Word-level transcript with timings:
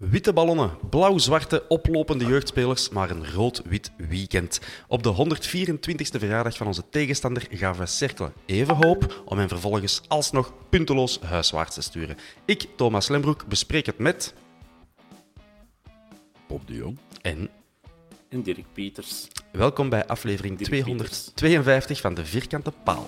Witte 0.00 0.32
ballonnen, 0.32 0.70
blauw-zwarte 0.90 1.64
oplopende 1.68 2.24
jeugdspelers, 2.24 2.88
maar 2.88 3.10
een 3.10 3.32
rood-wit 3.32 3.92
weekend. 3.96 4.60
Op 4.88 5.02
de 5.02 5.36
124e 5.36 6.18
verjaardag 6.18 6.56
van 6.56 6.66
onze 6.66 6.88
tegenstander 6.90 7.46
gaven 7.50 7.82
we 7.82 7.86
cirkelen 7.86 8.32
even 8.46 8.76
hoop 8.76 9.22
om 9.24 9.38
hen 9.38 9.48
vervolgens 9.48 10.02
alsnog 10.08 10.52
punteloos 10.70 11.20
huiswaarts 11.20 11.74
te 11.74 11.82
sturen. 11.82 12.16
Ik, 12.44 12.66
Thomas 12.76 13.08
Lembroek, 13.08 13.46
bespreek 13.46 13.86
het 13.86 13.98
met... 13.98 14.34
Bob 16.48 16.66
de 16.66 16.74
Jong. 16.74 16.98
En 17.22 17.50
En 18.28 18.42
Dirk 18.42 18.66
Pieters. 18.72 19.28
welkom 19.52 19.88
bij 19.88 20.06
aflevering 20.06 20.58
Dirk 20.58 20.84
252 21.34 22.00
van 22.00 22.14
de 22.14 22.26
Vierkante 22.26 22.72
Paal. 22.84 23.06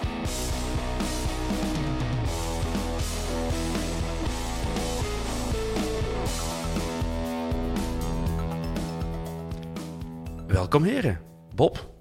Welkom 10.52 10.82
heren. 10.82 11.20
Bob, 11.54 11.94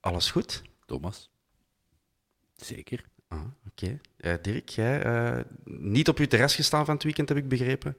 alles 0.00 0.30
goed? 0.30 0.62
Thomas. 0.86 1.30
Zeker. 2.56 3.04
Ah, 3.28 3.44
Oké. 3.68 4.00
Eh, 4.16 4.34
Dirk, 4.42 4.68
jij 4.68 5.02
eh, 5.02 5.44
niet 5.64 6.08
op 6.08 6.18
uw 6.18 6.26
terras 6.26 6.54
gestaan 6.54 6.84
van 6.84 6.94
het 6.94 7.02
weekend, 7.04 7.28
heb 7.28 7.38
ik 7.38 7.48
begrepen, 7.48 7.96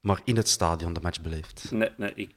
maar 0.00 0.20
in 0.24 0.36
het 0.36 0.48
stadion 0.48 0.92
de 0.92 1.00
match 1.00 1.20
beleefd. 1.20 1.70
Nee, 1.70 1.90
nee, 1.96 2.12
ik, 2.14 2.34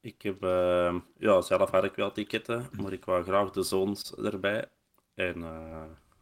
ik 0.00 0.22
heb... 0.22 0.42
eh, 0.42 0.94
ja, 1.18 1.40
zelf 1.40 1.70
had 1.70 1.84
ik 1.84 1.94
wel 1.94 2.12
ticketten, 2.12 2.68
maar 2.82 2.92
ik 2.92 3.04
wou 3.04 3.24
graag 3.24 3.50
de 3.50 3.62
zoons 3.62 4.14
erbij. 4.14 4.64
En 5.14 5.44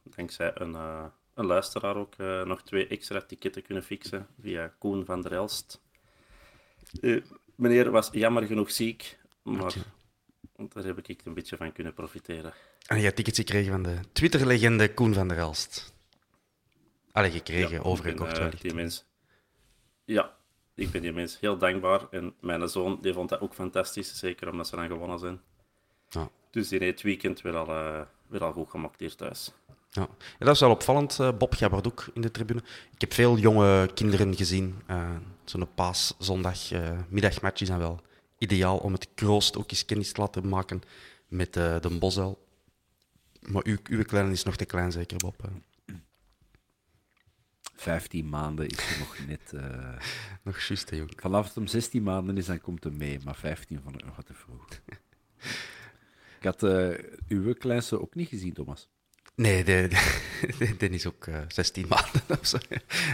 dankzij 0.02 0.50
een, 0.54 0.74
een 1.34 1.46
luisteraar 1.46 1.96
ook 1.96 2.16
nog 2.44 2.62
twee 2.62 2.86
extra 2.86 3.20
ticketten 3.20 3.62
kunnen 3.62 3.82
fixen 3.84 4.26
via 4.40 4.74
Koen 4.78 5.04
van 5.04 5.22
der 5.22 5.32
Elst. 5.32 5.80
Meneer 7.56 7.90
was 7.90 8.08
jammer 8.12 8.46
genoeg 8.46 8.70
ziek, 8.70 9.18
maar 9.42 9.74
daar 10.56 10.84
heb 10.84 11.08
ik 11.08 11.20
een 11.24 11.34
beetje 11.34 11.56
van 11.56 11.72
kunnen 11.72 11.94
profiteren. 11.94 12.52
En 12.86 12.96
je 12.96 13.02
hebt 13.02 13.16
tickets 13.16 13.38
gekregen 13.38 13.72
van 13.72 13.82
de 13.82 13.98
Twitter-legende 14.12 14.94
Koen 14.94 15.14
van 15.14 15.28
der 15.28 15.38
Elst. 15.38 15.94
Allee, 17.12 17.30
gekregen, 17.30 17.70
Ja, 17.70 17.80
overgekocht 17.80 18.32
ik 18.32 18.38
ben, 18.38 18.52
eh, 18.52 18.60
die 18.60 18.74
mens. 18.74 19.04
Ja, 20.04 20.36
ik 20.74 20.90
ben 20.90 21.02
die 21.02 21.12
mens 21.12 21.40
heel 21.40 21.58
dankbaar. 21.58 22.06
En 22.10 22.34
mijn 22.40 22.68
zoon 22.68 22.98
die 23.00 23.12
vond 23.12 23.28
dat 23.28 23.40
ook 23.40 23.54
fantastisch, 23.54 24.18
zeker 24.18 24.50
omdat 24.50 24.68
ze 24.68 24.76
dan 24.76 24.86
gewonnen 24.86 25.18
zijn. 25.18 25.40
Ja. 26.08 26.30
Dus 26.50 26.68
die 26.68 26.78
heeft 26.78 26.92
het 26.92 27.02
weekend 27.02 27.40
weer 27.40 27.56
al, 27.56 27.68
eh, 27.68 28.00
weer 28.26 28.44
al 28.44 28.52
goed 28.52 28.70
gemaakt 28.70 29.00
hier 29.00 29.14
thuis. 29.14 29.52
Ja. 29.90 30.08
Ja, 30.38 30.46
dat 30.46 30.54
is 30.54 30.60
wel 30.60 30.70
opvallend, 30.70 31.18
eh, 31.20 31.32
Bob. 31.38 31.54
Ook 31.86 32.06
in 32.14 32.20
de 32.20 32.30
tribune. 32.30 32.62
Ik 32.94 33.00
heb 33.00 33.12
veel 33.12 33.36
jonge 33.36 33.90
kinderen 33.94 34.36
gezien. 34.36 34.82
Zo'n 35.50 35.74
paaszondag, 35.74 36.70
eh 36.70 37.60
is 37.60 37.68
dan 37.68 37.78
wel 37.78 38.00
ideaal 38.38 38.78
om 38.78 38.92
het 38.92 39.08
kroost 39.14 39.56
ook 39.56 39.70
eens 39.70 39.84
kennis 39.84 40.12
te 40.12 40.20
laten 40.20 40.48
maken 40.48 40.82
met 41.28 41.56
eh, 41.56 41.80
de 41.80 41.98
Bosuil. 41.98 42.46
Maar 43.40 43.62
uw, 43.64 43.76
uw 43.84 44.02
kleine 44.04 44.32
is 44.32 44.42
nog 44.42 44.56
te 44.56 44.64
klein, 44.64 44.92
zeker, 44.92 45.16
Bob. 45.16 45.44
eh. 45.44 45.94
15 47.74 48.28
maanden 48.28 48.66
is 48.68 48.78
er 48.92 48.98
nog 48.98 49.18
net. 49.26 49.52
eh, 49.52 49.98
nog 50.44 50.60
juist, 50.60 50.90
jong. 50.90 51.12
vanaf 51.16 51.46
het 51.46 51.54
hem 51.54 51.66
16 51.66 52.02
maanden 52.02 52.36
is, 52.36 52.46
dan 52.46 52.60
komt 52.60 52.84
hij 52.84 52.92
mee. 52.92 53.18
Maar 53.24 53.36
15 53.36 53.80
vond 53.82 53.94
ik 53.94 54.04
nog 54.04 54.16
wat 54.16 54.26
te 54.26 54.34
vroeg. 54.34 54.68
ik 56.38 56.42
had 56.42 56.62
uw 57.28 57.54
kleinste 57.54 58.00
ook 58.00 58.14
niet 58.14 58.28
gezien, 58.28 58.52
Thomas. 58.52 58.88
Nee, 59.36 59.64
de, 59.64 59.88
de, 60.78 60.88
is 60.90 61.06
ook 61.06 61.26
eh, 61.26 61.34
16 61.48 61.86
maanden 61.88 62.22
of 62.40 62.46
zo. 62.46 62.56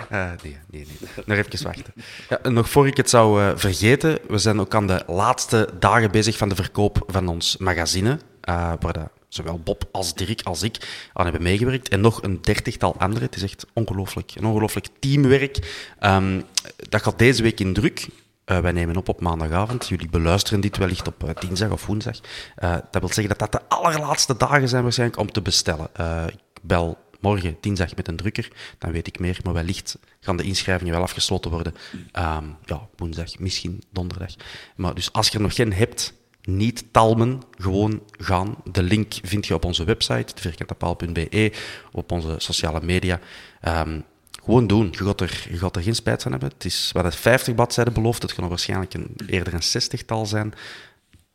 Eh, 0.08 0.30
nee, 0.42 0.56
nee, 0.70 0.86
nee. 0.86 1.24
Nog 1.24 1.38
even 1.38 1.64
wachten. 1.64 2.54
Nog 2.54 2.70
voor 2.70 2.86
ik 2.86 2.96
het 2.96 3.10
zou 3.10 3.42
eh, 3.42 3.52
vergeten, 3.56 4.18
we 4.28 4.38
zijn 4.38 4.60
ook 4.60 4.74
aan 4.74 4.86
de 4.86 5.02
laatste 5.06 5.68
dagen 5.78 6.10
bezig 6.10 6.36
van 6.36 6.48
de 6.48 6.54
verkoop 6.54 7.02
van 7.06 7.28
ons 7.28 7.56
magazine, 7.56 8.18
eh, 8.40 8.72
waar 8.80 9.10
zowel 9.28 9.58
Bob 9.58 9.88
als 9.92 10.14
Dirk 10.14 10.42
als 10.42 10.62
ik 10.62 11.08
aan 11.12 11.24
hebben 11.24 11.42
meegewerkt. 11.42 11.88
En 11.88 12.00
nog 12.00 12.22
een 12.22 12.38
dertigtal 12.42 12.96
anderen. 12.98 13.22
Het 13.22 13.36
is 13.36 13.42
echt 13.42 13.66
ongelooflijk. 13.72 14.32
Een 14.34 14.46
ongelooflijk 14.46 14.88
teamwerk. 14.98 15.86
Ehm, 15.98 16.40
dat 16.88 17.02
gaat 17.02 17.18
deze 17.18 17.42
week 17.42 17.60
in 17.60 17.72
druk. 17.72 18.08
Eh, 18.52 18.58
wij 18.58 18.72
nemen 18.72 18.96
op 18.96 19.08
op 19.08 19.20
maandagavond. 19.20 19.88
Jullie 19.88 20.08
beluisteren 20.08 20.60
dit 20.60 20.76
wellicht 20.76 21.06
op 21.06 21.24
eh, 21.24 21.34
dinsdag 21.40 21.70
of 21.70 21.86
woensdag. 21.86 22.18
Eh, 22.56 22.72
dat 22.72 23.00
wil 23.00 23.12
zeggen 23.12 23.28
dat 23.28 23.38
dat 23.38 23.52
de 23.52 23.68
allerlaatste 23.68 24.36
dagen 24.36 24.68
zijn 24.68 24.82
waarschijnlijk 24.82 25.20
om 25.20 25.32
te 25.32 25.42
bestellen. 25.42 25.88
Ik 26.26 26.60
bel 26.62 26.98
morgen, 27.20 27.56
dinsdag, 27.60 27.96
met 27.96 28.08
een 28.08 28.16
drukker. 28.16 28.48
Dan 28.78 28.92
weet 28.92 29.06
ik 29.06 29.18
meer. 29.18 29.38
Maar 29.44 29.52
wellicht 29.52 29.98
gaan 30.20 30.36
de 30.36 30.42
inschrijvingen 30.42 30.92
wel 30.92 31.02
afgesloten 31.02 31.50
worden. 31.50 31.74
Ehm, 32.12 32.44
ja, 32.64 32.88
woensdag, 32.96 33.38
misschien 33.38 33.82
donderdag. 33.90 34.34
Maar 34.76 34.94
dus 34.94 35.12
als 35.12 35.28
je 35.28 35.34
er 35.34 35.42
nog 35.42 35.54
geen 35.54 35.72
hebt, 35.72 36.12
niet 36.42 36.84
talmen, 36.90 37.42
gewoon 37.50 38.02
gaan. 38.10 38.56
De 38.72 38.82
link 38.82 39.14
vind 39.22 39.46
je 39.46 39.54
op 39.54 39.64
onze 39.64 39.84
website, 39.84 40.32
vierkantepaal.be, 40.40 41.52
op 41.92 42.12
onze 42.12 42.34
sociale 42.38 42.80
media. 42.82 43.20
Ehm, 43.60 44.00
gewoon 44.44 44.66
doen. 44.66 44.88
Je 44.90 45.04
gaat, 45.04 45.20
er, 45.20 45.46
je 45.50 45.58
gaat 45.58 45.76
er 45.76 45.82
geen 45.82 45.94
spijt 45.94 46.22
van 46.22 46.30
hebben. 46.30 46.48
Het 46.48 46.64
is, 46.64 46.90
we 46.92 46.98
hadden 46.98 47.18
50 47.18 47.54
bladzijden 47.54 47.92
beloofd. 47.92 48.22
Het 48.22 48.32
gaat 48.32 48.48
waarschijnlijk 48.48 48.94
een, 48.94 49.16
eerder 49.26 49.54
een 49.54 49.82
60-tal 49.82 50.26
zijn. 50.26 50.54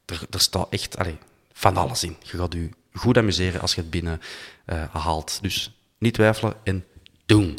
Er, 0.06 0.22
er 0.30 0.40
staat 0.40 0.68
echt 0.70 0.98
allee, 0.98 1.18
van 1.54 1.78
alles 1.78 2.04
in. 2.04 2.16
Je 2.20 2.38
gaat 2.38 2.54
je 2.54 2.70
goed 2.94 3.18
amuseren 3.18 3.62
als 3.62 3.76
je 3.76 3.82
het 3.82 3.90
binnen 3.90 4.22
eh, 4.66 4.84
haalt. 4.92 5.40
Dus 5.42 5.78
niet 5.98 6.14
twijfelen 6.14 6.54
en 6.64 6.86
doen. 7.26 7.58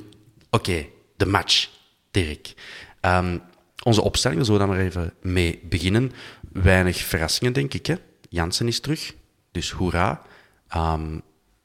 Oké, 0.51 0.87
de 1.17 1.27
match, 1.27 1.69
Dirk. 2.11 2.55
Ehm, 3.01 3.39
onze 3.83 4.03
opstelling, 4.03 4.41
daar 4.41 4.51
zullen 4.51 4.61
we 4.61 4.67
dan 4.67 4.77
maar 4.77 4.87
even 4.87 5.15
mee 5.33 5.61
beginnen. 5.63 6.13
Weinig 6.53 6.97
verrassingen, 6.97 7.53
denk 7.53 7.75
ik. 7.75 7.87
Hè? 7.87 7.95
Jansen 8.29 8.67
is 8.67 8.81
terug, 8.81 9.15
dus 9.51 9.71
hoera. 9.71 10.23
Um, 10.77 11.23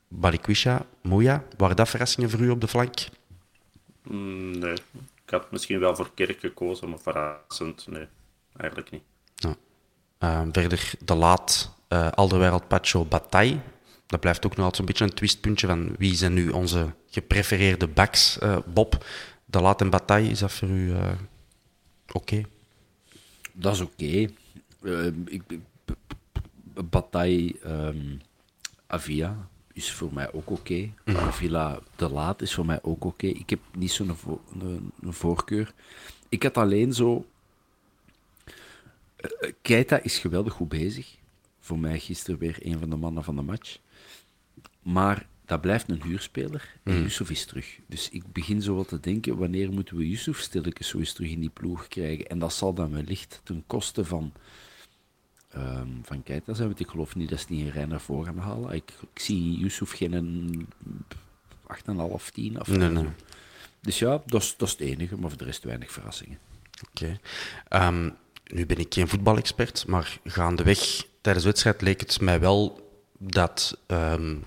Balikwisha, 0.07 0.85
Moya, 1.01 1.43
waren 1.57 1.75
dat 1.75 1.89
verrassingen 1.89 2.29
voor 2.29 2.39
u 2.39 2.49
op 2.49 2.61
de 2.61 2.67
flank? 2.67 2.95
Mm, 4.03 4.57
nee, 4.59 4.73
ik 5.25 5.29
had 5.29 5.51
misschien 5.51 5.79
wel 5.79 5.95
voor 5.95 6.11
Kerk 6.13 6.39
gekozen, 6.39 6.89
maar 6.89 6.99
verrassend, 6.99 7.87
nee, 7.87 8.07
eigenlijk 8.57 8.91
niet. 8.91 9.03
Ja. 9.35 9.55
Ehm, 10.17 10.51
verder 10.51 10.91
de 10.99 11.15
laat, 11.15 11.75
uh, 11.89 12.11
Alderweireld, 12.11 12.67
Pacho, 12.67 13.05
Bataille. 13.05 13.59
dat 14.07 14.19
blijft 14.19 14.45
ook 14.45 14.55
nog 14.55 14.65
altijd 14.65 14.79
een 14.79 14.85
beetje 14.85 15.03
een 15.03 15.13
twistpuntje 15.13 15.67
van 15.67 15.95
wie 15.97 16.15
zijn 16.15 16.33
nu 16.33 16.49
onze 16.49 16.93
geprefereerde 17.09 17.87
backs. 17.87 18.39
Eh, 18.39 18.57
Bob, 18.65 19.05
de 19.45 19.61
laat 19.61 19.81
en 19.81 19.89
bataille, 19.89 20.29
is 20.29 20.39
dat 20.39 20.51
voor 20.51 20.67
u 20.67 20.91
uh, 20.91 21.11
oké? 22.11 22.43
Dat 23.51 23.73
is 23.73 23.79
oké. 23.79 24.27
Uh, 24.81 25.11
bataille 26.89 27.55
um, 27.65 28.21
Avia 28.87 29.49
is 29.73 29.91
voor 29.91 30.13
mij 30.13 30.33
ook 30.33 30.49
oké. 30.49 30.89
Okay. 31.05 31.31
Villa 31.31 31.79
de 31.95 32.09
Laat 32.09 32.41
is 32.41 32.53
voor 32.53 32.65
mij 32.65 32.79
ook 32.83 33.05
oké. 33.05 33.27
Ik 33.27 33.49
heb 33.49 33.59
niet 33.77 33.91
zo'n 33.91 34.15
vo 34.15 34.41
een, 34.59 34.91
een 35.01 35.13
voorkeur. 35.13 35.73
Ik 36.29 36.43
had 36.43 36.57
alleen 36.57 36.93
zo... 36.93 37.25
Uh, 39.41 39.51
Keita 39.61 40.01
is 40.01 40.17
geweldig 40.17 40.53
goed 40.53 40.69
bezig. 40.69 41.15
Voor 41.59 41.79
mij 41.79 41.99
gisteren 41.99 42.39
weer 42.39 42.57
een 42.61 42.79
van 42.79 42.89
de 42.89 42.95
mannen 42.95 43.23
van 43.23 43.35
de 43.35 43.41
match. 43.41 43.77
Maar 44.81 45.27
dat 45.45 45.61
blijft 45.61 45.89
een 45.89 46.03
huurspeler. 46.03 46.75
En 46.83 47.01
Yusuf 47.01 47.29
is 47.29 47.45
terug. 47.45 47.79
Dus 47.87 48.09
ik 48.09 48.31
begin 48.31 48.61
zo 48.61 48.75
wat 48.75 48.87
te 48.87 48.99
denken, 48.99 49.37
wanneer 49.37 49.71
moeten 49.71 49.97
we 49.97 50.09
Yusuf 50.09 50.39
stilletjes 50.39 50.87
zo 50.87 50.97
eens 50.97 51.13
terug 51.13 51.29
in 51.29 51.39
die 51.39 51.49
ploeg 51.49 51.87
krijgen? 51.87 52.27
En 52.27 52.39
dat 52.39 52.53
zal 52.53 52.73
dan 52.73 52.91
wellicht 52.91 53.41
ten 53.43 53.63
koste 53.67 54.05
van, 54.05 54.33
um, 55.55 56.01
van 56.03 56.23
Keita 56.23 56.53
zijn. 56.53 56.67
Want 56.67 56.79
ik 56.79 56.87
geloof 56.87 57.15
niet 57.15 57.29
dat 57.29 57.39
ze 57.39 57.45
die 57.47 57.85
naar 57.85 58.01
voren 58.01 58.25
gaan 58.25 58.37
halen. 58.37 58.75
Ik, 58.75 58.93
ik 59.13 59.19
zie 59.19 59.57
Yusuf 59.57 59.91
geen 59.91 60.67
8,5, 61.67 62.31
10 62.33 62.59
of 62.59 62.67
nee, 62.67 62.89
nee. 62.89 63.05
Dus 63.81 63.99
ja, 63.99 64.21
dat 64.25 64.41
is, 64.41 64.55
dat 64.57 64.67
is 64.67 64.73
het 64.73 64.81
enige, 64.81 65.17
maar 65.17 65.29
voor 65.29 65.37
de 65.37 65.45
rest 65.45 65.63
weinig 65.63 65.91
verrassingen. 65.91 66.37
Oké. 66.89 67.17
Okay. 67.69 67.87
Um, 67.87 68.15
nu 68.45 68.65
ben 68.65 68.77
ik 68.77 68.93
geen 68.93 69.07
voetbalexpert, 69.07 69.87
maar 69.87 70.19
gaandeweg 70.23 71.05
tijdens 71.21 71.45
de 71.45 71.51
wedstrijd 71.51 71.81
leek 71.81 71.99
het 71.99 72.21
mij 72.21 72.39
wel 72.39 72.89
dat... 73.17 73.77
Um, 73.87 74.43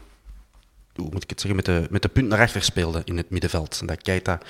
hoe 0.94 1.10
moet 1.10 1.22
ik 1.22 1.30
het 1.30 1.40
zeggen, 1.40 1.56
met 1.56 1.64
de, 1.64 1.86
met 1.90 2.02
de 2.02 2.08
punt 2.08 2.28
naar 2.28 2.40
achter 2.40 2.62
speelde 2.62 3.02
in 3.04 3.16
het 3.16 3.30
middenveld. 3.30 3.80
En 3.80 3.86
dat 3.86 4.02
Keita 4.02 4.40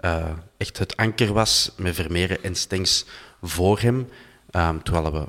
uh, 0.00 0.30
echt 0.56 0.78
het 0.78 0.96
anker 0.96 1.32
was 1.32 1.72
met 1.76 1.94
Vermeeren 1.94 2.42
en 2.42 2.54
Stengs 2.54 3.06
voor 3.42 3.80
hem. 3.80 4.08
Um, 4.50 4.82
terwijl 4.82 5.12
we 5.12 5.26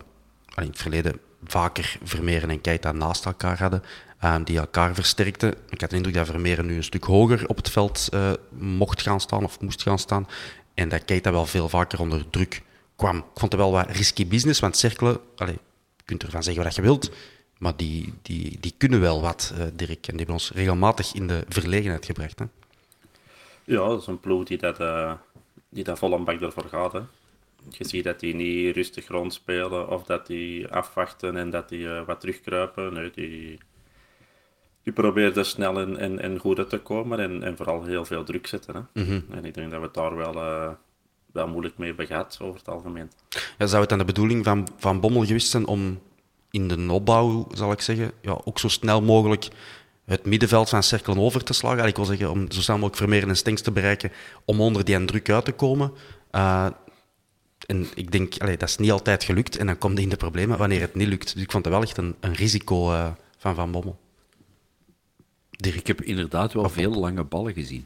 in 0.63 0.69
het 0.69 0.81
verleden 0.81 1.19
vaker 1.43 1.97
Vermeeren 2.03 2.49
en 2.49 2.61
Keita 2.61 2.91
naast 2.91 3.25
elkaar 3.25 3.59
hadden, 3.59 3.83
um, 4.23 4.43
die 4.43 4.57
elkaar 4.57 4.95
versterkten. 4.95 5.53
Ik 5.69 5.81
had 5.81 5.89
de 5.89 5.95
indruk 5.95 6.13
dat 6.15 6.25
Vermeeren 6.25 6.65
nu 6.65 6.75
een 6.75 6.83
stuk 6.83 7.03
hoger 7.03 7.47
op 7.47 7.55
het 7.55 7.69
veld 7.69 8.09
uh, 8.13 8.31
mocht 8.49 9.01
gaan 9.01 9.19
staan 9.19 9.43
of 9.43 9.61
moest 9.61 9.81
gaan 9.81 9.99
staan. 9.99 10.27
En 10.73 10.89
dat 10.89 11.05
Keita 11.05 11.31
wel 11.31 11.45
veel 11.45 11.69
vaker 11.69 11.99
onder 11.99 12.29
druk 12.29 12.61
kwam. 12.95 13.17
Ik 13.17 13.39
vond 13.39 13.51
het 13.51 13.61
wel 13.61 13.71
wat 13.71 13.89
risky 13.89 14.27
business, 14.27 14.59
want 14.59 14.77
cirkelen, 14.77 15.19
allez, 15.35 15.55
je 15.95 16.03
kunt 16.05 16.23
ervan 16.23 16.43
zeggen 16.43 16.63
wat 16.63 16.75
je 16.75 16.81
wilt, 16.81 17.11
maar 17.57 17.75
die, 17.75 18.13
die, 18.21 18.57
die 18.59 18.73
kunnen 18.77 19.01
wel 19.01 19.21
wat, 19.21 19.53
uh, 19.57 19.63
Dirk. 19.73 20.07
En 20.07 20.17
die 20.17 20.17
hebben 20.17 20.35
ons 20.35 20.51
regelmatig 20.51 21.13
in 21.13 21.27
de 21.27 21.45
verlegenheid 21.49 22.05
gebracht. 22.05 22.39
Hè? 22.39 22.45
Ja, 23.63 23.87
dat 23.87 24.01
is 24.01 24.07
een 24.07 24.19
ploeg 24.19 24.43
die 24.43 24.57
dat, 24.57 24.79
uh, 24.79 25.13
die 25.69 25.83
dat 25.83 25.97
vol 25.97 26.13
een 26.13 26.23
bak 26.23 26.39
gaat. 26.69 26.93
Hè. 26.93 27.01
Je 27.69 27.87
ziet 27.87 28.03
dat 28.03 28.19
die 28.19 28.35
niet 28.35 28.75
rustig 28.75 29.07
rondspelen 29.07 29.89
of 29.89 30.03
dat 30.03 30.27
die 30.27 30.67
afwachten 30.67 31.37
en 31.37 31.49
dat 31.49 31.69
die 31.69 31.85
uh, 31.85 32.05
wat 32.05 32.19
terugkruipen. 32.19 32.93
Nee, 32.93 33.11
die, 33.11 33.57
die 34.83 34.93
proberen 34.93 35.35
er 35.35 35.45
snel 35.45 35.79
en, 35.79 35.97
en, 35.97 36.19
en 36.19 36.39
goed 36.39 36.57
uit 36.57 36.69
te 36.69 36.79
komen 36.79 37.19
en, 37.19 37.43
en 37.43 37.57
vooral 37.57 37.83
heel 37.83 38.05
veel 38.05 38.23
druk 38.23 38.47
zetten. 38.47 38.75
Hè. 38.75 39.03
Mm 39.03 39.09
-hmm. 39.09 39.25
En 39.31 39.45
ik 39.45 39.53
denk 39.53 39.71
dat 39.71 39.79
we 39.79 39.85
het 39.85 39.95
daar 39.95 40.15
wel, 40.15 40.35
uh, 40.35 40.69
wel 41.31 41.47
moeilijk 41.47 41.77
mee 41.77 41.87
hebben 41.87 42.07
gehad 42.07 42.37
over 42.41 42.59
het 42.59 42.69
algemeen. 42.69 43.11
Ja, 43.57 43.65
zou 43.65 43.81
het 43.81 43.89
dan 43.89 43.97
de 43.97 44.05
bedoeling 44.05 44.45
van, 44.45 44.67
van 44.77 44.99
Bommel 44.99 45.25
geweest 45.25 45.49
zijn 45.49 45.67
om 45.67 45.99
in 46.51 46.67
de 46.67 46.91
opbouw, 46.91 47.47
zal 47.51 47.71
ik 47.71 47.81
zeggen, 47.81 48.11
ja, 48.21 48.41
ook 48.43 48.59
zo 48.59 48.67
snel 48.67 49.01
mogelijk 49.01 49.47
het 50.05 50.25
middenveld 50.25 50.69
van 50.69 50.83
cirkelen 50.83 51.19
over 51.19 51.43
te 51.43 51.53
slagen. 51.53 51.85
Ik 51.85 51.95
wil 51.95 52.05
zeggen, 52.05 52.31
om 52.31 52.51
zo 52.51 52.61
snel 52.61 52.75
mogelijk 52.75 52.97
Vermeeren 52.97 53.29
en 53.29 53.37
Stengs 53.37 53.61
te 53.61 53.71
bereiken, 53.71 54.11
om 54.45 54.61
onder 54.61 54.85
die 54.85 55.05
druk 55.05 55.29
uit 55.29 55.45
te 55.45 55.51
komen. 55.51 55.91
Uh, 56.31 56.67
en 57.67 57.87
ik 57.95 58.11
denk, 58.11 58.37
allee, 58.37 58.57
dat 58.57 58.69
is 58.69 58.77
niet 58.77 58.91
altijd 58.91 59.23
gelukt. 59.23 59.57
En 59.57 59.65
dan 59.65 59.77
komt 59.77 59.93
hij 59.93 60.03
in 60.03 60.09
de 60.09 60.15
problemen 60.15 60.57
wanneer 60.57 60.81
het 60.81 60.95
niet 60.95 61.07
lukt. 61.07 61.33
Dus 61.33 61.43
ik 61.43 61.51
vond 61.51 61.65
het 61.65 61.73
wel 61.73 61.83
echt 61.83 61.97
een, 61.97 62.15
een 62.19 62.33
risico 62.33 62.91
uh, 62.91 63.09
van 63.37 63.55
Van 63.55 63.71
Bommel. 63.71 63.99
Dirk. 65.49 65.75
Ik 65.75 65.87
heb 65.87 66.01
inderdaad 66.01 66.53
wel 66.53 66.69
veel 66.69 66.91
lange 66.91 67.23
ballen 67.23 67.53
gezien. 67.53 67.85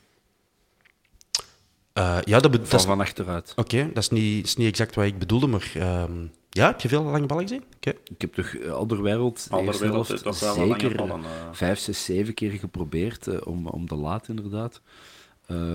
Uh, 1.93 2.17
ja, 2.23 2.39
dat, 2.39 2.51
van, 2.55 2.65
dat 2.69 2.85
van 2.85 2.99
achteruit. 2.99 3.53
Oké, 3.55 3.75
okay, 3.75 3.93
dat 3.93 4.03
is 4.03 4.09
niet, 4.09 4.45
is 4.45 4.55
niet 4.55 4.67
exact 4.67 4.95
wat 4.95 5.05
ik 5.05 5.19
bedoelde, 5.19 5.47
maar... 5.47 5.71
Um, 5.77 6.31
ja, 6.49 6.65
heb 6.67 6.81
je 6.81 6.87
veel 6.87 7.03
lange 7.03 7.25
ballen 7.25 7.47
gezien? 7.47 7.63
Okay. 7.75 7.97
Ik 8.03 8.21
heb 8.21 8.33
toch 8.33 8.53
uh, 8.53 8.71
Alderwereld, 8.71 9.47
Alderwereld 9.49 10.21
wel 10.21 10.33
zeker 10.33 10.95
ballen, 10.95 11.19
uh... 11.19 11.27
vijf, 11.51 11.79
zes, 11.79 12.05
zeven 12.05 12.33
keer 12.33 12.51
geprobeerd 12.51 13.27
uh, 13.27 13.37
om, 13.43 13.67
om 13.67 13.87
de 13.87 13.95
laat 13.95 14.27
inderdaad 14.27 14.81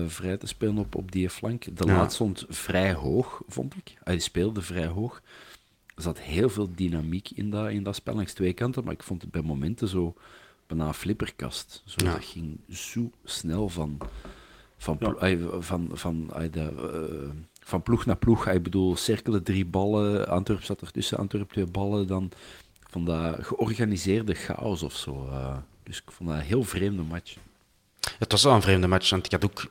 vrij 0.07 0.37
te 0.37 0.47
spelen 0.47 0.77
op, 0.77 0.95
op 0.95 1.11
die 1.11 1.29
flank. 1.29 1.77
De 1.77 1.87
ja. 1.87 1.95
laat 1.95 2.13
stond 2.13 2.45
vrij 2.49 2.93
hoog, 2.93 3.41
vond 3.47 3.75
ik. 3.75 3.93
Hij 4.03 4.19
speelde 4.19 4.61
vrij 4.61 4.87
hoog. 4.87 5.21
Er 5.95 6.01
zat 6.01 6.19
heel 6.19 6.49
veel 6.49 6.71
dynamiek 6.75 7.29
in 7.29 7.49
dat, 7.49 7.69
in 7.69 7.83
dat 7.83 7.95
spel 7.95 8.15
langs 8.15 8.33
twee 8.33 8.53
kanten, 8.53 8.83
maar 8.83 8.93
ik 8.93 9.03
vond 9.03 9.21
het 9.21 9.31
bij 9.31 9.41
momenten 9.41 9.87
zo 9.87 10.15
bijna 10.67 10.87
een 10.87 10.93
flipperkast. 10.93 11.83
Zo, 11.85 12.05
ja. 12.05 12.11
Dat 12.11 12.23
ging 12.23 12.59
zo 12.69 13.11
snel 13.23 13.69
van, 13.69 13.97
van, 14.77 14.97
ja. 14.99 15.37
van, 15.59 15.61
van, 15.61 15.89
van 15.93 16.27
de 16.51 17.31
van 17.67 17.83
ploeg 17.83 18.05
naar 18.05 18.17
ploeg. 18.17 18.47
Ik 18.47 18.63
bedoel, 18.63 18.95
cirkelen 18.95 19.43
drie 19.43 19.65
ballen, 19.65 20.27
Antwerp 20.27 20.63
zat 20.63 20.81
ertussen, 20.81 21.17
Antwerp 21.17 21.51
twee 21.51 21.65
ballen, 21.65 22.07
dan 22.07 22.31
van 22.89 23.05
dat 23.05 23.45
georganiseerde 23.45 24.33
chaos 24.33 24.83
of 24.83 24.95
zo. 24.95 25.27
Uh, 25.29 25.57
dus 25.83 25.97
ik 25.97 26.11
vond 26.11 26.29
dat 26.29 26.37
een 26.39 26.45
heel 26.45 26.63
vreemde 26.63 27.01
match. 27.01 27.37
Het 28.19 28.31
was 28.31 28.43
wel 28.43 28.53
een 28.53 28.61
vreemde 28.61 28.87
match, 28.87 29.09
want 29.09 29.25
ik 29.25 29.31
had 29.31 29.45
ook 29.45 29.65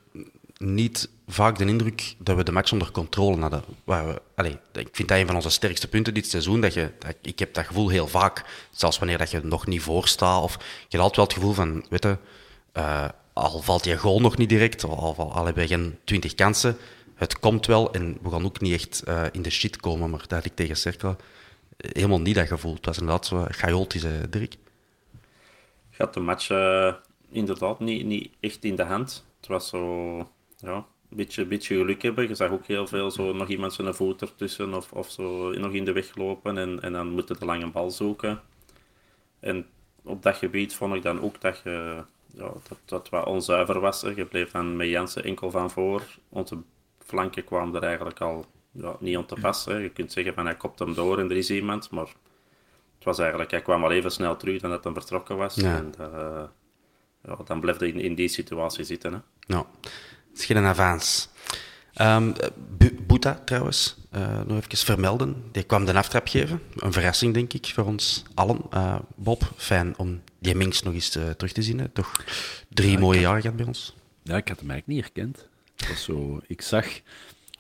niet 0.59 1.09
vaak 1.29 1.59
de 1.59 1.65
indruk 1.65 2.15
dat 2.19 2.37
we 2.37 2.45
de 2.45 2.53
match 2.53 2.73
onder 2.73 2.91
controle 2.91 3.41
hadden. 3.41 3.63
We, 3.85 4.23
allez, 4.35 4.55
ik 4.73 4.89
vind 4.93 5.09
dat 5.09 5.19
een 5.19 5.27
van 5.27 5.35
onze 5.35 5.51
sterkste 5.51 5.89
punten 5.89 6.15
dit 6.15 6.27
seizoen. 6.27 6.61
Dat 6.61 6.75
je, 6.75 6.93
ik 7.23 7.39
heb 7.39 7.55
dat 7.55 7.67
gevoel 7.67 7.89
heel 7.89 8.09
vaak, 8.09 8.45
zelfs 8.71 8.99
wanneer 8.99 9.19
dat 9.19 9.31
je 9.31 9.41
nog 9.43 9.67
niet 9.67 9.83
voor 9.83 10.09
staat. 10.09 10.43
Of 10.43 10.59
je 10.89 10.99
had 10.99 11.07
altijd 11.07 11.17
wel 11.17 11.25
het 11.25 11.35
gevoel 11.35 11.53
van, 11.53 11.87
weet 11.91 12.03
je, 12.03 12.17
uh, 12.75 13.09
al 13.33 13.63
valt 13.63 13.85
je 13.85 13.99
goal 13.99 14.21
nog 14.21 14.37
niet 14.37 14.49
direct, 14.49 14.85
al, 14.85 15.17
al, 15.17 15.45
hebben 15.45 15.63
we 15.63 15.69
geen 15.69 15.99
twintig 16.05 16.35
kansen, 16.35 16.77
het 17.15 17.39
komt 17.39 17.67
wel 17.67 17.93
en 17.93 18.19
we 18.23 18.31
gaan 18.31 18.45
ook 18.45 18.61
niet 18.61 18.73
echt 18.73 19.03
uh, 19.09 19.23
in 19.33 19.43
de 19.43 19.51
shit 19.51 19.77
komen, 19.77 20.11
maar 20.11 20.21
dat 20.21 20.31
had 20.31 20.45
ik 20.45 20.55
tegen 20.55 20.77
Cercle 20.77 21.17
helemaal 21.77 22.21
niet 22.21 22.35
dat 22.35 22.47
gevoel. 22.47 22.75
Het 22.75 22.87
was 22.87 22.99
inderdaad 22.99 23.27
zo 23.27 23.47
chaotisch, 23.49 24.05
uh, 24.05 24.11
Dirk. 24.31 24.57
Je 25.91 26.03
had 26.03 26.15
de 26.15 26.21
match 26.21 26.51
inderdaad 27.37 27.81
niet, 27.81 28.05
niet 28.07 28.31
echt 28.41 28.65
in 28.65 28.77
de 28.77 28.83
hand. 28.83 29.27
Het 29.37 29.47
was 29.47 29.69
zo, 29.69 30.17
ja, 30.57 30.75
een 30.75 31.17
beetje, 31.17 31.45
beetje 31.45 31.77
geluk 31.77 32.03
hebben. 32.03 32.29
Je 32.29 32.35
zag 32.35 32.51
ook 32.51 32.67
heel 32.67 32.87
veel 32.87 33.11
zo 33.11 33.33
nog 33.33 33.49
iemand 33.49 33.73
zijn 33.73 33.95
voet 33.95 34.21
ertussen 34.21 34.75
of, 34.75 34.93
of 34.93 35.11
zo 35.11 35.51
nog 35.51 35.73
in 35.73 35.85
de 35.85 35.93
weg 35.93 36.17
lopen 36.17 36.59
en, 36.59 36.83
en 36.83 36.93
dan 36.93 37.09
moeten 37.09 37.39
de 37.39 37.45
lange 37.45 37.71
bal 37.71 37.91
zoeken. 37.91 38.41
En 39.41 39.67
op 40.03 40.23
dat 40.23 40.37
gebied 40.37 40.75
vond 40.75 40.95
ik 40.95 41.03
dan 41.03 41.21
ook 41.21 41.41
dat 41.41 41.61
je 41.65 42.03
ja, 42.35 42.53
dat, 42.69 42.79
dat 42.85 43.09
wat 43.09 43.27
onzuiver 43.27 43.81
was. 43.81 44.01
Je 44.01 44.25
bleef 44.25 44.51
dan 44.51 44.77
met 44.77 44.89
Jansen 44.89 45.25
enkel 45.25 45.51
van 45.51 45.71
voor. 45.71 46.03
Onze 46.29 46.57
flanken 46.99 47.45
kwamen 47.45 47.75
er 47.75 47.83
eigenlijk 47.83 48.21
al 48.21 48.45
ja, 48.71 48.97
niet 49.01 49.17
om 49.17 49.27
te 49.27 49.37
pas. 49.41 49.65
Hè. 49.65 49.77
Je 49.77 49.91
kunt 49.91 50.13
zeggen 50.13 50.35
van 50.35 50.45
hij 50.45 50.57
kopt 50.57 50.79
hem 50.79 50.95
door 50.95 51.19
en 51.19 51.31
er 51.31 51.37
is 51.37 51.51
iemand, 51.51 51.91
maar 51.91 52.07
het 52.95 53.05
was 53.05 53.19
eigenlijk, 53.19 53.51
hij 53.51 53.63
kwam 53.63 53.85
al 53.85 53.91
even 53.91 54.11
snel 54.11 54.37
terug 54.37 54.61
dan 54.61 54.71
dat 54.71 54.85
hij 54.85 54.93
vertrokken 54.93 55.37
was. 55.37 55.55
Ja. 55.55 55.77
En 55.77 55.93
uh, 56.01 56.43
ja, 57.27 57.37
dan 57.45 57.61
bleef 57.61 57.79
hij 57.79 57.89
in, 57.89 58.01
in, 58.01 58.15
die 58.15 58.29
situatie 58.29 58.85
zitten. 58.85 59.13
Hè. 59.13 59.19
Nou, 59.47 59.67
het 60.31 60.39
is 60.39 60.45
geen 60.45 60.57
avans. 60.57 61.29
Um, 62.01 62.35
Boeta 63.07 63.43
trouwens, 63.45 63.97
uh, 64.17 64.41
nog 64.47 64.57
even 64.57 64.79
vermelden. 64.79 65.43
Die 65.53 65.63
kwam 65.63 65.85
de 65.85 65.95
aftrap 65.95 66.29
geven. 66.29 66.61
Een 66.77 66.93
verrassing, 66.93 67.35
denk 67.35 67.53
ik, 67.53 67.67
voor 67.67 67.85
ons 67.85 68.23
allen. 68.35 68.61
Uh, 68.75 68.99
Bob, 69.15 69.53
fijn 69.57 69.99
om 69.99 70.21
die 70.39 70.55
Minks 70.55 70.83
nog 70.83 70.95
eens 70.95 71.17
uh, 71.17 71.31
terug 71.31 71.53
te 71.53 71.63
zien. 71.63 71.79
Hè. 71.79 71.89
Toch 71.89 72.25
drie 72.69 72.91
ja, 72.91 72.99
mooie 72.99 73.21
jaren 73.21 73.41
gehad 73.41 73.57
bij 73.57 73.67
ons. 73.67 73.95
Ja, 74.23 74.37
ik 74.37 74.49
had 74.49 74.61
hem 74.61 74.71
eigenlijk 74.71 74.87
niet 74.87 75.15
herkend. 75.15 75.49
Dat 75.77 75.97
zo, 75.97 76.41
ik 76.47 76.63
zag, 76.63 76.87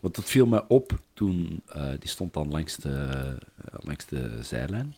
want 0.00 0.14
dat 0.14 0.24
viel 0.24 0.46
me 0.46 0.68
op 0.68 0.98
toen, 1.14 1.62
uh, 1.76 1.88
die 1.98 2.08
stond 2.08 2.34
dan 2.34 2.50
langs 2.50 2.76
de, 2.76 2.88
uh, 2.88 3.78
langs 3.78 4.06
de 4.06 4.38
zijlijn. 4.42 4.96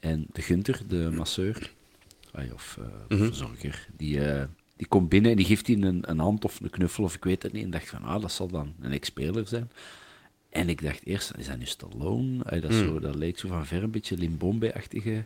En 0.00 0.26
de 0.32 0.42
Gunter, 0.42 0.80
de 0.86 1.10
masseur, 1.10 1.72
of 2.52 2.76
uh, 2.80 2.86
mm 2.86 3.18
-hmm. 3.18 3.26
verzorger, 3.26 3.88
die, 3.96 4.20
die 4.76 4.86
komt 4.86 5.08
binnen 5.08 5.30
en 5.30 5.36
die 5.36 5.46
geeft 5.46 5.66
hij 5.66 5.76
een, 5.76 6.10
een 6.10 6.18
hand 6.18 6.44
of 6.44 6.60
een 6.60 6.70
knuffel 6.70 7.04
of 7.04 7.14
ik 7.14 7.24
weet 7.24 7.42
het 7.42 7.52
niet. 7.52 7.64
En 7.64 7.70
dacht 7.70 7.88
van, 7.88 8.02
ah, 8.02 8.20
dat 8.20 8.32
zal 8.32 8.48
dan 8.48 8.74
een 8.80 8.92
ex-speler 8.92 9.46
zijn. 9.46 9.70
En 10.50 10.68
ik 10.68 10.82
dacht 10.82 11.06
eerst, 11.06 11.32
is 11.36 11.46
dat 11.46 11.58
nu 11.58 11.64
Stallone? 11.64 12.44
Ay, 12.44 12.60
dat, 12.60 12.70
mm. 12.70 12.78
zo, 12.78 13.00
dat 13.00 13.14
leek 13.14 13.38
zo 13.38 13.48
van 13.48 13.66
ver 13.66 13.82
een 13.82 13.90
beetje 13.90 14.16
Limbombe-achtige 14.16 15.24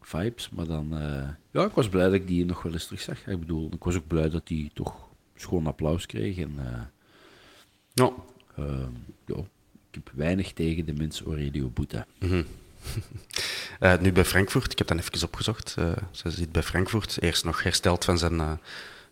vibes. 0.00 0.50
Maar 0.50 0.66
dan, 0.66 0.88
ja, 1.50 1.64
ik 1.64 1.72
was 1.72 1.88
blij 1.88 2.04
dat 2.04 2.14
ik 2.14 2.26
die 2.26 2.44
nog 2.44 2.62
wel 2.62 2.72
eens 2.72 2.86
terug 2.86 3.00
zag. 3.00 3.26
Ik 3.26 3.40
bedoel, 3.40 3.70
ik 3.72 3.84
was 3.84 3.96
ook 3.96 4.06
blij 4.06 4.30
dat 4.30 4.46
die 4.46 4.70
toch 4.74 5.08
schoon 5.40 5.66
applaus 5.66 6.06
kreeg. 6.06 6.38
En, 6.38 6.54
uh, 6.58 6.82
ja. 7.92 8.12
Uh, 8.58 8.86
ja, 9.26 9.36
ik 9.90 9.94
heb 9.94 10.10
weinig 10.14 10.52
tegen 10.52 10.86
de 10.86 10.92
mens 10.92 11.22
Aurelio 11.22 11.68
Boeta. 11.68 12.06
Mm 12.18 12.28
-hmm. 12.28 12.44
Eh, 13.78 13.98
nu 13.98 14.12
bij 14.12 14.24
Frankfurt, 14.24 14.72
ik 14.72 14.78
heb 14.78 14.86
dan 14.86 14.98
even 14.98 15.22
opgezocht. 15.24 15.74
Eh, 15.78 15.92
ze 16.10 16.30
zit 16.30 16.52
bij 16.52 16.62
Frankfurt, 16.62 17.16
eerst 17.20 17.44
nog 17.44 17.62
hersteld 17.62 18.04
van 18.04 18.18
zijn 18.18 18.40
eh, 18.40 18.52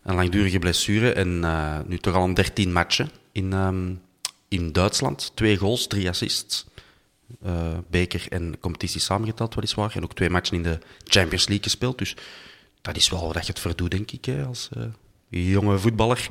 een 0.03 0.15
langdurige 0.15 0.59
blessure 0.59 1.11
en 1.11 1.39
nu 1.87 1.97
toch 1.97 2.15
al 2.15 2.23
een 2.23 2.33
13 2.33 2.71
matchen 2.71 3.09
in, 3.31 3.53
ehm, 3.53 3.93
in 4.47 4.71
Duitsland. 4.71 5.31
Twee 5.33 5.57
goals, 5.57 5.87
drie 5.87 6.09
assists. 6.09 6.65
Beker 7.89 8.25
en 8.29 8.59
competitie 8.59 9.01
samengeteld, 9.01 9.55
weliswaar. 9.55 9.95
En 9.95 10.03
ook 10.03 10.15
twee 10.15 10.29
matchen 10.29 10.55
in 10.55 10.63
de 10.63 10.79
Champions 11.03 11.47
League 11.47 11.63
gespeeld. 11.63 11.97
Dus 11.97 12.15
dat 12.81 12.95
is 12.95 13.09
wel 13.09 13.33
wat 13.33 13.45
je 13.45 13.51
het 13.51 13.59
verdoet, 13.59 13.91
denk 13.91 14.11
ik, 14.11 14.27
als 14.47 14.69
jonge 15.29 15.77
voetballer. 15.77 16.29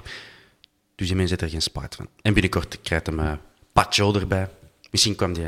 Dus 0.94 1.06
die 1.06 1.16
mensen 1.16 1.38
zit 1.38 1.46
er 1.46 1.52
geen 1.52 1.62
spijt 1.62 1.94
van. 1.94 2.08
En 2.22 2.32
binnenkort 2.32 2.80
krijgt 2.80 3.06
hem 3.06 3.20
uh, 3.20 3.32
Pacho 3.72 4.14
erbij. 4.14 4.48
Misschien 4.90 5.14
kwam, 5.14 5.32
die, 5.32 5.46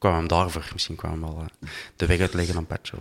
kwam 0.00 0.14
hem 0.14 0.28
daarvoor. 0.28 0.68
Misschien 0.72 0.96
kwam 0.96 1.10
hem 1.10 1.20
wel 1.20 1.38
uh, 1.40 1.68
de 1.96 2.06
weg 2.06 2.20
uitleggen 2.20 2.56
aan 2.56 2.66
Pacho. 2.66 2.98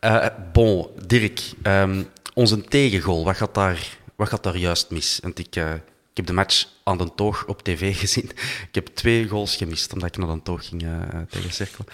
Uh, 0.00 0.26
bon, 0.52 0.86
Dirk. 1.06 1.52
Um, 1.62 2.06
onze 2.34 2.60
tegengoal, 2.60 3.24
wat 3.24 3.36
gaat 3.36 3.54
daar, 3.54 3.98
wat 4.14 4.28
gaat 4.28 4.42
daar 4.42 4.56
juist 4.56 4.90
mis? 4.90 5.18
Want 5.22 5.38
ik, 5.38 5.56
uh, 5.56 5.74
ik 6.10 6.16
heb 6.16 6.26
de 6.26 6.32
match 6.32 6.66
aan 6.84 6.98
de 6.98 7.14
toog 7.14 7.46
op 7.46 7.62
tv 7.62 7.98
gezien. 7.98 8.30
Ik 8.68 8.74
heb 8.74 8.86
twee 8.86 9.28
goals 9.28 9.56
gemist, 9.56 9.92
omdat 9.92 10.08
ik 10.08 10.16
naar 10.16 10.34
de 10.34 10.42
toog 10.42 10.66
ging 10.66 10.82
uh, 10.82 10.98
tegen 11.28 11.52
Cirkel. 11.52 11.84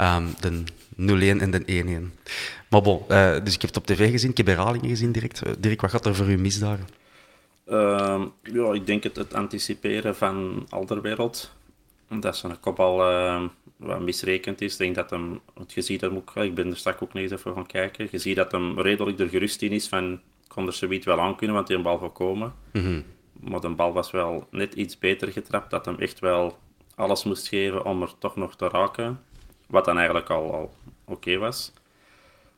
Um, 0.00 0.34
de 0.40 1.36
0-1 1.36 1.40
en 1.40 1.50
de 1.50 2.10
1-1. 2.12 2.28
Maar 2.68 2.82
bon, 2.82 3.02
dus 3.44 3.54
ik 3.54 3.60
heb 3.60 3.74
het 3.74 3.76
op 3.76 3.86
tv 3.86 4.10
gezien, 4.10 4.30
ik 4.30 4.36
heb 4.36 4.46
herhalingen 4.46 4.88
gezien 4.88 5.12
direct. 5.12 5.42
Dirk, 5.58 5.80
wat 5.80 5.90
gaat 5.90 6.06
er 6.06 6.14
voor 6.14 6.30
u 6.30 6.36
mis 6.36 6.58
daar? 6.58 6.78
Uh, 7.68 8.22
ja, 8.42 8.72
ik 8.72 8.86
denk 8.86 9.02
het, 9.02 9.16
het 9.16 9.34
anticiperen 9.34 10.16
van 10.16 10.66
Alderwereld. 10.68 11.50
Dat 12.08 12.36
zijn 12.36 12.60
kopbal 12.60 13.10
uh, 13.10 13.42
wat 13.76 14.00
misrekend 14.00 14.60
is. 14.60 14.72
Ik 14.72 14.78
denk 14.78 14.94
dat 14.94 15.10
hem, 15.10 15.40
want 15.54 15.72
je 15.72 15.82
ziet 15.82 16.00
hem 16.00 16.16
ook, 16.16 16.36
ik 16.36 16.54
ben 16.54 16.70
er 16.70 16.76
straks 16.76 17.00
ook 17.00 17.12
nog 17.12 17.22
eens 17.22 17.32
even 17.32 17.54
gaan 17.54 17.66
kijken. 17.66 18.08
Je 18.10 18.18
ziet 18.18 18.36
dat 18.36 18.52
hem 18.52 18.80
redelijk 18.80 19.18
er 19.18 19.28
gerust 19.28 19.62
in 19.62 19.72
is 19.72 19.88
van, 19.88 20.20
kon 20.48 20.66
er 20.66 20.72
zoiets 20.72 21.06
wel 21.06 21.20
aan 21.20 21.36
kunnen, 21.36 21.56
want 21.56 21.68
die 21.68 21.76
een 21.76 21.82
bal 21.82 21.98
gaat 21.98 22.12
komen. 22.12 22.54
Mm 22.72 22.82
-hmm. 22.82 23.04
Maar 23.40 23.60
de 23.60 23.68
bal 23.68 23.92
was 23.92 24.10
wel 24.10 24.46
net 24.50 24.74
iets 24.74 24.98
beter 24.98 25.32
getrapt, 25.32 25.70
dat 25.70 25.84
hem 25.84 25.98
echt 25.98 26.18
wel 26.18 26.58
alles 26.94 27.24
moest 27.24 27.48
geven 27.48 27.84
om 27.84 28.02
er 28.02 28.12
toch 28.18 28.36
nog 28.36 28.56
te 28.56 28.68
raken. 28.68 29.20
Wat 29.66 29.84
dan 29.84 29.96
eigenlijk 29.96 30.30
al, 30.30 30.52
al 30.52 30.74
oké 31.04 31.12
okay 31.12 31.38
was. 31.38 31.72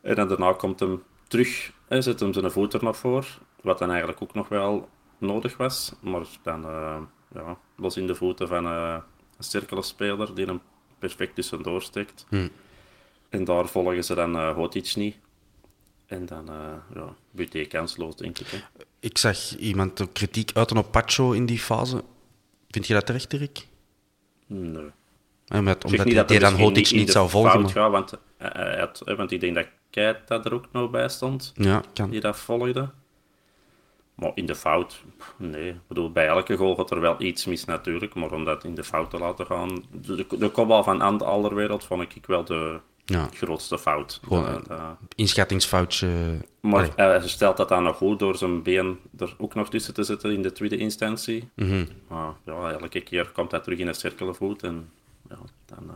En 0.01 0.15
dan 0.15 0.29
daarna 0.29 0.53
komt 0.53 0.81
hem 0.81 1.03
terug, 1.29 1.73
en 1.89 2.03
zet 2.03 2.21
hem 2.21 2.33
zijn 2.33 2.51
voet 2.51 2.73
er 2.73 2.85
nog 2.85 2.97
voor. 2.97 3.27
Wat 3.61 3.79
dan 3.79 3.89
eigenlijk 3.89 4.23
ook 4.23 4.35
nog 4.35 4.49
wel 4.49 4.89
nodig 5.19 5.57
was. 5.57 5.95
Maar 6.01 6.27
dan 6.43 6.65
uh, 6.65 6.97
ja, 7.35 7.59
los 7.77 7.97
in 7.97 8.07
de 8.07 8.15
voeten 8.15 8.49
van 8.49 8.65
uh, 8.65 8.97
een 9.39 9.45
cirkelspeler 9.45 10.35
die 10.35 10.45
hem 10.45 10.61
perfect 10.99 11.35
tussendoor 11.35 11.83
steekt. 11.83 12.27
Hmm. 12.29 12.51
En 13.29 13.45
daar 13.45 13.69
volgen 13.69 14.05
ze 14.05 14.15
dan 14.15 14.37
uh, 14.37 14.55
Hotic 14.55 14.95
niet. 14.97 15.17
En 16.07 16.27
dan 16.27 16.51
uh, 16.51 16.73
ja, 16.95 17.15
Buté 17.31 17.65
kansloos, 17.65 18.17
denk 18.17 18.39
ik. 18.39 18.47
Hè. 18.47 18.59
Ik 19.01 19.19
zag 19.19 19.57
iemand 19.57 20.03
ook 20.03 20.13
kritiek 20.13 20.51
uiten 20.55 20.77
op 20.77 20.93
Pacho 20.93 21.33
in 21.33 21.47
die 21.47 21.59
fase. 21.59 22.05
Vind 22.71 22.87
je 22.87 22.95
dat 22.95 23.07
terecht, 23.07 23.31
Dirk? 23.31 23.67
Nee. 24.47 24.91
Omdat, 25.49 25.85
omdat 25.85 26.07
hij 26.07 26.15
dat 26.15 26.29
dan 26.29 26.55
Hotic 26.55 26.75
niet, 26.75 26.93
niet 26.93 27.11
zou 27.11 27.29
volgen. 27.29 27.61
Maar... 27.61 27.71
Gaat, 27.71 27.91
want, 27.91 28.13
uh, 28.43 28.79
had, 28.79 29.03
want 29.17 29.31
ik 29.31 29.41
denk 29.41 29.55
dat 29.55 29.67
Keit 29.91 30.31
er 30.31 30.55
ook 30.55 30.69
nog 30.73 30.91
bij 30.91 31.09
stond. 31.09 31.53
Ja, 31.55 31.83
kan. 31.93 32.11
Die 32.11 32.21
dat 32.21 32.39
volgde. 32.39 32.91
Maar 34.19 34.31
in 34.35 34.47
de 34.47 34.55
fout, 34.55 35.03
nee. 35.37 35.69
Ik 35.69 35.87
bedoel, 35.87 36.13
bij 36.13 36.27
elke 36.27 36.57
goal 36.57 36.75
gaat 36.75 36.91
er 36.91 37.01
wel 37.01 37.23
iets 37.23 37.45
mis 37.45 37.65
natuurlijk. 37.65 38.15
Maar 38.15 38.33
om 38.33 38.45
dat 38.45 38.65
in 38.65 38.75
de 38.75 38.85
fout 38.85 39.11
te 39.11 39.19
laten 39.19 39.47
gaan... 39.47 39.85
De, 39.91 40.27
de 40.39 40.49
kopbal 40.49 40.83
van 40.85 41.01
Ant 41.01 41.23
Alderwereld 41.23 41.85
vond 41.85 42.03
ik 42.03 42.27
wel 42.27 42.45
de 42.45 42.81
ja. 43.05 43.29
grootste 43.33 43.79
fout. 43.79 44.21
Gewoon 44.23 44.47
een 44.47 44.65
uh, 44.71 44.91
inschattingsfoutje. 45.15 46.09
Maar 46.61 46.85
uh, 46.85 46.91
hij 46.95 47.29
stelt 47.29 47.57
dat 47.57 47.69
dan 47.69 47.83
nog 47.83 47.97
goed 47.97 48.19
door 48.19 48.37
zijn 48.37 48.63
been 48.63 48.99
er 49.19 49.35
ook 49.39 49.55
nog 49.55 49.71
tussen 49.71 49.95
te 49.95 50.03
zetten 50.03 50.33
in 50.33 50.43
de 50.43 50.53
tweede 50.53 50.77
instantie. 50.77 51.49
Mm 51.55 51.69
-hmm. 51.69 51.89
Maar 52.09 52.33
ja, 52.45 52.71
elke 52.71 53.01
keer 53.01 53.31
komt 53.31 53.51
hij 53.51 53.61
terug 53.61 53.79
in 53.79 53.89
een 53.89 53.95
cirkelvoet. 53.95 54.63
En 54.63 54.91
ja, 55.29 55.39
dan 55.67 55.85
uh, 55.87 55.95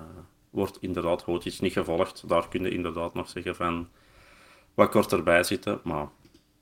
wordt 0.50 0.78
inderdaad 0.80 1.22
Hootjes 1.22 1.60
niet 1.60 1.72
gevolgd. 1.72 2.28
Daar 2.28 2.48
kun 2.48 2.62
je 2.62 2.70
inderdaad 2.70 3.14
nog 3.14 3.28
zeggen 3.28 3.56
van... 3.56 3.88
Wat 4.74 4.90
kort 4.90 5.12
erbij 5.12 5.44
zitten, 5.44 5.80
maar... 5.82 6.08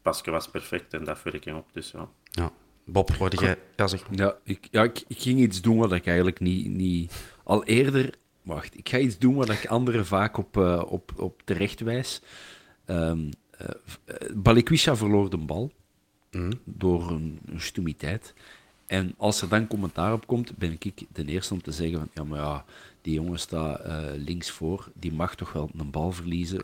Paske 0.03 0.31
was 0.31 0.49
perfect 0.49 0.95
en 0.95 1.05
dat 1.05 1.23
werking 1.23 1.57
op, 1.57 1.67
dus 1.73 1.91
ja. 1.91 2.09
Ja. 2.31 2.53
Bob, 2.85 3.11
hoorde 3.11 3.37
jij... 3.37 3.59
Ja, 3.77 3.87
zeg 3.87 4.03
ja, 4.11 4.37
ik, 4.45 4.69
ja 4.71 4.83
ik, 4.83 5.05
ik, 5.09 5.21
ging 5.21 5.41
iets 5.41 5.61
doen 5.61 5.77
wat 5.77 5.93
ik 5.93 6.07
eigenlijk 6.07 6.41
niet... 6.41 6.69
niet... 6.69 7.13
Al 7.45 7.65
eerder... 7.65 8.15
Wacht, 8.43 8.79
ik 8.79 8.89
ga 8.89 8.99
iets 8.99 9.19
doen 9.19 9.35
wat 9.35 9.49
ik 9.49 9.67
anderen 9.67 10.07
vaak 10.07 10.37
op, 10.37 10.57
uh, 10.57 10.83
op, 10.87 11.13
op 11.17 11.43
terecht 11.45 11.81
wijs. 11.81 12.23
Um, 12.87 13.31
uh, 13.61 13.69
Balikwisha 14.35 14.97
verloor 14.97 15.31
de 15.31 15.37
bal 15.37 15.73
mm. 16.31 16.53
door 16.65 17.11
een, 17.11 17.39
een 17.47 17.61
stoemiteit. 17.61 18.35
En 18.87 19.15
als 19.17 19.43
er 19.43 19.49
dan 19.49 19.67
commentaar 19.67 20.13
op 20.13 20.27
komt, 20.27 20.57
ben 20.57 20.77
ik 20.79 21.05
de 21.13 21.25
eerste 21.25 21.55
om 21.55 21.63
te 21.63 21.73
zeggen 21.73 21.99
van... 21.99 22.09
Ja, 22.15 22.25
maar 22.25 22.39
ja, 22.39 22.65
die 23.03 23.15
jongen 23.15 23.39
staat 23.39 23.87
uh, 23.87 23.99
links 24.17 24.51
voor. 24.51 24.89
Die 24.95 25.13
mag 25.13 25.35
toch 25.35 25.53
wel 25.53 25.71
een 25.77 25.91
bal 25.91 26.13
verliezen. 26.13 26.63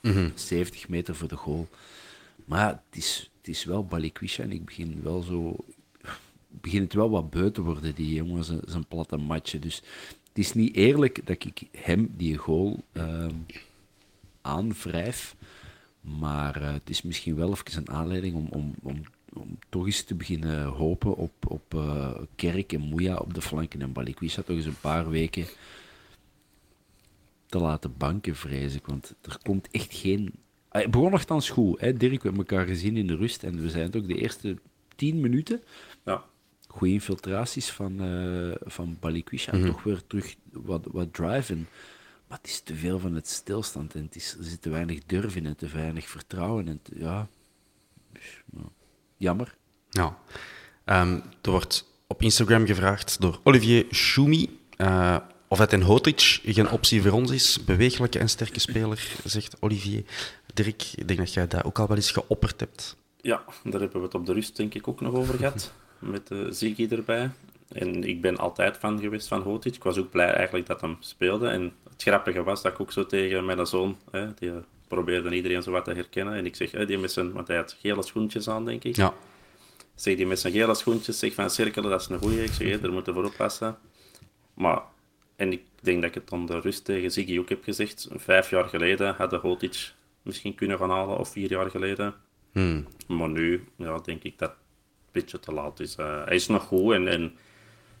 Mm 0.00 0.12
-hmm. 0.12 0.32
70 0.34 0.88
meter 0.88 1.14
voor 1.14 1.28
de 1.28 1.36
goal. 1.36 1.68
Maar 2.44 2.68
het 2.68 2.96
is, 3.02 3.30
het 3.36 3.48
is 3.48 3.64
wel 3.64 3.84
Balikwisha 3.84 4.42
en 4.42 4.52
ik 4.52 4.64
begin 4.64 5.00
wel 5.02 5.22
zo... 5.22 5.56
begin 6.48 6.82
het 6.82 6.92
wel 6.92 7.10
wat 7.10 7.30
beu 7.30 7.50
te 7.50 7.62
worden, 7.62 7.94
die 7.94 8.14
jongen, 8.14 8.44
zijn, 8.44 8.60
zijn 8.66 8.86
platte 8.86 9.16
matchen. 9.16 9.60
Dus 9.60 9.76
het 10.28 10.38
is 10.38 10.52
niet 10.52 10.74
eerlijk 10.74 11.26
dat 11.26 11.44
ik 11.44 11.62
hem, 11.70 12.14
die 12.16 12.36
goal, 12.36 12.82
uh, 12.92 13.26
aanwrijf. 14.40 15.36
Maar 16.00 16.62
uh, 16.62 16.72
het 16.72 16.90
is 16.90 17.02
misschien 17.02 17.34
wel 17.34 17.50
even 17.50 17.80
een 17.80 17.90
aanleiding 17.90 18.34
om, 18.34 18.46
om, 18.50 18.74
om, 18.82 19.02
om 19.32 19.58
toch 19.68 19.86
eens 19.86 20.02
te 20.02 20.14
beginnen 20.14 20.64
hopen 20.64 21.16
op, 21.16 21.32
op 21.48 21.74
uh, 21.74 22.10
Kerk 22.36 22.72
en 22.72 22.80
Moeja 22.80 23.16
op 23.16 23.34
de 23.34 23.42
flanken. 23.42 23.82
En 23.82 23.92
Balikwisha 23.92 24.42
toch 24.42 24.56
eens 24.56 24.64
een 24.64 24.80
paar 24.80 25.10
weken 25.10 25.46
te 27.46 27.58
laten 27.58 27.96
banken, 27.96 28.36
vrees 28.36 28.74
ik. 28.74 28.86
Want 28.86 29.14
er 29.20 29.38
komt 29.42 29.68
echt 29.70 29.94
geen 29.94 30.32
het 30.82 30.90
begon 30.90 31.10
nogthans 31.10 31.50
goed. 31.50 31.80
Hè? 31.80 31.96
Dirk, 31.96 32.22
we 32.22 32.28
hebben 32.28 32.46
elkaar 32.46 32.66
gezien 32.66 32.96
in 32.96 33.06
de 33.06 33.16
rust 33.16 33.42
en 33.42 33.62
we 33.62 33.70
zijn 33.70 33.84
het 33.84 33.96
ook 33.96 34.08
de 34.08 34.14
eerste 34.14 34.58
tien 34.96 35.20
minuten. 35.20 35.62
Ja. 36.04 36.24
Goede 36.68 36.92
infiltraties 36.92 37.70
van, 37.70 38.02
uh, 38.02 38.54
van 38.60 38.96
Balikwisha. 39.00 39.50
Mhm. 39.50 39.60
Mm 39.60 39.66
-hmm. 39.66 39.74
Toch 39.74 39.84
weer 39.84 40.02
terug 40.06 40.34
wat, 40.52 40.86
wat 40.90 41.12
drive. 41.12 41.52
En, 41.52 41.68
maar 42.28 42.38
het 42.38 42.46
is 42.46 42.60
te 42.60 42.74
veel 42.74 42.98
van 42.98 43.14
het 43.14 43.28
stilstand 43.28 43.94
en 43.94 44.02
het 44.02 44.16
is, 44.16 44.36
er 44.38 44.44
zit 44.44 44.62
te 44.62 44.70
weinig 44.70 45.00
durf 45.06 45.36
in 45.36 45.46
en 45.46 45.56
te 45.56 45.68
weinig 45.68 46.08
vertrouwen. 46.08 46.68
En 46.68 46.80
te, 46.82 46.92
ja, 46.98 47.28
nou, 48.50 48.68
jammer. 49.16 49.56
Ja. 49.90 50.18
Um, 50.84 51.22
er 51.42 51.50
wordt 51.50 51.90
op 52.06 52.22
Instagram 52.22 52.66
gevraagd 52.66 53.20
door 53.20 53.40
Olivier 53.42 53.86
Choumi. 53.90 54.58
Uh, 54.76 55.16
of 55.48 55.58
het 55.58 55.72
in 55.72 55.80
Hotic 55.80 56.40
geen 56.44 56.70
optie 56.70 57.02
voor 57.02 57.12
ons 57.12 57.30
is. 57.30 57.64
Bewegelijke 57.64 58.18
en 58.18 58.28
sterke 58.28 58.60
speler, 58.60 59.16
zegt 59.24 59.56
Olivier. 59.60 60.02
Dirk, 60.54 60.92
ik 60.94 61.08
denk 61.08 61.18
dat 61.18 61.34
jij 61.34 61.46
dat 61.46 61.64
ook 61.64 61.78
al 61.78 61.86
wel 61.86 61.96
eens 61.96 62.10
geopperd 62.10 62.60
hebt. 62.60 62.96
Ja, 63.20 63.42
daar 63.64 63.80
hebben 63.80 64.00
we 64.00 64.06
het 64.06 64.14
op 64.14 64.26
de 64.26 64.32
rust 64.32 64.56
denk 64.56 64.74
ik 64.74 64.88
ook 64.88 65.00
nog 65.00 65.14
over 65.14 65.34
gehad. 65.34 65.72
Met 65.98 66.26
de 66.26 66.52
Ziggy 66.52 66.88
erbij. 66.90 67.30
En 67.68 68.04
ik 68.04 68.20
ben 68.20 68.36
altijd 68.36 68.76
fan 68.76 69.00
geweest 69.00 69.28
van 69.28 69.42
Hotic. 69.42 69.74
Ik 69.74 69.82
was 69.82 69.98
ook 69.98 70.10
blij 70.10 70.32
eigenlijk 70.32 70.66
dat 70.66 70.80
hem 70.80 70.96
speelde. 71.00 71.48
En 71.48 71.72
het 71.90 72.02
grappige 72.02 72.42
was 72.42 72.62
dat 72.62 72.72
ik 72.72 72.80
ook 72.80 72.92
zo 72.92 73.06
tegen 73.06 73.44
mijn 73.44 73.66
zoon, 73.66 73.96
hè, 74.10 74.34
die 74.34 74.52
probeerde 74.88 75.34
iedereen 75.34 75.62
zo 75.62 75.70
wat 75.70 75.84
te 75.84 75.92
herkennen. 75.92 76.34
En 76.34 76.46
ik 76.46 76.56
zeg, 76.56 76.70
hè, 76.70 76.86
die 76.86 76.98
met 76.98 77.12
zijn, 77.12 77.32
want 77.32 77.48
hij 77.48 77.56
had 77.56 77.76
gele 77.80 78.02
schoentjes 78.02 78.48
aan, 78.48 78.64
denk 78.64 78.84
ik. 78.84 78.96
Ja. 78.96 79.14
Zeg 79.94 80.16
die 80.16 80.26
met 80.26 80.40
zijn 80.40 80.52
gele 80.52 80.74
schoentjes, 80.74 81.18
zeg 81.18 81.34
van 81.34 81.50
cirkelen, 81.50 81.90
dat 81.90 82.00
is 82.00 82.08
een 82.08 82.18
goeie. 82.18 82.42
Ik 82.42 82.52
zeg, 82.52 82.68
hè, 82.68 82.80
daar 82.80 82.92
moeten 82.92 83.14
we 83.14 83.20
voor 83.20 83.28
oppassen. 83.28 83.78
Maar, 84.54 84.82
en 85.36 85.52
ik 85.52 85.62
denk 85.80 86.00
dat 86.00 86.08
ik 86.10 86.22
het 86.22 86.32
om 86.32 86.46
de 86.46 86.60
rust 86.60 86.84
tegen 86.84 87.10
Ziggy 87.10 87.38
ook 87.38 87.48
heb 87.48 87.64
gezegd. 87.64 88.08
Vijf 88.12 88.50
jaar 88.50 88.68
geleden 88.68 89.14
had 89.14 89.30
de 89.30 89.36
Hotic 89.36 89.92
misschien 90.24 90.54
kunnen 90.54 90.78
gaan 90.78 90.90
halen, 90.90 91.18
of 91.18 91.28
vier 91.28 91.50
jaar 91.50 91.70
geleden. 91.70 92.14
Hmm. 92.52 92.86
Maar 93.06 93.28
nu 93.28 93.68
ja, 93.76 93.98
denk 93.98 94.22
ik 94.22 94.38
dat 94.38 94.50
het 94.50 94.58
een 94.58 95.12
beetje 95.12 95.40
te 95.40 95.52
laat 95.52 95.80
is. 95.80 95.96
Uh, 95.96 96.24
hij 96.24 96.34
is 96.34 96.46
nog 96.46 96.62
goed 96.62 96.92
en, 96.92 97.08
en 97.08 97.36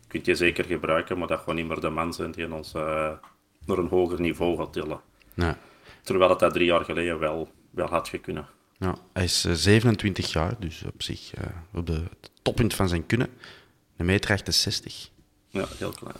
kunt 0.06 0.26
je 0.26 0.34
zeker 0.34 0.64
gebruiken, 0.64 1.18
maar 1.18 1.28
dat 1.28 1.38
gewoon 1.38 1.54
niet 1.54 1.66
meer 1.66 1.80
de 1.80 1.88
man 1.88 2.14
zijn 2.14 2.30
die 2.30 2.52
ons 2.52 2.74
uh, 2.74 2.82
naar 3.66 3.78
een 3.78 3.88
hoger 3.88 4.20
niveau 4.20 4.56
gaat 4.56 4.72
tillen. 4.72 5.00
Ja. 5.34 5.58
Terwijl 6.02 6.30
het 6.30 6.38
dat 6.38 6.52
drie 6.52 6.66
jaar 6.66 6.84
geleden 6.84 7.18
wel, 7.18 7.52
wel 7.70 7.86
had 7.86 8.20
kunnen. 8.20 8.46
Ja, 8.78 8.96
hij 9.12 9.24
is 9.24 9.44
uh, 9.44 9.52
27 9.52 10.32
jaar, 10.32 10.54
dus 10.58 10.82
op 10.82 11.02
zich 11.02 11.32
op 11.74 11.86
de, 11.86 11.92
het 11.92 12.30
toppunt 12.42 12.74
van 12.74 12.88
zijn 12.88 13.06
kunnen. 13.06 13.28
Een 13.96 14.06
meter 14.06 14.30
68. 14.30 15.10
Ja, 15.48 15.66
heel 15.78 15.92
klein. 15.92 16.16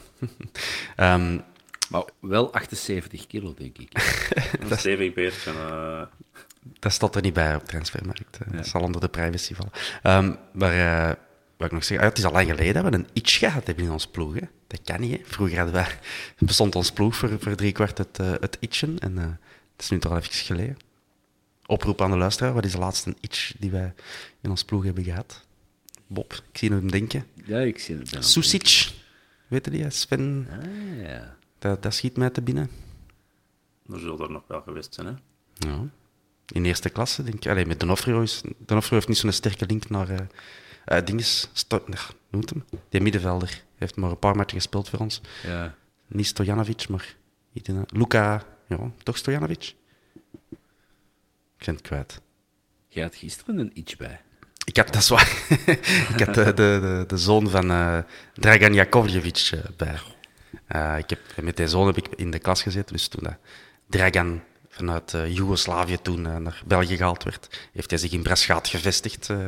um, 1.23 1.45
maar 1.89 2.05
wel 2.21 2.53
78 2.53 3.27
kilo, 3.27 3.55
denk 3.55 3.79
ik. 3.79 3.91
een 4.71 4.79
stevig 4.79 5.15
beertje. 5.15 5.53
Uh... 5.53 6.03
Dat 6.79 6.93
staat 6.93 7.15
er 7.15 7.23
niet 7.23 7.33
bij 7.33 7.55
op 7.55 7.65
transfermarkt. 7.65 8.39
Ja. 8.51 8.57
Dat 8.57 8.67
zal 8.67 8.81
onder 8.81 9.01
de 9.01 9.09
privacy 9.09 9.55
vallen. 9.55 9.73
Um, 10.25 10.37
maar 10.53 10.75
uh, 10.75 11.11
ik 11.65 11.73
nog 11.73 11.85
zeggen? 11.85 12.07
Ah, 12.07 12.13
het 12.13 12.19
is 12.19 12.25
al 12.25 12.33
lang 12.33 12.49
geleden 12.49 12.75
dat 12.75 12.93
we 12.93 12.99
een 12.99 13.09
itch 13.13 13.39
gehad 13.39 13.67
hebben 13.67 13.85
in 13.85 13.91
ons 13.91 14.07
ploeg. 14.07 14.35
Hè? 14.35 14.47
Dat 14.67 14.81
kan 14.85 15.01
niet. 15.01 15.19
Hè? 15.19 15.25
Vroeger 15.25 15.57
hadden 15.57 15.75
wij, 15.75 15.99
bestond 16.39 16.75
ons 16.75 16.93
ploeg 16.93 17.17
voor, 17.17 17.31
voor 17.41 17.55
drie 17.55 17.73
kwart 17.73 17.99
het, 17.99 18.19
uh, 18.21 18.33
het 18.41 18.57
itchen. 18.61 18.99
En 18.99 19.13
uh, 19.13 19.25
het 19.73 19.83
is 19.83 19.91
nu 19.91 19.99
toch 19.99 20.13
al 20.13 20.19
even 20.19 20.33
geleden. 20.33 20.77
Oproep 21.67 22.03
aan 22.03 22.11
de 22.11 22.17
luisteraar. 22.17 22.53
Wat 22.53 22.65
is 22.65 22.73
de 22.73 22.79
laatste 22.79 23.15
itch 23.21 23.53
die 23.59 23.71
wij 23.71 23.95
in 24.41 24.51
ons 24.51 24.65
ploeg 24.65 24.85
hebben 24.85 25.05
gehad? 25.05 25.47
Bob, 26.07 26.33
ik 26.33 26.59
zie 26.59 26.71
hem 26.71 26.91
denken. 26.91 27.27
Ja, 27.45 27.59
ik 27.59 27.79
zie 27.79 27.97
het. 27.97 28.25
Susic. 28.25 28.93
Weet 29.47 29.65
je 29.65 29.71
die? 29.71 29.91
Sven. 29.91 30.49
Ah, 30.51 31.03
ja. 31.03 31.37
Dat, 31.65 31.83
dat 31.83 31.95
schiet 31.95 32.17
mij 32.17 32.31
te 32.31 32.43
binnen. 32.43 32.71
Er 33.93 33.99
zullen 33.99 34.21
er 34.21 34.31
nog 34.31 34.43
wel 34.47 34.61
geweest 34.61 34.95
zijn, 34.95 35.07
hè? 35.07 35.13
Ja. 35.69 35.89
In 36.47 36.65
eerste 36.65 36.89
klasse, 36.89 37.23
denk 37.23 37.45
ik. 37.45 37.51
Allee, 37.51 37.67
met 37.67 37.81
Donofrio 37.81 38.21
is... 38.21 38.43
Donofrio 38.59 38.95
heeft 38.95 39.09
niet 39.09 39.17
zo'n 39.17 39.33
sterke 39.33 39.67
link 39.67 39.89
naar... 39.89 40.11
Uh, 40.11 40.17
uh, 40.87 41.05
dinges... 41.05 41.49
Sto 41.53 41.85
noemt 42.31 42.51
hem? 42.51 42.65
Die 42.89 43.01
middenvelder. 43.01 43.49
Hij 43.49 43.63
heeft 43.79 43.97
maar 43.97 44.11
een 44.11 44.19
paar 44.19 44.37
matchen 44.37 44.57
gespeeld 44.57 44.89
voor 44.89 44.99
ons. 44.99 45.21
Ja. 45.43 45.75
Niet 46.07 46.27
Stojanovic, 46.27 46.89
maar... 46.89 47.17
Luka... 47.87 48.45
Ja, 48.69 48.91
toch 49.03 49.17
Stojanovic? 49.17 49.75
Ik 51.59 51.65
ben 51.65 51.75
het 51.75 51.83
kwijt. 51.83 52.21
Je 52.89 53.03
had 53.03 53.15
gisteren 53.15 53.59
een 53.59 53.71
iets 53.75 53.97
bij. 53.97 54.21
Ik 54.65 54.77
had, 54.77 54.87
dat 54.87 54.97
is 54.97 55.09
waar. 55.09 55.47
ik 56.15 56.21
had 56.25 56.35
de, 56.35 56.45
de, 56.45 56.53
de, 56.55 57.05
de 57.07 57.19
zoon 57.19 57.51
van 57.51 57.71
uh, 57.71 57.99
Dragan 58.35 58.75
Jakovljevic 58.75 59.51
uh, 59.55 59.61
bij. 59.77 59.99
Uh, 60.69 60.99
ik 60.99 61.11
heb, 61.11 61.21
met 61.43 61.57
die 61.57 61.69
zoon 61.69 61.87
heb 61.87 61.97
ik 61.97 62.07
in 62.17 62.31
de 62.31 62.39
klas 62.39 62.63
gezeten, 62.63 62.93
dus 62.93 63.09
toen 63.09 63.37
Dragan 63.89 64.41
vanuit 64.69 65.13
uh, 65.13 65.35
Joegoslavië 65.35 65.99
toen 66.03 66.27
uh, 66.27 66.37
naar 66.37 66.63
België 66.67 66.97
gehaald 66.97 67.25
werd, 67.25 67.69
heeft 67.73 67.91
hij 67.91 67.99
zich 67.99 68.13
in 68.13 68.23
Braschaat 68.23 68.69
gevestigd 68.69 69.29
uh, 69.29 69.39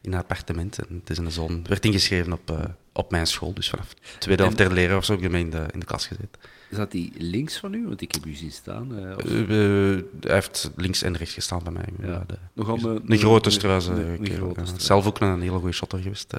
in 0.00 0.12
een 0.12 0.18
appartement. 0.18 0.78
En 0.78 1.00
het 1.00 1.10
is 1.10 1.18
een 1.18 1.30
zoon, 1.30 1.64
werd 1.68 1.84
ingeschreven 1.84 2.32
op, 2.32 2.76
op 2.92 3.10
mijn 3.10 3.26
school, 3.26 3.54
dus 3.54 3.70
vanaf 3.70 3.94
tweede 4.18 4.42
en, 4.42 4.48
of 4.48 4.54
derde 4.54 4.74
leraar 4.74 4.96
of 4.96 5.04
zo 5.04 5.12
heb 5.12 5.22
ik 5.22 5.32
in 5.32 5.50
de, 5.50 5.66
in 5.72 5.80
de 5.80 5.86
klas 5.86 6.06
gezeten. 6.06 6.40
Zat 6.70 6.92
hij 6.92 7.12
links 7.18 7.58
van 7.58 7.74
u? 7.74 7.86
Want 7.86 8.00
ik 8.00 8.12
heb 8.12 8.26
u 8.26 8.34
zien 8.34 8.52
staan. 8.52 8.90
hij 8.90 10.04
heeft 10.20 10.70
links 10.76 11.02
en 11.02 11.16
rechts 11.16 11.34
gestaan 11.34 11.62
bij 11.62 11.72
mij. 11.72 11.88
Ja. 12.00 12.24
De, 12.26 12.38
Nogal 12.52 12.78
een, 12.78 13.02
een, 13.06 13.18
grote 13.18 13.50
struis. 13.50 13.86
een 13.86 14.56
zelf 14.76 15.06
ook 15.06 15.20
een 15.20 15.40
hele 15.40 15.58
goede 15.58 15.72
shotter 15.72 15.98
geweest. 15.98 16.34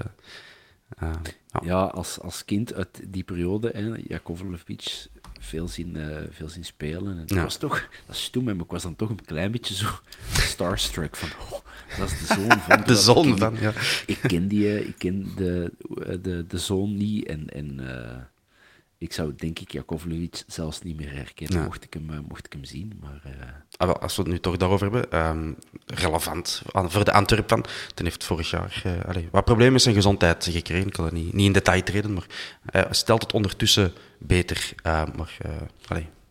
Ja, 1.00 1.22
ja 1.64 1.84
als, 1.84 2.20
als 2.20 2.46
kind 2.46 2.74
uit 2.74 3.02
die 3.08 3.24
periode, 3.24 3.70
hè, 3.74 3.92
Jakovlevic 4.08 5.08
veel 5.40 5.68
zien, 5.68 5.98
uh, 5.98 6.18
veel 6.30 6.50
zien 6.50 6.66
spelen. 6.66 7.12
En 7.12 7.18
dat 7.26 7.30
Ja. 7.38 7.44
was 7.44 7.58
toch, 7.58 7.88
dat 8.06 8.16
is 8.16 8.24
stoem, 8.24 8.44
maar 8.44 8.56
ik 8.56 8.72
was 8.72 8.84
dan 8.84 8.96
toch 8.96 9.10
een 9.10 9.26
klein 9.26 9.52
beetje 9.52 9.74
zo 9.76 9.88
starstruck 10.32 11.16
van, 11.16 11.30
oh, 11.52 11.60
dat 12.00 12.12
is 12.12 12.20
de 12.20 12.26
zoon 12.34 12.60
van. 12.60 12.84
De 12.88 12.96
zoon 12.96 13.38
van, 13.38 13.54
die- 13.54 13.62
ja. 13.64 13.74
Ik 14.06 14.20
ken 14.22 14.48
die, 14.48 14.68
eh, 14.68 14.88
ik 14.88 14.96
ken 14.98 15.32
de, 15.36 15.72
de, 16.22 16.46
de 16.48 16.58
zoon 16.58 16.98
niet 16.98 17.26
en, 17.28 17.50
en 17.50 17.80
eh, 18.06 18.18
ik 19.01 19.13
zou 19.13 19.34
denk 19.36 19.60
ik 19.60 19.72
Jakovlevic 19.72 20.43
zelfs 20.48 20.81
niet 20.81 20.98
meer 20.98 21.12
herkennen, 21.13 21.58
Ja. 21.60 21.63
mocht, 21.65 21.84
ik 21.84 21.93
hem, 21.93 22.10
eh, 22.10 22.17
mocht 22.27 22.46
ik 22.46 22.53
hem 22.53 22.63
zien. 22.63 22.93
Maar 23.01 23.22
eh, 23.24 23.31
Ah, 23.77 23.88
wel, 23.88 24.00
als 24.00 24.15
we 24.15 24.22
het 24.22 24.31
nu 24.31 24.39
toch 24.39 24.58
daarover 24.58 24.91
hebben, 24.91 25.12
ehm, 25.12 25.51
relevant 25.86 26.62
aan- 26.72 26.91
voor 26.91 27.03
de 27.05 27.12
Antwerpen. 27.12 27.63
Ten 27.93 28.05
heeft 28.05 28.24
vorig 28.24 28.50
jaar 28.50 28.81
eh, 28.84 29.24
wat 29.31 29.46
problemen 29.46 29.74
met 29.74 29.81
zijn 29.81 29.96
gezondheid 29.96 30.48
gekregen. 30.51 30.88
Ik 30.88 30.93
kan 30.93 31.05
er 31.05 31.13
niet, 31.13 31.34
niet 31.34 31.46
in 31.46 31.51
detail 31.51 31.84
treden, 31.84 32.13
maar 32.13 32.25
hij 32.65 32.88
stelt 32.91 33.22
het 33.22 33.34
ondertussen 33.34 33.93
beter. 34.20 34.74
Maar 35.15 35.38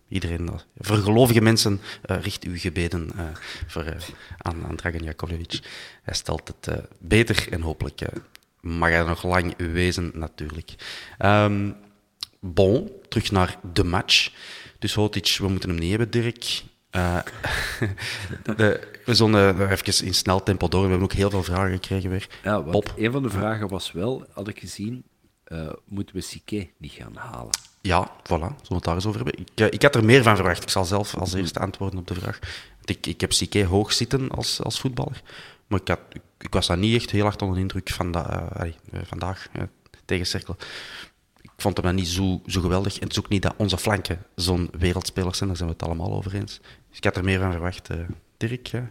iedereen, 0.08 0.50
voor 0.78 0.96
gelovige 0.96 1.40
mensen, 1.40 1.80
richt 2.02 2.44
uw 2.44 2.58
gebeden 2.58 3.10
voor, 3.66 3.96
aan, 4.38 4.66
aan 4.68 4.76
Dragan 4.76 5.02
Jakovlevic. 5.02 5.60
Hij 6.02 6.14
stelt 6.14 6.48
het 6.60 6.80
beter 6.98 7.46
en 7.50 7.60
hopelijk 7.60 8.00
mag 8.60 8.88
hij 8.90 9.02
nog 9.02 9.22
lang 9.22 9.54
wezen, 9.56 10.10
natuurlijk. 10.14 10.74
Ehm, 11.18 11.70
Bon, 12.40 12.90
terug 13.08 13.30
naar 13.30 13.58
de 13.72 13.84
match. 13.84 14.30
Dus 14.78 14.94
Hotic, 14.94 15.36
we 15.38 15.48
moeten 15.48 15.68
hem 15.68 15.78
niet 15.78 15.90
hebben, 15.90 16.10
Dirk. 16.10 16.62
Eh, 16.90 17.18
de, 18.56 18.90
we 19.04 19.64
eh, 19.64 19.70
even 19.70 20.06
in 20.06 20.14
snel 20.14 20.42
tempo 20.42 20.68
door. 20.68 20.82
We 20.82 20.88
hebben 20.88 21.06
ook 21.08 21.12
heel 21.12 21.30
veel 21.30 21.42
vragen 21.42 21.72
gekregen 21.72 22.10
weer. 22.10 22.28
ja, 22.42 22.62
Bob. 22.62 22.94
een 22.96 23.12
van 23.12 23.22
de 23.22 23.30
vragen 23.30 23.68
was 23.68 23.92
wel, 23.92 24.26
had 24.32 24.48
ik 24.48 24.58
gezien, 24.58 25.04
eh, 25.44 25.68
moeten 25.84 26.14
we 26.14 26.20
Sique 26.20 26.68
niet 26.76 26.92
gaan 26.92 27.16
halen? 27.16 27.50
Ja, 27.80 28.10
voilà, 28.10 28.26
zullen 28.26 28.56
we 28.68 28.74
het 28.74 28.84
daar 28.84 28.94
eens 28.94 29.06
over 29.06 29.24
hebben. 29.24 29.40
Ik, 29.40 29.48
eh, 29.54 29.66
ik 29.70 29.82
had 29.82 29.94
er 29.94 30.04
meer 30.04 30.22
van 30.22 30.36
verwacht. 30.36 30.62
Ik 30.62 30.68
zal 30.68 30.84
zelf 30.84 31.16
als 31.16 31.32
eerste 31.32 31.58
antwoorden 31.58 31.98
op 31.98 32.06
de 32.06 32.14
vraag. 32.14 32.38
Want 32.76 32.88
Ik, 32.90 33.06
ik 33.06 33.20
heb 33.20 33.32
Sique 33.32 33.64
hoog 33.64 33.92
zitten 33.92 34.30
als, 34.30 34.62
als 34.62 34.80
voetballer. 34.80 35.22
Maar 35.66 35.80
ik, 35.80 35.88
had, 35.88 36.00
ik, 36.12 36.22
ik 36.38 36.54
was 36.54 36.66
daar 36.66 36.78
niet 36.78 36.94
echt 36.94 37.10
heel 37.10 37.22
hard 37.22 37.42
onder 37.42 37.56
de 37.56 37.62
indruk 37.62 37.90
van 37.90 38.12
da, 38.12 38.48
vandaag 39.04 39.48
tegen 40.04 40.26
Cerkel. 40.26 40.56
Ik 41.60 41.66
vond 41.66 41.78
hem 41.78 41.86
dan 41.86 41.94
niet 41.94 42.08
zo, 42.08 42.40
zo 42.46 42.60
geweldig. 42.60 42.94
En 42.94 43.02
het 43.02 43.10
is 43.12 43.18
ook 43.18 43.28
niet 43.28 43.42
dat 43.42 43.54
onze 43.56 43.78
flanken 43.78 44.26
zo'n 44.34 44.68
wereldspelers 44.78 45.36
zijn. 45.36 45.48
Daar 45.48 45.58
zijn 45.58 45.68
we 45.68 45.74
het 45.74 45.84
allemaal 45.84 46.12
over 46.12 46.34
eens. 46.34 46.60
Dus 46.88 46.96
ik 46.96 47.04
had 47.04 47.16
er 47.16 47.24
meer 47.24 47.40
van 47.40 47.52
verwacht. 47.52 47.90
eh 47.90 47.96
Dirk, 48.36 48.66
ja. 48.66 48.90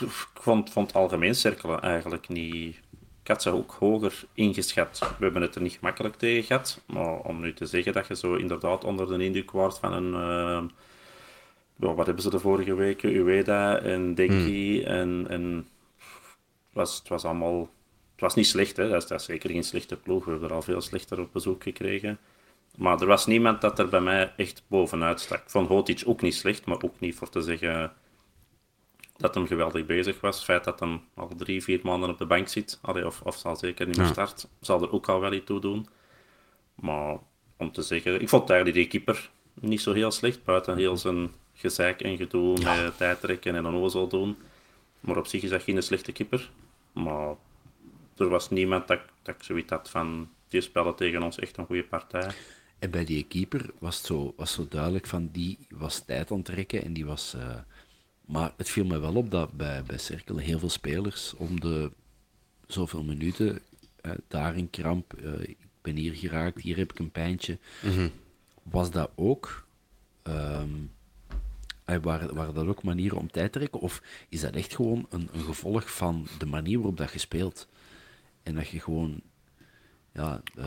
Ik 0.00 0.08
vond, 0.34 0.70
vond 0.70 0.86
het 0.86 0.96
algemeen 0.96 1.34
cirkelen 1.34 1.80
eigenlijk 1.80 2.28
niet. 2.28 2.76
Ik 3.22 3.28
had 3.28 3.42
ze 3.42 3.50
ook 3.50 3.76
hoger 3.78 4.24
ingeschat. 4.34 4.98
We 5.18 5.24
hebben 5.24 5.42
het 5.42 5.54
er 5.54 5.62
niet 5.62 5.72
gemakkelijk 5.72 6.16
tegen 6.16 6.44
gehad. 6.44 6.80
Maar 6.86 7.16
om 7.18 7.40
nu 7.40 7.54
te 7.54 7.66
zeggen 7.66 7.92
dat 7.92 8.06
je 8.06 8.16
zo 8.16 8.34
inderdaad 8.34 8.84
onder 8.84 9.06
de 9.18 9.24
indruk 9.24 9.50
wordt 9.50 9.78
van 9.78 9.92
een. 9.92 10.14
eh, 10.14 10.64
wat 11.96 12.06
hebben 12.06 12.22
ze 12.24 12.30
de 12.30 12.38
vorige 12.38 12.74
weken? 12.74 13.10
Ueda 13.14 13.78
en 13.78 14.14
Denki. 14.14 14.82
En, 14.82 15.26
en 15.28 15.56
het, 15.96 16.72
was, 16.72 16.98
het 16.98 17.08
was 17.08 17.24
allemaal. 17.24 17.68
Het 18.22 18.30
was 18.34 18.40
niet 18.42 18.52
slecht, 18.52 18.76
hè? 18.76 18.88
Dat, 18.88 19.02
is, 19.02 19.08
dat 19.08 19.20
is 19.20 19.26
zeker 19.26 19.50
geen 19.50 19.64
slechte 19.64 19.96
ploeg. 19.96 20.24
We 20.24 20.30
hebben 20.30 20.48
er 20.48 20.54
al 20.54 20.62
veel 20.62 20.80
slechter 20.80 21.20
op 21.20 21.32
bezoek 21.32 21.62
gekregen. 21.62 22.18
Maar 22.76 23.00
er 23.00 23.06
was 23.06 23.26
niemand 23.26 23.60
dat 23.60 23.78
er 23.78 23.88
bij 23.88 24.00
mij 24.00 24.32
echt 24.36 24.62
bovenuit 24.66 25.20
stak. 25.20 25.42
Ik 25.42 25.50
vond 25.50 25.68
Hotic 25.68 26.02
ook 26.06 26.20
niet 26.22 26.34
slecht, 26.34 26.64
maar 26.64 26.82
ook 26.82 27.00
niet 27.00 27.14
voor 27.14 27.28
te 27.28 27.40
zeggen 27.40 27.92
dat 29.16 29.34
hem 29.34 29.46
geweldig 29.46 29.86
bezig 29.86 30.20
was. 30.20 30.36
Het 30.36 30.44
feit 30.44 30.64
dat 30.64 30.80
hij 30.80 31.00
al 31.14 31.28
drie, 31.36 31.62
vier 31.62 31.80
maanden 31.82 32.10
op 32.10 32.18
de 32.18 32.26
bank 32.26 32.48
zit, 32.48 32.78
allee, 32.82 33.06
of, 33.06 33.20
of 33.22 33.36
zal 33.36 33.56
zeker 33.56 33.86
niet 33.86 33.96
meer 33.96 34.06
Ja. 34.06 34.12
start, 34.12 34.48
zal 34.60 34.82
er 34.82 34.92
ook 34.92 35.08
al 35.08 35.20
wel 35.20 35.32
iets 35.32 35.46
toe 35.46 35.60
doen. 35.60 35.86
Maar 36.74 37.18
om 37.56 37.72
te 37.72 37.82
zeggen, 37.82 38.20
ik 38.20 38.28
vond 38.28 38.50
eigenlijk 38.50 38.78
die 38.80 38.88
keeper 39.00 39.30
niet 39.54 39.80
zo 39.80 39.92
heel 39.92 40.10
slecht, 40.10 40.44
buiten 40.44 40.76
heel 40.76 40.96
zijn 40.96 41.30
gezeik 41.54 42.00
en 42.00 42.16
gedoe 42.16 42.58
met 42.62 42.96
tijdrekken 42.96 43.54
en 43.54 43.64
een 43.64 43.74
ozel 43.74 44.08
doen. 44.08 44.36
Maar 45.00 45.16
op 45.16 45.26
zich 45.26 45.42
is 45.42 45.50
dat 45.50 45.62
geen 45.62 45.82
slechte 45.82 46.12
keeper. 46.12 46.50
Maar 46.92 47.34
er 48.16 48.28
was 48.28 48.50
niemand 48.50 48.88
dat, 48.88 49.00
dat 49.22 49.34
ik 49.34 49.42
zoiets 49.42 49.70
had 49.70 49.90
van, 49.90 50.28
die 50.48 50.60
spelen 50.60 50.94
tegen 50.94 51.22
ons 51.22 51.38
echt 51.38 51.56
een 51.56 51.66
goede 51.66 51.84
partij. 51.84 52.30
En 52.78 52.90
bij 52.90 53.04
die 53.04 53.24
keeper 53.24 53.70
was 53.78 53.96
het 53.96 54.06
zo, 54.06 54.34
was 54.36 54.52
zo 54.52 54.66
duidelijk 54.68 55.06
van 55.06 55.28
die 55.32 55.58
was 55.68 56.04
tijd 56.04 56.30
aan 56.30 56.36
het 56.36 56.46
trekken 56.46 56.84
en 56.84 56.92
die 56.92 57.06
was. 57.06 57.34
eh, 57.34 57.56
maar 58.26 58.52
het 58.56 58.70
viel 58.70 58.84
me 58.84 58.98
wel 58.98 59.14
op 59.14 59.30
dat 59.30 59.52
bij, 59.52 59.82
bij 59.82 59.98
Cerkel 59.98 60.36
heel 60.36 60.58
veel 60.58 60.70
spelers 60.70 61.34
om 61.36 61.60
de 61.60 61.90
zoveel 62.66 63.02
minuten, 63.02 63.58
eh, 64.00 64.12
daar 64.28 64.56
een 64.56 64.70
kramp, 64.70 65.14
eh, 65.14 65.40
ik 65.40 65.56
ben 65.82 65.96
hier 65.96 66.14
geraakt, 66.14 66.62
hier 66.62 66.76
heb 66.76 66.90
ik 66.92 66.98
een 66.98 67.10
pijntje. 67.10 67.58
Was 68.62 68.90
dat 68.90 69.10
ook? 69.14 69.66
ehm, 70.22 70.68
eh, 71.84 71.96
waren, 72.02 72.34
waren 72.34 72.54
dat 72.54 72.66
ook 72.66 72.82
manieren 72.82 73.18
om 73.18 73.30
tijd 73.30 73.52
te 73.52 73.58
trekken? 73.58 73.80
Of 73.80 74.02
is 74.28 74.40
dat 74.40 74.54
echt 74.54 74.74
gewoon 74.74 75.06
een, 75.10 75.28
een 75.32 75.40
gevolg 75.40 75.92
van 75.92 76.26
de 76.38 76.46
manier 76.46 76.76
waarop 76.78 76.96
dat 76.96 77.12
je 77.12 77.18
speelt? 77.18 77.68
En 78.42 78.54
dat 78.54 78.68
je 78.68 78.80
gewoon 78.80 79.20
ja, 80.14 80.40
eh, 80.56 80.64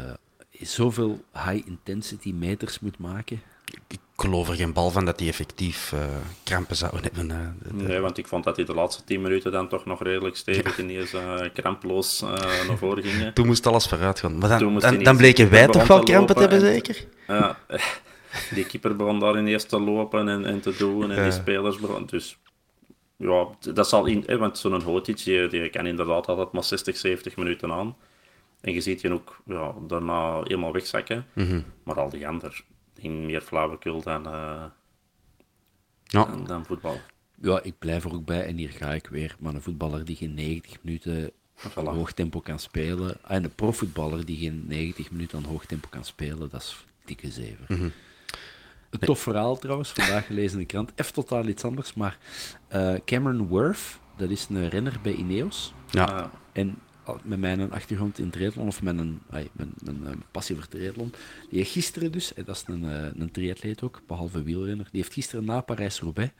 zoveel 0.51 1.23
high-intensity 1.33 2.31
meters 2.33 2.79
moet 2.79 2.97
maken. 2.97 3.41
Ik 3.87 3.99
geloof 4.15 4.49
er 4.49 4.55
geen 4.55 4.73
bal 4.73 4.91
van 4.91 5.05
dat 5.05 5.19
hij 5.19 5.29
effectief 5.29 5.91
eh, 5.93 5.99
krampen 6.43 6.75
zou 6.75 6.99
hebben. 7.01 7.31
eh. 7.31 7.37
De- 7.61 7.77
de- 7.77 7.83
Nee, 7.83 7.99
want 7.99 8.17
ik 8.17 8.27
vond 8.27 8.43
dat 8.43 8.55
die 8.55 8.65
de 8.65 8.73
laatste 8.73 9.03
10 9.03 9.21
minuten 9.21 9.51
dan 9.51 9.67
toch 9.69 9.85
nog 9.85 10.03
redelijk 10.03 10.35
stevig 10.35 10.79
ineens 10.79 11.13
eh 11.13 11.41
kramploos 11.53 12.21
eh, 12.21 12.29
naar 12.67 12.77
voren 12.77 13.03
gingen. 13.03 13.33
Toen 13.33 13.45
moest 13.45 13.67
alles 13.67 13.87
vooruit 13.87 14.19
gaan. 14.19 14.37
Maar 14.37 14.59
dan, 14.59 14.79
dan, 14.79 14.93
hij 14.95 15.03
dan 15.03 15.17
bleken 15.17 15.49
wij 15.49 15.65
begon 15.65 15.79
toch 15.79 15.87
wel 15.87 15.99
te 16.03 16.11
krampen 16.11 16.35
te 16.35 16.41
hebben, 16.41 16.59
en- 16.59 16.65
zeker? 16.65 17.05
Ja, 17.27 17.57
die 18.55 18.65
keeper 18.65 18.95
begon 18.95 19.19
daar 19.19 19.37
ineens 19.39 19.63
te 19.63 19.79
lopen 19.79 20.27
en, 20.29 20.45
en 20.45 20.59
te 20.59 20.75
doen 20.77 21.11
en 21.11 21.17
Ja. 21.17 21.23
die 21.23 21.31
spelers 21.31 21.79
begonnen. 21.79 22.07
Dus 22.07 22.37
ja, 23.17 23.47
dat 23.73 23.89
zal 23.89 24.05
in, 24.05 24.23
hè, 24.25 24.37
want 24.37 24.57
zo'n 24.57 24.81
Hotic 24.81 25.23
die, 25.23 25.47
die 25.47 25.69
kan 25.69 25.85
inderdaad 25.85 26.27
altijd 26.27 26.51
maar 26.51 26.63
60, 26.63 26.97
70 26.97 27.35
minuten 27.35 27.71
aan. 27.71 27.95
En 28.61 28.73
je 28.73 28.81
ziet 28.81 29.01
je 29.01 29.11
ook 29.11 29.41
ja, 29.45 29.73
daarna 29.87 30.41
helemaal 30.43 30.73
wegzakken. 30.73 31.25
Mhm. 31.33 31.61
Maar 31.83 31.99
al 31.99 32.09
die 32.09 32.27
anderen, 32.27 32.55
die 32.93 33.09
meer 33.09 33.41
flauwekul 33.41 34.01
dan, 34.01 34.25
eh, 34.25 34.63
Ja. 36.03 36.25
dan, 36.25 36.45
dan 36.45 36.65
voetbal. 36.65 36.99
Ja, 37.41 37.59
ik 37.63 37.73
blijf 37.79 38.03
er 38.03 38.13
ook 38.13 38.25
bij 38.25 38.45
en 38.45 38.57
hier 38.57 38.69
ga 38.69 38.93
ik 38.93 39.07
weer. 39.07 39.35
Maar 39.39 39.53
een 39.53 39.61
voetballer 39.61 40.05
die 40.05 40.15
geen 40.15 40.33
90 40.33 40.77
minuten 40.83 41.31
aan 41.75 41.87
hoog 41.87 42.11
tempo 42.11 42.39
kan 42.39 42.59
spelen. 42.59 43.17
En 43.27 43.43
een 43.43 43.55
profvoetballer 43.55 44.25
die 44.25 44.37
geen 44.37 44.63
90 44.67 45.11
minuten 45.11 45.37
aan 45.37 45.43
hoog 45.43 45.65
tempo 45.65 45.87
kan 45.89 46.05
spelen, 46.05 46.49
dat 46.49 46.61
is 46.61 46.85
dikke 47.05 47.31
zeven. 47.31 47.65
Een 47.67 47.93
tof 48.99 49.19
verhaal 49.19 49.57
trouwens, 49.57 49.89
vandaag 49.89 50.25
gelezen 50.25 50.51
in 50.53 50.59
de 50.59 50.65
krant. 50.65 50.91
Even 50.95 51.13
totaal 51.13 51.47
iets 51.47 51.63
anders, 51.63 51.93
maar 51.93 52.17
eh, 52.67 52.93
Cameron 53.05 53.47
Worth, 53.47 53.99
dat 54.17 54.29
is 54.29 54.47
een 54.49 54.69
renner 54.69 54.99
bij 55.01 55.13
Ineos. 55.13 55.73
Ja. 55.89 56.03
Ah, 56.05 56.25
En 56.51 56.77
al- 57.03 57.19
met 57.23 57.39
mijn 57.39 57.71
achtergrond 57.71 58.19
in 58.19 58.29
triathlon, 58.29 58.67
of 58.67 58.81
met 58.81 58.97
een, 58.97 59.21
ai, 59.29 59.49
mijn, 59.51 59.73
mijn, 59.83 60.07
eh, 60.07 60.11
passie 60.31 60.55
voor 60.55 60.67
triathlon, 60.67 61.13
die 61.49 61.59
heeft 61.59 61.71
gisteren 61.71 62.11
dus, 62.11 62.33
en 62.33 62.43
dat 62.45 62.55
is 62.55 62.63
een, 62.67 62.83
eh, 62.89 63.21
een 63.21 63.31
triatleet 63.31 63.81
ook, 63.83 64.01
behalve 64.07 64.43
wielrenner, 64.43 64.87
die 64.91 65.01
heeft 65.01 65.13
gisteren 65.13 65.45
na 65.45 65.61
Parijs-Roubaix 65.61 66.31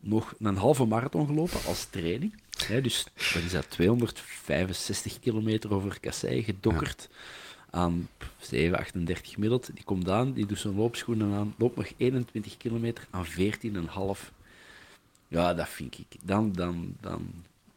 nog 0.00 0.34
een 0.38 0.56
halve 0.56 0.84
marathon 0.84 1.26
gelopen 1.26 1.58
als 1.66 1.84
training. 1.84 2.34
Hè, 2.66 2.80
dus 2.80 3.06
wat 3.34 3.42
is 3.42 3.50
dat, 3.52 3.70
265 3.70 5.18
kilometer 5.20 5.74
over 5.74 6.00
Kassei 6.00 6.42
gedokkerd 6.42 7.08
aan 7.70 8.08
7, 8.40 8.78
38 8.78 9.32
gemiddeld. 9.32 9.70
Die 9.74 9.84
komt 9.84 10.08
aan, 10.08 10.32
die 10.32 10.46
doet 10.46 10.58
zijn 10.58 10.74
loopschoenen 10.74 11.34
aan, 11.34 11.54
loopt 11.58 11.76
nog 11.76 11.86
21 11.96 12.56
kilometer 12.56 13.06
aan 13.10 13.26
14,5. 13.26 14.30
Ja, 15.28 15.54
dat 15.54 15.68
vind 15.68 15.98
ik. 15.98 16.06
Dan, 16.22 16.52
dan, 16.52 16.94
dan. 17.00 17.30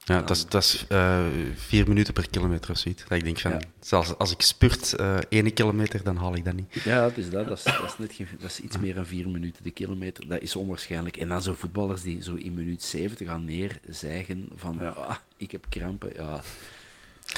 Ja, 0.06 0.20
dat 0.22 0.30
is, 0.30 0.46
dat 0.46 0.64
is 0.64 0.86
eh, 0.88 1.26
vier 1.56 1.88
minuten 1.88 2.14
per 2.14 2.30
kilometer 2.30 2.72
of 2.72 2.78
zoiets. 2.78 3.04
Dat 3.08 3.18
ik 3.18 3.24
denk 3.24 3.40
van, 3.40 3.52
Ja. 3.52 3.60
zelfs 3.80 4.18
als 4.18 4.32
ik 4.32 4.42
spurt 4.42 4.94
eh 4.94 5.18
één 5.30 5.54
kilometer, 5.54 6.04
dan 6.04 6.16
haal 6.16 6.36
ik 6.36 6.46
dat 6.46 6.54
niet. 6.54 6.74
Ja, 6.84 7.04
het 7.04 7.18
is 7.18 7.30
dat. 7.30 7.48
Dat 7.48 7.58
is, 7.58 7.64
dat 7.64 7.84
is, 7.84 7.98
net 7.98 8.14
geen, 8.14 8.28
dat 8.40 8.50
is 8.50 8.60
iets 8.60 8.78
meer 8.78 8.94
dan 8.96 9.06
vier 9.06 9.30
minuten 9.30 9.64
de 9.64 9.72
kilometer. 9.72 10.28
Dat 10.28 10.42
is 10.42 10.56
onwaarschijnlijk. 10.56 11.18
En 11.18 11.28
dan 11.28 11.42
zo 11.42 11.54
voetballers 11.54 12.02
die 12.02 12.24
zo 12.24 12.36
in 12.36 12.54
minuut 12.54 12.84
70 12.84 13.28
gaan 13.28 13.46
neerzeigen 13.46 14.48
van 14.56 14.78
Ja. 14.80 14.90
ah, 14.90 15.16
ik 15.38 15.52
heb 15.52 15.66
krampen. 15.70 16.12
Ja, 16.16 16.42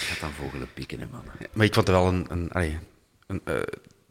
gaat 0.02 0.20
dan 0.20 0.32
vogelen 0.32 0.68
pikken, 0.74 1.00
hè, 1.00 1.06
mannen. 1.12 1.34
Maar 1.54 1.66
ik 1.66 1.74
vond 1.74 1.88
het 1.88 1.96
wel 1.96 2.08
een, 2.08 2.26
een, 2.30 2.52
allee, 2.52 2.80
een, 3.28 3.42
eh, 3.44 3.56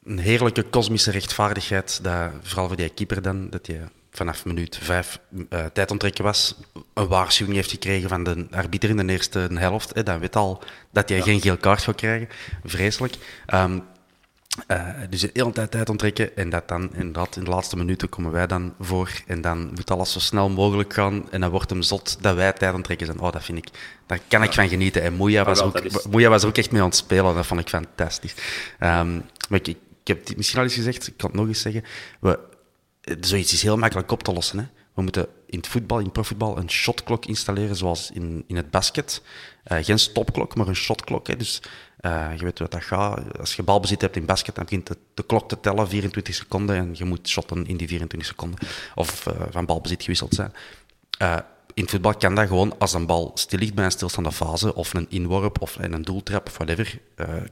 een 0.05 0.19
heerlijke 0.19 0.63
kosmische 0.63 1.11
rechtvaardigheid, 1.11 2.03
dat, 2.03 2.31
vooral 2.43 2.67
voor 2.67 2.77
die 2.77 2.89
keeper 2.89 3.23
dan, 3.23 3.51
dat 3.51 3.67
je 3.67 3.81
vanaf 4.11 4.45
minuut 4.45 4.79
vijf 4.83 5.19
eh 5.49 5.65
tijd 5.65 5.91
onttrekken 5.91 6.25
was, 6.25 6.55
een 6.95 7.07
waarschuwing 7.09 7.57
heeft 7.57 7.71
gekregen 7.71 8.09
van 8.09 8.25
de 8.25 8.47
arbiter 8.51 8.91
in 8.91 8.97
de 8.97 9.13
eerste 9.13 9.39
helft. 9.55 9.95
Hè, 9.95 10.03
dan 10.03 10.19
weet 10.19 10.37
al 10.37 10.63
dat 10.91 11.09
hij 11.09 11.23
geen 11.23 11.41
geel 11.41 11.57
kaart 11.57 11.83
gaat 11.83 11.95
krijgen. 11.95 12.29
Vreselijk. 12.65 13.15
Ehm, 13.47 13.79
eh, 14.67 14.89
dus 15.11 15.21
de 15.21 15.31
hele 15.33 15.53
tijd 15.53 15.71
tijd 15.71 15.89
onttrekken 15.89 16.37
en 16.37 16.51
dat 16.51 16.69
dan 16.69 16.91
inderdaad 16.95 17.37
in 17.37 17.45
de 17.45 17.51
laatste 17.51 17.77
minuten 17.77 18.09
komen 18.09 18.33
wij 18.33 18.47
dan 18.47 18.75
voor 18.81 19.11
en 19.27 19.41
dan 19.41 19.71
moet 19.75 19.91
alles 19.91 20.13
zo 20.13 20.19
snel 20.19 20.49
mogelijk 20.49 20.93
gaan 20.95 21.31
en 21.31 21.41
dan 21.41 21.51
wordt 21.51 21.71
hem 21.71 21.83
zot 21.83 22.17
dat 22.21 22.35
wij 22.35 22.53
tijd 22.53 22.75
onttrekken 22.75 23.07
zijn. 23.07 23.21
Oh, 23.21 23.33
dat 23.33 23.45
vind 23.45 23.59
ik, 23.59 23.69
daar 24.07 24.21
kan 24.29 24.43
ik 24.43 24.53
van 24.53 24.69
genieten. 24.69 25.03
En 25.03 25.15
Moeja 25.15 25.45
was, 25.45 25.59
wel, 25.59 25.69
ook, 25.69 25.81
is- 25.81 26.07
Moeja 26.07 26.29
was 26.29 26.43
er 26.43 26.49
ook 26.49 26.57
echt 26.59 26.71
mee 26.71 26.81
aan 26.81 26.87
het 26.89 26.97
spelen, 26.97 27.35
dat 27.35 27.47
vond 27.47 27.61
ik 27.61 27.69
fantastisch. 27.69 28.35
Ehm, 28.79 29.13
maar 29.49 29.59
ik, 29.63 29.67
ik 29.69 29.77
heb 30.05 30.27
het 30.27 30.37
misschien 30.37 30.59
al 30.59 30.65
eens 30.65 30.75
gezegd, 30.75 31.07
ik 31.07 31.17
kan 31.17 31.31
het 31.31 31.39
nog 31.39 31.49
eens 31.49 31.61
zeggen. 31.61 31.85
We, 32.21 32.39
eh, 33.01 33.15
zoiets 33.21 33.53
is 33.53 33.63
heel 33.63 33.77
makkelijk 33.79 34.11
op 34.13 34.23
te 34.23 34.33
lossen. 34.33 34.59
Hè. 34.59 34.65
We 34.95 35.03
moeten 35.03 35.27
in 35.47 35.59
het 35.59 35.67
voetbal, 35.69 35.99
in 35.99 36.13
profvoetbal, 36.13 36.59
een 36.59 36.71
shotklok 36.71 37.27
installeren 37.27 37.77
zoals 37.77 38.11
in, 38.11 38.45
in 38.47 38.57
het 38.57 38.71
basket. 38.71 39.23
Eh, 39.65 39.85
geen 39.85 39.99
stopklok, 39.99 40.55
maar 40.57 40.69
een 40.69 40.77
shotklok. 40.77 41.27
Hè. 41.27 41.37
Dus 41.37 41.63
eh, 42.03 42.29
je 42.37 42.45
weet 42.45 42.59
hoe 42.59 42.69
dat 42.69 42.83
gaat. 42.83 43.39
Als 43.39 43.55
je 43.55 43.63
balbezit 43.63 44.01
hebt 44.01 44.17
in 44.17 44.25
basket, 44.25 44.55
dan 44.55 44.65
begint 44.65 44.91
de, 45.15 45.23
klok 45.23 45.49
te 45.49 45.61
tellen, 45.61 45.89
24 45.89 46.35
seconden, 46.35 46.77
en 46.77 46.91
je 46.93 47.05
moet 47.05 47.29
shotten 47.29 47.67
in 47.67 47.77
die 47.77 47.89
24 47.89 48.29
seconden. 48.29 48.59
Of 48.95 49.27
eh, 49.27 49.35
van 49.51 49.67
balbezit 49.67 50.03
gewisseld 50.03 50.35
zijn. 50.35 50.53
Eh, 51.19 51.37
in 51.75 51.89
voetbal 51.89 52.15
kan 52.15 52.35
dat 52.35 52.47
gewoon 52.47 52.79
als 52.79 52.93
een 52.93 53.07
bal 53.07 53.31
stil 53.35 53.59
ligt 53.59 53.75
bij 53.75 53.85
een 53.85 53.91
stilstaande 53.91 54.33
fase, 54.33 54.75
of 54.75 54.95
een 54.95 55.07
inworp, 55.09 55.61
of 55.61 55.77
een 55.81 56.03
doeltrap, 56.03 56.47
of 56.47 56.57
whatever. 56.57 56.99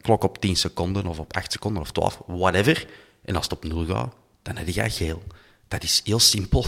klok 0.01 0.25
op 0.25 0.41
10 0.41 0.57
seconden, 0.57 1.07
of 1.07 1.19
op 1.19 1.37
8 1.37 1.53
seconden, 1.53 1.83
of 1.83 1.91
12, 1.91 2.21
whatever. 2.27 2.87
En 3.25 3.37
als 3.37 3.45
het 3.45 3.53
op 3.53 3.65
0 3.65 3.87
gaat, 3.87 4.15
dan 4.43 4.57
heb 4.57 4.69
je 4.69 4.91
geel. 4.91 5.23
Dat 5.69 5.83
is 5.83 6.01
heel 6.05 6.21
simpel. 6.21 6.65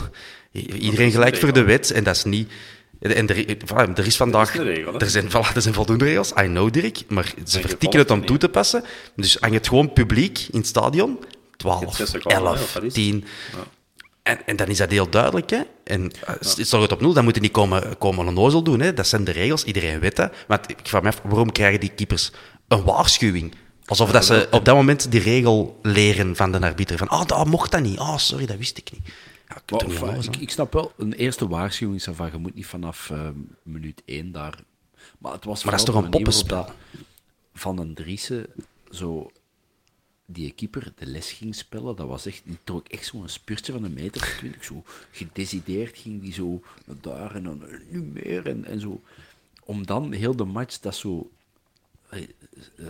Iedereen 0.53 1.11
gelijk 1.11 1.37
voor 1.37 1.53
de 1.53 1.63
wet, 1.63 1.91
en 1.91 2.05
dat 2.05 2.17
is 2.17 2.25
niet... 2.25 2.53
En 3.03 3.29
er, 3.29 3.57
voilà, 3.57 3.95
er 3.95 4.07
is 4.07 4.17
vandaag... 4.17 4.57
regel, 4.57 5.01
er, 5.01 5.11
zijn, 5.11 5.29
voilà, 5.29 5.55
er 5.55 5.63
zijn 5.63 5.75
voldoende 5.75 6.05
regels, 6.05 6.31
I 6.31 6.43
know, 6.45 6.73
Dirk, 6.73 7.03
maar 7.09 7.35
ze 7.47 7.61
vertikken 7.61 7.99
het 7.99 8.11
om 8.11 8.27
toe 8.27 8.37
te 8.39 8.49
passen. 8.49 8.85
Dus 9.17 9.37
hang 9.41 9.55
het 9.55 9.69
gewoon 9.69 9.93
publiek 9.93 10.39
in 10.51 10.59
het 10.59 10.67
stadion. 10.67 11.11
Je 11.21 11.27
hebt 11.27 11.59
12, 11.59 11.97
zes 11.97 12.11
seconden, 12.11 12.43
hè, 12.43 12.51
of 12.51 12.59
11, 12.59 12.73
wat 12.75 12.83
is 12.83 12.89
het? 12.89 12.95
10... 12.95 13.25
Ja. 13.53 13.59
En, 14.23 14.47
en 14.47 14.57
dan 14.57 14.67
is 14.67 14.77
dat 14.77 14.91
heel 14.91 15.09
duidelijk. 15.11 15.51
Hè? 15.51 15.61
En 15.85 16.11
uh, 16.29 16.81
het 16.81 16.93
op 16.93 17.01
nul, 17.01 17.13
dan 17.13 17.25
moeten 17.25 17.43
die 17.43 17.51
komen, 17.51 17.99
komen 17.99 18.27
een 18.27 18.39
ozel 18.39 18.63
doen. 18.63 18.81
Hè? 18.81 18.95
Dat 18.95 19.07
zijn 19.07 19.25
de 19.25 19.31
regels, 19.33 19.65
iedereen 19.65 20.01
weet 20.01 20.17
dat. 20.17 20.33
Maar 20.49 20.59
het- 20.59 20.71
ik 20.71 20.79
vraag 20.83 21.03
me 21.03 21.09
af, 21.09 21.21
waarom 21.25 21.53
krijgen 21.53 21.81
die 21.81 21.93
keepers 21.97 22.31
een 22.69 22.85
waarschuwing? 22.85 23.55
Alsof 23.87 24.11
dat 24.11 24.25
ze 24.25 24.49
op 24.51 24.65
dat 24.65 24.75
moment 24.75 25.11
die 25.11 25.21
regel 25.21 25.79
leren 25.83 26.37
van 26.37 26.53
de 26.53 26.61
arbiter. 26.61 26.99
Van, 26.99 27.09
ah, 27.09 27.27
dat 27.27 27.47
mocht 27.47 27.71
dat 27.71 27.83
niet. 27.83 27.99
Ah, 27.99 28.17
sorry, 28.19 28.47
dat 28.47 28.57
wist 28.57 28.79
ik 28.79 28.89
niet. 28.93 29.01
Ja, 29.67 29.79
ik 29.79 30.01
Maar, 30.01 30.41
ik, 30.41 30.51
snap 30.51 30.73
wel, 30.73 30.93
een 30.97 31.13
eerste 31.13 31.49
waarschuwing 31.49 31.99
is 31.99 32.09
van 32.11 32.31
je 32.33 32.39
moet 32.39 32.55
niet 32.55 32.67
vanaf 32.67 33.11
eh, 33.11 33.29
minuut 33.63 34.03
1 34.05 34.33
daar. 34.33 34.59
Maar 35.19 35.33
het 35.33 35.45
was 35.45 35.65
Maar 35.65 35.73
dat 35.73 35.81
is 35.81 35.87
vooral 35.87 36.03
toch 36.03 36.05
een 36.05 36.11
poppenspel? 36.11 36.67
Van 37.55 37.77
den 37.77 37.95
Driessen 37.95 38.47
zo 38.91 39.31
die 40.27 40.53
keeper 40.53 40.93
de 40.97 41.07
les 41.07 41.33
ging 41.33 41.55
spelen, 41.55 41.97
dat 41.97 42.07
was 42.07 42.27
echt, 42.27 42.43
die 42.45 42.59
trok 42.65 42.89
echt 42.89 43.07
zo'n 43.07 43.29
spurtje 43.29 43.73
van 43.73 43.85
een 43.85 43.93
meter 43.93 44.23
of 44.23 44.29
twintig, 44.29 44.65
zo 44.65 44.85
gedecideerd 45.11 45.99
ging 45.99 46.21
die 46.21 46.33
zo 46.33 46.63
naar 46.85 46.97
daar 47.01 47.35
en 47.35 47.43
dan 47.43 47.67
eh, 47.67 47.79
nu 47.91 48.03
meer 48.03 48.47
en, 48.47 48.65
en 48.65 48.81
zo. 48.81 49.01
Om 49.65 49.87
dan 49.87 50.13
heel 50.13 50.37
de 50.37 50.45
match 50.45 50.79
dat 50.79 50.97
zo 50.97 51.31
eh, 52.79 52.87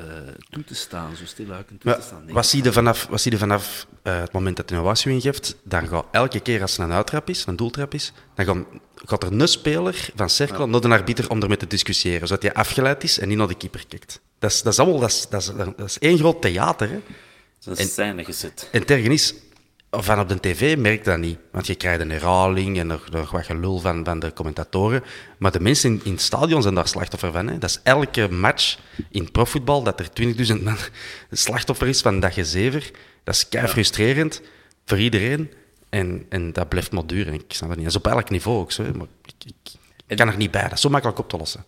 toe 0.50 0.64
te 0.64 0.74
staan, 0.74 1.16
zo 1.16 1.26
stiluikend 1.26 1.80
toe 1.80 1.90
Maar 1.90 2.00
te 2.00 2.06
staan. 2.06 2.32
Wat 2.32 2.46
zie 2.46 2.64
je 2.64 2.72
vanaf, 2.72 3.06
wat 3.06 3.20
zie 3.20 3.32
je 3.32 3.38
vanaf 3.38 3.86
het 4.02 4.32
moment 4.32 4.56
dat 4.56 4.68
hij 4.68 4.78
een 4.78 4.84
waarschuwing 4.84 5.22
geeft? 5.22 5.56
Dan 5.62 5.88
gaat 5.88 6.06
elke 6.10 6.40
keer 6.40 6.60
als 6.60 6.78
er 6.78 6.84
een 6.84 6.92
uittrap 6.92 7.28
is, 7.28 7.46
een 7.46 7.56
doeltrap 7.56 7.94
is, 7.94 8.12
dan 8.34 8.44
gaan, 8.46 8.66
gaat 8.94 9.22
er 9.22 9.32
een 9.32 9.48
speler 9.48 10.10
van 10.14 10.30
cirkel 10.30 10.68
naar 10.68 10.80
de 10.80 10.88
arbiter 10.88 11.30
om 11.30 11.42
ermee 11.42 11.56
te 11.56 11.66
discussiëren, 11.66 12.28
zodat 12.28 12.42
hij 12.42 12.52
afgeleid 12.52 13.02
is 13.02 13.18
en 13.18 13.28
niet 13.28 13.38
naar 13.38 13.48
de 13.48 13.54
keeper 13.54 13.86
kijkt. 13.88 14.20
Dat 14.38 14.50
is, 14.50 14.62
dat 14.62 14.72
is 14.72 14.78
allemaal 14.78 15.00
dat 15.00 15.10
is, 15.10 15.26
dat 15.28 15.40
is, 15.40 15.50
dat 15.76 15.88
is 15.88 15.98
één 15.98 16.18
groot 16.18 16.42
theater. 16.42 16.90
Hè? 16.90 17.00
Is 17.70 17.78
een 17.78 17.88
scène 17.88 18.24
gezet. 18.24 18.68
En 18.72 18.80
het 18.80 18.90
erge 18.90 19.08
is, 19.08 19.34
van 20.00 20.20
op 20.20 20.28
de 20.28 20.40
tv 20.40 20.76
merkt 20.76 21.04
dat 21.04 21.18
niet. 21.18 21.38
Want 21.50 21.66
je 21.66 21.74
krijgt 21.74 22.00
een 22.00 22.10
herhaling 22.10 22.78
en 22.78 22.86
nog, 22.86 23.10
nog 23.10 23.30
wat 23.30 23.44
gelul 23.44 23.78
van, 23.78 24.04
van 24.04 24.18
de 24.18 24.32
commentatoren. 24.32 25.04
Maar 25.38 25.52
de 25.52 25.60
mensen 25.60 25.90
in, 25.90 26.00
in 26.04 26.12
het 26.12 26.20
stadion 26.20 26.62
zijn 26.62 26.74
daar 26.74 26.88
slachtoffer 26.88 27.32
van. 27.32 27.48
Hè. 27.48 27.58
Dat 27.58 27.70
is 27.70 27.80
elke 27.82 28.28
match 28.28 28.78
in 29.10 29.30
profvoetbal 29.30 29.82
dat 29.82 30.00
er 30.00 30.08
20.000 30.56 30.62
man 30.62 30.76
slachtoffer 31.30 31.88
is 31.88 32.00
van 32.00 32.20
dat 32.20 32.32
gezever. 32.32 32.90
Dat 33.24 33.34
is 33.34 33.48
kei 33.48 33.68
frustrerend 33.68 34.42
voor 34.84 34.98
iedereen. 34.98 35.52
En, 35.88 36.26
en 36.28 36.52
dat 36.52 36.68
blijft 36.68 36.92
maar 36.92 37.06
duren. 37.06 37.34
Ik 37.34 37.44
snap 37.48 37.68
dat 37.68 37.78
niet. 37.78 37.86
Dat 37.86 37.94
is 37.94 38.00
op 38.00 38.12
elk 38.12 38.30
niveau 38.30 38.58
ook 38.58 38.72
zo. 38.72 38.82
hè. 38.82 38.92
Maar 38.92 39.06
ik, 39.24 39.34
ik, 39.46 39.72
ik 40.06 40.16
kan 40.16 40.28
er 40.28 40.36
niet 40.36 40.50
bij. 40.50 40.62
Dat 40.62 40.72
is 40.72 40.80
zo 40.80 40.88
makkelijk 40.88 41.18
op 41.18 41.28
te 41.28 41.36
lossen. 41.36 41.64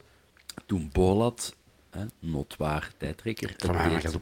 toen 0.66 0.88
Bolat, 0.92 1.54
hè, 1.90 2.04
notwaar 2.18 2.90
tijdrekker, 2.96 3.56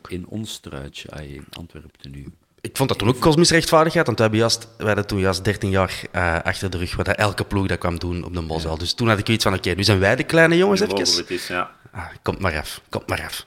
in 0.09 0.27
ons 0.27 0.59
truitje, 0.59 1.11
ah, 1.11 1.31
in 1.31 1.45
Antwerpen 1.51 2.11
nu. 2.11 2.27
Ik 2.63 2.77
vond 2.77 2.89
dat 2.89 2.99
toen 2.99 3.09
ook 3.09 3.21
kosmische 3.21 3.55
rechtvaardigheid, 3.55 4.07
want 4.07 4.17
we, 4.19 4.23
hebben 4.23 4.41
juist, 4.41 4.69
we 4.79 4.85
hadden 4.85 5.07
toen 5.07 5.19
juist 5.19 5.45
13 5.45 5.71
jaar 5.71 6.03
eh, 6.11 6.39
achter 6.43 6.71
de 6.71 6.79
rug, 6.79 6.97
wat 6.97 7.09
elke 7.09 7.45
ploeg 7.45 7.67
dat 7.67 7.79
kwam 7.79 7.99
doen 7.99 8.25
op 8.25 8.35
de 8.35 8.41
Mosel. 8.41 8.79
Dus 8.79 8.95
toen 8.95 9.09
had 9.09 9.19
ik 9.19 9.29
iets 9.29 9.45
van, 9.45 9.55
oké, 9.55 9.71
nu 9.71 9.85
zijn 9.85 9.99
wij 9.99 10.17
de 10.17 10.23
kleine 10.23 10.57
jongens 10.57 10.81
even. 10.81 10.99
het 10.99 11.31
eens, 11.31 11.47
ja. 11.47 11.71
Ah, 11.93 12.07
komt 12.23 12.39
maar 12.39 12.59
af, 12.59 12.81
komt 12.89 13.09
maar 13.09 13.23
af. 13.23 13.47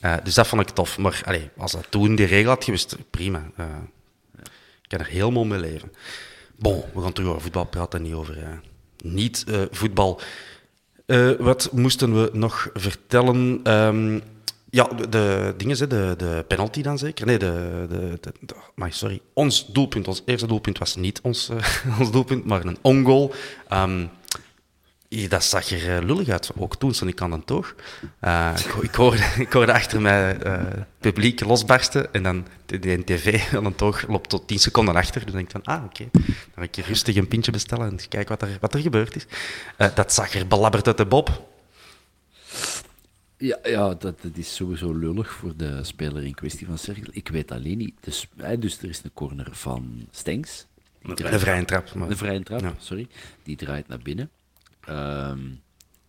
Eh, 0.00 0.14
dus 0.24 0.34
dat 0.34 0.46
vond 0.46 0.62
ik 0.62 0.68
tof. 0.68 0.98
Maar 0.98 1.22
allee, 1.24 1.50
als 1.56 1.72
dat 1.72 1.86
toen 1.88 2.14
die 2.14 2.26
regel 2.26 2.50
had 2.50 2.64
geweest, 2.64 2.96
prima. 3.10 3.50
Eh, 3.56 3.64
ik 4.82 4.88
kan 4.88 4.98
er 4.98 5.06
helemaal 5.06 5.44
mee 5.44 5.60
leven. 5.60 5.92
Bon, 6.56 6.84
we 6.94 7.02
gaan 7.02 7.12
terug 7.12 7.28
over 7.28 7.42
voetbal 7.42 7.64
praten, 7.64 8.02
niet 8.02 8.14
over 8.14 8.60
niet-voetbal. 9.02 10.20
Eh, 11.06 11.30
wat 11.38 11.68
moesten 11.72 12.22
we 12.22 12.30
nog 12.32 12.70
vertellen? 12.74 13.60
Ehm, 13.62 14.20
ja, 14.74 14.84
de, 14.84 15.08
de 15.08 15.54
dingen, 15.56 15.88
de, 15.88 16.14
de 16.16 16.44
penalty 16.48 16.82
dan 16.82 16.98
zeker. 16.98 17.26
Nee, 17.26 17.38
de, 17.38 17.86
de, 17.88 18.86
sorry. 18.88 19.20
Ons 19.32 19.66
doelpunt, 19.66 20.08
ons 20.08 20.22
eerste 20.26 20.46
doelpunt 20.46 20.78
was 20.78 20.96
niet 20.96 21.20
ons, 21.20 21.48
eh, 21.48 21.98
ons 22.00 22.10
doelpunt, 22.10 22.44
maar 22.44 22.64
een 22.64 22.78
ongoal. 22.82 23.34
Ja, 25.08 25.28
dat 25.28 25.44
zag 25.44 25.70
er 25.70 25.96
eh, 25.96 26.04
lullig 26.04 26.28
uit. 26.28 26.50
Ook 26.56 26.76
toen 26.76 26.94
stond 26.94 27.10
ik 27.10 27.20
aan 27.20 27.32
een 27.32 27.44
toog. 27.44 27.74
Eh, 28.20 28.50
ik, 28.56 28.82
ik, 28.82 28.94
hoorde, 28.94 29.22
ik 29.46 29.52
hoorde 29.52 29.72
achter 29.72 30.00
mij 30.00 30.38
eh, 30.38 30.52
het 30.52 30.86
publiek 31.00 31.44
losbarsten. 31.44 32.12
En 32.12 32.22
dan 32.22 32.46
de, 32.66 32.78
de 32.78 33.04
tv 33.04 33.54
aan 33.54 33.64
een 33.64 33.74
toog 33.74 34.08
loopt 34.08 34.28
tot 34.28 34.48
10 34.48 34.58
seconden 34.58 34.96
achter. 34.96 35.24
Dus 35.24 35.32
dan 35.32 35.34
denk 35.34 35.46
ik 35.46 35.62
van, 35.62 35.74
ah, 35.74 35.84
oké. 35.84 36.08
Dan 36.12 36.22
ga 36.54 36.62
ik 36.62 36.76
rustig 36.76 37.16
een 37.16 37.28
pintje 37.28 37.52
bestellen 37.52 37.88
en 37.90 38.08
kijken 38.08 38.38
wat 38.38 38.42
er, 38.42 38.58
wat 38.60 38.74
er 38.74 38.80
gebeurd 38.80 39.16
is. 39.16 39.26
Eh, 39.76 39.88
dat 39.94 40.12
zag 40.12 40.34
er 40.34 40.46
belabberd 40.46 40.86
uit 40.86 40.96
de 40.96 41.06
bob. 41.06 41.52
Ja, 43.46 43.58
ja 43.62 43.94
dat, 43.94 44.22
dat 44.22 44.36
is 44.36 44.54
sowieso 44.54 44.92
lullig 44.92 45.32
voor 45.32 45.56
de 45.56 45.84
speler 45.84 46.24
in 46.24 46.34
kwestie 46.34 46.66
van 46.66 46.78
Cerkel. 46.78 47.10
Ik 47.10 47.28
weet 47.28 47.50
alleen 47.50 47.78
niet. 47.78 47.94
Dus, 48.00 48.28
hè, 48.36 48.58
dus 48.58 48.78
er 48.78 48.88
is 48.88 49.02
een 49.04 49.12
corner 49.12 49.48
van 49.50 50.06
Stenks. 50.10 50.66
Een 51.02 51.40
vrije 51.40 51.64
trap. 51.64 51.94
Maar... 51.94 52.10
Een 52.10 52.16
vrije 52.16 52.42
trap, 52.42 52.60
Ja. 52.60 52.74
sorry. 52.78 53.08
Die 53.42 53.56
draait 53.56 53.88
naar 53.88 53.98
binnen. 53.98 54.30
Ehm, 54.80 55.40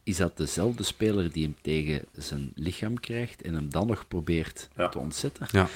is 0.04 0.18
dat 0.18 0.38
dezelfde 0.38 0.84
speler 0.84 1.32
die 1.32 1.44
hem 1.44 1.56
tegen 1.62 2.02
zijn 2.14 2.52
lichaam 2.56 3.00
krijgt 3.00 3.42
en 3.42 3.54
hem 3.54 3.70
dan 3.70 3.88
nog 3.88 4.08
probeert 4.08 4.70
Ja. 4.76 4.90
te 4.90 5.00
ontzetten? 5.00 5.48
Ja. 5.52 5.68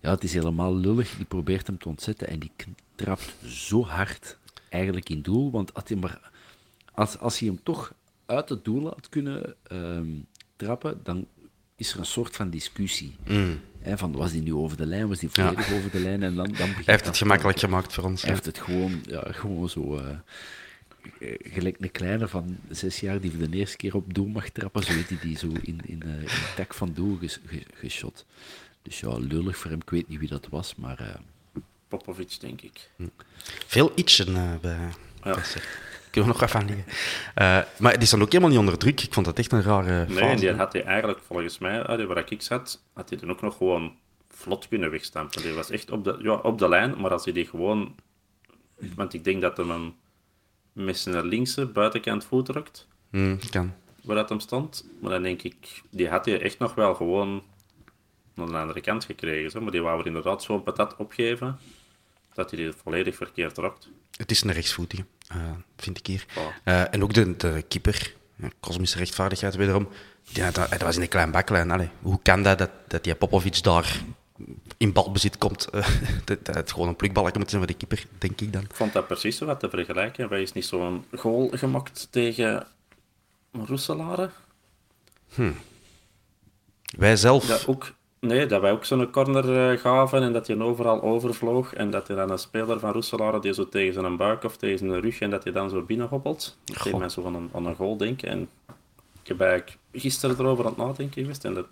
Ja, 0.00 0.10
het 0.10 0.24
is 0.24 0.34
helemaal 0.34 0.76
lullig. 0.76 1.16
Die 1.16 1.24
probeert 1.24 1.66
hem 1.66 1.78
te 1.78 1.88
ontzetten 1.88 2.28
en 2.28 2.38
die 2.38 2.52
trapt 2.94 3.34
zo 3.46 3.84
hard 3.84 4.38
eigenlijk 4.68 5.08
in 5.08 5.22
doel. 5.22 5.50
Want 5.50 5.74
als 5.74 5.84
hij, 5.86 5.96
maar, 5.96 6.30
als, 6.92 7.18
als 7.18 7.38
hij 7.38 7.48
hem 7.48 7.62
toch 7.62 7.94
uit 8.26 8.48
het 8.48 8.64
doel 8.64 8.84
had 8.88 9.08
kunnen 9.08 9.54
ehm, 9.62 10.06
trappen, 10.64 11.00
dan 11.02 11.26
is 11.76 11.92
er 11.92 11.98
een 11.98 12.06
soort 12.06 12.36
van 12.36 12.50
discussie. 12.50 13.14
Mm. 13.26 13.60
Hè, 13.80 13.98
van, 13.98 14.12
was 14.12 14.30
die 14.32 14.42
nu 14.42 14.54
over 14.54 14.76
de 14.76 14.86
lijn, 14.86 15.08
was 15.08 15.18
die 15.18 15.28
volledig 15.28 15.72
over 15.72 15.90
de 15.90 16.00
lijn? 16.00 16.22
En 16.22 16.34
dan, 16.34 16.44
dan 16.46 16.54
begint 16.68 16.74
Hij 16.86 16.94
heeft 16.94 17.06
het 17.06 17.16
gemakkelijk 17.16 17.58
gemaakt 17.58 17.92
voor 17.92 18.04
ons. 18.04 18.22
hij 18.22 18.30
heeft 18.30 18.46
het 18.46 18.58
gewoon, 18.58 19.00
ja, 19.06 19.24
gewoon 19.32 19.68
zo. 19.68 19.96
eh, 19.98 20.16
gelijk 21.42 21.76
een 21.80 21.90
kleine 21.90 22.28
van 22.28 22.56
zes 22.70 23.00
jaar 23.00 23.20
die 23.20 23.30
voor 23.30 23.50
de 23.50 23.56
eerste 23.56 23.76
keer 23.76 23.94
op 23.94 24.14
doel 24.14 24.26
mag 24.26 24.48
trappen, 24.48 24.82
zo 24.82 24.92
heeft 24.92 25.08
hij 25.08 25.18
die 25.22 25.38
zo 25.38 25.46
in, 25.62 25.80
in, 25.86 26.02
eh, 26.02 26.20
in 26.22 26.28
tak 26.56 26.74
van 26.74 26.92
doel 26.94 27.16
ges, 27.20 27.38
ge- 27.46 27.66
geschot. 27.74 28.26
Dus 28.82 29.00
ja, 29.00 29.16
lullig 29.18 29.56
voor 29.56 29.70
hem. 29.70 29.80
Ik 29.80 29.90
weet 29.90 30.08
niet 30.08 30.18
wie 30.18 30.28
dat 30.28 30.46
was, 30.50 30.74
maar 30.74 30.98
eh, 31.00 31.14
Popovic, 31.88 32.36
denk 32.40 32.60
ik. 32.60 32.90
Veel 33.66 33.92
itchen 33.94 34.36
eh, 34.36 34.52
bij 34.60 34.78
Ja. 35.24 35.38
Kunnen 36.12 36.32
we 36.32 36.38
nog 36.38 36.48
even 36.48 36.60
aan 36.60 36.66
liggen. 36.66 36.84
Eh, 37.34 37.58
maar 37.78 37.98
die 37.98 38.06
staan 38.06 38.20
ook 38.22 38.28
helemaal 38.32 38.50
niet 38.50 38.58
onder 38.58 38.78
druk. 38.78 39.00
Ik 39.00 39.12
vond 39.12 39.26
dat 39.26 39.38
echt 39.38 39.52
een 39.52 39.62
rare 39.62 40.06
Nee, 40.06 40.16
fase. 40.16 40.30
en 40.30 40.36
die 40.36 40.52
had 40.52 40.72
hij 40.72 40.82
eigenlijk, 40.84 41.18
volgens 41.26 41.58
mij, 41.58 41.82
allee, 41.82 42.06
waar 42.06 42.24
ik 42.32 42.42
zat, 42.42 42.82
had 42.92 43.08
hij 43.08 43.18
dan 43.18 43.30
ook 43.30 43.40
nog 43.40 43.56
gewoon 43.56 43.96
vlot 44.28 44.68
kunnen 44.68 44.90
wegstampen. 44.90 45.42
Die 45.42 45.52
was 45.52 45.70
echt 45.70 45.90
op 45.90 46.04
de, 46.04 46.18
ja, 46.22 46.32
op 46.34 46.58
de 46.58 46.68
lijn, 46.68 47.00
maar 47.00 47.10
als 47.10 47.24
hij 47.24 47.32
die 47.32 47.46
gewoon... 47.46 47.94
Want 48.96 49.14
ik 49.14 49.24
denk 49.24 49.40
dat 49.42 49.56
hij 49.56 49.66
hem 49.66 49.94
met 50.72 50.98
zijn 50.98 51.26
linkse 51.26 51.66
buitenkant 51.66 52.24
voet 52.24 52.46
drukt, 52.46 52.86
Hmm, 53.10 53.38
kan. 53.50 53.74
waar 54.02 54.16
dat 54.16 54.28
hem 54.28 54.40
stond. 54.40 54.84
Maar 55.00 55.10
dan 55.10 55.22
denk 55.22 55.42
ik, 55.42 55.82
die 55.90 56.08
had 56.08 56.24
hij 56.24 56.40
echt 56.40 56.58
nog 56.58 56.74
wel 56.74 56.94
gewoon 56.94 57.42
naar 58.34 58.46
de 58.46 58.56
andere 58.56 58.80
kant 58.80 59.04
gekregen. 59.04 59.50
Zo. 59.50 59.60
Maar 59.60 59.70
die 59.72 59.82
wou 59.82 60.00
er 60.00 60.06
inderdaad 60.06 60.42
zo'n 60.42 60.62
patat 60.62 60.96
opgeven, 60.96 61.58
dat 62.34 62.50
hij 62.50 62.58
die 62.62 62.72
volledig 62.72 63.16
verkeerd 63.16 63.54
drukt. 63.54 63.88
Het 64.16 64.30
is 64.30 64.42
een 64.42 64.52
rechtsvoetige, 64.52 65.02
eh, 65.02 65.21
vind 65.76 65.98
ik 65.98 66.06
hier. 66.06 66.26
Eh, 66.64 66.94
en 66.94 67.02
ook 67.02 67.14
de, 67.14 67.36
de 67.36 67.64
keeper, 67.68 68.14
ja, 68.36 68.48
kosmische 68.60 68.98
rechtvaardigheid 68.98 69.54
wederom. 69.54 69.88
Die 70.32 70.42
had, 70.42 70.54
dat 70.54 70.82
was 70.82 70.96
in 70.96 71.02
een 71.02 71.08
klein 71.08 71.30
baklijn. 71.30 71.70
Allee, 71.70 71.90
hoe 72.02 72.18
kan 72.22 72.42
dat, 72.42 72.58
dat, 72.58 72.70
dat 72.88 73.04
die 73.04 73.14
Popovic 73.14 73.62
daar 73.62 74.02
in 74.76 74.92
balbezit 74.92 75.38
komt? 75.38 75.68
Eh, 75.68 75.88
dat, 76.24 76.44
dat 76.44 76.54
het 76.54 76.72
gewoon 76.72 76.88
een 76.88 76.96
plukballetje 76.96 77.38
moet 77.38 77.50
zijn 77.50 77.62
voor 77.62 77.70
de 77.70 77.78
keeper, 77.78 78.06
denk 78.18 78.40
ik 78.40 78.52
dan. 78.52 78.62
Ik 78.62 78.74
vond 78.74 78.92
dat 78.92 79.06
precies 79.06 79.36
zo 79.36 79.46
wat 79.46 79.60
te 79.60 79.70
vergelijken. 79.70 80.28
Wij 80.28 80.42
is 80.42 80.52
niet 80.52 80.66
zo'n 80.66 81.04
goal 81.16 81.50
gemaakt 81.54 82.08
tegen 82.10 82.66
Roeselare. 83.52 84.30
Wij 86.96 87.16
zelf... 87.16 87.46
Dat 87.46 87.66
ook, 87.66 87.92
nee, 88.26 88.46
dat 88.46 88.60
wij 88.60 88.72
ook 88.72 88.84
zo'n 88.84 89.10
corner 89.10 89.70
eh, 89.72 89.78
gaven 89.80 90.22
en 90.22 90.32
dat 90.32 90.46
hij 90.46 90.60
overal 90.60 91.02
overvloog. 91.02 91.74
En 91.74 91.90
dat 91.90 92.06
hij 92.08 92.16
dan 92.16 92.30
een 92.30 92.38
speler 92.38 92.78
van 92.78 92.92
Roeselare 92.92 93.40
die 93.40 93.52
zo 93.54 93.68
tegen 93.68 93.92
zijn 93.94 94.16
buik 94.16 94.44
of 94.44 94.56
tegen 94.56 94.78
zijn 94.78 95.00
rug 95.00 95.20
en 95.20 95.30
dat 95.30 95.44
hij 95.44 95.52
dan 95.52 95.70
zo 95.70 95.82
binnenhoppelt. 95.82 96.56
Dat 96.64 96.82
deed 96.82 96.98
mij 96.98 97.08
zo 97.08 97.22
van 97.22 97.34
een, 97.34 97.50
een 97.66 97.74
goal 97.74 97.96
denken. 97.96 98.28
En 98.28 98.48
ik 99.22 99.28
heb 99.28 99.40
eigenlijk 99.40 99.78
gisteren 99.92 100.36
erover 100.38 100.64
aan 100.64 100.70
het 100.76 100.78
nadenken 100.86 101.22
geweest. 101.22 101.44
En 101.44 101.54
dat, 101.54 101.66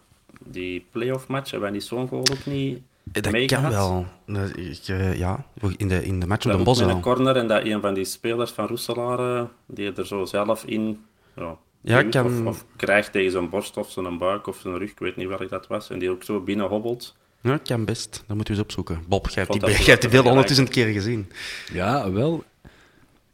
die 0.45 0.87
playoff 0.91 1.27
match 1.29 1.51
hebben 1.51 1.69
wij 1.71 1.79
niet 1.79 1.87
zo'n 1.89 2.09
goal 2.09 2.21
ook 2.31 2.47
niet 2.47 2.79
Eh, 3.13 3.23
dat 3.23 3.33
meegehad. 3.33 3.63
kan 3.63 3.73
wel. 3.73 4.07
Dat- 4.27 4.57
ik, 4.57 4.81
eh, 4.87 5.19
ja, 5.19 5.45
in 5.77 5.89
de, 5.89 6.05
in 6.05 6.21
de 6.21 6.27
match 6.27 6.47
op 6.47 6.53
de 6.59 6.63
Bos 6.65 6.79
een 6.81 7.01
corner 7.01 7.37
en 7.37 7.49
dat 7.49 7.65
een 7.65 7.81
van 7.81 7.95
die 7.95 8.05
spelers 8.05 8.51
van 8.51 8.67
Roeselare, 8.67 9.49
die 9.67 9.93
er 9.93 10.07
zo 10.07 10.25
zelf 10.25 10.65
in 10.65 11.05
ja, 11.37 11.57
Ja, 11.83 12.03
kan- 12.03 12.27
of, 12.27 12.47
of 12.47 12.65
krijgt 12.77 13.13
tegen 13.13 13.31
zijn 13.31 13.49
borst 13.49 13.77
of 13.77 13.91
zijn 13.91 14.19
buik 14.19 14.47
of 14.47 14.59
zijn 14.63 14.79
rug, 14.79 14.91
ik 14.91 14.99
weet 14.99 15.17
niet 15.17 15.29
welk 15.29 15.49
dat 15.49 15.67
was, 15.67 15.91
en 15.91 15.99
die 15.99 16.11
ook 16.11 16.23
zo 16.23 16.41
binnen 16.41 16.67
hobbelt. 16.67 17.17
Ja, 17.43 17.57
kan 17.57 17.85
best. 17.85 18.25
Dat 18.27 18.37
moeten 18.37 18.55
we 18.55 18.61
eens 18.61 18.69
opzoeken. 18.69 19.03
Bob, 19.09 19.29
jij 19.29 19.45
hebt 19.49 19.53
die, 19.67 19.71
jij 19.71 19.85
hebt 19.85 20.01
die 20.01 20.11
beelden 20.11 20.59
een 20.59 20.69
keer 20.69 20.87
gezien. 20.93 21.31
ja, 21.73 22.11
wel. 22.13 22.45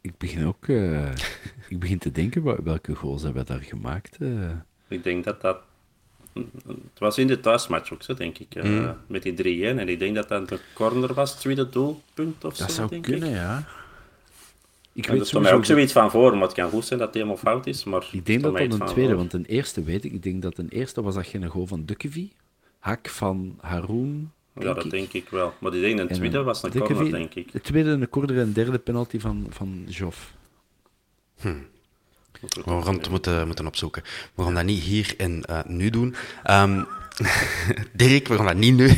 Ik 0.01 0.17
begin 0.17 0.45
ook 0.45 0.67
eh, 0.67 1.09
ik 1.67 1.79
begin 1.79 1.97
te 1.97 2.11
denken, 2.11 2.43
wel- 2.43 2.59
welke 2.63 2.95
goals 2.95 3.21
hebben 3.23 3.45
we 3.45 3.51
daar 3.53 3.61
gemaakt? 3.61 4.17
eh? 4.19 4.29
Ik 4.87 5.03
denk 5.03 5.23
dat 5.23 5.41
dat... 5.41 5.57
Het 6.67 6.99
was 6.99 7.17
in 7.17 7.27
de 7.27 7.39
thuismatch 7.39 7.91
ook 7.93 8.03
zo, 8.03 8.13
denk 8.13 8.37
ik. 8.37 8.55
eh, 8.55 8.63
Mm. 8.63 8.95
Met 9.07 9.23
die 9.23 9.33
3-1. 9.73 9.77
En 9.79 9.89
ik 9.89 9.99
denk 9.99 10.15
dat 10.15 10.27
dat 10.27 10.49
de 10.49 10.59
corner 10.73 11.13
was, 11.13 11.31
het 11.31 11.39
tweede 11.39 11.69
doelpunt 11.69 12.45
of 12.45 12.57
dat 12.57 12.69
zo, 12.69 12.75
zou 12.75 12.89
denk 12.89 13.03
kunnen, 13.03 13.29
ik. 13.29 13.35
ja. 13.35 13.65
Ik 14.97 15.05
En 15.07 15.13
weet 15.13 15.27
stond 15.27 15.43
mij 15.43 15.51
sowieso 15.51 15.55
ook 15.55 15.65
zoiets 15.77 15.91
van 15.93 16.11
voor, 16.11 16.31
maar 16.33 16.41
het 16.47 16.53
kan 16.53 16.69
goed 16.69 16.85
zijn 16.85 16.99
dat 16.99 17.07
het 17.07 17.17
helemaal 17.17 17.37
fout 17.37 17.67
is. 17.67 17.83
Maar 17.83 18.07
Ik 18.11 18.25
denk 18.25 18.41
dat 18.41 18.53
dat 18.57 18.61
een 18.61 18.85
tweede, 18.85 19.09
voor. 19.09 19.17
want 19.19 19.33
een 19.33 19.45
eerste 19.45 19.83
weet 19.83 20.05
ik. 20.05 20.11
Ik 20.11 20.23
denk 20.23 20.41
dat 20.41 20.57
een 20.57 20.69
eerste 20.69 21.01
was 21.01 21.15
dat 21.15 21.27
geen 21.27 21.45
goal 21.47 21.67
van 21.67 21.85
Dukkevi. 21.85 22.31
Hak 22.79 23.09
van 23.09 23.57
Haroon. 23.61 24.31
Ja, 24.59 24.73
dat 24.73 24.85
ik. 24.85 24.91
denk 24.91 25.13
ik 25.13 25.29
wel. 25.29 25.53
Maar 25.59 25.73
ik 25.73 25.81
denk 25.81 25.99
een 25.99 26.09
En 26.09 26.15
tweede 26.15 26.37
een 26.37 26.43
was 26.43 26.63
een 26.63 26.71
Dukkevi- 26.71 26.93
corner, 26.93 27.11
denk 27.19 27.33
ik. 27.33 27.51
De 27.51 27.61
tweede, 27.61 27.89
een 27.89 28.09
corner 28.09 28.39
en 28.39 28.53
derde 28.53 28.77
penalty 28.79 29.19
van, 29.19 29.45
van 29.49 29.83
Joff. 29.87 30.33
Ik 32.41 32.53
We 32.65 32.81
gaan 32.81 32.93
het 32.97 33.09
moeten, 33.09 33.45
moeten 33.45 33.65
opzoeken. 33.67 34.03
We 34.35 34.43
gaan 34.43 34.53
dat 34.53 34.63
niet 34.65 34.81
hier 34.83 35.13
en 35.17 35.43
eh, 35.45 35.59
nu 35.65 35.89
doen. 35.89 36.15
Ehm, 36.43 36.83
Dirk, 37.93 38.27
we 38.27 38.35
gaan 38.35 38.45
dat 38.45 38.55
niet 38.55 38.75
nu. 38.75 38.89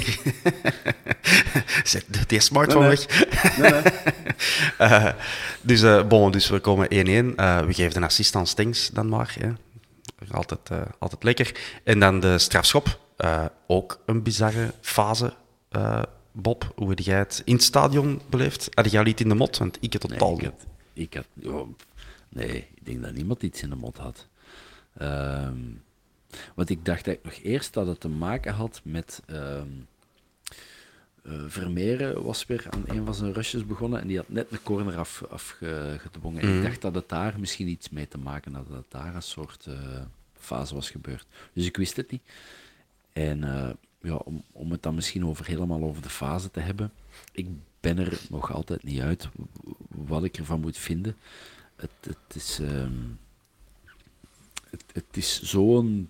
Zet 1.84 2.06
die 2.28 2.40
smartphone 2.40 2.88
Nee, 2.88 2.98
weg. 2.98 3.58
Nee, 3.58 3.72
nee. 3.72 3.82
Eh, 4.78 5.14
dus, 5.62 6.08
bon, 6.08 6.32
dus 6.32 6.50
we 6.50 6.60
komen 6.60 6.88
1-1. 6.88 7.36
Eh, 7.36 7.60
we 7.60 7.74
geven 7.74 8.02
de 8.02 8.08
assist 8.08 8.36
aan 8.36 8.48
Stengs 8.48 8.90
dan 8.90 9.10
maar. 9.10 9.36
Hè. 9.40 9.50
Altijd, 10.32 10.70
eh, 10.70 10.82
altijd 11.00 11.24
lekker. 11.24 11.56
En 11.84 12.00
dan 12.00 12.20
de 12.20 12.38
strafschop. 12.38 13.00
Eh, 13.18 13.46
ook 13.68 14.00
een 14.06 14.24
bizarre 14.24 14.74
fase. 14.82 15.34
Eh, 15.70 16.02
Bob, 16.32 16.72
hoe 16.76 16.90
heb 16.90 17.00
jij 17.00 17.18
het 17.18 17.42
in 17.46 17.54
het 17.54 17.64
stadion 17.64 18.22
beleefd? 18.30 18.70
Had 18.74 18.92
jij 18.92 19.00
al 19.00 19.06
iets 19.06 19.22
in 19.22 19.30
de 19.30 19.36
mot? 19.36 19.58
Want 19.58 19.78
ik 19.80 19.94
het 19.94 20.02
totaal 20.02 20.34
ik 20.34 20.42
niet. 20.42 20.52
had, 20.52 20.66
ik 20.94 21.14
had, 21.14 21.54
oh, 21.54 21.70
nee, 22.30 22.68
ik 22.76 22.86
denk 22.86 23.02
dat 23.02 23.14
niemand 23.14 23.44
iets 23.44 23.62
in 23.62 23.70
de 23.70 23.76
mot 23.76 23.98
had. 23.98 24.28
Ehm, 24.98 25.58
want 26.56 26.70
ik 26.70 26.86
dacht 26.86 27.08
eigenlijk 27.08 27.24
nog 27.24 27.52
eerst 27.54 27.74
dat 27.74 27.88
het 27.88 28.00
te 28.00 28.10
maken 28.10 28.54
had 28.54 28.82
met. 28.84 29.22
ehm 29.26 29.68
eh, 31.24 31.44
Vermeeren 31.48 32.24
was 32.24 32.46
weer 32.46 32.68
aan 32.70 32.84
een 32.86 33.06
van 33.06 33.14
zijn 33.14 33.34
rushes 33.34 33.66
begonnen 33.66 34.02
en 34.02 34.08
die 34.08 34.18
had 34.18 34.30
net 34.30 34.52
een 34.52 34.64
corner 34.64 34.98
afgedwongen. 34.98 35.34
Af, 35.34 35.96
afgedwongen. 35.96 36.42
En 36.42 36.56
ik 36.56 36.64
dacht 36.64 36.82
dat 36.82 36.96
het 36.96 37.10
daar 37.10 37.40
misschien 37.40 37.68
iets 37.68 37.90
mee 37.90 38.08
te 38.08 38.18
maken 38.18 38.54
had, 38.54 38.68
dat 38.68 38.78
het 38.78 38.92
daar 38.92 39.16
een 39.16 39.22
soort 39.22 39.66
eh, 39.66 40.02
fase 40.34 40.76
was 40.76 40.90
gebeurd. 40.90 41.26
Dus 41.54 41.66
ik 41.66 41.78
wist 41.78 41.96
het 41.96 42.12
niet. 42.12 42.22
En 43.14 43.44
eh, 43.44 43.70
ja, 44.02 44.16
om, 44.16 44.44
om 44.52 44.72
het 44.72 44.84
dan 44.84 44.96
misschien 44.96 45.26
over, 45.26 45.46
helemaal 45.46 45.84
over 45.84 46.02
de 46.02 46.10
fase 46.10 46.52
te 46.52 46.60
hebben. 46.60 46.92
Ik 47.32 47.48
ben 47.80 47.98
er 47.98 48.20
nog 48.30 48.54
altijd 48.54 48.84
niet 48.84 49.02
uit 49.02 49.30
wat 49.88 50.24
ik 50.24 50.38
ervan 50.38 50.60
moet 50.60 50.78
vinden. 50.78 51.18
Het, 51.76 51.92
het 52.02 52.36
is, 52.36 52.60
ehm, 52.60 52.94
het, 54.70 54.84
het 54.94 55.18
is 55.18 55.42
zo'n 55.42 56.10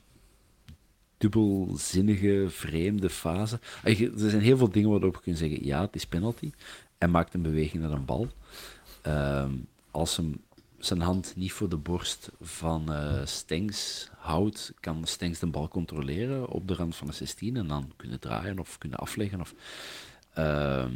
dubbelzinnige, 1.20 2.46
vreemde 2.48 3.10
fase. 3.10 3.60
Er 3.84 4.12
zijn 4.16 4.42
heel 4.42 4.58
veel 4.58 4.70
dingen 4.70 4.90
waarop 4.90 5.16
je 5.16 5.22
kunt 5.22 5.38
zeggen, 5.38 5.66
ja, 5.66 5.82
het 5.82 5.96
is 5.96 6.06
penalty. 6.06 6.52
Hij 6.98 7.08
maakt 7.08 7.34
een 7.34 7.42
beweging 7.42 7.84
naar 7.84 7.92
een 7.92 8.06
bal. 8.06 8.28
Ehm, 9.02 9.54
als 9.92 10.18
hem 10.18 10.42
zijn 10.78 11.02
hand 11.02 11.34
niet 11.36 11.52
voor 11.52 11.70
de 11.70 11.78
borst 11.78 12.32
van 12.42 12.94
eh 12.94 13.26
Stengs 13.26 14.10
houdt, 14.18 14.74
kan 14.80 15.06
Stengs 15.06 15.40
de 15.40 15.48
bal 15.48 15.68
controleren 15.68 16.48
op 16.48 16.68
de 16.68 16.74
rand 16.74 16.96
van 16.96 17.08
de 17.08 17.14
16 17.14 17.56
en 17.56 17.68
dan 17.68 17.92
kunnen 17.96 18.20
draaien 18.20 18.60
of 18.60 18.78
kunnen 18.78 19.00
afleggen. 19.00 19.40
Of, 19.40 19.54
Ehm, 20.40 20.94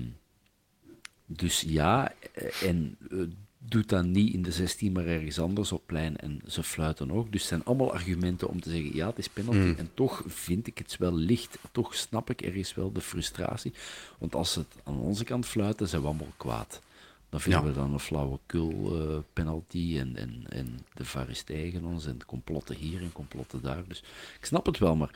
dus 1.26 1.62
ja, 1.62 2.14
en 2.62 2.98
eh, 3.12 3.18
doet 3.66 3.90
dat 3.90 4.06
niet 4.06 4.34
in 4.34 4.42
de 4.42 4.52
16, 4.52 4.92
maar 4.92 5.06
ergens 5.06 5.40
anders 5.40 5.72
op 5.72 5.82
plein 5.86 6.18
en 6.18 6.42
ze 6.48 6.64
fluiten 6.64 7.12
ook. 7.12 7.32
Dus 7.32 7.40
het 7.42 7.50
zijn 7.50 7.64
allemaal 7.64 7.94
argumenten 7.94 8.50
om 8.50 8.62
te 8.62 8.70
zeggen, 8.70 8.96
ja, 8.96 9.08
het 9.08 9.18
is 9.18 9.28
penalty. 9.30 9.74
En 9.80 9.90
toch 9.94 10.24
vind 10.28 10.68
ik 10.68 10.78
het 10.78 10.98
wel 10.98 11.14
licht. 11.14 11.58
Toch 11.72 11.96
snap 11.96 12.30
ik 12.30 12.42
ergens 12.42 12.74
wel 12.76 12.92
de 12.92 13.02
frustratie. 13.02 13.74
Want 14.18 14.36
als 14.36 14.54
ze 14.54 14.60
het 14.60 14.76
aan 14.84 15.00
onze 15.00 15.24
kant 15.24 15.46
fluiten, 15.46 15.88
zijn 15.88 16.02
we 16.02 16.08
allemaal 16.08 16.34
kwaad. 16.38 16.82
Dan 17.30 17.42
vinden 17.42 17.62
Ja. 17.62 17.68
we 17.68 17.74
dan 17.74 17.94
een 17.94 18.00
flauwekul 18.00 19.00
eh 19.02 19.18
penalty 19.34 19.96
en, 20.00 20.16
en, 20.16 20.44
en 20.50 20.80
de 20.94 21.06
VAR 21.06 21.30
is 21.30 21.42
tegen 21.44 21.84
ons 21.86 22.06
en 22.06 22.26
complotten 22.26 22.76
hier 22.76 23.02
en 23.02 23.12
complotten 23.12 23.62
daar. 23.62 23.84
Dus 23.88 24.04
ik 24.40 24.46
snap 24.46 24.66
het 24.66 24.78
wel, 24.78 24.96
maar 24.96 25.12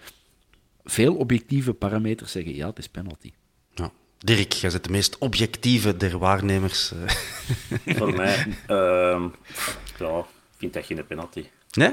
veel 0.84 1.16
objectieve 1.16 1.74
parameters 1.74 2.32
zeggen, 2.32 2.56
ja, 2.56 2.68
het 2.68 2.78
is 2.78 2.88
penalty. 2.90 3.32
Ja. 3.76 3.92
Dirk, 4.20 4.52
jij 4.54 4.70
bent 4.72 4.84
de 4.84 4.90
meest 4.92 5.18
objectieve 5.18 5.98
der 5.98 6.18
waarnemers. 6.18 6.92
eh. 6.92 7.96
Voor 7.98 8.14
mij, 8.14 8.46
ehm, 8.68 9.24
ja, 10.00 10.18
ik 10.20 10.58
vind 10.58 10.74
dat 10.74 10.86
geen 10.86 11.06
penalty. 11.08 11.46
Nee? 11.72 11.92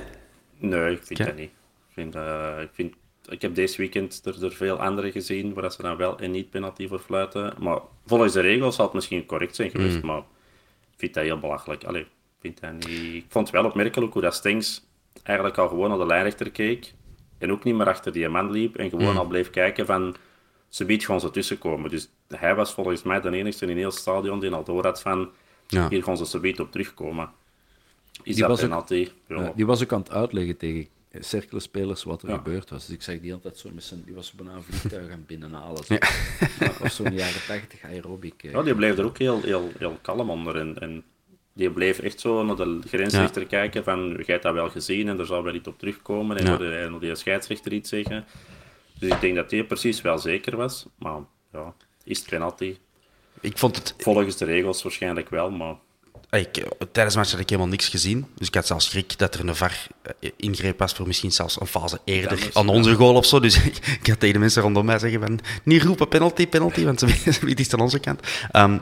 Nee, 0.56 0.92
ik 0.92 1.00
vind 1.02 1.18
dat 1.18 1.36
niet. 1.36 1.50
Ik, 1.88 1.92
vind, 1.92 2.14
eh, 2.14 2.58
ik, 2.60 2.70
vind, 2.72 2.94
ik 3.28 3.42
heb 3.42 3.54
deze 3.54 3.76
weekend 3.76 4.20
er, 4.24 4.44
er 4.44 4.52
veel 4.52 4.80
andere 4.80 5.12
gezien 5.12 5.54
waar 5.54 5.72
ze 5.72 5.82
dan 5.82 5.96
wel 5.96 6.18
en 6.18 6.30
niet 6.30 6.50
penalty 6.50 6.88
voor 6.88 6.98
fluiten. 6.98 7.54
Maar 7.58 7.78
volgens 8.06 8.32
de 8.32 8.40
regels 8.40 8.74
zal 8.74 8.84
het 8.84 8.94
misschien 8.94 9.26
correct 9.26 9.54
zijn 9.56 9.70
geweest, 9.70 10.02
maar 10.02 10.18
ik 10.18 10.96
vind 10.96 11.14
dat 11.14 11.24
heel 11.24 11.38
belachelijk. 11.38 11.84
Allee, 11.84 12.02
ik, 12.02 12.08
vind 12.40 12.60
dat 12.60 12.72
niet... 12.72 13.14
ik 13.14 13.24
vond 13.28 13.46
het 13.46 13.56
wel 13.56 13.64
opmerkelijk 13.64 14.12
hoe 14.12 14.22
dat 14.22 14.34
Stengs 14.34 14.84
eigenlijk 15.22 15.58
al 15.58 15.68
gewoon 15.68 15.88
naar 15.88 15.98
de 15.98 16.06
lijnrechter 16.06 16.50
keek 16.50 16.94
en 17.38 17.52
ook 17.52 17.64
niet 17.64 17.74
meer 17.74 17.88
achter 17.88 18.12
die 18.12 18.28
man 18.28 18.50
liep 18.50 18.76
en 18.76 18.90
gewoon 18.90 19.16
al 19.16 19.26
bleef 19.26 19.50
kijken 19.50 19.86
van 19.86 20.16
ze 20.74 20.84
biedt 20.84 21.04
gewoon 21.04 21.20
ze 21.20 21.30
tussenkomen. 21.30 21.90
Dus 21.90 22.08
hij 22.28 22.54
was 22.54 22.72
volgens 22.72 23.02
mij 23.02 23.20
de 23.20 23.30
enige 23.30 23.66
in 23.66 23.76
heel 23.76 23.84
het 23.88 23.94
stadion 23.94 24.40
die 24.40 24.50
al 24.50 24.64
door 24.64 24.84
had 24.84 25.00
van 25.00 25.30
Ja. 25.66 25.88
hier 25.88 26.02
gaan 26.02 26.16
ze 26.16 26.24
subiet 26.24 26.60
op 26.60 26.72
terugkomen. 26.72 27.30
Is 28.22 28.34
Die 28.34 28.34
dat 28.36 28.48
was 28.48 28.58
ook- 28.62 28.68
penalty? 28.68 29.08
Ja. 29.28 29.42
Ja, 29.42 29.52
die 29.56 29.66
was 29.66 29.82
ook 29.82 29.92
aan 29.92 29.98
het 30.00 30.10
uitleggen 30.10 30.56
tegen 30.56 30.88
cirkelen 31.20 31.62
spelers 31.62 32.02
wat 32.02 32.22
er 32.22 32.28
Ja. 32.28 32.36
gebeurd 32.36 32.70
was. 32.70 32.86
Dus 32.86 32.94
ik 32.94 33.02
zag 33.02 33.20
die 33.20 33.32
altijd 33.32 33.58
zo 33.58 33.70
met 33.74 33.84
zijn... 33.84 34.02
Die 34.04 34.14
was 34.14 34.32
bijna 34.32 34.52
een 34.54 34.62
vliegtuig 34.62 35.10
aan 35.12 35.24
binnenhalen. 35.26 35.84
Zo. 35.84 35.94
Of 36.82 36.90
zo'n 36.92 37.14
jaren 37.14 37.44
tachtig 37.46 37.82
aerobic. 37.84 38.42
eh. 38.42 38.50
Ja, 38.52 38.62
die 38.62 38.74
bleef 38.74 38.98
er 38.98 39.04
ook 39.04 39.18
heel, 39.18 39.40
heel, 39.42 39.70
heel 39.78 39.98
kalm 40.02 40.30
onder. 40.30 40.56
En, 40.56 40.78
en 40.80 41.02
die 41.52 41.70
bleef 41.70 41.98
echt 41.98 42.20
zo 42.20 42.44
naar 42.44 42.56
de 42.56 42.78
grensrechter 42.86 43.46
kijken 43.46 43.84
van, 43.84 44.08
jij 44.08 44.24
hebt 44.26 44.42
dat 44.42 44.54
wel 44.54 44.70
gezien 44.70 45.08
en 45.08 45.18
er 45.18 45.26
zal 45.26 45.42
wel 45.42 45.54
iets 45.54 45.68
op 45.68 45.78
terugkomen. 45.78 46.36
En 46.36 46.46
Ja. 46.46 46.58
hij 46.58 46.88
nog 46.88 47.00
die 47.00 47.14
scheidsrechter 47.14 47.72
iets 47.72 47.88
zeggen. 47.88 48.24
Dus 49.04 49.14
ik 49.14 49.20
denk 49.20 49.34
dat 49.34 49.50
die 49.50 49.64
precies 49.64 50.00
wel 50.00 50.18
zeker 50.18 50.56
was. 50.56 50.86
Maar 50.98 51.20
ja, 51.52 51.74
is 52.04 52.18
het 52.18 52.28
penalty? 52.28 52.76
Ik 53.40 53.58
vond 53.58 53.76
het... 53.76 53.94
Volgens 53.98 54.36
de 54.36 54.44
regels 54.44 54.82
waarschijnlijk 54.82 55.28
wel, 55.28 55.50
maar... 55.50 55.74
Ik, 56.30 56.52
tijdens 56.92 57.14
de 57.14 57.20
match 57.20 57.30
had 57.30 57.40
ik 57.40 57.48
helemaal 57.48 57.70
niks 57.70 57.88
gezien. 57.88 58.26
Dus 58.34 58.46
ik 58.46 58.54
had 58.54 58.66
zelfs 58.66 58.86
schrik 58.86 59.18
dat 59.18 59.34
er 59.34 59.48
een 59.48 59.56
VAR 59.56 59.86
eh, 60.02 60.30
ingreep 60.36 60.78
was 60.78 60.92
voor 60.92 61.06
misschien 61.06 61.32
zelfs 61.32 61.60
een 61.60 61.66
fase 61.66 61.98
eerder 62.04 62.50
aan 62.52 62.68
onze 62.68 62.94
goal 62.94 63.14
of 63.14 63.26
zo. 63.26 63.40
Dus 63.40 63.64
ik, 63.64 63.76
ik 64.00 64.06
had 64.06 64.20
tegen 64.20 64.32
de 64.32 64.38
mensen 64.38 64.62
rondom 64.62 64.84
mij 64.84 64.98
zeggen 64.98 65.20
van 65.20 65.40
niet 65.64 65.82
roepen 65.82 66.08
penalty, 66.08 66.46
penalty, 66.46 66.84
want 66.84 66.98
ze 66.98 67.06
weten 67.40 67.64
het 67.64 67.74
aan 67.74 67.80
onze 67.80 67.98
kant. 67.98 68.20
Ehm, 68.50 68.78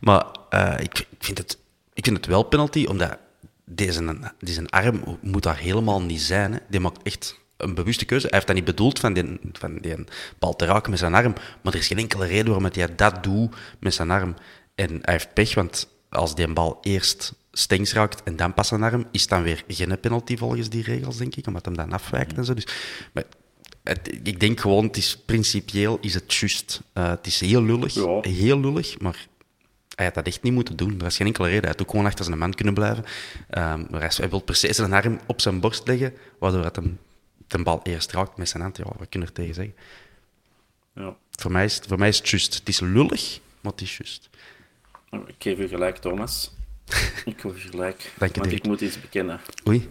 maar 0.00 0.26
eh, 0.50 0.74
ik, 0.78 0.98
ik, 0.98 1.06
vind 1.18 1.38
het, 1.38 1.58
ik 1.92 2.04
vind 2.04 2.16
het 2.16 2.26
wel 2.26 2.42
penalty, 2.42 2.84
omdat 2.84 3.18
deze, 3.64 4.32
deze 4.38 4.66
arm 4.68 5.18
moet 5.20 5.42
daar 5.42 5.58
helemaal 5.58 6.02
niet 6.02 6.20
zijn. 6.20 6.52
Hè. 6.52 6.58
Die 6.68 6.80
maakt 6.80 7.02
echt 7.02 7.45
een 7.56 7.74
bewuste 7.74 8.04
keuze. 8.04 8.24
Hij 8.26 8.34
heeft 8.34 8.46
dat 8.46 8.56
niet 8.56 8.64
bedoeld 8.64 8.98
van 8.98 9.12
die, 9.12 9.38
van 9.52 9.78
die 9.78 9.94
bal 10.38 10.56
te 10.56 10.64
raken 10.64 10.90
met 10.90 10.98
zijn 10.98 11.14
arm, 11.14 11.32
maar 11.62 11.72
er 11.72 11.78
is 11.78 11.86
geen 11.86 11.98
enkele 11.98 12.26
reden 12.26 12.46
waarom 12.46 12.70
hij 12.72 12.94
dat 12.94 13.22
doet 13.22 13.54
met 13.80 13.94
zijn 13.94 14.10
arm. 14.10 14.34
En 14.74 14.88
hij 15.02 15.12
heeft 15.12 15.34
pech, 15.34 15.54
want 15.54 15.88
als 16.08 16.34
die 16.34 16.52
bal 16.52 16.78
eerst 16.82 17.32
stengs 17.52 17.92
raakt 17.92 18.22
en 18.22 18.36
dan 18.36 18.54
pas 18.54 18.68
zijn 18.68 18.82
arm, 18.82 19.06
is 19.10 19.26
dan 19.26 19.42
weer 19.42 19.64
geen 19.68 20.00
penalty 20.00 20.36
volgens 20.36 20.68
die 20.68 20.82
regels, 20.82 21.16
denk 21.16 21.34
ik, 21.36 21.46
omdat 21.46 21.64
hem 21.64 21.76
dan 21.76 21.92
afwijkt 21.92 22.36
en 22.36 22.44
zo. 22.44 22.54
Dus, 22.54 22.66
maar 23.12 23.24
het- 23.82 24.18
ik 24.22 24.40
denk 24.40 24.60
gewoon, 24.60 24.84
het 24.84 24.96
is 24.96 25.16
principieel 25.26 25.98
is 26.00 26.14
het 26.14 26.34
juist. 26.34 26.80
Eh, 26.92 27.08
het 27.08 27.26
is 27.26 27.40
heel 27.40 27.62
lullig, 27.62 27.94
Ja. 27.94 28.18
heel 28.20 28.60
lullig, 28.60 28.98
maar 28.98 29.26
hij 29.94 30.04
had 30.04 30.14
dat 30.14 30.26
echt 30.26 30.42
niet 30.42 30.52
moeten 30.52 30.76
doen. 30.76 30.90
Er 30.90 31.04
was 31.04 31.16
geen 31.16 31.26
enkele 31.26 31.46
reden. 31.46 31.62
Hij 31.62 31.70
had 31.70 31.82
ook 31.82 31.90
gewoon 31.90 32.06
achter 32.06 32.24
zijn 32.24 32.38
man 32.38 32.54
kunnen 32.54 32.74
blijven. 32.74 33.04
Ehm, 33.50 33.84
maar 33.90 34.00
hij, 34.00 34.10
hij 34.16 34.28
wil 34.30 34.40
precies 34.40 34.76
zijn 34.76 34.92
arm 34.92 35.20
op 35.26 35.40
zijn 35.40 35.60
borst 35.60 35.86
leggen, 35.86 36.12
waardoor 36.38 36.64
het 36.64 36.76
hem 36.76 36.98
de 37.46 37.62
bal 37.62 37.80
eerst 37.82 38.12
raakt 38.12 38.36
met 38.36 38.48
zijn 38.48 38.62
hand. 38.62 38.76
Ja, 38.76 38.84
wat 38.84 39.08
kun 39.08 39.20
je 39.20 39.26
er 39.26 39.32
tegen 39.32 39.54
zeggen? 39.54 39.74
Ja. 40.94 41.16
Voor 41.30 41.50
mij 41.52 41.64
is 41.64 41.74
het, 41.74 41.86
voor 41.86 41.98
mij 41.98 42.08
is 42.08 42.18
het 42.18 42.28
juist. 42.28 42.54
Het 42.54 42.68
is 42.68 42.80
lullig, 42.80 43.40
maar 43.60 43.72
het 43.72 43.80
is 43.80 43.96
juist. 43.96 44.28
Ik 45.10 45.34
geef 45.38 45.58
u 45.58 45.68
gelijk, 45.68 45.96
Thomas. 45.96 46.54
Ik 47.24 47.40
geef 47.40 47.64
u 47.64 47.68
gelijk. 47.70 48.12
Dank 48.18 48.34
je, 48.44 48.50
ik 48.54 48.66
moet 48.66 48.80
iets 48.80 49.00
bekennen. 49.00 49.40
Oei. 49.68 49.76
Ik 49.78 49.88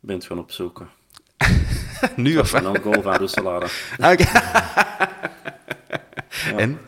ben 0.00 0.16
het 0.16 0.26
gaan 0.26 0.38
opzoeken. 0.38 0.88
Nu 2.16 2.38
of 2.38 2.52
Een 2.52 2.80
goal 2.82 3.02
van 3.02 3.16
Roeselare. 3.16 3.66
Oké. 4.12 4.24
En? 6.56 6.80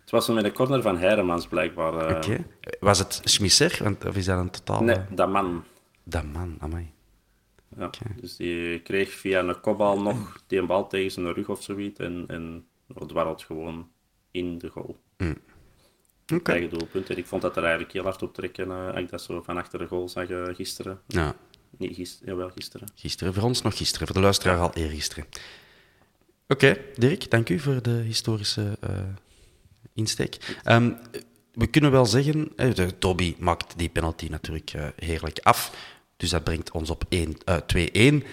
Het 0.00 0.10
was 0.10 0.28
met 0.28 0.44
een 0.44 0.52
corner 0.52 0.82
van 0.82 0.98
Heiremans, 0.98 1.46
blijkbaar. 1.46 2.06
eh. 2.08 2.16
Oké. 2.16 2.44
Was 2.80 2.98
het 2.98 3.20
Schmisser? 3.24 3.96
Of 4.06 4.16
is 4.16 4.24
dat 4.24 4.38
een 4.38 4.50
totaal... 4.50 4.82
Nee, 4.82 4.96
dat 5.10 5.28
man. 5.28 5.64
Dat 6.04 6.24
man, 6.24 6.56
amai. 6.60 6.92
Ja. 7.76 7.90
Dus 8.20 8.36
die 8.36 8.80
kreeg 8.80 9.10
via 9.10 9.40
een 9.40 9.60
kopbal 9.60 10.02
nog 10.02 10.42
die 10.46 10.58
een 10.58 10.66
bal 10.66 10.88
tegen 10.88 11.10
zijn 11.10 11.32
rug 11.32 11.48
of 11.48 11.62
zoiets. 11.62 11.98
En, 11.98 12.24
en 12.26 12.66
dwarrelt 13.06 13.42
gewoon 13.42 13.88
in 14.30 14.58
de 14.58 14.68
goal. 14.68 14.96
Oké. 16.34 16.50
Eigen 16.50 16.70
doelpunt. 16.70 17.10
En 17.10 17.16
ik 17.16 17.26
vond 17.26 17.42
dat 17.42 17.56
er 17.56 17.62
eigenlijk 17.62 17.92
heel 17.92 18.02
hard 18.02 18.22
op 18.22 18.34
trekken. 18.34 18.70
als 18.70 18.98
ik 18.98 19.10
dat 19.10 19.22
zo 19.22 19.42
van 19.42 19.56
achter 19.56 19.78
de 19.78 19.86
goal 19.86 20.08
zag 20.08 20.28
eh, 20.28 20.54
gisteren. 20.54 21.00
Ja, 21.06 21.34
Niet 21.78 21.94
gisteren, 21.96 22.28
jawel, 22.34 22.50
gisteren. 22.50 22.88
gisteren. 22.94 23.34
Voor 23.34 23.42
ons 23.42 23.62
nog 23.62 23.76
gisteren. 23.76 24.06
Voor 24.06 24.16
de 24.16 24.22
luisteraar 24.22 24.58
al 24.58 24.74
eergisteren. 24.74 25.26
Oké, 26.48 26.76
Dirk, 26.94 27.30
dank 27.30 27.48
u 27.48 27.58
voor 27.58 27.82
de 27.82 27.90
historische 27.90 28.76
eh, 28.80 28.90
insteek. 29.94 30.58
Ehm, 30.64 30.92
we 31.52 31.66
kunnen 31.66 31.90
wel 31.90 32.06
zeggen, 32.06 32.52
de, 32.56 32.98
Toby 32.98 33.34
maakt 33.38 33.78
die 33.78 33.88
penalty 33.88 34.26
natuurlijk 34.26 34.72
heerlijk 34.96 35.38
af. 35.38 35.72
Dus 36.20 36.30
dat 36.30 36.44
brengt 36.44 36.70
ons 36.70 36.90
op 36.90 37.04
1, 37.08 37.36
eh, 37.44 37.56
2-1. 37.56 38.24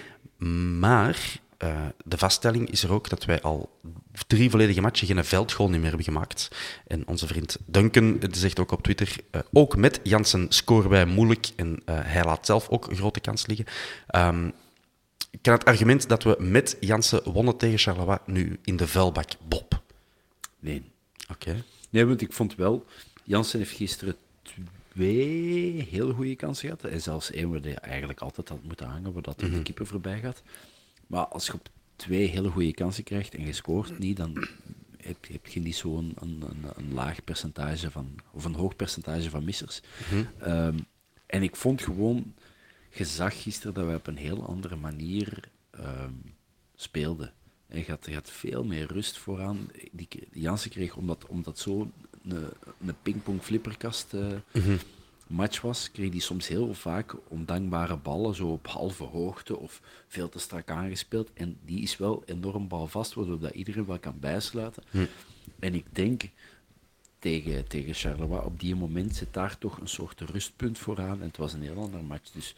Maar 0.80 1.40
eh, 1.58 1.86
de 2.06 2.18
vaststelling 2.18 2.70
is 2.70 2.84
er 2.84 2.92
ook 2.92 3.10
dat 3.10 3.26
wij 3.26 3.42
al 3.42 3.80
drie 4.28 4.50
volledige 4.50 4.82
matchen 4.82 5.08
geen 5.08 5.26
veldgoal 5.26 5.70
meer 5.70 5.84
hebben 5.84 6.04
gemaakt. 6.04 6.48
En 6.88 7.08
onze 7.08 7.28
vriend 7.28 7.58
Duncan 7.66 8.20
zegt 8.32 8.60
ook 8.60 8.72
op 8.72 8.84
Twitter, 8.84 9.16
eh, 9.32 9.42
ook 9.54 9.76
met 9.76 10.00
Jansen 10.04 10.46
scoren 10.50 10.90
wij 10.90 11.06
moeilijk. 11.06 11.50
En 11.56 11.82
eh, 11.86 12.00
hij 12.02 12.24
laat 12.24 12.46
zelf 12.46 12.70
ook 12.70 12.88
een 12.88 12.96
grote 12.96 13.20
kans 13.20 13.46
liggen. 13.46 13.66
Ehm, 14.08 14.48
ik 15.32 15.40
ken 15.42 15.54
het 15.54 15.66
argument 15.66 16.10
dat 16.10 16.24
we 16.24 16.36
met 16.40 16.78
Jansen 16.80 17.32
wonnen 17.32 17.58
tegen 17.58 17.78
Charleroi 17.78 18.18
nu 18.26 18.60
in 18.64 18.78
de 18.78 18.88
vuilbak. 18.88 19.30
Bob. 19.48 19.82
Nee. 20.60 20.92
Oké. 21.32 21.64
Nee, 21.90 22.06
want 22.06 22.22
ik 22.22 22.34
vond 22.34 22.56
wel... 22.56 22.86
Jansen 23.24 23.60
heeft 23.60 23.76
gisteren 23.76 24.16
twee 24.98 25.88
heel 25.90 26.14
goede 26.14 26.36
kansen 26.36 26.70
gehad. 26.70 26.84
En 26.84 27.02
zelfs 27.02 27.32
één 27.32 27.50
waar 27.52 27.62
hij 27.62 27.76
eigenlijk 27.76 28.20
altijd 28.20 28.50
had 28.50 28.64
moeten 28.64 28.88
hangen, 28.88 29.14
waar 29.14 29.22
dat 29.22 29.40
de 29.40 29.62
keeper 29.62 29.88
voorbij 29.88 30.20
gaat. 30.20 30.44
Maar 31.08 31.26
als 31.26 31.46
je 31.46 31.54
op 31.54 31.70
twee 31.96 32.28
hele 32.28 32.50
goede 32.50 32.74
kansen 32.74 33.04
krijgt 33.04 33.36
en 33.36 33.46
je 33.46 33.54
scoort 33.54 34.00
niet, 34.00 34.18
dan 34.18 34.48
heb, 34.98 35.28
heb 35.28 35.48
je 35.48 35.60
niet 35.60 35.76
zo'n 35.76 36.14
een, 36.20 36.44
een, 36.50 36.66
een 36.76 36.94
laag 36.94 37.24
percentage 37.24 37.92
van... 37.92 38.16
Of 38.32 38.46
een 38.46 38.56
hoog 38.56 38.76
percentage 38.76 39.30
van 39.30 39.44
missers. 39.44 39.82
Ehm, 40.40 40.78
en 41.26 41.44
ik 41.44 41.56
vond 41.56 41.82
gewoon... 41.82 42.34
Je 42.92 43.06
zag 43.06 43.42
gisteren 43.42 43.74
dat 43.74 43.86
wij 43.86 43.96
op 43.96 44.08
een 44.08 44.18
heel 44.18 44.48
andere 44.48 44.76
manier 44.76 45.50
ehm, 45.72 46.14
speelden. 46.76 47.34
En 47.68 47.80
je 47.80 47.86
had, 47.88 48.06
je 48.06 48.14
had 48.14 48.32
veel 48.32 48.64
meer 48.64 48.92
rust 48.92 49.18
vooraan. 49.18 49.70
Die, 49.92 50.08
die 50.10 50.28
Jansen 50.32 50.70
kreeg, 50.70 50.96
omdat, 50.96 51.26
omdat 51.26 51.60
zo 51.60 51.92
een, 52.28 52.50
een 52.88 52.96
pingpong 53.02 53.42
flipperkast 53.42 54.14
eh, 54.14 54.26
match 55.28 55.62
was, 55.62 55.92
kreeg 55.92 56.10
hij 56.12 56.20
soms 56.20 56.48
heel 56.48 56.74
vaak 56.74 57.16
ondankbare 57.28 57.98
ballen, 57.98 58.36
zo 58.36 58.48
op 58.48 58.68
halve 58.68 59.04
hoogte 59.04 59.58
of 59.58 59.82
veel 60.08 60.30
te 60.30 60.40
strak 60.40 60.70
aangespeeld. 60.70 61.30
En 61.34 61.58
die 61.66 61.82
is 61.82 61.98
wel 61.98 62.24
enorm 62.26 62.68
balvast, 62.68 63.14
waardoor 63.14 63.40
dat 63.40 63.54
iedereen 63.54 63.86
wel 63.86 64.00
kan 64.00 64.20
bijsluiten. 64.20 64.84
En 65.60 65.74
ik 65.74 65.86
denk 65.92 66.24
tegen, 67.20 67.68
tegen 67.68 67.94
Charleroi, 67.94 68.42
op 68.46 68.60
die 68.60 68.76
moment 68.76 69.16
zit 69.16 69.34
daar 69.34 69.58
toch 69.58 69.78
een 69.80 69.88
soort 69.88 70.22
rustpunt 70.22 70.78
vooraan. 70.78 71.20
En 71.22 71.28
het 71.28 71.38
was 71.38 71.54
een 71.54 71.62
heel 71.62 71.78
ander 71.82 72.04
match. 72.04 72.32
Dus 72.32 72.56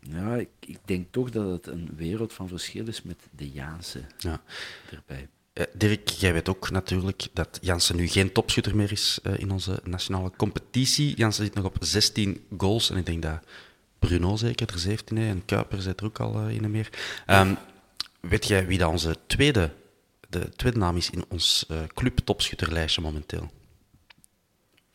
ja, 0.00 0.34
ik, 0.36 0.48
ik 0.60 0.78
denk 0.84 1.06
toch 1.10 1.30
dat 1.30 1.50
het 1.50 1.66
een 1.66 1.90
wereld 1.96 2.32
van 2.32 2.48
verschil 2.48 2.86
is 2.88 3.02
met 3.02 3.28
de 3.36 3.50
Jaanse 3.50 4.00
Ja. 4.18 4.42
erbij. 4.90 5.28
Eh, 5.56 5.64
Dirk, 5.72 6.08
jij 6.08 6.32
weet 6.32 6.48
ook 6.48 6.70
natuurlijk 6.70 7.28
dat 7.32 7.58
Jansen 7.60 7.96
nu 7.96 8.08
geen 8.08 8.32
topschutter 8.32 8.76
meer 8.76 8.92
is 8.92 9.18
eh, 9.22 9.38
in 9.38 9.50
onze 9.50 9.80
nationale 9.84 10.30
competitie. 10.36 11.16
Jansen 11.16 11.44
zit 11.44 11.54
nog 11.54 11.64
op 11.64 11.76
16 11.80 12.46
goals 12.58 12.90
en 12.90 12.96
ik 12.96 13.06
denk 13.06 13.22
dat 13.22 13.38
Bruno 13.98 14.36
zeker 14.36 14.72
er 14.72 14.78
17 14.78 15.16
heeft 15.16 15.30
en 15.30 15.44
Kuiper 15.44 15.82
zit 15.82 16.00
er 16.00 16.06
ook 16.06 16.20
al 16.20 16.38
eh, 16.38 16.54
in 16.54 16.64
en 16.64 16.70
meer. 16.70 16.90
Ehm, 17.26 17.54
weet 18.20 18.46
jij 18.46 18.66
wie 18.66 18.78
dat 18.78 18.90
onze 18.90 19.16
tweede, 19.26 19.72
de 20.28 20.48
tweede 20.48 20.78
naam 20.78 20.96
is 20.96 21.10
in 21.10 21.24
ons 21.28 21.64
eh 21.68 21.78
club 21.94 22.18
topschutterlijstje 22.18 23.02
momenteel? 23.02 23.50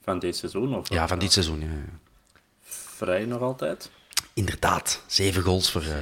Van 0.02 0.20
dit 0.20 0.36
seizoen? 0.36 0.76
Of 0.76 0.90
Ja, 0.90 1.08
van 1.08 1.20
dit 1.20 1.32
seizoen. 1.32 1.60
Ja, 1.60 1.68
ja. 1.68 2.00
Vrij 2.62 3.26
nog 3.26 3.42
altijd. 3.42 3.92
Inderdaad, 4.42 5.04
zeven 5.08 5.44
goals 5.44 5.72
voor, 5.72 5.82
eh 5.82 5.96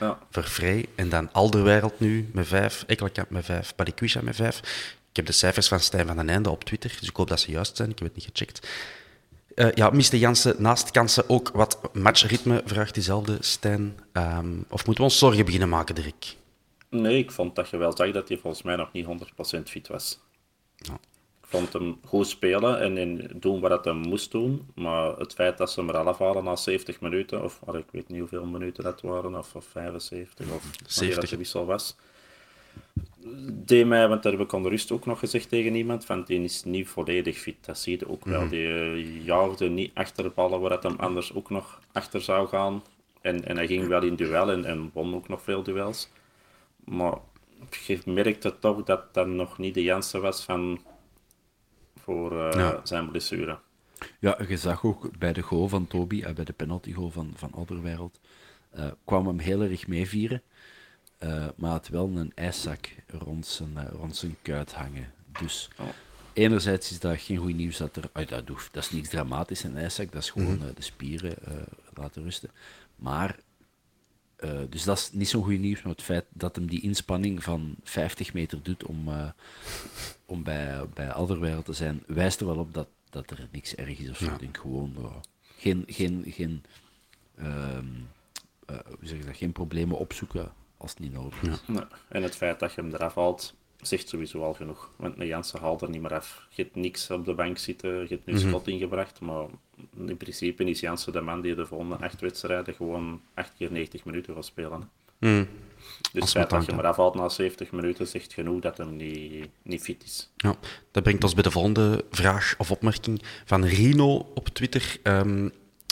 Ja. 0.00 0.18
voor 0.30 0.44
Vrij. 0.44 0.86
En 0.94 1.08
dan 1.08 1.32
Alderwereld 1.32 2.00
nu 2.00 2.28
met 2.32 2.46
vijf, 2.46 2.84
Ekkelkamp 2.86 3.30
met 3.30 3.44
vijf, 3.44 3.74
Balikwisha 3.74 4.20
met 4.22 4.36
vijf. 4.36 4.58
Ik 5.10 5.16
heb 5.16 5.26
de 5.26 5.32
cijfers 5.32 5.68
van 5.68 5.80
Stijn 5.80 6.06
van 6.06 6.16
den 6.16 6.28
Einde 6.28 6.50
op 6.50 6.64
Twitter, 6.64 6.96
dus 7.00 7.08
ik 7.08 7.16
hoop 7.16 7.28
dat 7.28 7.40
ze 7.40 7.50
juist 7.50 7.76
zijn. 7.76 7.90
Ik 7.90 7.98
heb 7.98 8.08
het 8.08 8.16
niet 8.16 8.28
gecheckt. 8.32 8.68
Eh, 9.54 9.72
ja, 9.74 9.90
miste 9.90 10.18
Jansen 10.18 10.54
naast 10.58 10.90
kansen 10.90 11.28
ook 11.28 11.50
wat 11.54 11.78
matchritme, 11.92 12.62
vraagt 12.64 12.94
diezelfde 12.94 13.36
Stijn. 13.40 13.98
Ehm, 14.12 14.52
of 14.68 14.86
moeten 14.86 15.04
we 15.04 15.10
ons 15.10 15.18
zorgen 15.18 15.44
beginnen 15.44 15.68
maken, 15.68 15.94
Dirk? 15.94 16.36
Nee, 16.90 17.18
ik 17.18 17.30
vond 17.30 17.54
dat 17.54 17.68
je 17.68 17.76
wel 17.76 17.96
zag 17.96 18.10
dat 18.12 18.28
hij 18.28 18.38
volgens 18.38 18.62
mij 18.62 18.76
nog 18.76 18.92
niet 18.92 19.06
100% 19.06 19.70
fit 19.70 19.88
was. 19.88 20.18
Ja. 20.76 20.98
Vond 21.48 21.72
hem 21.72 21.98
goed 22.04 22.26
spelen 22.26 22.80
en, 22.80 22.98
en 22.98 23.30
doen 23.34 23.60
wat 23.60 23.84
hij 23.84 23.92
moest 23.92 24.30
doen. 24.30 24.66
Maar 24.74 25.16
het 25.16 25.34
feit 25.34 25.58
dat 25.58 25.70
ze 25.70 25.80
hem 25.80 25.90
eraf 25.90 26.18
halen 26.18 26.44
na 26.44 26.56
70 26.56 27.00
minuten, 27.00 27.44
of 27.44 27.60
ik 27.72 27.84
weet 27.90 28.08
niet 28.08 28.18
hoeveel 28.18 28.46
minuten 28.46 28.84
dat 28.84 29.00
waren, 29.00 29.38
of, 29.38 29.54
of 29.54 29.64
75, 29.64 30.46
of 30.46 30.62
wanneer 30.62 30.72
70. 30.86 31.20
dat 31.20 31.30
de 31.30 31.36
wissel 31.36 31.66
was. 31.66 31.96
Deed 33.52 33.86
mij, 33.86 34.08
want 34.08 34.22
dat 34.22 34.32
heb 34.32 34.40
ik 34.40 34.52
onder 34.52 34.70
rust 34.70 34.92
ook 34.92 35.06
nog 35.06 35.18
gezegd 35.18 35.48
tegen 35.48 35.74
iemand, 35.74 36.04
van 36.04 36.22
die 36.24 36.42
is 36.42 36.64
niet 36.64 36.88
volledig 36.88 37.38
fit. 37.38 37.56
Dat 37.60 37.78
zie 37.78 37.98
je 37.98 38.08
ook 38.08 38.24
wel. 38.24 38.48
Die 38.48 38.68
eh, 38.68 39.24
jaagde 39.24 39.68
niet 39.68 39.90
achter 39.94 40.24
de 40.24 40.30
ballen 40.30 40.60
waar 40.60 40.70
dat 40.70 40.82
hem 40.82 40.96
anders 40.96 41.34
ook 41.34 41.50
nog 41.50 41.80
achter 41.92 42.20
zou 42.20 42.48
gaan. 42.48 42.82
En, 43.20 43.44
en 43.44 43.56
hij 43.56 43.66
ging 43.66 43.86
wel 43.86 44.02
in 44.02 44.16
duel 44.16 44.50
en, 44.50 44.64
en 44.64 44.90
won 44.92 45.14
ook 45.14 45.28
nog 45.28 45.42
veel 45.42 45.62
duels. 45.62 46.08
Maar 46.84 47.18
je 47.86 47.98
merkte 48.04 48.58
toch 48.58 48.82
dat 48.82 49.14
dat 49.14 49.26
nog 49.26 49.58
niet 49.58 49.74
de 49.74 49.82
Jansen 49.82 50.20
was 50.20 50.44
van 50.44 50.80
voor 52.06 52.48
eh, 52.48 52.58
Ja. 52.58 52.80
zijn 52.84 53.10
blessure. 53.10 53.58
Ja, 54.20 54.38
je 54.48 54.56
zag 54.56 54.84
ook 54.84 55.18
bij 55.18 55.32
de 55.32 55.40
goal 55.42 55.68
van 55.68 55.86
Toby, 55.86 56.22
en 56.22 56.34
bij 56.34 56.44
de 56.44 56.52
penalty 56.52 56.92
goal 56.92 57.10
van, 57.10 57.32
van 57.34 57.52
Alderwereld, 57.52 58.20
eh, 58.70 58.86
kwam 59.04 59.26
hem 59.26 59.38
heel 59.38 59.62
erg 59.62 59.86
meevieren. 59.86 60.42
eh, 61.18 61.46
maar 61.56 61.70
had 61.70 61.88
wel 61.88 62.10
een 62.16 62.32
ijszak 62.34 62.88
rond 63.06 63.46
zijn, 63.46 63.76
eh, 63.76 63.84
rond 63.92 64.16
zijn 64.16 64.36
kuit 64.42 64.72
hangen. 64.72 65.12
Dus 65.40 65.68
Oh. 65.78 65.86
enerzijds 66.32 66.90
is 66.90 67.00
dat 67.00 67.20
geen 67.20 67.36
goed 67.36 67.54
nieuws 67.56 67.76
dat 67.76 67.96
er... 67.96 68.26
dat, 68.26 68.48
hoeft, 68.48 68.72
dat 68.72 68.82
is 68.84 68.90
niets 68.90 69.08
dramatisch, 69.08 69.62
een 69.62 69.76
ijszak. 69.76 70.12
Dat 70.12 70.22
is 70.22 70.30
gewoon 70.30 70.60
eh, 70.62 70.74
de 70.74 70.82
spieren 70.82 71.36
eh, 71.44 71.52
laten 71.94 72.22
rusten. 72.22 72.50
Maar... 72.96 73.38
eh, 74.36 74.60
dus 74.68 74.84
dat 74.84 74.98
is 74.98 75.10
niet 75.12 75.28
zo'n 75.28 75.44
goed 75.44 75.58
nieuws, 75.58 75.82
maar 75.82 75.92
het 75.92 76.02
feit 76.02 76.24
dat 76.32 76.56
hem 76.56 76.66
die 76.68 76.80
inspanning 76.82 77.42
van 77.42 77.74
50 77.82 78.32
meter 78.32 78.62
doet 78.62 78.84
om, 78.84 79.08
eh, 79.08 79.28
om 80.26 80.42
bij, 80.42 80.84
bij 80.94 81.12
Alderweireld 81.12 81.64
te 81.64 81.72
zijn, 81.72 82.02
wijst 82.06 82.40
er 82.40 82.46
wel 82.46 82.58
op 82.58 82.74
dat, 82.74 82.88
dat 83.10 83.30
er 83.30 83.48
niks 83.52 83.74
erg 83.74 83.98
is 83.98 84.10
of 84.10 84.16
zo. 84.16 84.24
Ik 84.24 84.38
denk 84.38 84.56
gewoon, 84.56 84.94
ja, 84.98 85.20
geen, 85.56 85.84
geen, 85.86 86.24
geen, 86.26 86.64
ehm, 87.36 87.86
eh, 88.66 88.76
hoe 88.86 88.98
zeg 89.06 89.18
je 89.18 89.24
dat, 89.24 89.36
geen 89.36 89.52
problemen 89.52 89.98
opzoeken 89.98 90.52
als 90.76 90.90
het 90.90 91.00
niet 91.00 91.12
nodig 91.12 91.42
is. 91.42 91.62
Nee. 91.66 91.84
En 92.08 92.22
het 92.22 92.36
feit 92.36 92.60
dat 92.60 92.74
je 92.74 92.80
hem 92.80 92.94
eraf 92.94 93.14
haalt, 93.14 93.54
zegt 93.80 94.08
sowieso 94.08 94.42
al 94.42 94.54
genoeg. 94.54 94.90
Want 94.96 95.18
een 95.20 95.26
Jansen 95.26 95.60
haalt 95.60 95.82
er 95.82 95.90
niet 95.90 96.00
meer 96.00 96.14
af. 96.14 96.46
Je 96.50 96.62
hebt 96.62 96.74
niks 96.74 97.10
op 97.10 97.24
de 97.24 97.34
bank 97.34 97.58
zitten, 97.58 97.90
je 97.90 98.06
hebt 98.08 98.26
nu 98.26 98.38
schot 98.38 98.68
ingebracht, 98.68 99.20
maar 99.20 99.46
in 100.06 100.16
principe 100.16 100.64
is 100.64 100.80
Jansen 100.80 101.12
de 101.12 101.20
man 101.20 101.40
die 101.40 101.54
de 101.54 101.66
volgende 101.66 101.96
acht 101.96 102.20
wedstrijden 102.20 102.74
gewoon 102.74 103.22
acht 103.34 103.52
keer 103.56 103.72
90 103.72 104.04
minuten 104.04 104.34
gaat 104.34 104.44
spelen. 104.44 104.90
Hmm. 105.18 105.48
Dus 106.12 106.22
het 106.22 106.30
feit 106.32 106.50
dat 106.50 106.64
je 106.64 106.70
hem 106.70 106.80
eraf 106.80 106.96
haalt 106.96 107.14
na 107.14 107.28
70 107.28 107.70
minuten 107.70 108.06
zegt 108.06 108.32
genoeg 108.32 108.60
dat 108.60 108.78
hem 108.78 108.96
niet, 108.96 109.48
niet 109.62 109.82
fit 109.82 110.02
is. 110.04 110.30
Ja, 110.36 110.54
dat 110.90 111.02
brengt 111.02 111.22
ons 111.24 111.34
bij 111.34 111.42
de 111.42 111.50
volgende 111.50 112.04
vraag 112.10 112.54
of 112.58 112.70
opmerking 112.70 113.22
van 113.44 113.64
Rino 113.64 114.32
op 114.34 114.48
Twitter. 114.48 114.98
Ehm, 115.02 115.48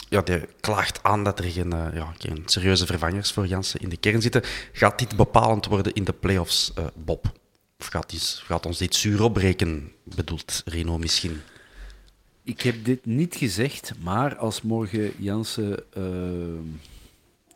ja, 0.09 0.23
die 0.23 0.41
klaagt 0.61 1.03
aan 1.03 1.25
dat 1.25 1.39
er 1.39 1.45
geen, 1.51 1.73
eh, 1.73 1.87
ja, 1.95 2.13
geen 2.19 2.43
serieuze 2.47 2.87
vervangers 2.87 3.33
voor 3.33 3.47
Jansen 3.47 3.81
in 3.81 3.89
de 3.89 3.97
kern 3.97 4.23
zitten. 4.23 4.43
Gaat 4.73 4.99
dit 4.99 5.17
bepalend 5.17 5.67
worden 5.67 5.93
in 5.95 6.05
de 6.05 6.13
playoffs, 6.13 6.73
eh 6.75 6.85
Bob? 6.95 7.33
Of 7.79 7.87
gaat, 7.87 8.11
die- 8.11 8.21
gaat 8.21 8.67
ons 8.67 8.79
dit 8.79 8.95
zuur 8.95 9.23
opbreken, 9.23 9.93
bedoelt 10.05 10.63
Rino 10.65 10.99
misschien? 10.99 11.41
Ik 12.43 12.61
heb 12.61 12.85
dit 12.85 13.07
niet 13.07 13.35
gezegd, 13.37 13.93
maar 14.03 14.37
als 14.37 14.63
morgen 14.63 15.13
Jansen 15.19 15.93
ehm, 15.93 16.67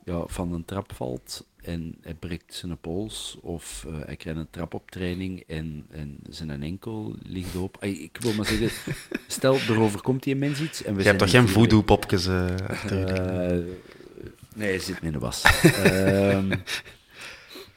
ja, 0.04 0.22
van 0.26 0.52
een 0.52 0.64
trap 0.64 0.92
valt 0.94 1.44
en 1.68 1.94
hij 2.00 2.14
breekt 2.14 2.54
zijn 2.54 2.78
pols 2.78 3.38
of 3.40 3.84
eh, 3.88 3.94
hij 4.04 4.16
krijgt 4.16 4.40
een 4.40 4.50
trap 4.50 4.74
op 4.74 4.90
training 4.90 5.44
en, 5.46 5.86
en 5.90 6.18
zijn 6.28 6.62
enkel 6.62 7.16
ligt 7.22 7.56
op. 7.56 7.76
Ay, 7.80 7.90
Ik 7.90 8.16
wil 8.20 8.32
maar 8.32 8.46
zeggen, 8.46 8.70
stel 9.26 9.54
er 9.54 9.80
overkomt 9.80 10.22
die 10.22 10.36
mens 10.36 10.60
iets 10.60 10.82
en 10.82 10.94
we 10.94 11.00
Je 11.00 11.06
hebt 11.06 11.18
toch 11.18 11.30
geen 11.30 11.48
voodoo-popjes 11.48 12.26
eh? 12.26 12.54
Eh, 12.54 13.64
nee, 14.54 14.68
hij 14.68 14.78
zit 14.78 15.02
in 15.02 15.12
de 15.12 15.18
was. 15.18 15.42
Ehm, 15.84 16.54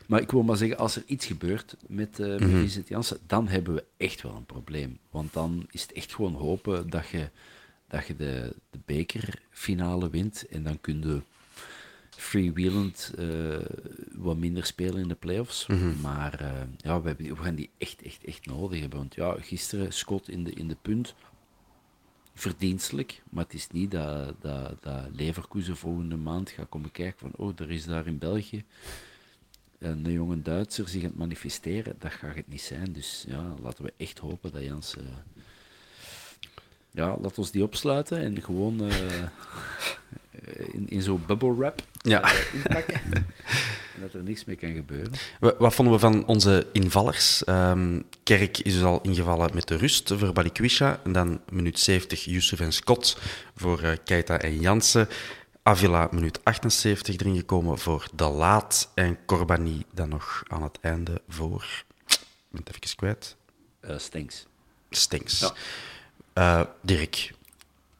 maar 0.07 0.21
ik 0.21 0.31
wil 0.31 0.43
maar 0.43 0.57
zeggen, 0.57 0.77
als 0.77 0.95
er 0.95 1.03
iets 1.05 1.25
gebeurt 1.25 1.75
met, 1.87 2.19
eh 2.19 2.27
met 2.27 2.49
Vincent 2.49 2.87
Janssen, 2.87 3.17
dan 3.27 3.47
hebben 3.47 3.73
we 3.73 3.83
echt 3.97 4.21
wel 4.21 4.35
een 4.35 4.45
probleem. 4.45 4.97
Want 5.09 5.33
dan 5.33 5.67
is 5.71 5.81
het 5.81 5.91
echt 5.91 6.13
gewoon 6.15 6.33
hopen 6.33 6.89
dat 6.89 7.07
je, 7.07 7.29
dat 7.87 8.07
je 8.07 8.15
de, 8.15 8.55
de 8.69 8.79
bekerfinale 8.85 10.09
wint 10.09 10.47
en 10.49 10.63
dan 10.63 10.81
kun 10.81 11.01
je 11.01 11.21
freewheelend 12.21 13.11
eh, 13.17 13.57
wat 14.11 14.37
minder 14.37 14.65
spelen 14.65 15.01
in 15.01 15.07
de 15.07 15.15
playoffs. 15.15 15.67
Maar 16.01 16.39
eh, 16.39 16.51
ja, 16.77 17.01
we, 17.01 17.07
hebben, 17.07 17.25
die- 17.25 17.35
we 17.35 17.43
gaan 17.43 17.55
die 17.55 17.69
echt, 17.77 18.01
echt, 18.01 18.23
echt 18.23 18.45
nodig 18.45 18.79
hebben. 18.79 18.99
Want 18.99 19.15
ja, 19.15 19.35
gisteren 19.39 19.93
Scott 19.93 20.29
in 20.29 20.43
de, 20.43 20.51
in 20.51 20.67
de 20.67 20.77
punt 20.81 21.15
verdienstelijk, 22.33 23.21
maar 23.29 23.43
het 23.43 23.53
is 23.53 23.67
niet 23.71 23.91
dat, 23.91 24.35
dat, 24.41 24.83
dat 24.83 25.07
Leverkusen 25.15 25.77
volgende 25.77 26.15
maand 26.15 26.49
gaat 26.49 26.69
komen 26.69 26.91
kijken 26.91 27.19
van 27.19 27.31
oh, 27.35 27.51
er 27.59 27.71
is 27.71 27.85
daar 27.85 28.07
in 28.07 28.17
België 28.17 28.63
een 29.79 30.11
jonge 30.11 30.41
Duitser 30.41 30.87
zich 30.87 31.01
aan 31.03 31.07
het 31.09 31.17
manifesteren. 31.17 31.95
Dat 31.99 32.11
gaat 32.11 32.35
het 32.35 32.47
niet 32.47 32.61
zijn. 32.61 32.93
Dus 32.93 33.25
ja, 33.27 33.53
laten 33.61 33.83
we 33.85 33.93
echt 33.97 34.19
hopen 34.19 34.51
dat 34.51 34.63
Jans... 34.63 34.97
eh, 34.97 35.03
ja, 36.91 37.17
laat 37.21 37.37
ons 37.37 37.51
die 37.51 37.63
opsluiten 37.63 38.17
en 38.19 38.41
gewoon 38.41 38.81
in, 40.71 40.89
in 40.89 41.01
zo'n 41.01 41.23
bubble 41.27 41.55
wrap 41.55 41.81
Ja. 42.01 42.21
eh, 42.21 42.53
inpakken. 42.53 43.01
en 43.95 44.01
dat 44.01 44.13
er 44.13 44.23
niks 44.23 44.45
mee 44.45 44.55
kan 44.55 44.73
gebeuren. 44.73 45.11
Wa- 45.39 45.55
Wat 45.57 45.73
vonden 45.73 45.93
we 45.93 45.99
van 45.99 46.25
onze 46.25 46.67
invallers? 46.73 47.43
Ehm, 47.43 48.01
Kerk 48.23 48.57
is 48.57 48.73
dus 48.73 48.83
al 48.83 49.01
ingevallen 49.01 49.49
met 49.53 49.67
de 49.67 49.75
rust 49.75 50.13
voor 50.15 50.33
Balikwisha. 50.33 50.99
En 51.03 51.11
dan 51.11 51.41
minuut 51.51 51.79
70 51.79 52.25
Yusuf 52.25 52.59
en 52.59 52.73
Scott 52.73 53.17
voor 53.55 53.81
eh, 53.81 53.97
Keita 54.05 54.37
en 54.39 54.59
Jansen. 54.59 55.07
Avila 55.63 56.07
minuut 56.11 56.39
78 56.43 57.15
erin 57.17 57.35
gekomen 57.35 57.77
voor 57.79 58.07
De 58.13 58.23
Laat. 58.29 58.91
En 58.93 59.17
Corbani 59.25 59.83
dan 59.93 60.09
nog 60.09 60.43
aan 60.47 60.63
het 60.63 60.77
einde 60.81 61.21
voor... 61.29 61.83
Ik 62.07 62.17
ben 62.49 62.61
het 62.63 62.75
even 62.83 62.95
kwijt. 62.95 63.35
Eh. 63.79 63.97
Stenks. 64.89 65.39
Ja. 65.39 65.53
Eh, 66.33 66.61
Dirk, 66.81 67.31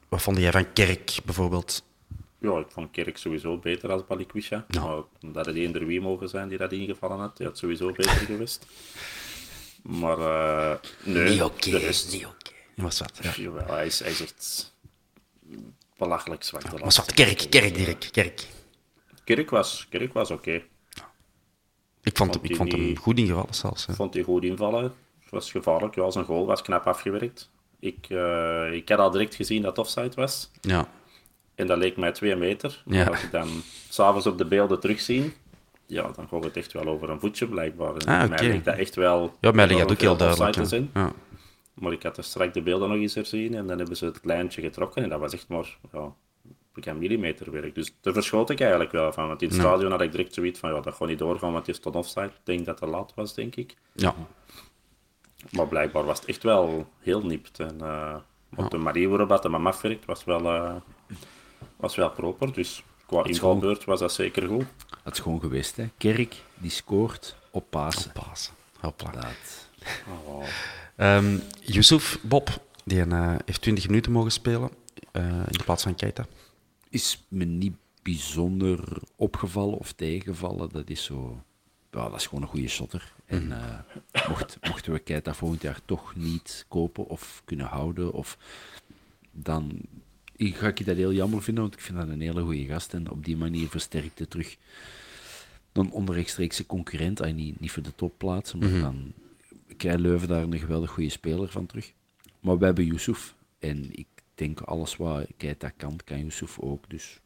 wat 0.08 0.22
vond 0.22 0.36
jij 0.38 0.52
van 0.52 0.72
Kerk 0.72 1.16
bijvoorbeeld? 1.24 1.82
Ja, 2.42 2.58
ik 2.58 2.66
vond 2.68 2.90
Kerk 2.90 3.16
sowieso 3.16 3.58
beter 3.58 3.92
als 3.92 4.06
Balikwisha. 4.06 4.64
Ja. 4.68 4.84
Maar 4.84 5.02
dat 5.32 5.46
het 5.46 5.56
eender 5.56 5.86
wie 5.86 6.00
mogen 6.00 6.28
zijn 6.28 6.48
die 6.48 6.58
dat 6.58 6.72
ingevallen 6.72 7.18
had, 7.18 7.36
die 7.36 7.46
had 7.46 7.58
sowieso 7.58 7.92
beter 7.92 8.10
geweest. 8.12 8.66
Maar 9.82 10.18
eh 10.18 10.76
nee, 11.04 11.36
de 11.60 11.78
rest- 11.78 12.12
niet 12.12 12.26
oké. 12.26 12.50
Was 12.76 12.98
wat, 12.98 13.18
ja. 13.22 13.32
Jawel, 13.36 13.66
hij 13.66 13.86
is, 13.86 13.98
hij 13.98 14.10
is 14.10 14.20
echt 14.20 14.74
belachelijk 15.98 16.42
zwak. 16.42 16.62
Was 16.62 16.80
laatste 16.80 17.00
wat, 17.00 17.12
Kerk. 17.14 17.46
Kerk, 17.50 17.74
Dirk, 17.74 18.08
Kerk. 18.12 18.46
Kerk 19.24 19.50
was, 19.50 19.86
Kerk 19.90 20.12
was 20.12 20.30
oké. 20.30 20.62
Ik 22.04 22.16
vond, 22.16 22.32
Vond 22.34 22.50
ik 22.50 22.56
vond 22.56 22.72
hem 22.72 22.80
niet- 22.80 22.98
goed 22.98 23.18
ingevallen 23.18 23.54
zelfs. 23.54 23.86
Ik 23.86 23.94
vond 23.94 24.14
hij 24.14 24.22
goed 24.22 24.44
invallen. 24.44 24.82
Het 25.20 25.30
was 25.30 25.50
gevaarlijk. 25.50 25.94
Ja, 25.94 26.10
zijn 26.10 26.24
goal 26.24 26.46
was 26.46 26.62
knap 26.62 26.86
afgewerkt. 26.86 27.50
Ik, 27.80 28.06
eh, 28.08 28.72
ik 28.72 28.88
had 28.88 28.98
al 28.98 29.10
direct 29.10 29.34
gezien 29.34 29.62
dat 29.62 29.70
het 29.76 29.86
offside 29.86 30.12
was. 30.14 30.50
Ja. 30.60 30.88
En 31.54 31.66
dat 31.66 31.78
leek 31.78 31.96
mij 31.96 32.12
twee 32.12 32.36
meter. 32.36 32.82
Maar 32.84 32.96
Ja. 32.98 33.06
als 33.06 33.20
je 33.20 33.30
dan 33.30 33.48
s'avonds 33.88 34.26
op 34.26 34.38
de 34.38 34.44
beelden 34.44 34.80
terugzien, 34.80 35.32
ja, 35.86 36.10
dan 36.16 36.28
gaat 36.28 36.44
het 36.44 36.56
echt 36.56 36.72
wel 36.72 36.86
over 36.86 37.10
een 37.10 37.20
voetje 37.20 37.46
blijkbaar. 37.46 37.94
En 37.96 38.06
Ah, 38.08 38.28
Mij 38.28 38.38
oké. 38.38 38.42
leek 38.46 38.64
dat 38.64 38.76
echt 38.76 38.94
wel... 38.94 39.36
Ja, 39.40 39.50
mij 39.50 39.66
ligt 39.66 39.80
dat 39.80 39.90
ook 39.90 40.00
heel 40.00 40.16
duidelijk. 40.16 40.88
Ja. 40.94 41.12
Maar 41.74 41.92
ik 41.92 42.02
had 42.02 42.16
er 42.16 42.24
straks 42.24 42.52
de 42.52 42.62
beelden 42.62 42.88
nog 42.88 42.98
eens 42.98 43.14
herzien 43.14 43.54
en 43.54 43.66
dan 43.66 43.78
hebben 43.78 43.96
ze 43.96 44.04
het 44.04 44.20
lijntje 44.22 44.60
getrokken 44.62 45.02
en 45.02 45.08
dat 45.08 45.20
was 45.20 45.32
echt 45.32 45.48
maar 45.48 45.76
ja, 45.92 46.12
een 46.74 46.98
millimeter 46.98 47.50
werk. 47.50 47.74
Dus 47.74 47.94
daar 48.00 48.12
verschoot 48.12 48.50
ik 48.50 48.60
eigenlijk 48.60 48.92
wel 48.92 49.12
van. 49.12 49.26
Want 49.28 49.42
in 49.42 49.48
het 49.48 49.56
stadion 49.56 49.90
had 49.90 50.00
ik 50.00 50.10
direct 50.10 50.34
zoiets 50.34 50.58
van 50.58 50.74
ja, 50.74 50.80
dat 50.80 50.94
gaat 50.94 51.08
niet 51.08 51.18
doorgaan, 51.18 51.52
want 51.52 51.66
het 51.66 51.74
is 51.76 51.82
tot 51.82 51.96
offside. 51.96 52.26
Ik 52.26 52.32
denk 52.44 52.66
dat 52.66 52.80
het 52.80 52.88
laat 52.88 53.12
was, 53.14 53.34
denk 53.34 53.56
ik. 53.56 53.74
ja. 53.92 54.14
Maar 55.50 55.68
blijkbaar 55.68 56.04
was 56.04 56.18
het 56.20 56.28
echt 56.28 56.42
wel 56.42 56.86
heel 56.98 57.20
nipt. 57.26 57.60
En, 57.60 57.80
eh, 57.80 58.16
want 58.48 58.70
de 58.70 58.76
manier 58.78 59.08
waarop 59.08 59.28
dat 59.28 59.42
hem 59.42 59.66
afwerkt 59.66 60.04
was 60.04 60.24
wel, 60.24 60.40
eh, 60.46 60.74
was 61.82 61.96
wel 61.96 62.10
proper. 62.10 62.52
Dus 62.52 62.82
qua 63.06 63.24
invalbeurt 63.24 63.84
was 63.84 64.00
dat 64.00 64.12
zeker 64.12 64.46
goed. 64.46 64.64
Dat 65.04 65.12
is 65.12 65.18
gewoon 65.18 65.40
geweest, 65.40 65.76
hè. 65.76 65.88
Kerk, 65.98 66.42
die 66.54 66.70
scoort 66.70 67.36
op 67.50 67.64
Pasen. 67.70 68.12
Pasen. 68.12 68.54
Hopla. 68.80 69.10
Dat. 69.10 69.68
Oh, 70.26 70.44
Ehm 70.96 71.38
Yusuf 71.60 72.18
Bob, 72.22 72.62
die 72.84 73.02
eh, 73.02 73.34
heeft 73.44 73.62
20 73.62 73.86
minuten 73.86 74.12
mogen 74.12 74.32
spelen 74.32 74.70
eh, 75.12 75.24
in 75.24 75.58
de 75.58 75.64
plaats 75.64 75.82
van 75.82 75.94
Keita. 75.94 76.26
is 76.88 77.24
me 77.28 77.44
niet 77.44 77.76
bijzonder 78.02 78.98
opgevallen 79.16 79.78
of 79.78 79.92
tegengevallen. 79.92 80.68
Dat 80.72 80.90
is 80.90 81.04
zo... 81.04 81.42
Ja, 81.90 82.08
dat 82.08 82.20
is 82.20 82.26
gewoon 82.26 82.42
een 82.42 82.48
goede 82.48 82.68
shotter. 82.68 83.12
En 83.24 83.52
eh, 83.52 84.28
mocht, 84.28 84.58
mochten 84.68 84.92
we 84.92 84.98
Keita 84.98 85.34
volgend 85.34 85.62
jaar 85.62 85.80
toch 85.84 86.14
niet 86.16 86.64
kopen 86.68 87.06
of 87.06 87.42
kunnen 87.44 87.66
houden, 87.66 88.12
of, 88.12 88.38
dan 89.30 89.80
ga 90.50 90.68
ik 90.68 90.86
dat 90.86 90.96
heel 90.96 91.12
jammer 91.12 91.42
vinden, 91.42 91.62
want 91.62 91.74
ik 91.74 91.80
vind 91.80 91.98
dat 91.98 92.08
een 92.08 92.20
hele 92.20 92.42
goede 92.42 92.66
gast. 92.66 92.94
En 92.94 93.10
op 93.10 93.24
die 93.24 93.36
manier 93.36 93.68
versterkt 93.68 94.18
het 94.18 94.30
terug 94.30 94.56
een 95.72 95.90
onrechtstreekse 95.90 96.66
concurrent. 96.66 97.20
Ah, 97.20 97.34
niet, 97.34 97.60
niet 97.60 97.70
voor 97.70 97.82
de 97.82 97.94
topplaatsen, 97.94 98.58
maar 98.58 98.80
dan 98.80 99.12
krijgt 99.76 100.00
Leuven 100.00 100.28
daar 100.28 100.42
een 100.42 100.58
geweldig 100.58 100.90
goede 100.90 101.10
speler 101.10 101.48
van 101.48 101.66
terug. 101.66 101.92
Maar 102.40 102.58
we 102.58 102.64
hebben 102.64 102.84
Yusuf. 102.84 103.34
En 103.58 103.88
ik 103.90 104.06
denk 104.34 104.60
alles 104.60 104.96
wat 104.96 105.26
Keita 105.36 105.68
kan, 105.76 105.98
kan 106.04 106.18
Yusuf 106.18 106.58
ook. 106.58 106.90
Dus 106.90 107.20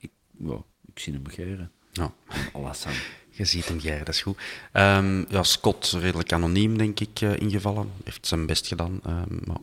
ik, 0.00 0.10
ja, 0.38 0.62
ik 0.86 0.98
zie 0.98 1.12
hem 1.12 1.28
geren. 1.28 1.70
Ja. 1.92 2.12
Alassane. 2.52 2.96
Je 3.36 3.44
ziet 3.44 3.68
hem, 3.68 3.80
Gerrit, 3.80 4.06
dat 4.06 4.14
is 4.14 4.22
goed. 4.22 4.38
Ehm, 4.72 5.24
ja, 5.28 5.42
Scott, 5.42 5.90
redelijk 5.90 6.32
anoniem, 6.32 6.78
denk 6.78 7.00
ik, 7.00 7.20
eh, 7.20 7.36
ingevallen. 7.36 7.90
Heeft 8.04 8.26
zijn 8.26 8.46
best 8.46 8.66
gedaan, 8.66 9.00
ehm, 9.04 9.36
maar 9.44 9.58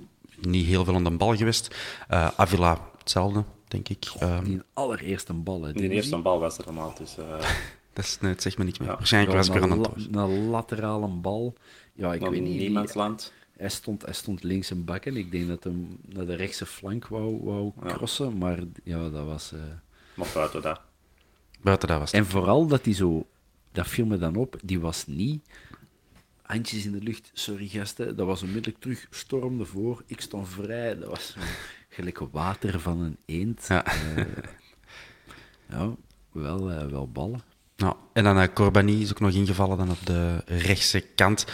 niet 0.45 0.65
heel 0.65 0.85
veel 0.85 0.95
aan 0.95 1.03
de 1.03 1.11
bal 1.11 1.35
geweest. 1.35 1.75
Eh, 2.07 2.27
Avila, 2.35 2.77
hetzelfde, 2.97 3.43
denk 3.67 3.89
ik. 3.89 4.11
Ehm, 4.19 4.43
Die 4.43 4.61
allereerste 4.73 5.33
bal. 5.33 5.61
Hè, 5.63 5.73
die 5.73 5.89
eerste 5.89 6.17
bal 6.17 6.39
was 6.39 6.57
er 6.57 6.63
allemaal. 6.65 6.93
Dus, 6.97 7.17
eh, 7.17 7.25
dat 7.93 8.05
is, 8.05 8.17
nee, 8.21 8.31
het 8.31 8.41
zegt 8.41 8.57
me 8.57 8.63
niks 8.63 8.79
meer. 8.79 8.87
Ja. 8.89 8.95
Waarschijnlijk 8.95 9.35
was 9.37 9.47
ik 9.49 9.55
er 9.55 9.61
aan 9.61 9.71
het 9.79 9.87
een, 9.95 10.07
la- 10.11 10.23
een 10.23 10.47
laterale 10.49 11.07
bal. 11.07 11.53
Ja, 11.93 12.13
ik 12.13 12.21
weet 12.21 12.33
in 12.33 12.43
niet. 12.43 12.59
niemands 12.59 12.93
land. 12.93 13.33
Hij 13.57 13.69
stond, 13.69 14.01
hij 14.05 14.13
stond 14.13 14.43
links 14.43 14.69
een 14.69 14.85
bakken. 14.85 15.15
Ik 15.17 15.31
denk 15.31 15.47
dat 15.47 15.63
hem 15.63 15.97
naar 16.05 16.25
de 16.25 16.35
rechtse 16.35 16.65
flank 16.65 17.07
wou, 17.07 17.39
wou 17.43 17.71
crossen. 17.87 18.37
Maar 18.37 18.59
ja, 18.83 19.09
dat 19.09 19.25
was... 19.25 19.51
eh, 19.53 19.59
Maar 20.13 20.27
buiten 20.33 20.61
dat. 20.61 20.81
Buiten 21.61 21.87
dat 21.87 21.99
was 21.99 22.11
het. 22.11 22.19
En 22.21 22.27
vooral 22.27 22.67
dat 22.67 22.83
die 22.83 22.93
zo, 22.93 23.25
dat 23.71 23.87
viel 23.87 24.05
me 24.05 24.17
dan 24.17 24.35
op, 24.35 24.55
die 24.63 24.79
was 24.79 25.07
niet 25.07 25.45
handjes 26.51 26.85
in 26.85 26.91
de 26.91 27.03
lucht, 27.03 27.31
sorry 27.33 27.67
gasten, 27.67 28.15
dat 28.15 28.25
was 28.25 28.41
onmiddellijk 28.41 28.81
terug, 28.81 29.07
storm 29.09 29.59
ervoor, 29.59 30.03
ik 30.05 30.21
stond 30.21 30.49
vrij, 30.49 30.97
dat 30.97 31.09
was 31.09 31.35
gelijk 31.89 32.19
water 32.31 32.79
van 32.79 33.01
een 33.01 33.17
eend. 33.25 33.65
Ja. 33.67 33.85
Eh, 33.85 34.25
ja, 35.69 35.89
wel, 36.31 36.71
eh, 36.71 36.85
wel 36.85 37.11
ballen. 37.11 37.41
Nou, 37.75 37.95
en 38.13 38.23
dan 38.23 38.37
uh, 38.37 38.47
Corbani 38.53 39.01
is 39.01 39.11
ook 39.11 39.19
nog 39.19 39.31
ingevallen 39.31 39.77
dan 39.77 39.89
op 39.89 40.05
de 40.05 40.41
rechtse 40.45 40.99
kant. 40.99 41.45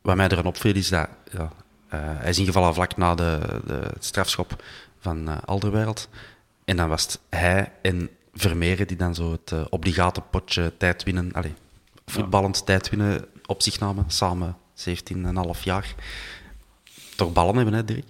Wat 0.00 0.16
mij 0.16 0.28
eraan 0.28 0.46
opviel 0.46 0.74
is 0.74 0.88
dat 0.88 1.08
ja, 1.32 1.52
hij 1.86 2.30
is 2.30 2.38
ingevallen 2.38 2.74
vlak 2.74 2.96
na 2.96 3.14
de, 3.14 3.60
de 3.66 3.90
strafschop 3.98 4.64
van 4.98 5.44
Alderwereld. 5.44 6.08
En 6.64 6.76
dan 6.76 6.88
was 6.88 7.02
het 7.02 7.20
hij 7.30 7.72
en 7.82 8.10
Vermeeren 8.34 8.86
die 8.86 8.96
dan 8.96 9.14
zo 9.14 9.32
het 9.32 9.68
obligate 9.68 10.20
potje 10.20 10.72
tijd 10.76 11.02
winnen, 11.02 11.32
allez, 11.32 11.52
voetballend 12.06 12.58
ja. 12.58 12.64
tijd 12.64 12.90
winnen 12.90 13.24
op 13.46 13.62
zich 13.62 13.78
namen, 13.80 14.04
samen 14.10 14.56
17,5 15.56 15.62
jaar. 15.64 15.94
Toch 17.16 17.32
ballen 17.32 17.54
hebben, 17.56 17.74
hè, 17.74 17.84
Dirk? 17.84 18.04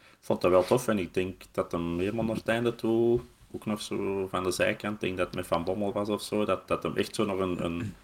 Ik 0.00 0.34
vond 0.34 0.40
dat 0.40 0.50
wel 0.50 0.64
tof 0.64 0.88
en 0.88 0.98
ik 0.98 1.14
denk 1.14 1.42
dat 1.50 1.72
hem 1.72 1.98
helemaal 1.98 2.24
naar 2.24 2.36
het 2.36 2.48
einde 2.48 2.74
toe, 2.74 3.20
ook 3.52 3.66
nog 3.66 3.80
zo 3.82 4.26
van 4.30 4.42
de 4.42 4.50
zijkant, 4.50 4.94
ik 4.94 5.00
denk 5.00 5.16
dat 5.16 5.26
het 5.26 5.34
met 5.36 5.46
Van 5.46 5.64
Bommel 5.64 5.92
was 5.92 6.08
of 6.08 6.22
zo, 6.22 6.44
dat, 6.44 6.68
dat 6.68 6.82
hem 6.82 6.96
echt 6.96 7.14
zo 7.14 7.24
nog 7.24 7.38
een, 7.38 7.64
een 7.64 7.94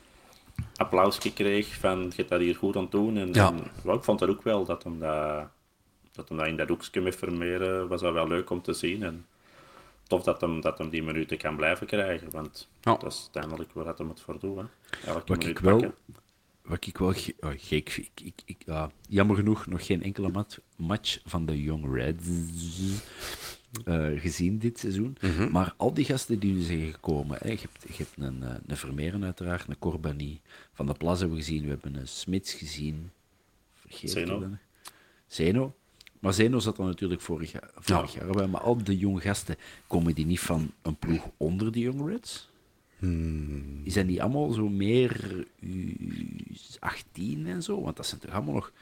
applausje 0.77 1.33
kreeg 1.33 1.75
van 1.79 1.99
je 2.01 2.13
hebt 2.17 2.29
dat 2.29 2.41
hier 2.41 2.57
goed 2.57 2.77
aan 2.77 2.83
het 2.83 2.91
doen. 2.91 3.17
En, 3.17 3.33
Ja. 3.33 3.47
en 3.49 3.61
wel, 3.83 3.95
ik 3.95 4.05
vond 4.05 4.19
dat 4.19 4.29
ook 4.29 4.43
wel, 4.43 4.65
dat 4.65 4.83
hem 4.83 4.99
dat, 4.99 5.47
dat 6.13 6.29
hem 6.29 6.39
dat 6.39 6.47
in 6.47 6.57
dat 6.57 6.69
hoekje 6.69 7.01
met 7.01 7.17
Vermeeren 7.17 7.89
was 7.89 8.01
dat 8.01 8.13
wel 8.13 8.29
leuk 8.29 8.51
om 8.51 8.63
te 8.63 8.73
zien. 8.73 9.03
En 9.03 9.27
tof 10.07 10.23
dat 10.23 10.41
hem, 10.41 10.61
dat 10.61 10.79
hem 10.79 10.89
die 10.89 11.03
minuten 11.03 11.39
kan 11.39 11.57
blijven 11.57 11.87
krijgen, 11.87 12.31
want 12.31 12.69
Ja. 12.81 12.97
dat 12.97 13.13
is 13.13 13.21
uiteindelijk 13.23 13.73
waar 13.73 13.85
dat 13.85 13.99
hem 13.99 14.09
het 14.09 14.21
voor 14.21 14.39
doet. 14.39 14.57
Hè. 14.57 14.63
Elke 15.07 15.19
Wat 15.19 15.29
minuut 15.29 15.47
ik 15.49 15.59
wel, 15.59 15.79
pakken. 15.79 15.95
Wat 16.65 16.87
ik 16.87 16.99
wel 16.99 17.13
ge- 17.13 17.35
oh, 17.41 17.51
gek 17.57 17.89
vind, 17.91 18.09
ik, 18.15 18.21
ik, 18.27 18.43
ik, 18.45 18.57
ja, 18.67 18.91
jammer 19.09 19.37
genoeg 19.37 19.67
nog 19.67 19.87
geen 19.87 20.03
enkele 20.03 20.29
mat, 20.29 20.61
match 20.77 21.19
van 21.25 21.47
de 21.47 21.63
Young 21.63 21.95
Reds 21.95 22.25
eh, 23.85 24.21
gezien 24.21 24.59
dit 24.59 24.79
seizoen. 24.79 25.17
Maar 25.51 25.75
al 25.77 25.95
die 25.95 26.05
gasten 26.05 26.39
die 26.39 26.53
nu 26.55 26.61
zijn 26.61 26.93
gekomen, 26.93 27.39
hè, 27.41 27.49
je 27.51 27.59
hebt, 27.59 27.97
je 27.97 28.05
hebt 28.05 28.13
een, 28.19 28.43
eh, 28.43 28.55
een 28.67 28.77
Vermeeren 28.77 29.25
uiteraard, 29.25 29.69
een 29.69 29.79
Corbani, 29.79 30.41
Van 30.73 30.87
de 30.87 30.93
Plas 30.95 31.19
hebben 31.21 31.37
we 31.37 31.43
gezien, 31.45 31.63
we 31.63 31.69
hebben 31.69 31.95
een 31.95 32.09
Smits 32.09 32.53
gezien. 32.55 33.11
Vergeet 33.75 34.11
Zeno. 35.27 35.75
Maar 36.21 36.33
Zeno 36.35 36.59
zat 36.59 36.79
er 36.79 36.85
natuurlijk 36.85 37.21
vorig 37.21 37.53
jaar, 37.53 37.71
vorig 37.75 38.15
jaar 38.15 38.31
bij. 38.31 38.47
Maar 38.47 38.61
al 38.61 38.85
de 38.85 38.97
jonge 38.99 39.21
gasten, 39.21 39.57
komen 39.87 40.15
die 40.15 40.27
niet 40.27 40.41
van 40.41 40.71
een 40.83 40.97
ploeg 40.97 41.29
onder 41.37 41.73
de 41.73 41.79
Young 41.79 42.09
Reds? 42.09 42.49
Zijn 43.87 44.07
die 44.07 44.23
allemaal 44.23 44.51
zo 44.51 44.69
meer 44.69 45.45
U18 45.67 47.47
en 47.47 47.63
zo? 47.63 47.83
Want 47.83 47.97
dat 47.97 48.07
zijn 48.07 48.21
toch 48.21 48.31
allemaal 48.31 48.55
nog... 48.55 48.73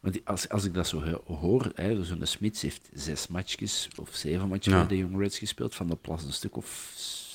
Want 0.00 0.24
als, 0.24 0.48
als 0.48 0.64
ik 0.64 0.74
dat 0.74 0.86
zo 0.88 1.20
hoor, 1.26 1.70
hè, 1.74 2.04
zo'n 2.04 2.26
Smits 2.26 2.62
heeft 2.62 2.90
zes 2.92 3.26
matchjes 3.28 3.88
of 3.96 4.14
zeven 4.14 4.48
matches 4.48 4.72
Ja. 4.72 4.78
bij 4.78 4.88
de 4.88 4.96
Young 4.96 5.18
Reds 5.18 5.38
gespeeld, 5.38 5.74
Van 5.74 5.86
de 5.86 5.96
Plas 5.96 6.24
een 6.24 6.32
stuk 6.32 6.56
of 6.56 6.92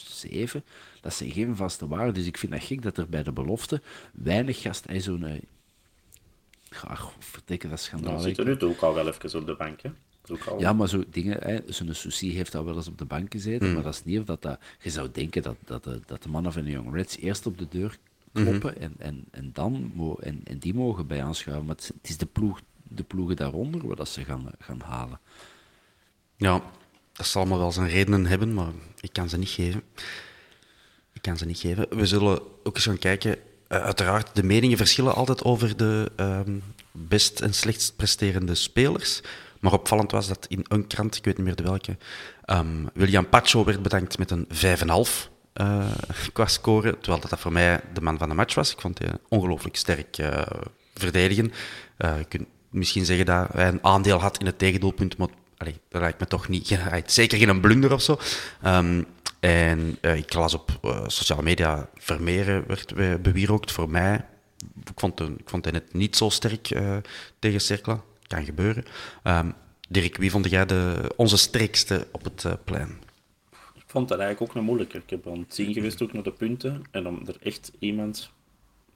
zeven. 0.10 0.64
Dat 1.02 1.14
zijn 1.14 1.32
geen 1.32 1.56
vaste 1.56 1.88
waarden. 1.88 2.14
Dus 2.14 2.26
ik 2.26 2.38
vind 2.38 2.52
dat 2.52 2.64
gek 2.64 2.82
dat 2.82 2.98
er 2.98 3.10
bij 3.10 3.24
de 3.24 3.32
belofte 3.32 3.82
weinig 4.14 4.62
gasten... 4.62 5.02
Zo'n... 5.02 5.24
eh, 5.26 5.42
Ja, 6.70 6.98
vertikken, 7.20 7.70
dat 7.70 7.80
is 7.80 7.92
Dan 8.02 8.22
zit 8.22 8.38
er 8.38 8.46
nu 8.46 8.60
ook 8.60 8.82
al 8.82 8.94
wel 8.94 9.08
even 9.08 9.40
op 9.40 9.46
de 9.46 9.56
bank. 9.56 9.82
Hè. 9.82 9.90
Ook 10.32 10.46
al... 10.46 10.60
Ja, 10.60 10.74
maar 10.74 10.90
zo 10.90 11.04
dingen, 11.10 11.64
zo'n 11.68 11.94
Soucy 11.94 12.30
heeft 12.32 12.56
al 12.56 12.66
wel 12.66 12.76
eens 12.76 12.88
op 12.88 12.98
de 12.98 13.06
bank 13.06 13.32
gezeten, 13.32 13.66
Hmm. 13.66 13.74
maar 13.76 13.84
dat 13.84 13.94
is 13.94 14.04
niet 14.04 14.20
of 14.20 14.26
dat, 14.26 14.42
dat 14.42 14.60
je 14.82 14.90
zou 14.90 15.10
denken 15.12 15.42
dat, 15.42 15.56
dat, 15.66 15.84
de, 15.84 16.00
dat 16.06 16.24
de 16.24 16.30
mannen 16.30 16.54
van 16.54 16.64
de 16.64 16.72
Young 16.72 16.94
Reds 16.94 17.18
eerst 17.18 17.46
op 17.46 17.58
de 17.58 17.68
deur 17.70 17.98
kloppen 18.34 18.74
Mhm. 18.74 18.84
en, 18.84 18.94
en, 18.98 19.24
en, 19.32 19.50
dan 19.54 19.92
mo 19.94 20.16
en, 20.16 20.42
en 20.44 20.58
die 20.58 20.74
mogen 20.74 21.08
bij 21.08 21.24
aanschuiven. 21.24 21.66
Maar 21.66 21.76
het 21.76 21.84
is, 21.84 21.92
het 22.02 22.10
is 22.10 22.18
de, 22.18 22.26
ploeg, 22.26 22.62
de 22.84 23.04
ploegen 23.04 23.36
daaronder 23.36 23.88
waar 23.88 23.96
dat 23.96 24.10
ze 24.10 24.24
gaan, 24.24 24.52
gaan 24.60 24.82
halen. 24.86 25.20
Ja, 26.36 26.62
dat 27.14 27.26
zal 27.26 27.42
allemaal 27.42 27.60
wel 27.60 27.72
zijn 27.72 27.88
redenen 27.90 28.26
hebben, 28.26 28.54
maar 28.54 28.72
ik 29.00 29.14
kan 29.14 29.30
ze 29.30 29.38
niet 29.38 29.50
geven. 29.50 29.82
Ik 31.14 31.22
kan 31.22 31.38
ze 31.38 31.46
niet 31.46 31.60
geven. 31.60 31.98
We 31.98 32.06
zullen 32.06 32.42
ook 32.64 32.76
eens 32.76 32.84
gaan 32.86 32.98
kijken. 32.98 33.38
Eh, 33.68 33.84
uiteraard, 33.84 34.36
de 34.36 34.44
meningen 34.44 34.78
verschillen 34.78 35.16
altijd 35.16 35.44
over 35.44 35.78
de 35.78 36.12
ehm, 36.16 36.58
best 36.92 37.42
en 37.42 37.54
slechtst 37.54 37.96
presterende 37.96 38.56
spelers. 38.56 39.22
Maar 39.62 39.74
opvallend 39.74 40.12
was 40.12 40.28
dat 40.28 40.46
in 40.50 40.66
een 40.68 40.88
krant, 40.88 41.16
ik 41.16 41.26
weet 41.26 41.38
niet 41.38 41.46
meer 41.46 41.56
de 41.56 41.64
welke, 41.64 41.98
ehm, 42.46 42.86
William 42.94 43.30
Pacho 43.30 43.64
werd 43.66 43.82
bedankt 43.82 44.18
met 44.18 44.32
een 44.32 44.46
5,5 44.50 45.30
eh 45.54 45.92
qua 46.34 46.46
score. 46.46 46.98
Terwijl 47.00 47.22
dat, 47.30 47.40
voor 47.40 47.52
mij 47.52 47.82
de 47.94 48.02
man 48.02 48.18
van 48.18 48.30
de 48.30 48.36
match 48.36 48.56
was. 48.56 48.72
Ik 48.72 48.82
vond 48.82 49.00
hij 49.00 49.10
ongelooflijk 49.30 49.76
sterk 49.76 50.18
eh, 50.18 50.42
verdedigen. 50.96 51.52
Eh, 51.98 52.18
je 52.18 52.26
kunt 52.26 52.48
misschien 52.70 53.06
zeggen 53.06 53.26
dat 53.26 53.48
hij 53.54 53.68
een 53.68 53.84
aandeel 53.84 54.20
had 54.20 54.40
in 54.40 54.46
het 54.46 54.58
tegendoelpunt, 54.60 55.18
maar 55.18 55.28
allee, 55.58 55.80
dat 55.90 56.02
lijkt 56.02 56.20
me 56.20 56.28
toch 56.28 56.48
niet. 56.48 56.80
Zeker 57.06 57.38
geen 57.38 57.62
blunder 57.62 57.94
of 57.94 58.02
zo. 58.02 58.20
Ehm, 58.62 59.04
en 59.40 59.98
ik 60.02 60.34
las 60.34 60.54
op 60.54 60.78
eh, 60.82 61.04
sociale 61.08 61.42
media 61.44 61.90
Vermeeren 61.96 62.64
werd 62.68 63.22
bewierookt 63.22 63.72
voor 63.72 63.90
mij. 63.90 64.26
Ik 64.84 64.92
vond, 65.00 65.20
hem- 65.20 65.36
ik 65.38 65.50
vond 65.50 65.64
hij 65.64 65.74
net 65.74 65.94
niet 65.94 66.18
zo 66.18 66.30
sterk 66.30 66.68
tegen 67.40 67.62
Cerkla. 67.62 68.02
Kan 68.32 68.46
gebeuren. 68.46 68.86
Ehm, 69.24 69.52
Dirk, 69.90 70.18
wie 70.18 70.32
vond 70.32 70.50
jij 70.50 70.66
de, 70.66 71.12
onze 71.16 71.38
sterkste 71.38 72.08
op 72.12 72.24
het 72.24 72.46
eh, 72.46 72.54
plein? 72.64 73.00
Ik 73.76 73.84
vond 73.88 74.08
dat 74.08 74.20
eigenlijk 74.20 74.50
ook 74.50 74.56
nog 74.56 74.66
moeilijker. 74.66 75.02
Ik 75.02 75.10
heb 75.10 75.28
aan 75.28 75.40
het 75.40 75.56
zien 75.56 75.74
geweest 75.74 76.02
ook 76.02 76.14
naar 76.14 76.24
de 76.24 76.32
punten. 76.32 76.84
En 76.92 77.08
om 77.08 77.22
er 77.28 77.36
echt 77.42 77.72
iemand... 77.80 78.32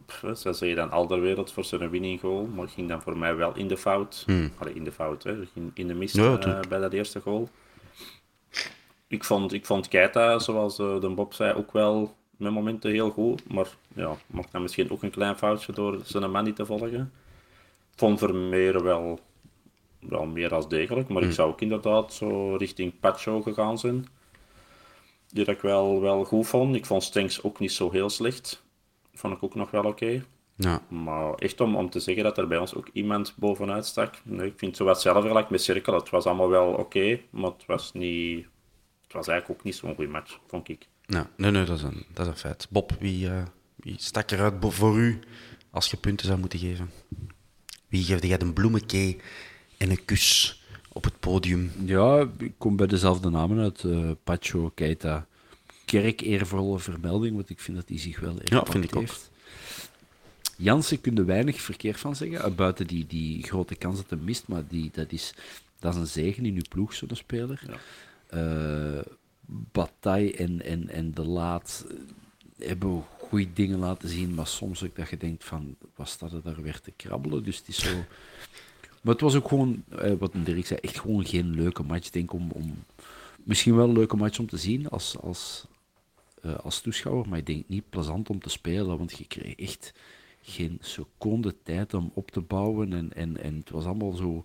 Pff, 0.06 0.24
Zo 0.38 0.66
je 0.66 0.76
dan 0.76 0.92
Alderwereld 0.92 1.52
voor 1.52 1.64
zijn 1.64 1.90
winning 1.90 2.20
goal. 2.20 2.46
Maar 2.46 2.68
ging 2.68 2.90
dan 2.90 3.02
voor 3.02 3.18
mij 3.18 3.36
wel 3.36 3.56
in 3.56 3.68
de 3.68 3.78
fout. 3.78 4.26
Allee, 4.58 4.74
in 4.74 4.84
de 4.84 4.92
fout, 4.92 5.24
hè. 5.24 5.36
In 5.74 5.88
de 5.88 5.94
mist 5.94 6.16
Hmm. 6.16 6.38
Ja, 6.42 6.62
eh, 6.62 6.70
bij 6.70 6.80
dat 6.80 6.94
eerste 6.94 7.20
goal. 7.20 7.50
Ik 9.08 9.24
vond, 9.24 9.54
ik 9.54 9.66
vond 9.66 9.88
Keita, 9.88 10.40
zoals 10.40 10.80
eh, 10.80 11.00
de 11.00 11.10
Bob 11.10 11.34
zei, 11.34 11.54
ook 11.54 11.72
wel 11.72 12.16
met 12.38 12.52
momenten 12.52 12.92
heel 12.92 13.10
goed. 13.10 13.54
Maar 13.54 13.68
ja, 13.94 14.16
maakt 14.28 14.52
dan 14.52 14.62
misschien 14.62 14.92
ook 14.92 15.04
een 15.04 15.12
klein 15.12 15.38
foutje 15.38 15.74
door 15.74 16.00
zijn 16.04 16.32
man 16.32 16.44
niet 16.44 16.56
te 16.56 16.66
volgen. 16.66 17.12
Ik 17.92 18.02
vond 18.02 18.20
Vermeer 18.20 18.84
wel, 18.84 19.20
wel 20.10 20.26
meer 20.26 20.54
als 20.54 20.70
degelijk. 20.70 21.08
Maar 21.08 21.24
ik 21.24 21.32
zou 21.32 21.50
ook 21.50 21.62
inderdaad 21.62 22.14
zo 22.14 22.56
richting 22.56 23.00
Pacho 23.00 23.42
gegaan 23.42 23.80
zijn 23.80 24.08
die 25.36 25.46
dat 25.46 25.56
ik 25.56 25.62
wel, 25.62 26.02
wel 26.02 26.24
goed 26.24 26.48
vond. 26.48 26.76
Ik 26.76 26.86
vond 26.86 27.04
Stenks 27.04 27.44
ook 27.44 27.60
niet 27.60 27.72
zo 27.72 27.92
heel 27.92 28.10
slecht. 28.10 28.64
Vond 29.14 29.36
ik 29.36 29.44
ook 29.44 29.56
nog 29.56 29.72
wel 29.72 29.84
oké. 29.84 30.26
Ja, 30.56 30.82
Maar 30.88 31.34
echt 31.34 31.62
om, 31.62 31.76
om 31.76 31.90
te 31.90 32.00
zeggen 32.00 32.24
dat 32.24 32.38
er 32.38 32.48
bij 32.48 32.58
ons 32.58 32.76
ook 32.76 32.90
iemand 32.94 33.34
bovenuit 33.38 33.86
stak. 33.86 34.16
Nee, 34.24 34.48
ik 34.48 34.54
vind 34.58 34.72
het 34.72 34.76
zo 34.78 34.84
wat 34.84 34.94
hetzelfde 34.94 35.28
gelijk 35.28 35.50
met 35.50 35.62
Cirkel. 35.62 35.94
Het 35.94 36.10
was 36.10 36.26
allemaal 36.26 36.50
wel 36.50 36.68
oké, 36.74 37.20
maar 37.30 37.52
het 37.52 37.66
was 37.66 37.94
niet... 37.94 38.46
Het 39.04 39.14
was 39.14 39.28
eigenlijk 39.28 39.60
ook 39.60 39.66
niet 39.66 39.76
zo'n 39.76 39.96
goede 39.96 40.12
match, 40.12 40.40
vond 40.48 40.70
ik. 40.70 40.88
ja 41.06 41.30
nee, 41.38 41.52
nee, 41.52 41.66
dat 41.66 41.78
is 41.78 41.84
een, 41.84 42.06
dat 42.14 42.26
is 42.26 42.32
een 42.32 42.38
feit. 42.38 42.68
Bob, 42.70 42.92
wie, 43.00 43.30
eh, 43.30 43.44
wie 43.76 43.96
stak 43.98 44.32
eruit 44.32 44.54
voor 44.60 44.98
u 44.98 45.20
als 45.72 45.92
je 45.92 45.98
punten 45.98 46.28
zou 46.28 46.40
moeten 46.40 46.60
geven? 46.60 46.92
Wie 47.88 48.04
geeft 48.04 48.24
jij 48.24 48.40
een 48.40 48.54
bloemenkee 48.54 49.20
en 49.78 49.90
een 49.90 50.06
kus 50.06 50.60
op 50.90 51.04
het 51.04 51.20
podium? 51.20 51.72
Ja, 51.86 52.28
ik 52.38 52.54
kom 52.58 52.76
bij 52.76 52.88
dezelfde 52.88 53.30
namen 53.30 53.60
uit. 53.60 53.84
eh 53.84 54.12
Pacho, 54.24 54.72
Keita. 54.76 55.28
Kerk, 55.86 56.22
eervolle 56.22 56.80
vermelding, 56.80 57.36
want 57.36 57.50
ik 57.50 57.60
vind 57.60 57.78
dat 57.78 57.90
hij 57.90 58.00
zich 58.00 58.20
wel 58.20 58.40
erg 58.40 58.50
Ja, 58.50 58.66
vind 58.66 58.84
ik 58.84 58.96
ook. 58.96 59.02
heeft. 59.02 59.30
Jansen 60.58 61.02
kun 61.02 61.16
je 61.16 61.24
weinig 61.24 61.62
verkeerd 61.62 62.00
van 62.00 62.16
zeggen, 62.16 62.44
eh, 62.44 62.52
buiten 62.52 62.88
die, 62.88 63.08
die 63.08 63.44
grote 63.44 63.76
kans 63.76 63.98
dat 63.98 64.10
hij 64.10 64.20
mist, 64.20 64.48
maar 64.48 64.64
die, 64.68 64.90
dat, 64.94 65.12
is, 65.12 65.34
dat 65.80 65.94
is 65.94 66.00
een 66.00 66.08
zegen 66.08 66.46
in 66.46 66.56
uw 66.56 66.62
ploeg, 66.70 66.94
zo'n 66.94 67.10
speler. 67.14 67.62
Eh, 68.28 69.00
Bataille 69.72 70.34
en, 70.36 70.62
en, 70.62 70.90
en 70.90 71.12
De 71.14 71.26
Laat 71.26 71.86
hebben 72.58 73.04
goede 73.20 73.54
dingen 73.54 73.80
laten 73.80 74.10
zien, 74.10 74.34
maar 74.34 74.48
soms 74.48 74.84
ook 74.84 74.96
dat 74.96 75.10
je 75.10 75.18
denkt 75.18 75.44
van, 75.44 75.76
wat 75.96 76.10
staat 76.10 76.32
er 76.34 76.42
daar 76.44 76.62
weer 76.62 76.80
te 76.80 76.92
krabbelen? 76.96 77.44
Dus 77.44 77.58
het 77.58 77.68
is 77.68 77.78
zo... 77.78 78.06
Maar 79.06 79.14
het 79.14 79.24
was 79.24 79.36
ook 79.36 79.48
gewoon, 79.48 79.84
eh, 79.90 80.14
wat 80.20 80.32
Dirk 80.44 80.66
zei, 80.66 80.80
echt 80.80 81.00
gewoon 81.00 81.26
geen 81.26 81.50
leuke 81.50 81.84
match. 81.84 82.08
Ik 82.08 82.14
denk 82.14 82.34
om, 82.34 82.52
om 82.52 82.84
misschien 83.44 83.76
wel 83.76 83.88
een 83.88 83.94
leuke 83.94 84.16
match 84.16 84.40
om 84.40 84.48
te 84.48 84.58
zien 84.58 84.90
als, 84.90 85.18
als, 85.18 85.68
eh, 86.42 86.56
als 86.56 86.82
toeschouwer, 86.82 87.30
maar 87.30 87.38
ik 87.38 87.46
denk 87.46 87.64
niet 87.68 87.90
plezant 87.90 88.30
om 88.30 88.40
te 88.40 88.50
spelen, 88.50 88.98
want 88.98 89.18
je 89.18 89.26
kreeg 89.26 89.56
echt 89.56 89.94
geen 90.42 90.78
seconde 90.82 91.56
tijd 91.64 91.94
om 91.94 92.12
op 92.14 92.32
te 92.32 92.42
bouwen 92.42 92.94
en, 92.94 93.14
en, 93.14 93.44
en 93.44 93.56
het 93.56 93.70
was 93.70 93.86
allemaal 93.86 94.14
zo... 94.14 94.44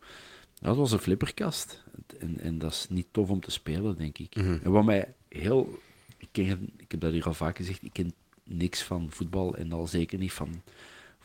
Het 0.59 0.77
was 0.77 0.93
een 0.93 0.99
flipperkast 0.99 1.85
en, 2.19 2.41
en 2.41 2.59
dat 2.59 2.73
is 2.73 2.87
niet 2.89 3.07
tof 3.11 3.31
om 3.31 3.41
te 3.41 3.51
spelen, 3.51 3.97
denk 3.97 4.19
ik. 4.19 4.35
En 4.35 4.71
wat 4.71 4.85
mij 4.85 5.15
heel... 5.29 5.79
Ik, 6.17 6.29
ken, 6.33 6.71
ik 6.77 6.91
heb 6.91 7.01
dat 7.01 7.13
hier 7.13 7.27
al 7.27 7.35
vaak 7.35 7.57
gezegd, 7.57 7.83
ik 7.83 7.93
ken 7.93 8.13
niks 8.45 8.83
van 8.83 9.11
voetbal 9.11 9.57
en 9.57 9.73
al 9.73 9.87
zeker 9.87 10.19
niet 10.19 10.33
van 10.33 10.63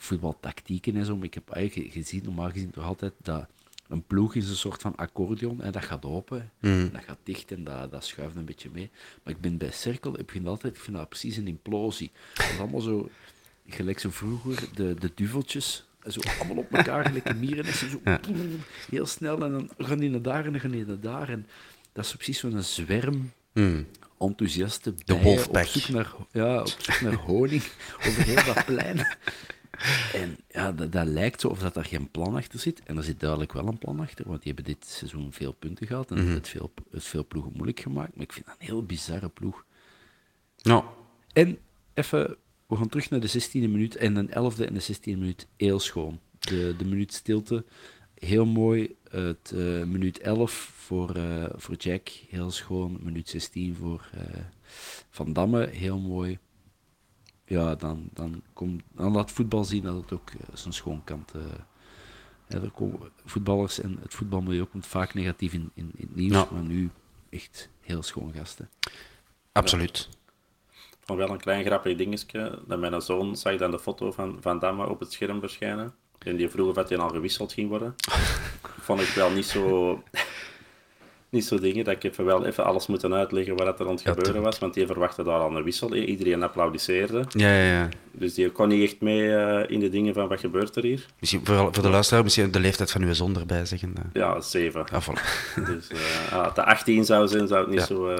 voetbaltactieken 0.05 0.95
en 0.95 1.05
zo. 1.05 1.15
Maar 1.15 1.25
ik 1.25 1.33
heb 1.33 1.49
eigenlijk 1.49 1.93
gezien, 1.93 2.21
normaal 2.23 2.49
gezien 2.51 2.71
toch 2.71 2.83
altijd 2.83 3.13
dat 3.21 3.45
een 3.87 4.03
ploeg 4.03 4.35
is 4.35 4.49
een 4.49 4.55
soort 4.55 4.81
van 4.81 4.95
accordeon 4.95 5.61
en 5.61 5.71
dat 5.71 5.85
gaat 5.85 6.05
open, 6.05 6.51
Mm. 6.61 6.89
dat 6.93 7.03
gaat 7.03 7.17
dicht 7.23 7.51
en 7.51 7.63
dat, 7.63 7.91
dat 7.91 8.05
schuift 8.05 8.35
een 8.35 8.45
beetje 8.45 8.69
mee. 8.73 8.89
Maar 9.23 9.33
ik 9.33 9.41
ben 9.41 9.57
bij 9.57 9.71
Cirkel, 9.71 10.19
ik 10.19 10.29
vind 10.31 10.47
altijd, 10.47 10.75
ik 10.75 10.81
vind 10.81 10.97
dat 10.97 11.09
precies 11.09 11.37
een 11.37 11.47
implosie. 11.47 12.11
Dat 12.33 12.45
is 12.49 12.59
allemaal 12.59 12.81
zo, 12.81 13.09
gelijk 13.67 13.99
zo 13.99 14.09
vroeger, 14.09 14.67
de, 14.75 14.93
de 14.99 15.11
duveltjes, 15.15 15.85
zo 16.07 16.19
allemaal 16.39 16.57
op 16.57 16.71
elkaar, 16.71 17.05
gelijk 17.05 17.29
een 17.29 17.39
mierennesten, 17.39 17.89
zo 17.89 17.99
heel 18.89 19.05
snel 19.05 19.43
en 19.43 19.51
dan 19.51 19.69
gaan 19.77 19.97
die 19.97 20.09
naar 20.09 20.21
daar 20.21 20.45
en 20.45 20.51
dan 20.51 20.61
gaan 20.61 20.71
die 20.71 20.85
naar 20.85 20.99
daar. 20.99 21.29
En 21.29 21.47
dat 21.93 22.03
is 22.03 22.09
zo 22.09 22.15
precies 22.15 22.39
zo'n 22.39 22.61
zwerm 22.63 23.31
Mm. 23.53 23.85
enthousiaste 24.19 24.93
bijen 25.05 25.49
op 25.49 25.57
zoek 25.57 25.87
naar, 25.95 26.13
ja, 26.31 26.59
op 26.59 26.67
zoek 26.79 27.01
naar 27.01 27.13
honing 27.13 27.63
over 28.07 28.23
heel 28.23 28.53
dat 28.53 28.65
plein. 28.65 29.07
En 30.13 30.37
ja, 30.47 30.71
dat, 30.71 30.91
dat 30.91 31.07
lijkt 31.07 31.41
zo 31.41 31.47
of 31.47 31.59
dat 31.59 31.75
er 31.75 31.85
geen 31.85 32.11
plan 32.11 32.35
achter 32.35 32.59
zit. 32.59 32.83
En 32.83 32.97
er 32.97 33.03
zit 33.03 33.19
duidelijk 33.19 33.53
wel 33.53 33.67
een 33.67 33.77
plan 33.77 33.99
achter, 33.99 34.27
want 34.27 34.43
die 34.43 34.53
hebben 34.53 34.73
dit 34.73 34.85
seizoen 34.85 35.33
veel 35.33 35.51
punten 35.51 35.87
gehad 35.87 36.11
en 36.11 36.27
het, 36.27 36.47
veel, 36.47 36.73
het 36.91 37.03
veel 37.03 37.25
ploegen 37.25 37.51
moeilijk 37.53 37.79
gemaakt. 37.79 38.15
Maar 38.15 38.23
ik 38.23 38.33
vind 38.33 38.45
dat 38.45 38.55
een 38.59 38.65
heel 38.65 38.83
bizarre 38.83 39.29
ploeg. 39.29 39.65
Nou, 40.61 40.83
En 41.33 41.57
even, 41.93 42.37
we 42.67 42.75
gaan 42.75 42.89
terug 42.89 43.09
naar 43.09 43.19
de 43.19 43.31
16e 43.31 43.51
minuut 43.51 43.95
en 43.95 44.13
de 44.13 44.27
11e 44.29 44.65
en 44.65 44.73
de 44.73 44.95
16e 44.95 44.99
minuut 45.03 45.47
heel 45.57 45.79
schoon. 45.79 46.19
De, 46.39 46.75
de 46.77 46.85
minuut 46.85 47.13
stilte, 47.13 47.65
heel 48.13 48.45
mooi. 48.45 48.95
Het 49.09 49.51
eh, 49.55 49.83
minuut 49.83 50.19
11 50.19 50.51
voor, 50.75 51.15
eh, 51.15 51.45
voor 51.55 51.75
Jack, 51.75 52.09
heel 52.29 52.51
schoon. 52.51 52.99
Minuut 53.01 53.29
16 53.29 53.75
voor 53.75 54.09
eh, 54.13 54.41
Van 55.09 55.33
Damme, 55.33 55.67
heel 55.67 55.99
mooi. 55.99 56.37
Ja, 57.45 57.75
dan, 57.75 58.09
dan, 58.13 58.41
komt, 58.53 58.83
dan 58.95 59.11
laat 59.11 59.31
voetbal 59.31 59.63
zien 59.63 59.83
dat 59.83 59.95
het 59.95 60.11
ook 60.13 60.29
eh, 60.29 60.35
zijn 60.55 60.73
schoon 60.73 61.03
kant... 61.03 61.31
eh, 61.31 61.41
ja, 62.47 62.59
er 62.61 62.71
komen 62.71 62.99
voetballers 63.25 63.79
en 63.79 63.97
het 64.01 64.13
voetbalmilieu 64.13 64.63
komt 64.65 64.87
vaak 64.87 65.13
negatief 65.13 65.53
in, 65.53 65.71
in, 65.73 65.91
in 65.95 66.07
het 66.07 66.15
nieuws, 66.15 66.33
Ja. 66.33 66.47
maar 66.51 66.61
nu 66.63 66.89
echt 67.29 67.69
heel 67.81 68.03
schoon 68.03 68.33
gasten. 68.35 68.69
absoluut. 69.51 70.09
Van 71.03 71.17
wel 71.17 71.29
een 71.29 71.37
klein 71.39 71.65
grappig 71.65 71.97
dingetje. 71.97 72.61
Dat 72.67 72.79
mijn 72.79 73.01
zoon 73.01 73.35
zag 73.35 73.57
dan 73.57 73.71
de 73.71 73.79
foto 73.79 74.11
van 74.11 74.37
Van 74.41 74.59
Damme 74.59 74.89
op 74.89 74.99
het 74.99 75.11
scherm 75.13 75.39
verschijnen. 75.39 75.93
En 76.17 76.35
die 76.35 76.49
vroeg 76.49 76.67
of 76.69 76.75
dat 76.75 76.89
hij 76.89 76.97
al 76.97 77.09
gewisseld 77.09 77.53
ging 77.53 77.69
worden. 77.69 77.95
Vond 78.85 79.01
ik 79.01 79.07
wel 79.07 79.31
niet 79.31 79.45
zo... 79.45 80.03
Niet 81.35 81.45
zo 81.45 81.59
dingen, 81.59 81.83
dat 81.83 81.93
ik 81.93 82.03
even 82.03 82.25
wel 82.25 82.45
even 82.45 82.63
alles 82.65 82.87
moeten 82.87 83.13
uitleggen 83.13 83.55
wat 83.55 83.79
er 83.79 83.85
aan 83.85 83.91
het 83.91 84.01
Ja, 84.01 84.13
gebeuren 84.13 84.41
was, 84.41 84.59
want 84.59 84.73
die 84.73 84.85
verwachtte 84.85 85.23
daar 85.23 85.39
al 85.39 85.55
een 85.55 85.63
wissel. 85.63 85.95
Iedereen 85.95 86.43
applaudisseerde. 86.43 87.23
Ja, 87.29 87.49
ja, 87.49 87.71
ja. 87.71 87.89
Dus 88.11 88.33
die 88.33 88.49
kon 88.51 88.67
niet 88.67 88.83
echt 88.83 89.01
mee 89.01 89.35
eh, 89.35 89.69
in 89.71 89.79
de 89.79 89.89
dingen 89.89 90.13
van 90.13 90.27
wat 90.27 90.39
gebeurt 90.39 90.75
er 90.75 90.83
hier. 90.83 91.05
Misschien 91.19 91.45
voor, 91.45 91.55
voor 91.73 91.83
de 91.83 91.89
luisteraar, 91.89 92.23
misschien 92.23 92.51
de 92.51 92.59
leeftijd 92.59 92.91
van 92.91 93.01
uw 93.01 93.13
zoon 93.13 93.35
erbij 93.39 93.65
zeggen. 93.65 93.93
eh. 93.97 94.03
Ja, 94.13 94.41
zeven. 94.41 94.85
Ja, 94.91 95.01
voilà. 95.01 95.21
Dus 95.71 95.87
eh, 95.87 96.43
het 96.45 96.55
de 96.55 96.65
18 96.65 97.05
zou 97.05 97.27
zijn, 97.27 97.47
zou 97.47 97.61
het 97.61 97.69
niet 97.69 97.79
Ja, 97.79 97.85
zo... 97.85 98.17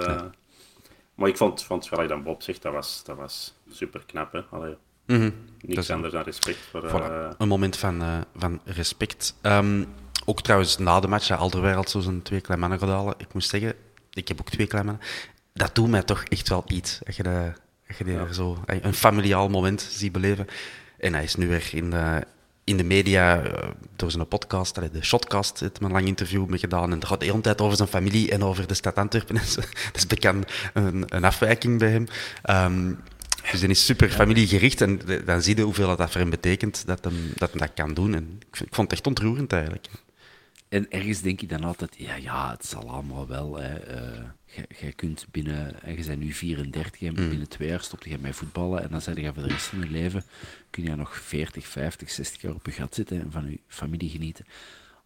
Maar 1.16 1.30
ik 1.30 1.38
vond, 1.38 1.63
vond 1.63 1.88
gelijk 1.88 2.09
dan 2.09 2.24
Bob 2.24 2.41
zegt, 2.41 2.61
dat 2.61 2.74
was, 2.74 3.01
dat 3.05 3.18
was 3.18 3.53
super 3.72 4.03
knap. 4.05 4.32
Hè? 4.32 4.39
Allee. 4.49 4.76
Dat 5.05 5.32
niks 5.61 5.89
anders 5.89 6.13
dan 6.13 6.24
respect 6.24 6.57
voor... 6.72 6.89
Voilà, 6.89 7.38
een 7.38 7.47
moment 7.47 7.78
van, 7.78 8.26
van 8.36 8.59
respect. 8.66 9.36
Ehm, 9.41 9.84
ook 10.26 10.42
trouwens 10.42 10.78
na 10.78 11.00
de 11.00 11.08
match, 11.08 11.28
dat 11.28 11.40
Alderweireld 11.40 11.90
zo 11.90 12.00
zijn 12.00 12.22
twee 12.22 12.42
kleine 12.42 12.68
mannen 12.68 12.90
halen. 12.90 13.14
Ik 13.18 13.34
moet 13.34 13.46
zeggen, 13.46 13.74
ik 14.14 14.28
heb 14.28 14.40
ook 14.40 14.50
twee 14.50 14.68
kleine 14.68 14.92
mannen. 14.92 15.08
Dat 15.54 15.76
doet 15.76 15.90
mij 15.90 16.04
toch 16.04 16.24
echt 16.24 16.50
wel 16.50 16.64
iets. 16.68 17.00
Als 17.06 17.16
je, 17.16 17.24
dat, 17.24 17.34
je 17.98 18.14
er 18.14 18.34
zo 18.34 18.58
een 18.66 18.94
familiaal 18.94 19.50
moment 19.50 19.82
ziet 19.82 20.12
beleven. 20.12 20.48
En 20.98 21.14
hij 21.14 21.24
is 21.24 21.36
nu 21.36 21.48
weer 21.48 21.70
in 21.72 21.90
de, 21.90 22.24
in 22.64 22.78
de 22.78 22.84
media 22.84 23.42
eh, 23.42 23.70
door 23.96 24.12
zijn 24.12 24.28
podcast, 24.28 24.76
de 24.76 25.04
Shotcast, 25.04 25.60
heeft 25.60 25.82
een 25.82 25.92
lang 25.92 26.08
interview 26.08 26.46
mee 26.46 26.60
gedaan. 26.60 26.92
En 26.92 27.00
dat 27.00 27.10
gaat 27.10 27.20
de 27.20 27.26
hele 27.26 27.42
tijd 27.42 27.62
over 27.62 27.78
zijn 27.78 27.90
familie 27.90 28.32
en 28.32 28.44
over 28.44 28.68
de 28.68 28.74
stad 28.74 28.96
Antwerpen. 28.96 29.36
Dat 29.56 29.68
is 29.94 30.08
bekend 30.08 30.52
een, 30.74 31.04
een 31.08 31.24
afwijking 31.24 31.80
bij 31.80 31.90
hem. 31.90 32.08
Ehm, 32.42 32.94
dus 33.52 33.60
die 33.60 33.70
is 33.70 33.86
super 33.86 34.10
familiegericht 34.10 34.82
en 34.82 35.00
dan 35.26 35.42
zie 35.42 35.56
je 35.56 35.62
hoeveel 35.62 35.96
dat 35.96 36.12
voor 36.12 36.22
hem 36.22 36.30
betekent 36.30 36.84
dat 36.86 37.04
hem 37.04 37.32
dat, 37.36 37.50
hem 37.50 37.60
dat 37.60 37.74
kan 37.74 37.94
doen. 37.94 38.16
En 38.16 38.40
ik 38.52 38.58
vond 38.58 38.90
het 38.90 38.92
echt 38.92 39.08
ontroerend 39.08 39.54
eigenlijk. 39.54 39.88
En 40.76 40.92
ergens 40.92 41.22
denk 41.22 41.42
ik 41.42 41.50
dan 41.50 41.64
altijd, 41.64 41.96
ja, 41.98 42.16
ja 42.16 42.52
het 42.52 42.66
zal 42.66 42.90
allemaal 42.90 43.28
wel. 43.28 43.56
Hè. 43.60 43.74
eh, 43.76 44.22
jij- 44.46 44.66
jij 44.80 44.92
kunt 44.92 45.26
binnen, 45.32 45.84
en 45.84 45.98
je 45.98 46.06
bent 46.06 46.20
nu 46.20 46.34
34, 46.34 47.02
en 47.02 47.14
binnen 47.30 47.50
twee 47.50 47.68
jaar 47.68 47.82
stop 47.82 48.04
je 48.04 48.18
met 48.20 48.36
voetballen 48.36 48.84
en 48.84 48.90
dan 48.90 49.02
zeg 49.02 49.16
je 49.16 49.34
voor 49.34 49.44
de 49.44 49.50
rest 49.50 49.66
van 49.66 49.80
je 49.80 49.90
leven, 49.90 50.24
kun 50.70 50.84
je 50.84 50.96
nog 50.96 51.18
40, 51.18 51.68
50, 51.68 52.12
60 52.12 52.42
jaar 52.42 52.54
op 52.54 52.66
je 52.66 52.72
gat 52.72 52.96
zitten 52.96 53.22
en 53.22 53.32
van 53.32 53.50
je 53.52 53.60
familie 53.68 54.10
genieten. 54.10 54.46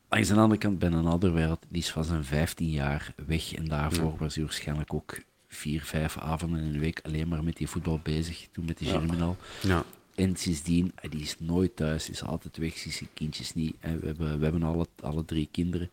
Langs 0.10 0.28
de 0.28 0.36
andere 0.36 0.60
kant, 0.60 0.80
bij 0.80 0.90
een 0.92 1.06
andere 1.06 1.32
wereld, 1.34 1.66
die 1.70 1.82
is 1.82 1.90
van 1.92 2.04
zijn 2.04 2.24
15 2.24 2.70
jaar 2.70 3.14
weg 3.26 3.54
en 3.54 3.66
daarvoor 3.66 4.18
was 4.18 4.36
hij 4.36 4.44
waarschijnlijk 4.44 4.94
ook 4.94 5.18
vier, 5.48 5.82
vijf 5.84 6.18
avonden 6.18 6.64
in 6.64 6.72
de 6.72 6.80
week 6.80 7.00
alleen 7.04 7.28
maar 7.28 7.44
met 7.44 7.58
die 7.58 7.68
voetbal 7.68 8.00
bezig, 8.04 8.48
toen 8.52 8.66
met 8.66 8.78
die 8.78 8.88
Germinal. 8.88 9.38
Ja. 9.62 9.84
En 10.20 10.36
sindsdien, 10.36 10.92
eh, 10.96 11.12
die 11.12 11.22
is 11.22 11.36
nooit 11.40 11.76
thuis, 11.76 12.10
is 12.10 12.24
altijd 12.24 12.58
weg, 12.58 12.78
ziet 12.78 12.94
zijn 12.94 13.10
kindjes 13.14 13.54
niet. 13.54 13.76
En 13.80 14.00
we 14.00 14.06
hebben, 14.06 14.38
we 14.38 14.44
hebben 14.44 14.64
alle, 14.64 14.88
alle 15.02 15.26
drie 15.26 15.48
kinderen. 15.52 15.90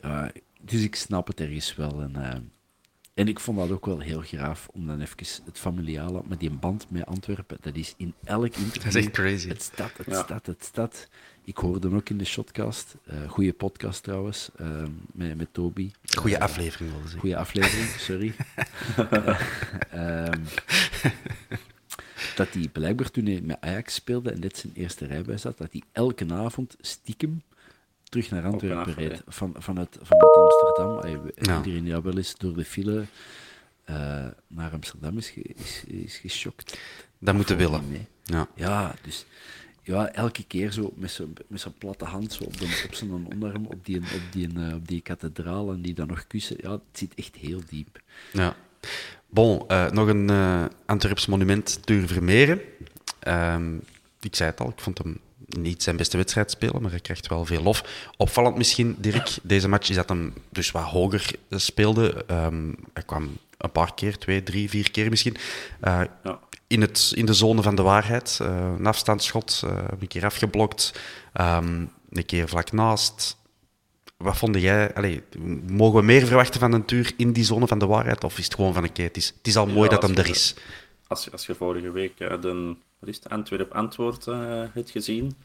Ja, 0.00 0.30
dus 0.60 0.82
ik 0.82 0.94
snap 0.94 1.26
het 1.26 1.40
ergens 1.40 1.74
wel. 1.74 2.00
En, 2.02 2.16
eh, 2.32 2.38
en 3.14 3.28
ik 3.28 3.40
vond 3.40 3.58
dat 3.58 3.70
ook 3.70 3.86
wel 3.86 4.00
heel 4.00 4.20
graaf, 4.20 4.68
om 4.72 4.86
dan 4.86 5.00
even 5.00 5.16
het 5.44 5.58
familiale, 5.58 6.22
maar 6.28 6.38
die 6.38 6.50
band 6.50 6.90
met 6.90 7.06
Antwerpen, 7.06 7.56
dat 7.60 7.74
is 7.76 7.94
in 7.96 8.14
elk 8.24 8.56
interview... 8.56 8.82
Dat 8.82 8.94
is 8.94 9.04
echt 9.04 9.10
crazy. 9.10 9.48
Het 9.48 9.62
staat, 9.62 9.96
het 9.96 10.06
Ja. 10.06 10.22
staat, 10.22 10.46
het 10.46 10.64
staat. 10.64 11.08
Ik 11.44 11.56
hoorde 11.56 11.88
hem 11.88 11.96
ook 11.96 12.08
in 12.08 12.18
de 12.18 12.24
Shotcast. 12.24 12.94
eh 13.04 13.28
goede 13.28 13.52
podcast 13.52 14.02
trouwens, 14.02 14.50
eh, 14.56 14.82
met, 15.12 15.36
met 15.36 15.48
Toby. 15.52 15.90
Goeie 16.18 16.36
Eh, 16.36 16.42
aflevering, 16.42 16.90
wilde 16.90 17.02
zeggen. 17.08 17.20
Goeie 17.20 17.36
aflevering, 17.36 17.88
sorry. 17.88 18.32
Ehm, 19.90 20.42
dat 22.36 22.48
hij 22.52 22.68
blijkbaar 22.72 23.10
toen 23.10 23.26
hij 23.26 23.40
met 23.40 23.56
Ajax 23.60 23.94
speelde 23.94 24.30
en 24.30 24.40
dit 24.40 24.56
zijn 24.58 24.72
eerste 24.74 25.06
rijbewijs 25.06 25.42
had, 25.42 25.58
dat 25.58 25.72
hij 25.72 25.82
elke 25.92 26.26
avond 26.32 26.76
stiekem 26.80 27.42
terug 28.04 28.30
naar 28.30 28.44
Antwerpen 28.44 28.94
reed. 28.94 29.22
Van, 29.26 29.54
vanuit, 29.58 29.98
vanuit 30.02 30.36
Amsterdam. 30.36 31.06
Ja. 31.40 31.56
Iedereen 31.56 31.84
die 31.84 31.94
al 31.94 32.02
wel 32.02 32.16
eens 32.16 32.34
door 32.36 32.54
de 32.54 32.64
file 32.64 33.04
eh, 33.84 34.26
naar 34.46 34.72
Amsterdam 34.72 35.16
is, 35.18 35.28
ge- 35.30 35.54
is, 35.56 35.84
is 35.86 36.16
geschokt. 36.16 36.78
Dat 37.18 37.34
moeten 37.34 37.56
willen. 37.56 37.88
mee. 37.88 38.06
Ja. 38.24 38.48
Ja, 38.54 38.94
dus 39.02 39.24
ja, 39.82 40.08
elke 40.12 40.44
keer 40.44 40.72
zo 40.72 40.92
met 40.96 41.10
zo'n 41.10 41.36
met 41.48 41.60
zo'n 41.60 41.74
platte 41.78 42.04
hand 42.04 42.32
zo 42.32 42.44
op, 42.44 42.58
de, 42.58 42.82
op 42.88 42.94
zijn 42.94 43.10
onderarm 43.10 43.66
op 43.66 43.84
die, 43.84 43.96
op, 43.98 44.20
die, 44.30 44.48
eh, 44.56 44.74
op 44.74 44.88
die 44.88 45.00
kathedraal 45.00 45.72
en 45.72 45.80
die 45.82 45.94
dan 45.94 46.06
nog 46.06 46.26
kussen. 46.26 46.56
Ja, 46.60 46.70
het 46.70 46.80
zit 46.92 47.14
echt 47.14 47.36
heel 47.36 47.60
diep. 47.68 48.00
Ja. 48.32 48.56
Bon, 49.28 49.64
eh, 49.68 49.90
nog 49.90 50.08
een 50.08 50.30
eh 50.30 50.64
Antwerps 50.86 51.26
monument, 51.26 51.78
Tuur 51.86 52.06
Vermeeren. 52.06 52.60
Ehm, 53.18 53.74
ik 54.20 54.36
zei 54.36 54.50
het 54.50 54.60
al, 54.60 54.68
ik 54.68 54.80
vond 54.80 54.98
hem 54.98 55.18
niet 55.46 55.82
zijn 55.82 55.96
beste 55.96 56.16
wedstrijd 56.16 56.50
spelen, 56.50 56.82
maar 56.82 56.90
hij 56.90 57.00
krijgt 57.00 57.26
wel 57.26 57.44
veel 57.44 57.62
lof. 57.62 58.08
Opvallend 58.16 58.56
misschien, 58.56 58.96
Dirk, 58.98 59.36
deze 59.42 59.68
match 59.68 59.88
is 59.88 59.96
dat 59.96 60.08
hem 60.08 60.34
dus 60.50 60.70
wat 60.70 60.82
hoger 60.82 61.30
speelde. 61.50 62.24
Ehm, 62.26 62.72
hij 62.92 63.02
kwam 63.02 63.36
een 63.58 63.70
paar 63.72 63.94
keer, 63.94 64.18
twee, 64.18 64.42
drie, 64.42 64.68
vier 64.70 64.90
keer 64.90 65.10
misschien, 65.10 65.36
eh, 65.80 66.00
Ja. 66.24 66.38
in, 66.66 66.80
het, 66.80 67.12
in 67.14 67.26
de 67.26 67.34
zone 67.34 67.62
van 67.62 67.74
de 67.74 67.82
waarheid. 67.82 68.38
Een 68.42 68.86
afstandsschot, 68.86 69.62
een 70.00 70.08
keer 70.08 70.24
afgeblokt, 70.24 71.00
ehm, 71.32 71.84
een 72.10 72.26
keer 72.26 72.48
vlak 72.48 72.72
naast. 72.72 73.36
Wat 74.16 74.36
vond 74.36 74.60
jij? 74.60 74.94
Allee, 74.94 75.22
mogen 75.70 75.98
we 76.00 76.04
meer 76.04 76.26
verwachten 76.26 76.60
van 76.60 76.72
een 76.72 76.84
Tuur 76.84 77.12
in 77.16 77.32
die 77.32 77.44
zone 77.44 77.66
van 77.66 77.78
de 77.78 77.86
waarheid? 77.86 78.24
Of 78.24 78.38
is 78.38 78.44
het 78.44 78.54
gewoon 78.54 78.74
van 78.74 78.82
een 78.84 78.90
het 79.04 79.16
is, 79.16 79.26
het 79.26 79.46
is 79.46 79.56
al 79.56 79.66
mooi 79.66 79.90
Ja, 79.90 79.98
dat 79.98 80.02
hem 80.02 80.16
er 80.16 80.28
is. 80.28 80.54
Als, 81.06 81.24
je- 81.24 81.30
als 81.30 81.46
je 81.46 81.54
vorige 81.54 81.90
week 81.90 82.20
eh, 82.20 82.40
de 82.40 82.74
wat 82.98 83.08
is 83.08 83.16
het, 83.16 83.28
Antwerp-antwoord 83.28 84.26
eh 84.26 84.62
hebt 84.72 84.90
gezien, 84.90 85.36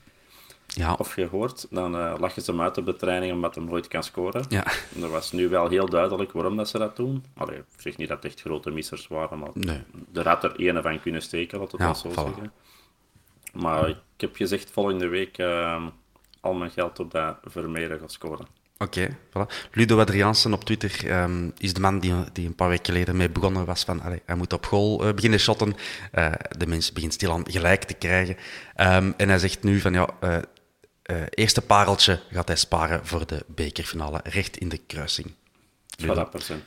Ja, 0.68 0.94
of 0.94 1.14
gehoord, 1.14 1.68
dan 1.70 1.92
lag 2.20 2.36
je 2.36 2.42
ze 2.42 2.52
hem 2.52 2.62
uit 2.62 2.78
op 2.78 2.86
de 2.86 2.96
training 2.96 3.34
omdat 3.34 3.56
hij 3.56 3.64
nooit 3.64 3.88
kan 3.88 4.04
scoren. 4.04 4.46
ja. 4.50 4.64
En 4.96 5.04
Er 5.04 5.10
was 5.10 5.32
nu 5.32 5.50
wel 5.50 5.70
heel 5.70 5.90
duidelijk 5.90 6.32
waarom 6.32 6.58
dat 6.58 6.70
ze 6.70 6.78
dat 6.78 6.96
doen. 6.96 7.26
Allee, 7.38 7.58
ik 7.58 7.64
zeg 7.78 7.98
niet 7.98 8.08
dat 8.08 8.18
het 8.24 8.32
echt 8.32 8.42
grote 8.42 8.70
missers 8.72 9.08
waren, 9.08 9.40
maar 9.40 9.50
Nee. 9.54 9.82
er 10.14 10.28
had 10.28 10.44
er 10.44 10.56
ene 10.56 10.82
van 10.82 11.02
kunnen 11.02 11.22
steken, 11.22 11.60
laat 11.60 11.72
het 11.72 11.82
Ja, 11.82 11.94
zo 11.94 12.10
voilà. 12.10 12.14
zeggen. 12.14 12.52
Maar 13.54 13.90
ik 13.90 13.98
heb 14.18 14.36
gezegd 14.36 14.72
volgende 14.72 15.08
week 15.08 15.40
al 16.42 16.54
mijn 16.54 16.72
geld 16.72 17.00
op 17.00 17.12
dat 17.12 17.38
Vermeeren 17.44 18.00
gaat 18.00 18.12
scoren. 18.12 18.46
Oké, 18.82 19.18
voilà. 19.30 19.48
Ludo 19.72 20.00
Adriaansen 20.00 20.54
op 20.54 20.64
Twitter 20.64 21.10
ehm, 21.10 21.50
is 21.58 21.74
de 21.74 21.80
man 21.80 22.00
die, 22.00 22.14
die 22.34 22.48
een 22.48 22.56
paar 22.56 22.70
weken 22.70 22.86
geleden 22.86 23.18
mee 23.18 23.30
begonnen 23.30 23.66
was 23.66 23.84
van 23.84 24.02
allee, 24.02 24.22
hij 24.26 24.36
moet 24.36 24.54
op 24.54 24.66
goal 24.66 25.06
eh, 25.08 25.14
beginnen 25.14 25.40
shotten. 25.40 25.76
Eh, 26.12 26.32
de 26.58 26.68
mens 26.68 26.94
begint 26.94 27.14
stilaan 27.14 27.44
gelijk 27.50 27.84
te 27.84 27.94
krijgen. 27.94 28.38
Ehm, 28.76 29.12
en 29.18 29.30
hij 29.30 29.40
zegt 29.40 29.64
nu 29.64 29.80
van 29.80 29.94
ja, 29.94 30.10
eh, 30.20 30.38
eerste 31.30 31.62
pareltje 31.62 32.20
gaat 32.32 32.48
hij 32.48 32.58
sparen 32.58 33.06
voor 33.08 33.28
de 33.28 33.44
bekerfinale, 33.48 34.20
recht 34.24 34.58
in 34.58 34.70
de 34.70 34.80
kruising. 34.88 35.34
Ludo, 35.98 36.26
Voilà, 36.26 36.30
procent. 36.30 36.64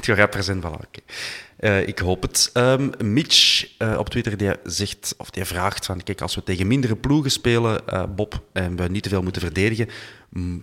Die 0.00 0.14
rapper 0.14 0.42
zijn, 0.42 0.62
voilà. 0.62 0.86
oké. 0.86 1.78
Ik 1.78 1.98
hoop 1.98 2.22
het. 2.22 2.50
Ehm, 2.52 2.90
Mitch 2.98 3.68
op 3.98 4.08
Twitter 4.08 4.36
die 4.36 4.50
zegt, 4.64 5.14
of 5.18 5.30
die 5.30 5.44
vraagt 5.44 5.86
van, 5.86 6.02
kijk, 6.02 6.20
als 6.20 6.34
we 6.34 6.42
tegen 6.42 6.66
mindere 6.66 6.96
ploegen 6.96 7.30
spelen, 7.30 7.82
Bob, 8.14 8.42
en 8.52 8.76
we 8.76 8.88
niet 8.88 9.02
te 9.02 9.08
veel 9.08 9.22
moeten 9.22 9.42
verdedigen, 9.42 9.88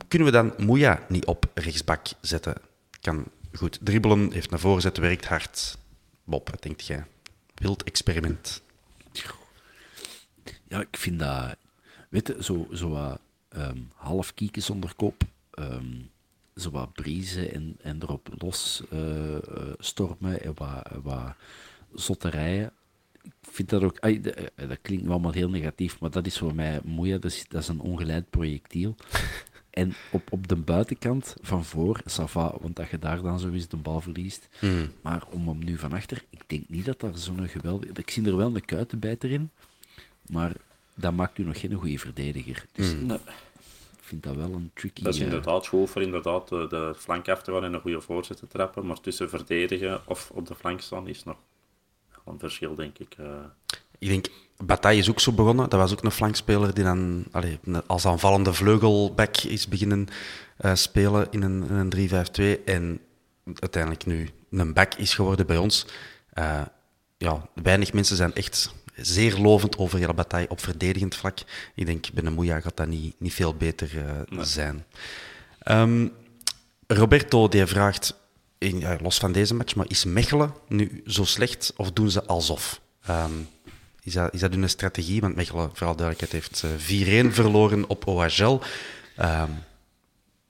kunnen 0.08 0.28
we 0.28 0.34
dan 0.34 0.54
Moeja 0.58 1.06
niet 1.10 1.26
op 1.26 1.52
rechtsbak 1.54 2.08
zetten? 2.22 2.56
Kan 3.02 3.26
goed 3.54 3.80
dribbelen, 3.82 4.32
heeft 4.32 4.50
naar 4.50 4.60
voren 4.60 4.82
zet, 4.82 4.98
werkt 4.98 5.26
hard. 5.26 5.78
Bob, 6.24 6.50
wat 6.50 6.62
denkt 6.62 6.86
jij? 6.86 7.06
Wild 7.56 7.84
experiment. 7.84 8.62
Ja, 10.68 10.80
ik 10.80 10.98
vind 10.98 11.20
dat... 11.20 11.56
Weet 12.10 12.28
je, 12.28 12.44
zo, 12.44 12.68
zo 12.74 12.90
wat 12.90 13.20
ehm, 13.50 13.78
half 13.96 14.34
kieken 14.34 14.62
zonder 14.62 14.94
kop, 14.96 15.24
ehm, 15.52 16.02
zo 16.56 16.72
wat 16.72 16.94
briezen 16.94 17.54
en, 17.54 17.78
en 17.82 18.02
erop 18.02 18.30
los 18.38 18.84
eh, 18.90 19.36
eh, 19.36 19.42
stormen 19.78 20.42
en 20.42 20.54
wat, 20.56 20.88
wat 21.04 21.36
zotterijen. 21.94 22.72
Ik 23.22 23.32
vind 23.42 23.70
dat 23.70 23.84
ook... 23.84 23.98
eh, 23.98 24.44
dat 24.56 24.78
klinkt 24.82 25.10
allemaal 25.10 25.32
heel 25.32 25.50
negatief, 25.50 26.00
maar 26.00 26.10
dat 26.10 26.26
is 26.26 26.38
voor 26.38 26.56
mij 26.56 26.80
moeie. 26.84 27.20
Dat 27.20 27.32
is, 27.32 27.46
dat 27.48 27.62
is 27.62 27.68
een 27.68 27.80
ongeleid 27.80 28.30
projectiel. 28.30 28.96
En 29.74 29.94
op, 30.12 30.32
op 30.32 30.48
de 30.48 30.56
buitenkant 30.56 31.36
van 31.42 31.66
voor, 31.66 32.00
ça 32.02 32.24
va, 32.24 32.56
want 32.62 32.76
dat 32.76 32.90
je 32.90 33.00
daar 33.00 33.22
dan 33.22 33.40
zo 33.40 33.52
eens 33.52 33.68
de 33.68 33.78
bal 33.78 34.02
verliest. 34.02 34.48
Maar 35.02 35.24
om 35.30 35.48
hem 35.48 35.64
nu 35.64 35.78
van 35.78 35.94
achter, 35.94 36.24
ik 36.30 36.42
denk 36.48 36.70
niet 36.70 36.86
dat 36.86 37.00
daar 37.00 37.18
zo'n 37.18 37.48
geweldige... 37.48 37.92
Ik 37.96 38.10
zie 38.10 38.26
er 38.28 38.38
wel 38.38 38.56
een 38.56 38.66
kuitenbijter 38.66 39.32
in, 39.32 39.50
maar 40.30 40.52
dat 40.96 41.14
maakt 41.14 41.38
u 41.38 41.44
nog 41.44 41.60
geen 41.60 41.74
goede 41.74 41.98
verdediger. 42.00 42.66
Dus 42.72 42.94
Nee. 42.94 43.18
ik 43.98 44.04
vind 44.04 44.24
dat 44.24 44.36
wel 44.36 44.54
een 44.54 44.72
tricky... 44.74 45.04
Dat 45.04 45.14
is 45.14 45.20
eh, 45.20 45.26
inderdaad 45.26 45.68
goed 45.68 45.90
voor 45.90 46.02
inderdaad 46.02 46.48
de, 46.50 46.66
de 46.70 46.94
flank 46.98 47.30
af 47.30 47.42
te 47.44 47.52
en 47.52 47.74
een 47.74 47.82
goede 47.82 48.02
voorzet 48.02 48.38
te 48.38 48.48
trappen. 48.48 48.86
Maar 48.86 49.00
tussen 49.00 49.30
verdedigen 49.30 50.02
of 50.08 50.32
op 50.34 50.48
de 50.48 50.56
flank 50.56 50.82
staan 50.82 51.08
is 51.08 51.24
nog 51.24 51.38
een 52.26 52.40
verschil, 52.40 52.76
denk 52.76 52.98
ik. 53.00 53.16
eh. 53.18 53.26
Ik 54.04 54.10
denk, 54.10 54.28
Bataille 54.58 55.00
is 55.00 55.10
ook 55.10 55.20
zo 55.20 55.32
begonnen. 55.32 55.70
Dat 55.70 55.80
was 55.80 55.92
ook 55.92 56.04
een 56.04 56.12
flankspeler 56.12 56.74
die 56.74 56.84
dan 56.84 57.26
als 57.88 58.06
aanvallende 58.06 58.54
vleugelback 58.54 59.38
is 59.38 59.68
beginnen 59.68 60.08
eh, 60.58 60.76
spelen 60.76 61.28
in 61.32 61.42
een, 61.42 61.70
in 61.70 61.76
een 61.76 62.60
3-5-2. 62.60 62.64
En 62.66 63.00
uiteindelijk 63.60 64.06
nu 64.06 64.30
een 64.52 64.74
back 64.74 64.94
is 64.94 65.14
geworden 65.14 65.46
bij 65.46 65.58
ons. 65.58 65.86
Eh, 66.34 66.62
ja, 67.18 67.50
weinig 67.54 67.94
mensen 67.94 68.16
zijn 68.16 68.34
echt 68.34 68.74
zeer 68.96 69.38
lovend 69.38 69.78
over 69.78 70.00
Jelle 70.00 70.14
Bataille 70.14 70.50
op 70.50 70.60
verdedigend 70.60 71.16
vlak. 71.16 71.40
Ik 71.76 71.86
denk, 71.86 72.12
bij 72.14 72.24
een 72.24 72.34
Moeja 72.34 72.60
gaat 72.60 72.78
dat 72.78 72.88
niet, 72.88 73.16
niet 73.20 73.34
veel 73.34 73.56
beter 73.56 73.92
eh, 73.98 74.40
zijn. 74.42 74.86
Ehm, 75.60 76.08
Roberto 76.88 77.48
die 77.48 77.66
vraagt, 77.66 78.16
in, 78.58 78.84
los 79.02 79.18
van 79.18 79.32
deze 79.32 79.54
match, 79.54 79.76
maar 79.76 79.90
is 79.90 80.06
Mechelen 80.06 80.54
nu 80.68 81.02
zo 81.06 81.24
slecht 81.24 81.74
of 81.78 81.92
doen 81.92 82.12
ze 82.12 82.26
alsof? 82.26 82.82
Ehm, 83.06 83.32
is, 84.04 84.14
dat, 84.14 84.34
is 84.34 84.40
dat 84.40 84.54
hun 84.54 84.70
strategie? 84.70 85.22
Want 85.22 85.36
Mechelen, 85.36 85.70
vooral 85.74 85.96
duidelijkheid, 85.96 86.32
heeft 86.32 86.64
eh, 86.64 87.26
4-1 87.26 87.34
verloren 87.34 87.90
op 87.90 88.08
OHL. 88.08 88.60
Ehm, 89.16 89.52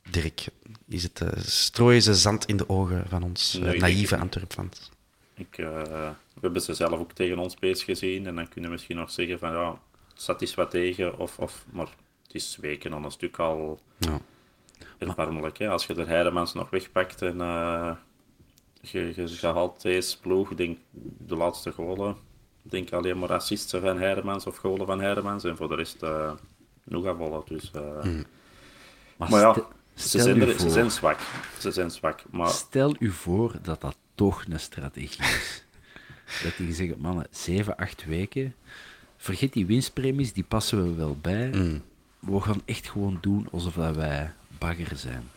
Dirk, 0.09 0.45
is 0.87 1.03
het, 1.03 1.19
uh, 1.21 1.29
strooien 1.37 2.01
ze 2.01 2.15
zand 2.15 2.45
in 2.45 2.57
de 2.57 2.69
ogen 2.69 3.05
van 3.09 3.23
ons 3.23 3.53
Nee, 3.53 3.67
eh, 3.69 3.73
ik 3.73 3.79
naïeve 3.81 4.17
Antwerpfans? 4.17 4.91
Ik, 5.33 5.57
eh, 5.57 5.81
we 6.33 6.39
hebben 6.41 6.61
ze 6.61 6.73
zelf 6.73 6.99
ook 6.99 7.11
tegen 7.11 7.37
ons 7.37 7.55
bezig 7.55 7.85
gezien. 7.85 8.27
En 8.27 8.35
dan 8.35 8.49
kunnen 8.49 8.69
we 8.69 8.75
misschien 8.75 8.95
nog 8.95 9.11
zeggen 9.11 9.39
van 9.39 9.51
ja, 9.51 9.79
het 10.13 10.21
zat 10.21 10.41
eens 10.41 10.55
wat 10.55 10.69
tegen. 10.71 11.19
Of, 11.19 11.39
of, 11.39 11.65
maar 11.71 11.87
het 12.23 12.35
is 12.35 12.57
weken 12.61 12.91
dan 12.91 13.03
een 13.03 13.11
stuk 13.11 13.37
al 13.39 13.79
Ja. 13.99 14.19
erbarmelijk. 14.97 15.57
Hè? 15.57 15.69
Als 15.69 15.85
je 15.85 15.93
de 15.93 16.03
Heidemans 16.03 16.53
nog 16.53 16.69
wegpakt 16.69 17.21
en 17.21 17.41
eh, 17.41 17.91
je, 18.81 19.13
je, 19.15 19.37
je 19.41 19.47
haalt 19.47 19.81
deze 19.81 20.19
ploeg, 20.19 20.51
ik 20.51 20.57
denk 20.57 20.77
de 21.17 21.35
laatste 21.35 21.71
golen, 21.71 22.17
ik 22.63 22.71
denk 22.71 22.91
alleen 22.91 23.19
maar 23.19 23.31
assisten 23.33 23.81
van 23.81 23.97
Heidemans 23.99 24.45
of 24.47 24.57
golen 24.57 24.85
van 24.85 24.99
Heidemans. 25.01 25.43
En 25.43 25.55
voor 25.57 25.67
de 25.69 25.75
rest 25.75 26.03
uh, 26.03 26.31
nog 26.83 27.05
aanvallen. 27.07 27.41
Dus, 27.47 27.71
eh, 27.73 27.81
Maar, 29.17 29.29
Maar 29.29 29.39
ja, 29.41 29.55
ze 29.95 30.19
zijn, 30.21 30.41
er- 30.41 30.59
ze 30.59 30.89
zwak. 30.89 31.19
Ze 31.59 31.71
zijn 31.71 31.91
zwak. 31.91 32.23
Maar 32.31 32.49
Stel 32.49 32.95
u 32.99 33.11
voor 33.11 33.53
dat 33.61 33.81
dat 33.81 33.95
toch 34.15 34.45
een 34.49 34.59
strategie 34.59 35.23
is. 35.25 35.63
dat 36.43 36.57
die 36.57 36.73
zeggen, 36.73 36.99
mannen, 36.99 37.27
7, 37.31 37.75
8 37.75 38.05
weken, 38.05 38.55
vergeet 39.17 39.53
die 39.53 39.65
winstpremies, 39.65 40.33
die 40.33 40.43
passen 40.43 40.83
we 40.83 40.93
wel 40.93 41.17
bij. 41.21 41.51
We 42.19 42.39
gaan 42.41 42.61
echt 42.65 42.89
gewoon 42.89 43.17
doen 43.21 43.47
alsof 43.51 43.73
dat 43.73 43.95
wij 43.95 44.33
bagger 44.57 44.97
zijn. 44.97 45.29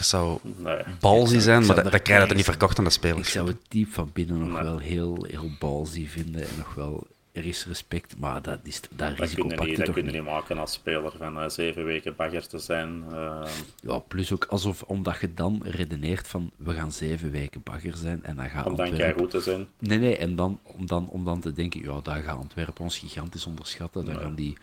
Dat 0.00 0.08
zou 0.08 0.38
nee. 0.42 0.76
balzy 1.00 1.38
zijn, 1.38 1.66
maar 1.66 1.76
dat, 1.76 1.92
dat 1.92 2.02
krijg 2.02 2.22
je 2.22 2.28
er 2.28 2.34
niet 2.34 2.44
verkocht 2.44 2.78
aan 2.78 2.84
de 2.84 2.90
Ik 2.90 2.96
spelers. 2.96 3.32
zou 3.32 3.46
het 3.48 3.56
diep 3.68 3.92
van 3.92 4.10
binnen 4.12 4.38
nog 4.38 4.52
Nee. 4.52 4.62
wel 4.62 4.78
heel, 4.78 5.24
heel 5.28 5.50
ballsy 5.58 6.06
vinden 6.08 6.42
en 6.42 6.48
nog 6.58 6.74
wel, 6.74 7.06
er 7.32 7.44
is 7.46 7.66
respect, 7.66 8.14
maar 8.18 8.42
dat, 8.42 8.58
is, 8.62 8.80
dat 8.80 8.90
Dat 8.98 9.18
risico 9.18 9.46
kun 9.46 9.56
je 9.60 9.64
niet, 9.66 9.76
dat 9.76 9.86
toch 9.86 9.94
kun 9.94 10.04
je 10.04 10.10
niet. 10.12 10.22
maken 10.22 10.58
als 10.58 10.72
speler 10.72 11.12
van 11.18 11.40
eh, 11.40 11.48
zeven 11.48 11.84
weken 11.84 12.16
bagger 12.16 12.46
te 12.48 12.58
zijn. 12.58 13.04
Eh, 13.12 13.42
Ja, 13.82 13.98
plus 13.98 14.32
ook 14.32 14.44
alsof, 14.44 14.82
omdat 14.82 15.20
je 15.20 15.34
dan 15.34 15.60
redeneert 15.64 16.28
van, 16.28 16.50
we 16.56 16.74
gaan 16.74 16.92
zeven 16.92 17.30
weken 17.30 17.60
bagger 17.62 17.96
zijn 17.96 18.24
en 18.24 18.36
dan 18.36 18.48
gaat 18.50 18.66
om 18.66 18.76
dan 18.76 19.12
goed 19.18 19.30
te 19.30 19.40
zijn. 19.40 19.66
Nee, 19.78 19.98
nee, 19.98 20.16
en 20.16 20.36
dan, 20.36 20.60
om, 20.62 20.86
dan, 20.86 21.08
om 21.08 21.24
dan 21.24 21.40
te 21.40 21.52
denken, 21.52 21.80
ja, 21.82 22.00
daar 22.02 22.22
gaat 22.22 22.38
Antwerpen 22.38 22.84
ons 22.84 22.98
gigantisch 22.98 23.46
onderschatten. 23.46 24.04
Dan 24.04 24.16
gaan 24.16 24.34
die... 24.34 24.56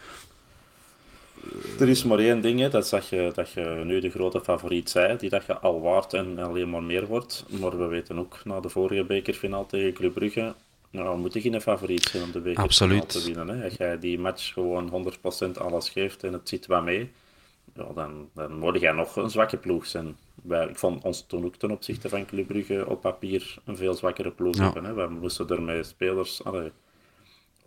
Er 1.80 1.90
is 1.90 2.04
maar 2.04 2.20
één 2.20 2.42
ding, 2.42 2.60
hè, 2.60 2.70
dat, 2.70 2.84
is 2.84 2.90
dat, 2.90 3.08
je, 3.08 3.32
dat 3.34 3.52
je 3.52 3.82
nu 3.86 4.00
de 4.00 4.10
grote 4.10 4.42
favoriet 4.42 4.90
zei, 4.90 5.18
die 5.18 5.30
dat 5.30 5.46
je 5.46 5.58
al 5.60 5.82
waard 5.82 6.14
en 6.14 6.40
alleen 6.40 6.70
maar 6.70 6.84
meer 6.84 7.06
wordt. 7.08 7.46
Maar 7.60 7.78
we 7.78 7.86
weten 7.86 8.20
ook, 8.20 8.40
na 8.44 8.60
de 8.60 8.70
vorige 8.70 9.04
bekerfinale 9.04 9.66
tegen 9.66 9.94
Club 9.94 10.14
Brugge, 10.14 10.54
nou, 10.92 11.10
we 11.16 11.22
moeten 11.22 11.42
geen 11.42 11.62
favoriet 11.62 12.04
zijn 12.04 12.24
om 12.24 12.32
de 12.32 12.40
bekerfinale 12.40 12.68
Absoluut. 12.68 13.10
te 13.10 13.24
winnen. 13.34 13.58
Hè. 13.58 13.64
Als 13.64 13.74
jij 13.74 14.00
die 14.00 14.20
match 14.20 14.54
gewoon 14.54 15.12
100% 15.48 15.52
alles 15.58 15.90
geeft 15.90 16.24
en 16.24 16.34
het 16.34 16.50
zit 16.50 16.66
wat 16.66 16.84
mee, 16.84 17.12
ja, 17.76 17.86
dan, 17.96 18.30
dan 18.34 18.60
word 18.60 18.80
jij 18.80 18.92
nog 18.92 19.16
een 19.16 19.30
zwakke 19.30 19.58
ploeg 19.58 19.86
zijn. 19.86 20.18
Wij, 20.44 20.68
ik 20.68 20.78
vond 20.78 21.04
ons 21.04 21.26
toen 21.28 21.46
ook 21.46 21.56
ten 21.56 21.72
opzichte 21.72 22.10
van 22.10 22.26
Club 22.26 22.48
Brugge 22.48 22.86
op 22.88 23.02
papier 23.02 23.56
een 23.66 23.78
veel 23.78 23.94
zwakkere 23.94 24.32
ploeg 24.32 24.56
Ja. 24.56 24.64
hebben. 24.64 24.84
Hè. 24.86 24.94
We 24.94 25.08
moesten 25.10 25.50
er 25.50 25.62
met 25.62 25.86
spelers 25.86 26.44
allee, 26.44 26.72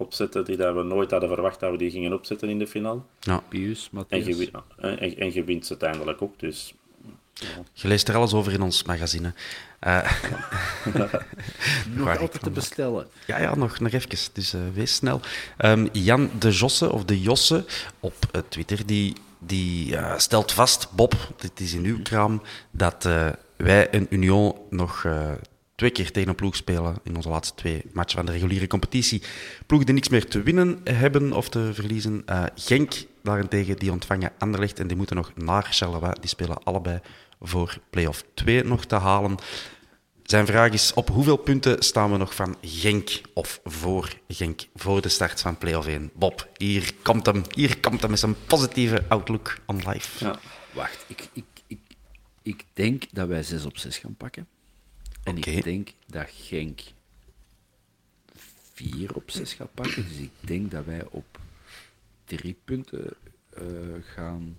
opzetten 0.00 0.44
die 0.44 0.56
dat 0.56 0.74
we 0.74 0.82
nooit 0.82 1.10
hadden 1.10 1.28
verwacht 1.28 1.60
dat 1.60 1.70
we 1.70 1.76
die 1.76 1.90
gingen 1.90 2.12
opzetten 2.12 2.48
in 2.48 2.58
de 2.58 2.66
finale. 2.66 3.00
Ja. 3.20 3.42
Pius, 3.48 3.82
En 3.84 3.88
Matthias. 3.96 4.26
je, 4.26 4.36
wi- 4.36 4.50
en, 5.18 5.32
je 5.32 5.44
wint 5.44 5.66
ze 5.66 5.70
uiteindelijk 5.70 6.22
ook. 6.22 6.38
Dus 6.38 6.74
Je 7.72 7.88
leest 7.88 8.08
er 8.08 8.14
alles 8.16 8.32
over 8.32 8.52
in 8.52 8.62
ons 8.62 8.82
magazine. 8.84 9.32
Eh, 9.80 10.10
Nog 11.94 12.18
altijd 12.18 12.42
te 12.42 12.50
bestellen. 12.50 13.06
Ja, 13.26 13.38
ja, 13.40 13.54
nog, 13.54 13.78
nog 13.80 13.92
even, 13.92 14.08
dus 14.32 14.54
eh, 14.54 14.60
wees 14.74 14.94
snel. 14.94 15.20
Ehm, 15.56 15.86
Jan 15.92 16.30
de 16.38 16.50
Josse, 16.50 16.92
of 16.92 17.04
de 17.04 17.20
Josse, 17.20 17.64
op 18.00 18.14
eh, 18.32 18.40
Twitter, 18.48 18.86
die, 18.86 19.14
die 19.38 19.96
eh, 19.96 20.18
stelt 20.18 20.52
vast, 20.52 20.90
Bob, 20.92 21.14
dit 21.36 21.60
is 21.60 21.72
in 21.72 21.84
uw 21.84 22.02
kraam, 22.02 22.42
dat 22.70 23.04
eh, 23.04 23.28
wij 23.56 23.88
en 23.90 24.06
Union 24.10 24.54
nog 24.70 25.04
eh, 25.04 25.30
twee 25.80 25.92
keer 25.92 26.10
tegen 26.10 26.28
een 26.28 26.34
ploeg 26.34 26.56
spelen 26.56 26.96
in 27.02 27.16
onze 27.16 27.28
laatste 27.28 27.54
twee 27.54 27.82
matchen 27.92 28.16
van 28.16 28.26
de 28.26 28.32
reguliere 28.32 28.66
competitie. 28.66 29.22
Ploegen 29.66 29.86
die 29.86 29.94
niks 29.94 30.08
meer 30.08 30.26
te 30.26 30.42
winnen 30.42 30.80
hebben 30.84 31.32
of 31.32 31.48
te 31.48 31.70
verliezen. 31.74 32.22
Eh, 32.26 32.44
Genk 32.54 32.92
daarentegen, 33.22 33.76
die 33.76 33.92
ontvangen 33.92 34.32
Anderlecht 34.38 34.78
en 34.78 34.86
die 34.86 34.96
moeten 34.96 35.16
nog 35.16 35.32
naar 35.34 35.66
Charleroi. 35.70 36.12
Die 36.20 36.28
spelen 36.28 36.62
allebei 36.62 37.00
voor 37.40 37.78
play-off 37.90 38.24
2 38.34 38.64
nog 38.64 38.84
te 38.84 38.94
halen. 38.94 39.36
Zijn 40.22 40.46
vraag 40.46 40.72
is: 40.72 40.92
op 40.94 41.08
hoeveel 41.08 41.36
punten 41.36 41.82
staan 41.82 42.10
we 42.12 42.16
nog 42.16 42.34
van 42.34 42.56
Genk 42.62 43.20
of 43.34 43.60
voor 43.64 44.12
Genk 44.28 44.60
voor 44.74 45.00
de 45.02 45.08
start 45.08 45.40
van 45.40 45.58
play-off 45.58 45.86
1? 45.86 46.10
Bob, 46.14 46.48
hier 46.56 46.92
komt 47.02 47.26
hem, 47.26 47.42
hier 47.54 47.80
komt 47.80 48.00
hem 48.00 48.10
met 48.10 48.18
zijn 48.18 48.36
positieve 48.46 49.04
outlook 49.08 49.58
on 49.66 49.76
life. 49.76 50.24
ja. 50.24 50.38
Wacht, 50.72 51.04
ik, 51.06 51.28
ik, 51.32 51.44
ik, 51.66 51.80
ik 52.42 52.64
denk 52.72 53.02
dat 53.12 53.28
wij 53.28 53.42
6 53.42 53.64
op 53.64 53.78
6 53.78 53.98
gaan 53.98 54.14
pakken. 54.16 54.46
En 55.22 55.36
ik 55.36 55.62
denk 55.62 55.92
dat 56.06 56.26
Genk 56.30 56.80
4 58.72 59.14
op 59.14 59.30
6 59.30 59.52
gaat 59.52 59.74
pakken. 59.74 60.08
Dus 60.08 60.16
ik 60.16 60.30
denk 60.40 60.70
dat 60.70 60.84
wij 60.84 61.06
op 61.10 61.38
3 62.24 62.56
punten 62.64 63.14
eh, 63.50 63.64
gaan. 64.02 64.56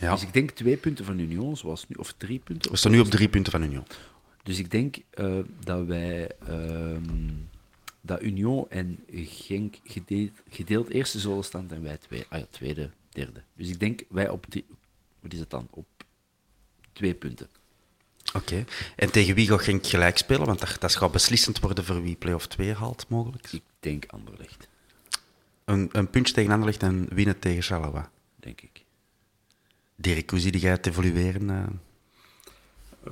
Ja. 0.00 0.12
Dus 0.12 0.22
ik 0.22 0.32
denk 0.32 0.50
twee 0.50 0.76
punten 0.76 1.04
van 1.04 1.18
Union, 1.18 1.56
zoals 1.56 1.88
nu, 1.88 1.96
of 1.96 2.12
drie 2.12 2.38
punten. 2.38 2.70
We 2.70 2.76
staan 2.76 2.92
nu 2.92 3.00
op 3.00 3.10
drie 3.10 3.28
punten 3.28 3.52
van 3.52 3.62
Union. 3.62 3.84
Dus 4.42 4.58
ik 4.58 4.70
denk 4.70 4.96
eh, 5.10 5.38
dat 5.64 5.86
wij 5.86 6.30
ehm, 6.46 7.30
dat 8.00 8.22
Union 8.22 8.70
en 8.70 9.04
Genk 9.12 9.76
gedeeld, 9.84 10.32
gedeeld 10.48 10.88
eerste 10.88 11.18
zullen 11.18 11.44
staan 11.44 11.70
en 11.70 11.82
wij 11.82 11.96
twee, 11.96 12.24
ah 12.28 12.38
ja, 12.38 12.46
tweede, 12.50 12.90
derde. 13.08 13.42
Dus 13.54 13.68
ik 13.68 13.80
denk 13.80 14.04
wij 14.08 14.28
op 14.28 14.46
die, 14.48 14.64
wat 15.20 15.32
is 15.32 15.38
het 15.38 15.50
dan? 15.50 15.68
Op 15.70 15.86
twee 16.92 17.14
punten. 17.14 17.48
Oké. 18.34 18.64
En 18.96 19.10
tegen 19.10 19.34
wie 19.34 19.46
gaat 19.48 19.62
Genk 19.62 19.86
gelijk 19.86 20.16
spelen? 20.18 20.46
Want 20.46 20.58
dat, 20.58 20.76
dat 20.80 20.96
gaat 20.96 21.12
beslissend 21.12 21.60
worden 21.60 21.84
voor 21.84 22.02
wie 22.02 22.16
play-off 22.16 22.46
2 22.46 22.74
haalt, 22.74 23.04
mogelijk. 23.08 23.52
Ik 23.52 23.62
denk 23.80 24.04
Anderlecht, 24.06 24.68
Een, 25.64 25.88
een 25.92 26.10
puntje 26.10 26.34
tegen 26.34 26.50
Anderlecht 26.52 26.82
en 26.82 27.08
winnen 27.14 27.38
tegen 27.38 27.62
Charleroi. 27.62 28.04
denk 28.36 28.60
ik. 28.60 28.84
Dirk, 29.96 30.30
hoe 30.30 30.38
zie 30.40 30.58
jij 30.58 30.70
het 30.70 30.86
evolueren? 30.86 31.50
eh? 31.50 31.64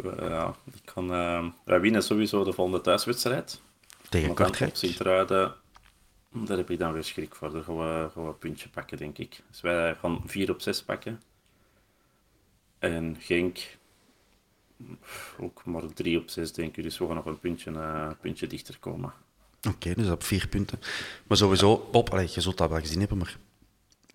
Eh, 0.05 0.29
ja, 0.29 0.55
ik 0.75 0.81
kan, 0.85 1.12
eh, 1.12 1.45
wij 1.64 1.81
winnen 1.81 2.03
sowieso 2.03 2.45
de 2.45 2.53
volgende 2.53 2.81
thuiswedstrijd. 2.81 3.61
Tegen 4.09 4.27
Maar 4.27 4.37
dan 4.37 4.47
Kortrijk. 4.47 4.71
op 4.71 4.77
Sint-Truiden, 4.77 5.55
daar 6.33 6.57
heb 6.57 6.71
ik 6.71 6.79
dan 6.79 6.93
weer 6.93 7.05
schrik 7.05 7.35
voor. 7.35 7.53
Daar 7.53 7.62
gaan 7.62 7.77
we, 7.77 8.09
gaan 8.14 8.23
we 8.23 8.29
een 8.29 8.39
puntje 8.39 8.69
pakken, 8.69 8.99
denk 8.99 9.19
ik. 9.19 9.43
Dus 9.51 9.61
wij 9.61 9.95
gaan 9.95 10.23
4 10.27 10.51
op 10.51 10.61
6 10.61 10.83
pakken. 10.83 11.23
En 12.79 13.17
Genk 13.21 13.59
ook 15.39 15.64
maar 15.64 15.83
3 15.95 16.18
op 16.18 16.31
6, 16.31 16.53
denk 16.53 16.77
ik. 16.77 16.83
Dus 16.83 16.99
we 16.99 17.07
gaan 17.07 17.14
nog 17.14 17.24
een 17.27 17.39
puntje, 17.39 17.70
eh, 17.70 18.09
puntje 18.20 18.47
dichter 18.47 18.77
komen. 18.81 19.12
Oké, 19.68 19.95
dus 19.95 20.09
op 20.11 20.22
vier 20.22 20.49
punten. 20.49 20.81
Maar 21.27 21.37
sowieso, 21.37 21.89
Bob, 21.93 22.11
allee, 22.11 22.29
je 22.35 22.41
zult 22.41 22.57
dat 22.59 22.68
wel 22.70 22.81
gezien 22.81 22.99
hebben, 22.99 23.18
maar 23.18 23.37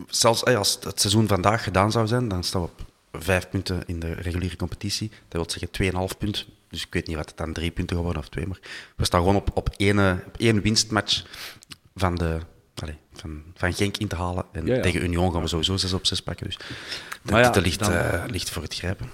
zelfs 0.07 0.43
allee, 0.45 0.57
als 0.57 0.77
het 0.81 0.99
seizoen 0.99 1.27
vandaag 1.27 1.63
gedaan 1.63 1.91
zou 1.91 2.07
zijn, 2.07 2.27
dan 2.27 2.43
staan 2.43 2.61
we 2.61 2.67
op 2.67 2.85
vijf 3.23 3.49
punten 3.49 3.83
in 3.85 3.99
de 3.99 4.13
reguliere 4.13 4.55
competitie. 4.55 5.09
Dat 5.27 5.47
wil 5.47 5.49
zeggen 5.49 5.71
2,5 5.71 6.17
punten. 6.17 6.45
Dus 6.69 6.81
ik 6.85 6.93
weet 6.93 7.07
niet 7.07 7.15
wat 7.15 7.27
het 7.29 7.37
dan 7.37 7.53
drie 7.53 7.71
punten 7.71 7.95
geworden 7.95 8.21
of 8.21 8.29
twee, 8.29 8.47
maar 8.47 8.59
we 8.95 9.05
staan 9.05 9.19
gewoon 9.19 9.35
op, 9.35 9.49
op, 9.53 9.69
één, 9.77 9.99
eh, 9.99 10.15
op 10.27 10.37
één 10.37 10.61
winstmatch 10.61 11.23
van, 11.95 12.15
de, 12.15 12.39
allee, 12.75 12.97
van, 13.13 13.43
van 13.55 13.73
Genk 13.73 13.97
in 13.97 14.07
te 14.07 14.15
halen. 14.15 14.45
En 14.51 14.65
Ja, 14.65 14.75
ja. 14.75 14.81
tegen 14.81 15.03
Union 15.03 15.31
gaan 15.31 15.41
we 15.41 15.47
sowieso 15.47 15.77
6 15.77 15.93
op 15.93 16.05
6 16.05 16.21
pakken. 16.21 16.45
Dus 16.45 16.57
de 16.57 16.63
Maar 17.31 17.39
ja, 17.41 17.45
titel 17.45 17.61
ligt, 17.61 17.79
dan- 17.79 17.91
eh, 17.93 18.23
ligt 18.27 18.49
voor 18.49 18.61
het 18.63 18.75
grijpen. 18.75 19.09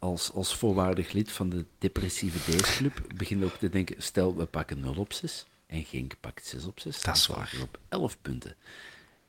Als, 0.00 0.32
als 0.32 0.54
volwaardig 0.56 1.12
lid 1.12 1.32
van 1.32 1.48
de 1.48 1.64
depressieve 1.78 2.50
Days-club 2.50 3.00
begin 3.16 3.44
ook 3.44 3.54
te 3.56 3.68
denken, 3.68 4.02
stel, 4.02 4.36
we 4.36 4.44
pakken 4.46 4.80
0 4.80 4.94
op 4.94 5.12
6 5.12 5.46
en 5.66 5.84
Genk 5.84 6.14
pakt 6.20 6.46
6 6.46 6.64
op 6.64 6.80
6. 6.80 7.02
Dat 7.02 7.16
is 7.16 7.26
waar. 7.26 7.52
op 7.62 7.78
11 7.88 8.16
punten. 8.22 8.54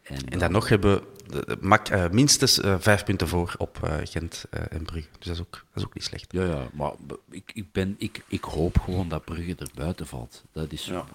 En, 0.02 0.26
En 0.30 0.40
dan 0.40 0.52
nog 0.52 0.70
hebben 0.70 1.04
we 1.28 1.58
mak- 1.62 1.88
eh, 1.90 2.10
minstens 2.10 2.60
eh, 2.60 2.76
vijf 2.80 3.04
punten 3.04 3.28
voor 3.28 3.54
op 3.58 3.84
eh, 3.84 3.98
Gent 4.04 4.44
en 4.50 4.84
Brugge. 4.84 5.10
Dus 5.18 5.28
dat 5.28 5.36
is 5.36 5.42
ook, 5.42 5.52
dat 5.52 5.84
is 5.84 5.86
ook 5.86 5.94
niet 5.94 6.04
slecht. 6.04 6.32
Ja, 6.32 6.44
ja, 6.46 6.70
maar 6.74 6.92
ik, 7.30 7.52
ik, 7.54 7.72
ben, 7.72 7.96
ik, 7.98 8.24
ik 8.28 8.44
hoop 8.44 8.80
gewoon 8.80 9.08
dat 9.10 9.26
Brugge 9.26 9.56
er 9.56 9.70
buiten 9.76 10.08
valt. 10.08 10.44
Dat 10.52 10.72
is, 10.72 10.86
Ja. 10.86 11.06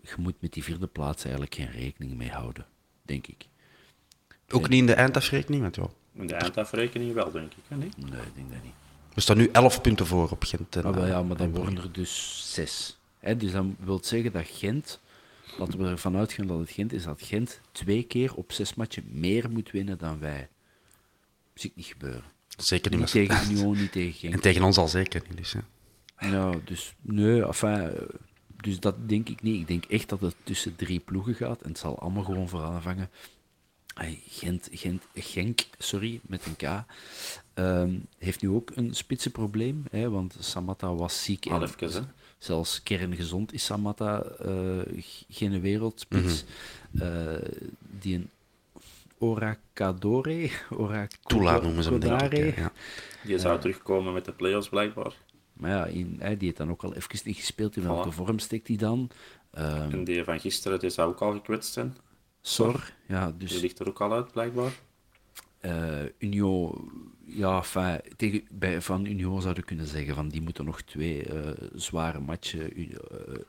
Je 0.00 0.14
moet 0.18 0.34
met 0.38 0.52
die 0.52 0.62
vierde 0.64 0.86
plaats 0.86 1.22
eigenlijk 1.22 1.54
geen 1.54 1.70
rekening 1.70 2.14
mee 2.16 2.30
houden, 2.30 2.66
denk 3.02 3.26
ik. 3.26 3.46
Ook 4.48 4.68
niet 4.68 4.80
in 4.80 4.86
de 4.86 4.94
eindafrekening, 4.94 5.62
want 5.62 5.76
ja, 5.76 5.88
In 6.16 6.26
de 6.26 6.34
eindafrekening 6.34 7.12
wel, 7.12 7.30
denk 7.30 7.52
ik. 7.52 7.62
Hè, 7.68 7.76
niet? 7.76 7.96
Nee, 7.96 8.20
ik 8.22 8.34
denk 8.34 8.50
dat 8.52 8.62
niet. 8.62 8.72
we 9.14 9.20
staan 9.20 9.36
nu 9.36 9.48
11 9.52 9.80
punten 9.80 10.06
voor 10.06 10.30
op 10.30 10.42
Gent. 10.44 10.76
En, 10.76 10.84
Ah, 10.84 10.94
wel, 10.94 11.02
eh, 11.02 11.08
ja, 11.08 11.22
maar 11.22 11.36
dan 11.36 11.50
worden 11.54 11.76
er 11.78 11.92
dus 11.92 12.42
zes. 12.54 12.98
Hè, 13.18 13.36
dus 13.36 13.52
dan 13.52 13.76
wil 13.80 13.98
zeggen 14.02 14.32
dat 14.32 14.44
Gent, 14.46 15.00
laten 15.58 15.78
we 15.78 15.88
ervan 15.88 16.16
uitgaan 16.16 16.46
dat 16.46 16.58
het 16.58 16.70
Gent 16.70 16.92
is, 16.92 17.04
dat 17.04 17.22
Gent 17.22 17.60
twee 17.72 18.02
keer 18.02 18.34
op 18.34 18.52
zes 18.52 18.74
matchen 18.74 19.04
meer 19.10 19.50
moet 19.50 19.70
winnen 19.70 19.98
dan 19.98 20.18
wij. 20.18 20.48
Zie 21.54 21.70
ik 21.70 21.76
niet 21.76 21.86
gebeuren. 21.86 22.24
Zeker 22.56 22.90
niet. 22.90 23.00
Niet 23.00 23.14
met- 23.14 23.28
tegen 23.28 23.50
Union, 23.52 23.76
niet 23.76 23.92
tegen 23.92 24.12
Genk. 24.12 24.32
En 24.34 24.40
tegen 24.40 24.62
ons 24.62 24.76
al 24.76 24.88
zeker 24.88 25.22
niet. 25.28 25.36
Dus, 25.36 25.52
ja. 25.52 26.28
Nou, 26.30 26.60
dus 26.64 26.94
nee, 27.00 27.46
enfin, 27.46 27.90
dus 28.56 28.80
dat 28.80 29.08
denk 29.08 29.28
ik 29.28 29.42
niet. 29.42 29.60
Ik 29.60 29.66
denk 29.66 29.84
echt 29.84 30.08
dat 30.08 30.20
het 30.20 30.34
tussen 30.42 30.76
drie 30.76 31.00
ploegen 31.00 31.34
gaat 31.34 31.62
en 31.62 31.68
het 31.68 31.78
zal 31.78 31.98
allemaal 31.98 32.24
gewoon 32.24 32.48
voor 32.48 32.62
aanvangen. 32.62 33.10
Gent, 34.28 34.68
Gent, 34.72 35.02
Genk, 35.14 35.60
sorry, 35.78 36.20
met 36.22 36.46
een 36.46 36.56
K, 36.56 36.84
ehm, 37.54 37.94
heeft 38.18 38.42
nu 38.42 38.48
ook 38.48 38.70
een 38.74 38.94
spitsenprobleem, 38.94 39.84
hè, 39.90 40.10
want 40.10 40.36
Samatta 40.38 40.94
was 40.94 41.24
ziek. 41.24 41.46
Al 41.46 41.56
en 41.56 41.62
even, 41.62 41.92
hè. 41.92 42.00
Zelfs 42.38 42.82
kerngezond 42.82 43.52
is 43.52 43.64
Samatta 43.64 44.22
eh, 44.22 45.00
g- 45.00 45.24
geen 45.28 45.60
wereldspits. 45.60 46.44
Eh, 46.98 47.34
die 48.00 48.14
een 48.14 48.30
Oracadore, 49.18 50.50
Tula 51.26 51.58
noemen 51.60 51.82
ze 51.82 51.90
hem, 51.90 52.00
denk 52.00 52.20
ik. 52.32 52.56
Ja. 52.56 52.72
Die 53.24 53.38
zou 53.38 53.60
terugkomen 53.60 54.12
met 54.12 54.24
de 54.24 54.32
play-offs, 54.32 54.68
blijkbaar. 54.68 55.14
maar 55.52 55.70
ja, 55.70 55.86
in, 55.86 56.16
hè, 56.18 56.36
die 56.36 56.44
heeft 56.46 56.56
dan 56.56 56.70
ook 56.70 56.82
al 56.84 56.94
even 56.94 57.18
niet 57.24 57.36
gespeeld. 57.36 57.76
In 57.76 57.82
welke 57.82 58.12
Voilà. 58.12 58.14
vorm 58.14 58.38
steekt 58.38 58.68
hij 58.68 58.76
dan? 58.76 59.10
Ehm 59.50 59.90
En 59.90 60.04
die 60.04 60.24
van 60.24 60.40
gisteren 60.40 60.78
die 60.78 60.90
zou 60.90 61.08
ook 61.08 61.20
al 61.22 61.32
gekwetst 61.32 61.72
zijn. 61.72 61.96
Sor, 62.48 62.92
ja, 63.08 63.26
Die 63.26 63.48
dus 63.48 63.60
ligt 63.60 63.78
er 63.78 63.88
ook 63.88 64.00
al 64.00 64.12
uit, 64.12 64.32
blijkbaar. 64.32 64.72
eh 65.60 66.04
Union, 66.18 66.90
ja, 67.24 67.56
enfin, 67.56 68.00
tegen, 68.16 68.42
bij, 68.50 68.80
van 68.80 69.04
Union 69.04 69.40
zouden 69.40 69.62
we 69.62 69.68
kunnen 69.68 69.86
zeggen 69.86 70.14
van 70.14 70.28
die 70.28 70.40
moeten 70.42 70.64
nog 70.64 70.82
twee 70.82 71.22
eh, 71.24 71.68
zware 71.74 72.20
matchen 72.20 72.76
eh, 72.76 72.86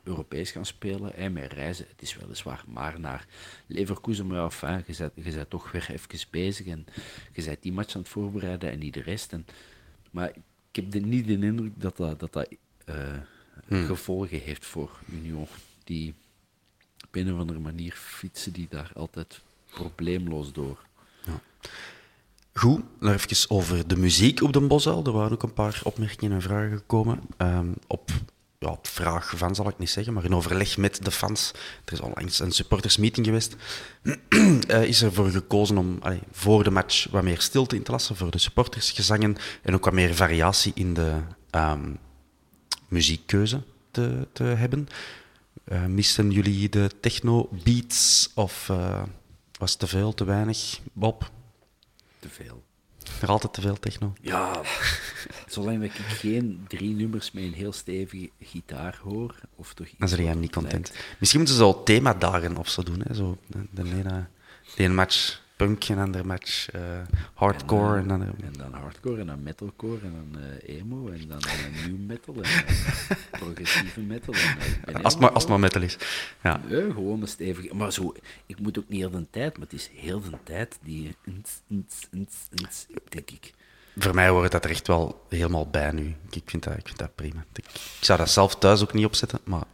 Europees 0.02 0.50
gaan 0.50 0.66
spelen. 0.66 1.12
Hè, 1.14 1.30
met 1.30 1.52
reizen, 1.52 1.86
het 1.88 2.02
is 2.02 2.16
weliswaar 2.16 2.64
maar 2.66 3.00
naar 3.00 3.26
Leverkusen, 3.66 4.26
maar 4.26 4.42
enfin, 4.44 4.84
je, 4.86 4.94
bent, 4.98 5.12
je 5.14 5.32
bent 5.32 5.50
toch 5.50 5.72
weer 5.72 5.88
even 5.90 6.28
bezig 6.30 6.66
en 6.66 6.86
je 7.32 7.44
bent 7.44 7.62
die 7.62 7.72
match 7.72 7.94
aan 7.94 8.00
het 8.00 8.10
voorbereiden 8.10 8.70
en 8.70 8.78
niet 8.78 8.94
de 8.94 9.02
rest. 9.02 9.32
En, 9.32 9.46
maar 10.10 10.28
ik 10.70 10.76
heb 10.76 10.90
de, 10.90 11.00
niet 11.00 11.26
de 11.26 11.32
indruk 11.32 11.80
dat 11.80 11.96
dat, 11.96 12.20
dat, 12.20 12.32
dat 12.32 12.48
eh, 12.84 13.16
gevolgen 13.68 14.40
heeft 14.40 14.66
voor 14.66 14.90
Union. 15.12 15.46
Die 15.84 16.14
op 17.06 17.14
een 17.14 17.32
of 17.32 17.38
andere 17.38 17.58
manier 17.58 17.92
fietsen 17.92 18.52
die 18.52 18.66
daar 18.70 18.90
altijd 18.94 19.40
probleemloos 19.70 20.52
door. 20.52 20.86
Goed, 22.58 22.82
nog 22.98 23.12
even 23.12 23.50
over 23.50 23.88
de 23.88 23.96
muziek 23.96 24.42
op 24.42 24.52
de 24.52 24.60
Bosuil. 24.60 25.04
Er 25.04 25.12
waren 25.12 25.32
ook 25.32 25.42
een 25.42 25.52
paar 25.52 25.80
opmerkingen 25.84 26.34
en 26.34 26.42
vragen 26.42 26.76
gekomen. 26.76 27.20
Ehm, 27.36 27.66
op, 27.86 28.10
ja, 28.58 28.78
vraag 28.82 29.32
van, 29.36 29.54
zal 29.54 29.68
ik 29.68 29.78
niet 29.78 29.90
zeggen, 29.90 30.12
maar 30.12 30.24
in 30.24 30.34
overleg 30.34 30.76
met 30.76 31.04
de 31.04 31.10
fans. 31.10 31.52
Er 31.84 31.92
is 31.92 32.00
onlangs 32.00 32.38
een 32.40 32.52
supportersmeeting 32.52 33.26
geweest. 33.26 33.56
Eh, 34.68 34.82
is 34.84 35.02
er 35.02 35.12
voor 35.12 35.30
gekozen 35.30 35.78
om 35.78 35.98
voor 36.30 36.64
de 36.64 36.70
match 36.70 37.10
wat 37.10 37.22
meer 37.22 37.40
stilte 37.40 37.76
in 37.76 37.82
te 37.82 37.90
lassen 37.90 38.16
voor 38.16 38.30
de 38.30 38.38
supporters, 38.38 38.90
gezangen 38.90 39.36
en 39.62 39.74
ook 39.74 39.84
wat 39.84 39.94
meer 39.94 40.14
variatie 40.14 40.72
in 40.74 40.94
de 40.94 41.12
ehm, 41.50 41.94
muziekkeuze 42.88 43.62
te, 43.90 44.26
te 44.32 44.42
hebben. 44.42 44.88
Eh, 45.68 45.84
missen 45.86 46.30
jullie 46.30 46.68
de 46.68 46.90
techno-beats 47.00 48.30
of 48.34 48.68
eh, 48.68 49.02
was 49.58 49.70
het 49.70 49.78
te 49.80 49.86
veel, 49.86 50.14
te 50.14 50.24
weinig? 50.24 50.80
Bob? 50.92 51.30
Te 52.18 52.28
veel. 52.28 52.62
Nog 53.20 53.30
altijd 53.30 53.52
te 53.52 53.60
veel 53.60 53.78
techno. 53.78 54.12
Ja, 54.20 54.60
zolang 55.48 55.82
ik 55.82 55.92
geen 55.92 56.64
drie 56.68 56.94
nummers 56.94 57.30
met 57.32 57.42
een 57.44 57.52
heel 57.52 57.72
stevige 57.72 58.30
gitaar 58.40 58.98
hoor, 59.02 59.34
of 59.54 59.74
toch 59.74 59.86
iets 59.86 59.98
Dan 59.98 60.08
zijn 60.08 60.22
jij 60.22 60.30
niet 60.34 60.40
lijkt- 60.40 60.54
content. 60.54 60.92
Misschien 61.18 61.40
moeten 61.40 61.58
ze 61.58 61.62
zo 61.64 61.82
themadagen 61.82 62.56
of 62.56 62.68
zo 62.68 62.82
doen. 62.82 63.02
Hè? 63.06 63.14
Zo, 63.14 63.38
de, 63.46 63.58
de, 63.70 64.24
de 64.76 64.88
match 64.88 65.40
punk, 65.58 65.88
en 65.88 65.98
andere 65.98 66.24
match 66.24 66.70
eh, 66.70 66.80
hardcore. 67.34 67.98
En, 67.98 68.08
dan, 68.08 68.22
En 68.22 68.52
dan 68.58 68.72
hardcore, 68.72 69.20
en 69.20 69.26
dan 69.26 69.42
metalcore, 69.42 70.00
en 70.02 70.12
dan 70.12 70.42
eh, 70.42 70.76
emo, 70.76 71.08
en 71.08 71.28
dan 71.28 71.40
eh, 71.40 71.86
new 71.86 71.98
metal, 72.06 72.34
en 72.34 72.64
progressieve 73.30 74.00
metal. 74.00 74.34
En, 74.84 75.02
als, 75.02 75.16
maar, 75.16 75.30
als 75.30 75.46
maar 75.46 75.60
metal 75.60 75.82
is. 75.82 75.98
Ja. 76.42 76.60
Gewoon 76.68 77.20
een 77.20 77.28
stevige. 77.28 77.74
Maar 77.74 77.92
zo, 77.92 78.14
ik 78.46 78.58
moet 78.60 78.78
ook 78.78 78.88
niet 78.88 79.00
heel 79.00 79.10
de 79.10 79.26
tijd, 79.30 79.52
maar 79.58 79.66
het 79.66 79.78
is 79.78 79.90
heel 79.94 80.20
de 80.20 80.30
tijd 80.42 80.78
die. 80.82 81.16
denk 83.08 83.30
ik. 83.30 83.52
Voor 83.96 84.14
mij 84.14 84.28
hoort 84.28 84.52
dat 84.52 84.64
er 84.64 84.70
echt 84.70 84.86
wel 84.86 85.26
helemaal 85.28 85.66
bij 85.66 85.90
nu. 85.90 86.16
Ik 86.30 86.42
vind 86.44 86.62
dat, 86.62 86.76
ik 86.76 86.86
vind 86.86 86.98
dat 86.98 87.14
prima. 87.14 87.44
Ik, 87.52 87.64
ik 87.74 88.04
zou 88.04 88.18
dat 88.18 88.30
zelf 88.30 88.56
thuis 88.56 88.82
ook 88.82 88.92
niet 88.92 89.06
opzetten, 89.06 89.38
maar 89.44 89.64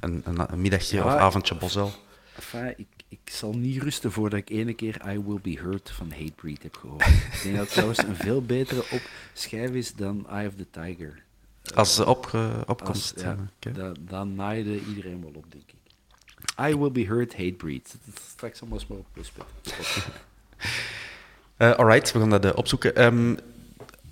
een, 0.00 0.22
een, 0.24 0.52
een 0.52 0.60
middagje 0.60 0.96
Ja, 0.96 1.04
of 1.04 1.12
avondje. 1.12 1.56
Enfin, 2.34 2.74
ik, 2.76 2.86
ik 3.12 3.30
zal 3.30 3.52
niet 3.52 3.82
rusten 3.82 4.12
voordat 4.12 4.38
ik 4.38 4.50
ene 4.50 4.74
keer 4.74 5.00
I 5.12 5.18
Will 5.20 5.38
Be 5.42 5.58
Hurt 5.60 5.90
van 5.90 6.10
Hatebreed 6.12 6.62
heb 6.62 6.76
gehoord. 6.76 7.06
ik 7.06 7.40
denk 7.42 7.54
dat 7.54 7.64
het 7.64 7.70
trouwens 7.72 7.98
een 7.98 8.16
veel 8.16 8.42
betere 8.42 8.80
op 8.90 9.00
schijf 9.32 9.70
is 9.70 9.94
dan 9.94 10.28
Eye 10.28 10.48
of 10.48 10.54
the 10.54 10.66
Tiger. 10.70 11.22
Als 11.74 11.94
ze 11.94 12.06
op, 12.06 12.26
Als, 12.32 12.64
opkomst. 12.66 13.20
ja, 13.20 13.36
da- 13.58 13.92
dan 14.00 14.34
naaide 14.34 14.80
iedereen 14.88 15.20
wel 15.20 15.32
op, 15.34 15.44
denk 15.48 15.64
ik. 15.66 15.78
I 16.70 16.76
Will 16.76 16.90
Be 16.92 17.04
Hurt 17.04 17.36
Hatebreed. 17.36 17.96
Het 18.04 18.20
Straks 18.30 18.60
allemaal 18.60 18.78
eens 18.78 18.88
maar 18.88 18.98
op. 18.98 19.06
Eh, 21.56 21.70
alright, 21.72 22.12
we 22.12 22.18
gaan 22.18 22.30
dat 22.30 22.44
eh, 22.44 22.50
opzoeken. 22.54 22.96
Ehm, 22.96 23.34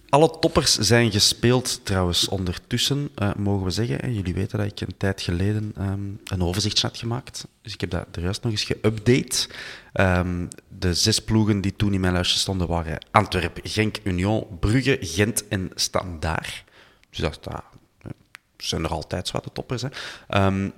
alle 0.09 0.39
toppers 0.41 0.79
zijn 0.79 1.11
gespeeld 1.11 1.81
trouwens 1.85 2.29
ondertussen, 2.29 3.09
eh, 3.15 3.35
mogen 3.35 3.65
we 3.65 3.71
zeggen. 3.71 3.97
hè. 4.01 4.07
Jullie 4.07 4.35
weten 4.35 4.59
dat 4.59 4.67
ik 4.67 4.81
een 4.81 4.97
tijd 4.97 5.21
geleden 5.21 5.73
ehm, 5.77 6.11
een 6.25 6.43
overzicht 6.43 6.83
had 6.83 6.97
gemaakt. 6.97 7.47
Dus 7.63 7.73
ik 7.73 7.81
heb 7.81 7.91
dat 7.91 8.07
er 8.13 8.23
juist 8.23 8.43
nog 8.43 8.53
eens 8.53 8.73
geüpdate. 8.73 9.55
Ehm, 9.93 10.47
de 10.79 10.95
zes 10.95 11.19
ploegen 11.19 11.61
die 11.61 11.77
toen 11.77 11.95
in 11.95 12.01
mijn 12.01 12.13
lijstje 12.13 12.39
stonden 12.39 12.69
waren 12.69 13.07
Antwerp, 13.11 13.61
Genk, 13.63 13.99
Union, 14.05 14.47
Brugge, 14.61 14.99
Gent 15.01 15.49
en 15.49 15.71
Standaard. 15.75 16.65
Dus 17.11 17.19
dat, 17.19 17.39
dat 17.43 17.65
eh, 18.03 18.11
zijn 18.57 18.85
er 18.85 18.91
altijd 18.91 19.29
zwarte 19.29 19.53
toppers. 19.53 19.83
Hè. 19.83 19.89
Ehm, 20.29 20.69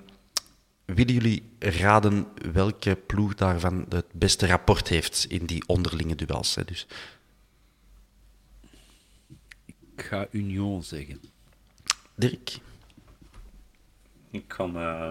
Willen 0.94 1.14
jullie 1.14 1.42
raden 1.58 2.26
welke 2.52 2.98
ploeg 3.06 3.34
daarvan 3.34 3.86
het 3.88 4.04
beste 4.12 4.46
rapport 4.46 4.88
heeft 4.88 5.26
in 5.28 5.46
die 5.46 5.62
onderlinge 5.66 6.14
duels? 6.14 6.54
Hè? 6.54 6.64
Dus 6.64 6.86
Ik 10.00 10.06
ga 10.06 10.26
Union 10.30 10.82
zeggen. 10.82 11.20
Dirk, 12.14 12.58
Ik 14.30 14.48
kan 14.48 14.76
eh, 14.76 15.10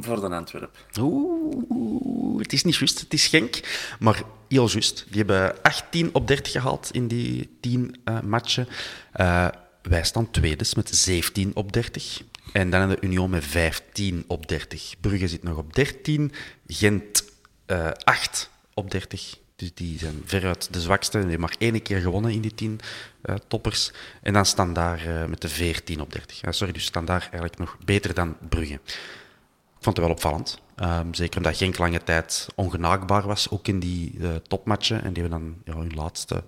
voor 0.00 0.20
de 0.20 0.28
Antwerp. 0.28 0.86
Oeh, 1.00 1.64
oeh, 1.68 2.38
het 2.42 2.52
is 2.52 2.64
niet 2.64 2.76
juist, 2.76 3.00
het 3.00 3.12
is 3.12 3.26
Genk. 3.26 3.60
Maar 3.98 4.22
heel 4.48 4.70
juist. 4.70 5.04
Die 5.08 5.16
hebben 5.16 5.62
18 5.62 6.14
op 6.14 6.26
30 6.26 6.52
gehaald 6.52 6.90
in 6.92 7.08
die 7.08 7.56
10 7.60 8.00
uh, 8.04 8.20
matchen. 8.20 8.68
Uh, 9.16 9.48
wij 9.82 10.04
staan 10.04 10.30
tweede 10.30 10.64
met 10.76 10.94
17 10.96 11.50
op 11.54 11.72
30. 11.72 12.22
En 12.52 12.70
dan 12.70 12.80
hebben 12.80 13.00
de 13.00 13.06
Union 13.06 13.30
met 13.30 13.44
15 13.44 14.24
op 14.26 14.48
30. 14.48 14.94
Brugge 15.00 15.28
zit 15.28 15.42
nog 15.42 15.56
op 15.56 15.74
13. 15.74 16.32
Gent 16.66 17.24
uh, 17.66 17.90
8 18.04 18.50
op 18.74 18.90
30. 18.90 19.42
Dus 19.64 19.74
die 19.74 19.98
zijn 19.98 20.22
veruit 20.24 20.72
de 20.72 20.80
zwakste. 20.80 21.18
Die 21.18 21.28
hebben 21.30 21.48
maar 21.48 21.56
één 21.58 21.82
keer 21.82 22.00
gewonnen 22.00 22.32
in 22.32 22.40
die 22.40 22.54
10 22.54 22.80
uh, 23.24 23.34
toppers. 23.48 23.92
En 24.22 24.32
dan 24.32 24.46
staan 24.46 24.72
daar 24.72 25.06
uh, 25.06 25.24
met 25.24 25.40
de 25.40 25.48
14 25.48 26.00
op 26.00 26.12
30. 26.12 26.44
Uh, 26.44 26.52
sorry, 26.52 26.72
dus 26.72 26.84
staan 26.84 27.04
daar 27.04 27.20
eigenlijk 27.20 27.58
nog 27.58 27.76
beter 27.84 28.14
dan 28.14 28.36
Brugge. 28.48 28.74
Ik 28.74 29.80
vond 29.80 29.96
het 29.96 30.06
wel 30.06 30.14
opvallend. 30.14 30.60
Um, 30.82 31.14
zeker 31.14 31.36
omdat 31.36 31.56
Genk 31.56 31.78
lange 31.78 32.02
tijd 32.02 32.46
ongenaakbaar 32.54 33.26
was, 33.26 33.50
ook 33.50 33.68
in 33.68 33.78
die 33.78 34.14
uh, 34.18 34.34
topmatchen. 34.34 35.04
En 35.04 35.12
die 35.12 35.22
hebben 35.22 35.40
dan 35.40 35.74
ja, 35.74 35.80
hun 35.80 35.94
laatste 35.94 36.44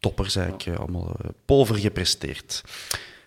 toppers 0.00 0.36
eigenlijk 0.36 0.78
allemaal 0.78 1.16
pover 1.44 1.76
gepresteerd. 1.76 2.62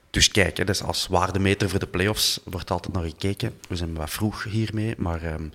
Dus 0.10 0.28
kijk, 0.28 0.58
hè, 0.58 0.64
dus 0.64 0.84
als 0.84 1.08
waardemeter 1.08 1.70
voor 1.70 1.80
de 1.80 1.88
play-offs 1.88 2.40
wordt 2.44 2.72
altijd 2.72 2.94
naar 2.94 3.04
gekeken. 3.04 3.54
We 3.70 3.76
zijn 3.76 3.94
wat 3.94 4.10
vroeg 4.10 4.44
hiermee, 4.44 4.96
maar 4.98 5.34
um, 5.34 5.52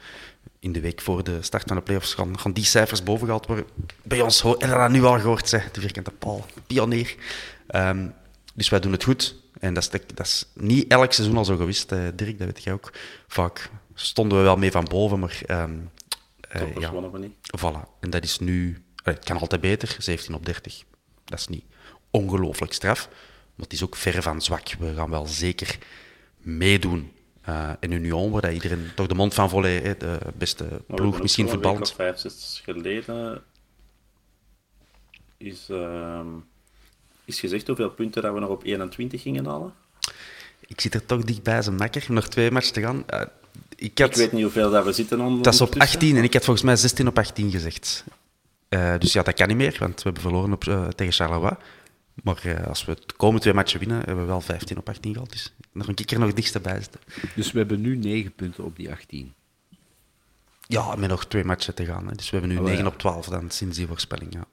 in 0.59 0.73
de 0.73 0.81
week 0.81 1.01
voor 1.01 1.25
de 1.25 1.43
start 1.43 1.65
van 1.67 1.77
de 1.77 1.83
play-offs 1.83 2.15
gaan, 2.15 2.39
gaan 2.39 2.53
die 2.53 2.65
cijfers 2.65 3.03
bovengehaald 3.03 3.47
worden. 3.47 3.67
Bij 4.03 4.21
ons, 4.21 4.43
en 4.59 4.69
dat 4.69 4.91
nu 4.91 5.05
al 5.05 5.21
gehoord, 5.21 5.51
hè, 5.51 5.59
de 5.73 5.81
vierkante 5.81 6.11
paal, 6.11 6.47
pionier. 6.67 7.15
Um, 7.71 8.15
dus 8.55 8.69
wij 8.69 8.81
doen 8.81 8.93
het 8.93 9.05
goed. 9.05 9.37
En 9.61 9.75
dat 9.75 9.83
is, 9.83 9.89
de, 9.89 10.01
dat 10.15 10.27
is 10.27 10.45
niet 10.55 10.91
elk 10.91 11.13
seizoen 11.13 11.37
al 11.37 11.45
zo 11.45 11.57
geweest, 11.57 11.93
uh, 11.93 12.09
Dirk, 12.15 12.39
dat 12.39 12.47
weet 12.47 12.63
jij 12.63 12.73
ook. 12.73 12.93
Vaak 13.27 13.71
stonden 13.95 14.39
we 14.39 14.45
wel 14.45 14.57
mee 14.57 14.71
van 14.71 14.85
boven, 14.85 15.19
maar... 15.19 15.41
Um, 15.51 15.91
uh, 16.57 16.77
ja, 16.77 16.93
niet. 17.17 17.33
Voilà. 17.59 18.01
En 18.01 18.11
dat 18.11 18.25
is 18.25 18.39
nu... 18.39 18.83
Het 19.03 19.25
kan 19.25 19.39
altijd 19.39 19.61
beter, 19.61 19.97
17 19.99 20.35
op 20.35 20.47
30. 20.47 20.83
Dat 21.25 21.39
is 21.39 21.49
niet 21.49 21.65
ongelooflijk 22.11 22.73
straf, 22.73 23.09
maar 23.55 23.65
het 23.65 23.73
is 23.73 23.85
ook 23.85 23.97
ver 23.97 24.23
van 24.23 24.43
zwak. 24.43 24.69
We 24.79 24.95
gaan 24.95 25.11
wel 25.11 25.27
zeker 25.27 25.79
meedoen 26.39 27.13
uh, 27.49 27.71
in 27.81 27.93
Union, 27.93 28.31
waar 28.31 28.53
iedereen 28.53 28.91
toch 28.95 29.07
de 29.07 29.15
mond 29.15 29.35
van 29.35 29.51
volley, 29.51 29.81
hè, 29.81 29.97
de 29.97 30.19
beste 30.35 30.65
ploeg 30.87 31.13
maar 31.13 31.23
misschien 31.23 31.49
verband. 31.49 31.89
Een 31.89 31.95
vijf, 31.95 32.19
zes 32.19 32.61
geleden 32.65 33.43
is, 35.37 35.69
uh, 35.71 36.21
is 37.25 37.41
gezegd 37.41 37.67
hoeveel 37.67 37.91
punten 37.91 38.23
dat 38.23 38.35
we 38.35 38.41
nog 38.41 38.51
op 38.51 38.65
21 38.65 39.23
gingen 39.23 39.47
halen. 39.47 39.73
Ik 40.67 40.81
zit 40.81 40.95
er 40.95 41.07
toch 41.07 41.25
dichtbij, 41.25 41.63
zijn 41.63 41.77
makker. 41.77 42.05
Nog 42.09 42.29
twee 42.29 42.51
matchen 42.51 42.73
te 42.73 42.81
gaan. 42.81 43.05
Uh, 43.11 43.21
ik, 43.77 43.99
had, 43.99 44.09
ik 44.09 44.17
weet 44.17 44.33
niet 44.33 44.43
hoeveel 44.43 44.71
dat 44.71 44.85
we 44.85 44.93
zitten 44.93 45.21
onder. 45.21 45.43
Dat 45.43 45.55
is 45.55 45.61
op 45.61 45.75
18 45.79 46.17
en 46.17 46.25
ik 46.25 46.33
had 46.33 46.45
volgens 46.45 46.65
mij 46.65 46.77
16 46.77 47.09
op 47.09 47.19
18 47.19 47.51
gezegd. 47.51 48.05
Uh, 48.69 48.95
dus 48.99 49.13
ja, 49.13 49.23
dat 49.23 49.35
kan 49.35 49.49
niet 49.49 49.57
meer, 49.57 49.77
want 49.79 49.95
we 49.95 50.03
hebben 50.03 50.23
verloren 50.23 50.53
op, 50.53 50.93
tegen 50.97 51.13
Charleroi. 51.13 51.57
Maar 52.23 52.47
uh, 52.47 52.67
als 52.67 52.85
we 52.85 52.95
de 53.07 53.15
komende 53.17 53.41
twee 53.41 53.55
matchen 53.55 53.79
winnen, 53.79 53.97
hebben 53.99 54.19
we 54.19 54.25
wel 54.25 54.41
15 54.41 54.79
op 54.79 54.89
18 54.89 55.13
gehad. 55.13 55.31
Dus 55.31 55.55
nog 55.73 55.89
een 55.89 55.95
keer 55.95 56.19
nog 56.19 56.33
dichtst 56.33 56.63
bij 56.63 56.81
zitten. 56.81 57.01
Dus 57.35 57.53
we 57.53 57.59
hebben 57.59 57.81
nu 57.81 57.97
9 57.97 58.33
punten 58.33 58.65
op 58.65 58.77
die 58.77 58.91
18. 58.91 59.35
Ja, 60.67 60.95
met 60.97 61.09
nog 61.09 61.27
twee 61.27 61.45
matchen 61.45 61.75
te 61.75 61.85
gaan. 61.85 62.09
Hè. 62.09 62.15
Dus 62.15 62.31
we 62.31 62.37
hebben 62.37 62.57
nu 62.57 62.61
oh, 62.61 62.65
9 62.69 62.85
ja. 62.85 62.87
op 62.87 62.99
12 62.99 63.27
dan, 63.27 63.51
sinds 63.51 63.77
die 63.77 63.87
voorspelling. 63.87 64.33
Ja, 64.33 64.45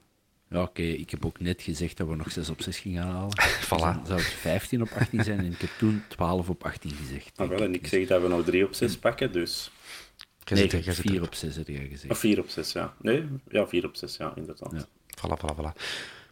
ja 0.48 0.60
oké. 0.60 0.70
Okay. 0.70 0.90
Ik 0.90 1.10
heb 1.10 1.24
ook 1.24 1.40
net 1.40 1.62
gezegd 1.62 1.96
dat 1.96 2.08
we 2.08 2.16
nog 2.16 2.32
6 2.32 2.48
op 2.48 2.62
6 2.62 2.78
gingen 2.78 3.02
halen. 3.02 3.30
voilà. 3.64 3.68
Dus 3.68 3.78
dan 3.80 4.06
zou 4.06 4.18
het 4.18 4.28
15 4.28 4.82
op 4.82 4.90
18 4.98 5.24
zijn 5.24 5.38
en 5.38 5.52
ik 5.52 5.60
heb 5.60 5.70
toen 5.78 6.02
12 6.08 6.48
op 6.48 6.64
18 6.64 6.90
gezegd. 6.90 7.32
Ah, 7.36 7.48
wel, 7.48 7.60
en 7.60 7.74
ik 7.74 7.86
zeg 7.86 8.06
dat 8.06 8.22
we 8.22 8.28
nog 8.28 8.44
3 8.44 8.64
op 8.64 8.74
6 8.74 8.98
pakken, 8.98 9.32
dus... 9.32 9.70
Nee, 10.44 10.68
4 10.68 11.22
op 11.22 11.34
6 11.34 11.56
heb 11.56 11.68
jij 11.68 11.88
gezegd. 11.90 12.12
Of 12.12 12.18
4 12.18 12.38
op 12.38 12.48
6, 12.48 12.72
ja. 12.72 12.94
Nee, 13.00 13.26
ja, 13.48 13.66
4 13.66 13.84
op 13.84 13.96
6, 13.96 14.16
ja, 14.16 14.32
inderdaad. 14.36 14.72
Ja. 14.72 14.86
Voilà, 15.16 15.38
voilà, 15.38 15.54
voilà. 15.56 15.72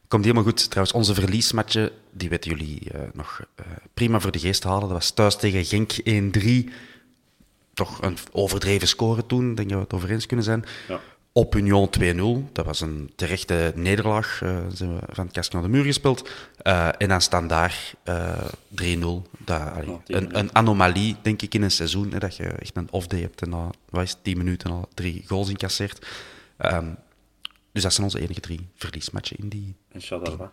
Komt 0.08 0.24
helemaal 0.24 0.44
goed. 0.44 0.70
Trouwens, 0.70 0.96
onze 0.96 1.14
verliesmatje, 1.14 1.92
die 2.10 2.28
weten 2.28 2.50
jullie 2.50 2.80
uh, 2.94 3.00
nog 3.12 3.40
uh, 3.60 3.66
prima 3.94 4.20
voor 4.20 4.30
de 4.30 4.38
geest 4.38 4.64
halen. 4.64 4.80
Dat 4.80 4.90
was 4.90 5.10
thuis 5.10 5.36
tegen 5.36 5.64
Genk 5.64 5.92
1-3. 6.68 6.72
Toch 7.74 8.02
een 8.02 8.16
overdreven 8.32 8.88
score 8.88 9.26
toen, 9.26 9.54
denk 9.54 9.68
dat 9.68 9.78
we 9.78 9.84
het 9.84 9.92
over 9.92 10.10
eens 10.10 10.26
kunnen 10.26 10.44
zijn. 10.44 10.64
Ja. 10.88 11.00
Op 11.32 11.54
Union 11.54 11.90
2-0. 12.48 12.52
Dat 12.52 12.64
was 12.64 12.80
een 12.80 13.12
terechte 13.16 13.72
nederlaag. 13.74 14.40
Uh, 14.42 14.58
zijn 14.72 14.94
we 14.94 15.00
van 15.08 15.24
het 15.24 15.34
kastje 15.34 15.58
naar 15.58 15.66
de 15.66 15.72
muur 15.76 15.84
gespeeld. 15.84 16.28
En 16.98 17.08
dan 17.08 17.20
staan 17.20 17.46
daar 17.46 17.92
3-0. 18.04 18.04
Dat, 19.38 19.60
oh, 19.86 20.00
een, 20.06 20.38
een, 20.38 20.54
anomalie, 20.54 21.16
denk 21.22 21.42
ik, 21.42 21.54
in 21.54 21.62
een 21.62 21.70
seizoen. 21.70 22.12
Hè, 22.12 22.18
dat 22.18 22.36
je 22.36 22.44
echt 22.44 22.76
een 22.76 22.88
off-day 22.90 23.20
hebt 23.20 23.42
en 23.42 23.48
na 23.48 23.70
wat 23.90 24.02
is 24.02 24.10
het, 24.10 24.24
10 24.24 24.38
minuten 24.38 24.70
al 24.70 24.88
drie 24.94 25.24
goals 25.26 25.48
incasseert. 25.48 26.06
Um, 26.58 26.96
dus 27.74 27.82
dat 27.82 27.92
zijn 27.92 28.06
onze 28.06 28.20
enige 28.20 28.40
drie 28.40 28.68
verliesmatchen 28.74 29.36
in 29.36 29.48
die, 29.48 29.74
en 29.88 30.00
Charleroi. 30.00 30.48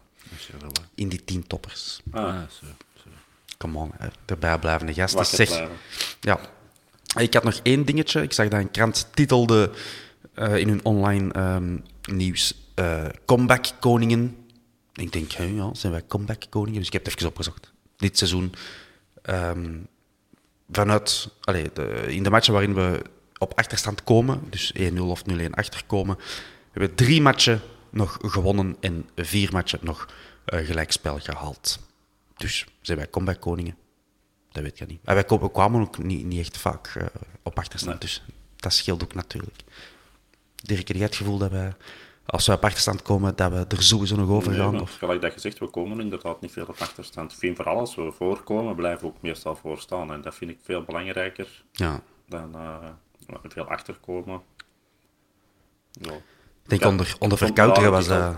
in 0.96 1.10
die 1.10 1.24
tien 1.24 1.48
toppers. 1.48 2.02
Ah, 2.12 2.36
zo, 2.36 2.66
zo. 2.94 3.10
Come 3.58 3.78
on, 3.78 3.92
hè. 3.98 4.08
erbij 4.26 4.60
blijvende 4.60 4.94
gasten. 4.94 5.26
Zeg, 5.26 5.70
ja. 6.20 6.40
Ik 7.18 7.34
had 7.34 7.44
nog 7.44 7.60
één 7.64 7.86
dingetje. 7.86 8.22
Ik 8.22 8.34
zag 8.34 8.48
dat 8.48 8.60
een 8.60 8.72
krant 8.72 9.08
titelde 9.14 9.72
uh, 10.36 10.58
in 10.58 10.68
hun 10.68 10.86
online 10.86 11.40
um, 11.40 11.84
nieuws 12.12 12.54
uh, 12.76 13.06
Comeback 13.26 13.66
Koningen. 13.80 14.38
Ik 14.94 15.12
denk, 15.12 15.32
hey, 15.32 15.52
ja, 15.52 15.74
zijn 15.74 15.92
wij 15.92 16.04
Comeback 16.08 16.44
Koningen? 16.50 16.78
Dus 16.78 16.88
ik 16.88 16.94
heb 16.94 17.06
het 17.06 17.16
even 17.16 17.28
opgezocht. 17.28 17.72
Dit 17.98 18.18
seizoen. 18.18 18.54
Um, 19.30 19.88
vanuit, 20.72 21.30
allez, 21.42 21.68
de, 21.74 22.06
in 22.08 22.24
de 22.24 22.30
matchen 22.30 22.54
waarin 22.54 22.74
we 22.74 23.02
op 23.38 23.58
achterstand 23.58 24.04
komen, 24.04 24.42
dus 24.50 24.74
1-0 24.78 24.98
of 24.98 25.24
0-1 25.32 25.50
achterkomen, 25.50 26.18
we 26.72 26.80
hebben 26.80 26.96
drie 26.96 27.22
matchen 27.22 27.62
nog 27.90 28.18
gewonnen 28.22 28.76
en 28.80 29.10
vier 29.16 29.50
matchen 29.52 29.80
nog 29.82 30.08
uh, 30.46 30.66
gelijkspel 30.66 31.20
gehaald. 31.20 31.80
Dus 32.36 32.66
zijn 32.82 32.98
wij 32.98 33.10
comeback 33.10 33.42
koningen. 33.42 33.76
Dat 34.52 34.64
weet 34.64 34.80
ik 34.80 34.88
niet. 34.88 35.00
En 35.04 35.14
wij 35.16 35.26
kwamen 35.52 35.82
ook 35.82 35.98
niet, 35.98 36.26
niet 36.26 36.40
echt 36.40 36.58
vaak 36.58 36.96
uh, 36.98 37.06
op 37.44 37.58
achterstand, 37.58 38.00
nee. 38.00 38.10
dus 38.10 38.24
dat 38.56 38.74
scheelt 38.74 39.04
ook 39.04 39.14
natuurlijk. 39.14 39.62
Dirk, 40.56 40.88
heb 40.88 40.98
je 40.98 41.04
het 41.04 41.16
gevoel 41.16 41.38
dat 41.38 41.52
wij, 41.52 41.74
als 42.26 42.48
we 42.48 42.54
op 42.54 42.64
achterstand 42.64 43.02
komen, 43.02 43.36
dat 43.36 43.52
we 43.52 43.66
er 43.68 43.84
sowieso 43.84 44.16
nog 44.16 44.30
over 44.30 44.54
gaan? 44.54 44.72
Nee, 44.72 44.82
of? 44.82 44.98
Gelijk 44.98 45.22
dat 45.22 45.34
je 45.34 45.40
zegt, 45.40 45.60
we 45.60 45.68
komen 45.68 46.00
inderdaad 46.00 46.42
niet 46.42 46.52
veel 46.52 46.66
op 46.66 46.80
achterstand. 46.80 47.32
Ik 47.32 47.38
vind 47.38 47.56
vooral 47.56 47.80
als 47.80 47.96
we 47.96 48.12
voorkomen, 48.12 48.76
blijven 48.76 49.02
we 49.02 49.08
ook 49.08 49.22
meestal 49.22 49.56
voorstaan. 49.56 50.14
En 50.14 50.22
dat 50.22 50.36
vind 50.36 50.52
ik 50.52 50.60
veel 50.62 50.84
belangrijker 50.84 51.64
ja. 51.72 52.04
dan 52.28 52.56
uh, 52.56 52.90
veel 53.44 53.68
achterkomen. 53.68 54.42
Ja. 55.92 56.14
Ik 56.64 56.70
denk 56.70 56.82
ja, 56.82 56.88
onder, 56.88 57.16
onder 57.20 57.38
verkouteren 57.38 57.92
was 57.92 58.08
dat... 58.08 58.34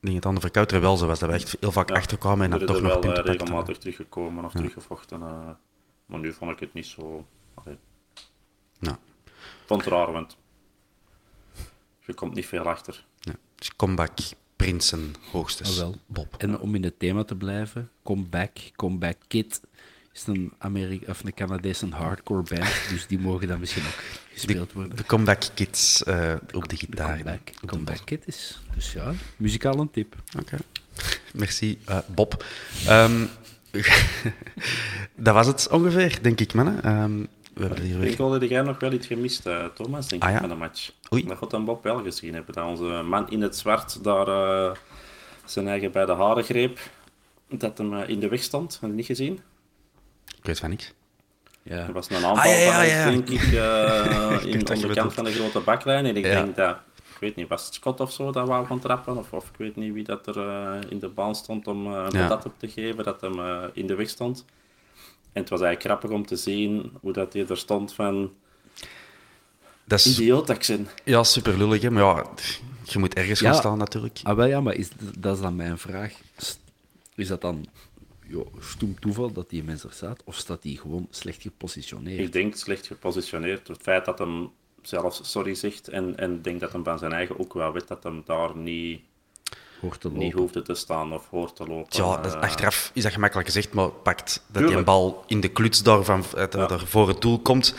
Ik 0.00 0.12
denk 0.12 0.14
het 0.14 0.26
onder 0.26 0.42
verkouteren 0.42 0.82
wel 0.82 0.96
zo 0.96 1.06
was, 1.06 1.18
dat 1.18 1.28
we 1.28 1.34
echt 1.34 1.56
heel 1.60 1.72
vaak 1.72 1.88
ja, 1.88 1.94
achterkwamen 1.94 2.44
en 2.44 2.58
dan 2.58 2.66
toch 2.66 2.80
nog 2.80 2.92
punten 2.92 3.12
pakten. 3.12 3.32
regelmatig 3.32 3.78
teruggekomen 3.78 4.44
of 4.44 4.52
ja. 4.52 4.58
teruggevochten. 4.58 5.20
Uh, 5.20 5.48
maar 6.06 6.20
nu 6.20 6.32
vond 6.32 6.50
ik 6.50 6.60
het 6.60 6.74
niet 6.74 6.86
zo... 6.86 7.26
Allee. 7.54 7.78
Ja. 8.78 8.98
Ik 9.24 9.66
vond 9.66 9.84
het 9.84 9.92
raar, 9.92 10.12
want 10.12 10.36
je 12.00 12.14
komt 12.14 12.34
niet 12.34 12.46
veel 12.46 12.62
achter. 12.68 13.04
Ja. 13.18 13.32
Dus 13.54 13.76
comeback 13.76 14.18
Prinsen 14.56 15.14
hoogstens. 15.32 15.70
Oh, 15.70 15.76
wel. 15.76 15.94
Bob. 16.06 16.34
En 16.38 16.60
om 16.60 16.74
in 16.74 16.84
het 16.84 16.98
thema 16.98 17.24
te 17.24 17.34
blijven, 17.34 17.90
comeback, 18.02 18.58
comeback 18.76 19.16
kid 19.26 19.60
is 20.16 20.26
een, 20.26 20.52
Amerika 20.58 21.10
of 21.10 21.24
een 21.24 21.34
Canadese 21.34 21.86
hardcore 21.90 22.42
band, 22.42 22.88
dus 22.88 23.06
die 23.06 23.18
mogen 23.18 23.48
dan 23.48 23.60
misschien 23.60 23.82
ook 23.82 24.02
gespeeld 24.32 24.72
worden. 24.72 24.90
De, 24.90 24.96
de 24.96 25.04
Comeback 25.08 25.42
Kids 25.54 26.02
uh, 26.08 26.34
op 26.52 26.68
de 26.68 26.76
gitaar. 26.76 27.16
Comeback, 27.16 27.50
comeback 27.66 28.00
Kid 28.04 28.22
is, 28.26 28.60
dus 28.74 28.92
ja, 28.92 29.12
muzikaal 29.36 29.78
een 29.78 29.90
tip. 29.90 30.14
Oké, 30.38 30.40
okay. 30.40 30.58
merci 31.32 31.78
uh, 31.88 31.98
Bob. 32.06 32.44
Um, 32.88 33.28
dat 35.26 35.34
was 35.34 35.46
het 35.46 35.68
ongeveer, 35.68 36.18
denk 36.22 36.40
ik, 36.40 36.54
mannen. 36.54 37.00
Um, 37.02 37.28
we 37.54 37.64
hebben 37.64 37.82
hier 37.82 37.98
weer... 37.98 38.10
Ik 38.10 38.16
dat 38.16 38.48
jij 38.48 38.62
nog 38.62 38.80
wel 38.80 38.92
iets 38.92 39.06
gemist, 39.06 39.46
uh, 39.46 39.64
Thomas, 39.64 40.08
denk 40.08 40.22
ah, 40.22 40.28
ik, 40.28 40.34
ja? 40.34 40.40
van 40.40 40.48
de 40.48 40.54
match. 40.54 40.92
Oei. 41.12 41.24
Dat 41.24 41.38
gaat 41.38 41.50
dan 41.50 41.64
Bob 41.64 41.82
wel 41.82 42.02
gezien 42.02 42.34
hebben, 42.34 42.54
dat 42.54 42.66
onze 42.66 43.02
man 43.02 43.30
in 43.30 43.40
het 43.40 43.56
zwart 43.56 44.04
daar 44.04 44.28
uh, 44.28 44.76
zijn 45.44 45.68
eigen 45.68 45.92
bij 45.92 46.06
de 46.06 46.12
haren 46.12 46.44
greep, 46.44 46.78
dat 47.48 47.78
hem 47.78 47.94
in 47.94 48.20
de 48.20 48.28
weg 48.28 48.42
stond. 48.42 48.78
Je 48.80 48.86
niet 48.86 49.06
gezien? 49.06 49.40
Ik 50.46 50.52
weet 50.52 50.60
van 50.60 50.70
niks. 50.70 50.92
Ja. 51.62 51.86
Er 51.86 51.92
was 51.92 52.10
een 52.10 52.16
aanval 52.16 52.36
ah, 52.36 52.44
ja, 52.44 52.82
ja, 52.82 52.82
ja. 52.82 53.04
Van, 53.04 53.12
denk 53.12 53.28
ik, 53.28 53.42
uh, 53.52 54.44
in, 54.44 54.68
aan 54.68 54.78
de 54.78 54.94
kant 54.94 55.14
van 55.14 55.24
de 55.24 55.32
grote 55.32 55.60
baklijn. 55.60 56.06
En 56.06 56.16
ik 56.16 56.22
denk 56.22 56.56
dat, 56.56 56.76
ik 56.96 57.16
weet 57.20 57.36
niet, 57.36 57.48
was 57.48 57.64
het 57.64 57.74
Scott 57.74 58.00
of 58.00 58.12
zo 58.12 58.30
dat 58.30 58.48
wou 58.48 58.66
gaan 58.66 58.78
trappen? 58.78 59.16
Of, 59.16 59.32
of 59.32 59.48
ik 59.48 59.56
weet 59.56 59.76
niet 59.76 59.92
wie 59.92 60.04
dat 60.04 60.26
er 60.26 60.36
uh, 60.36 60.90
in 60.90 60.98
de 60.98 61.08
baan 61.08 61.34
stond 61.34 61.66
om 61.66 61.86
uh, 61.86 62.06
een 62.10 62.28
dat 62.28 62.46
op 62.46 62.58
te 62.58 62.68
geven, 62.68 63.04
dat 63.04 63.20
hem 63.20 63.40
in 63.72 63.86
de 63.86 63.94
weg 63.94 64.08
stond. 64.08 64.44
En 65.32 65.40
het 65.40 65.50
was 65.50 65.60
eigenlijk 65.60 65.82
grappig 65.82 66.18
om 66.18 66.26
te 66.26 66.36
zien 66.36 66.92
hoe 67.00 67.12
dat 67.12 67.32
hij 67.32 67.46
er 67.46 67.56
stond 67.56 67.94
van... 67.94 68.32
Dat 69.84 69.98
is... 69.98 70.06
Idioot 70.06 70.50
accent. 70.50 70.94
Ja, 71.04 71.22
super 71.22 71.58
lullig, 71.58 71.82
hè? 71.82 71.90
maar 71.90 72.02
ja, 72.02 72.26
je 72.84 72.98
moet 72.98 73.14
ergens 73.14 73.40
gaan 73.40 73.54
staan 73.54 73.78
natuurlijk. 73.78 74.20
Ah, 74.22 74.36
wel 74.36 74.46
ja, 74.46 74.60
maar 74.60 74.74
is, 74.74 74.88
dat 75.18 75.36
is 75.36 75.42
dan 75.42 75.56
mijn 75.56 75.78
vraag. 75.78 76.12
Is 77.14 77.28
dat 77.28 77.40
dan 77.40 77.66
jo, 78.28 78.50
stoem 78.60 79.00
toeval 79.00 79.32
dat 79.32 79.50
die 79.50 79.64
mens 79.64 79.84
er 79.84 79.92
staat, 79.92 80.22
of 80.24 80.34
staat 80.34 80.62
hij 80.62 80.72
gewoon 80.72 81.06
slecht 81.10 81.42
gepositioneerd? 81.42 82.20
Ik 82.20 82.32
denk 82.32 82.54
slecht 82.56 82.86
gepositioneerd. 82.86 83.68
Het 83.68 83.82
feit 83.82 84.04
dat 84.04 84.18
hem 84.18 84.50
zelfs 84.82 85.30
sorry 85.30 85.54
zegt. 85.54 85.88
En, 85.88 86.16
en 86.16 86.34
ik 86.34 86.44
denk 86.44 86.60
dat 86.60 86.72
hem 86.72 86.84
van 86.84 86.98
zijn 86.98 87.12
eigen 87.12 87.38
ook 87.38 87.54
wel 87.54 87.72
weet 87.72 87.88
dat 87.88 88.02
hem 88.02 88.22
daar 88.26 88.56
niet, 88.56 89.00
Hoort 89.80 90.00
te 90.00 90.08
niet 90.10 90.22
lopen. 90.22 90.38
hoefde 90.38 90.62
te 90.62 90.74
staan 90.74 91.12
of 91.12 91.28
hoort 91.28 91.56
te 91.56 91.66
lopen. 91.66 92.04
Ja, 92.04 92.16
dat, 92.16 92.34
Eh, 92.34 92.40
achteraf 92.40 92.90
is 92.94 93.02
dat 93.02 93.12
gemakkelijk 93.12 93.48
gezegd, 93.48 93.72
maar 93.72 93.90
pakt 93.90 94.44
dat 94.46 94.66
die 94.66 94.76
een 94.76 94.84
bal 94.84 95.24
in 95.26 95.40
de 95.40 95.48
kluts 95.48 95.82
daar, 95.82 96.04
van, 96.04 96.24
eh, 96.24 96.32
daar, 96.32 96.68
daar 96.68 96.86
voor 96.86 97.08
het 97.08 97.20
doel 97.20 97.38
komt. 97.38 97.74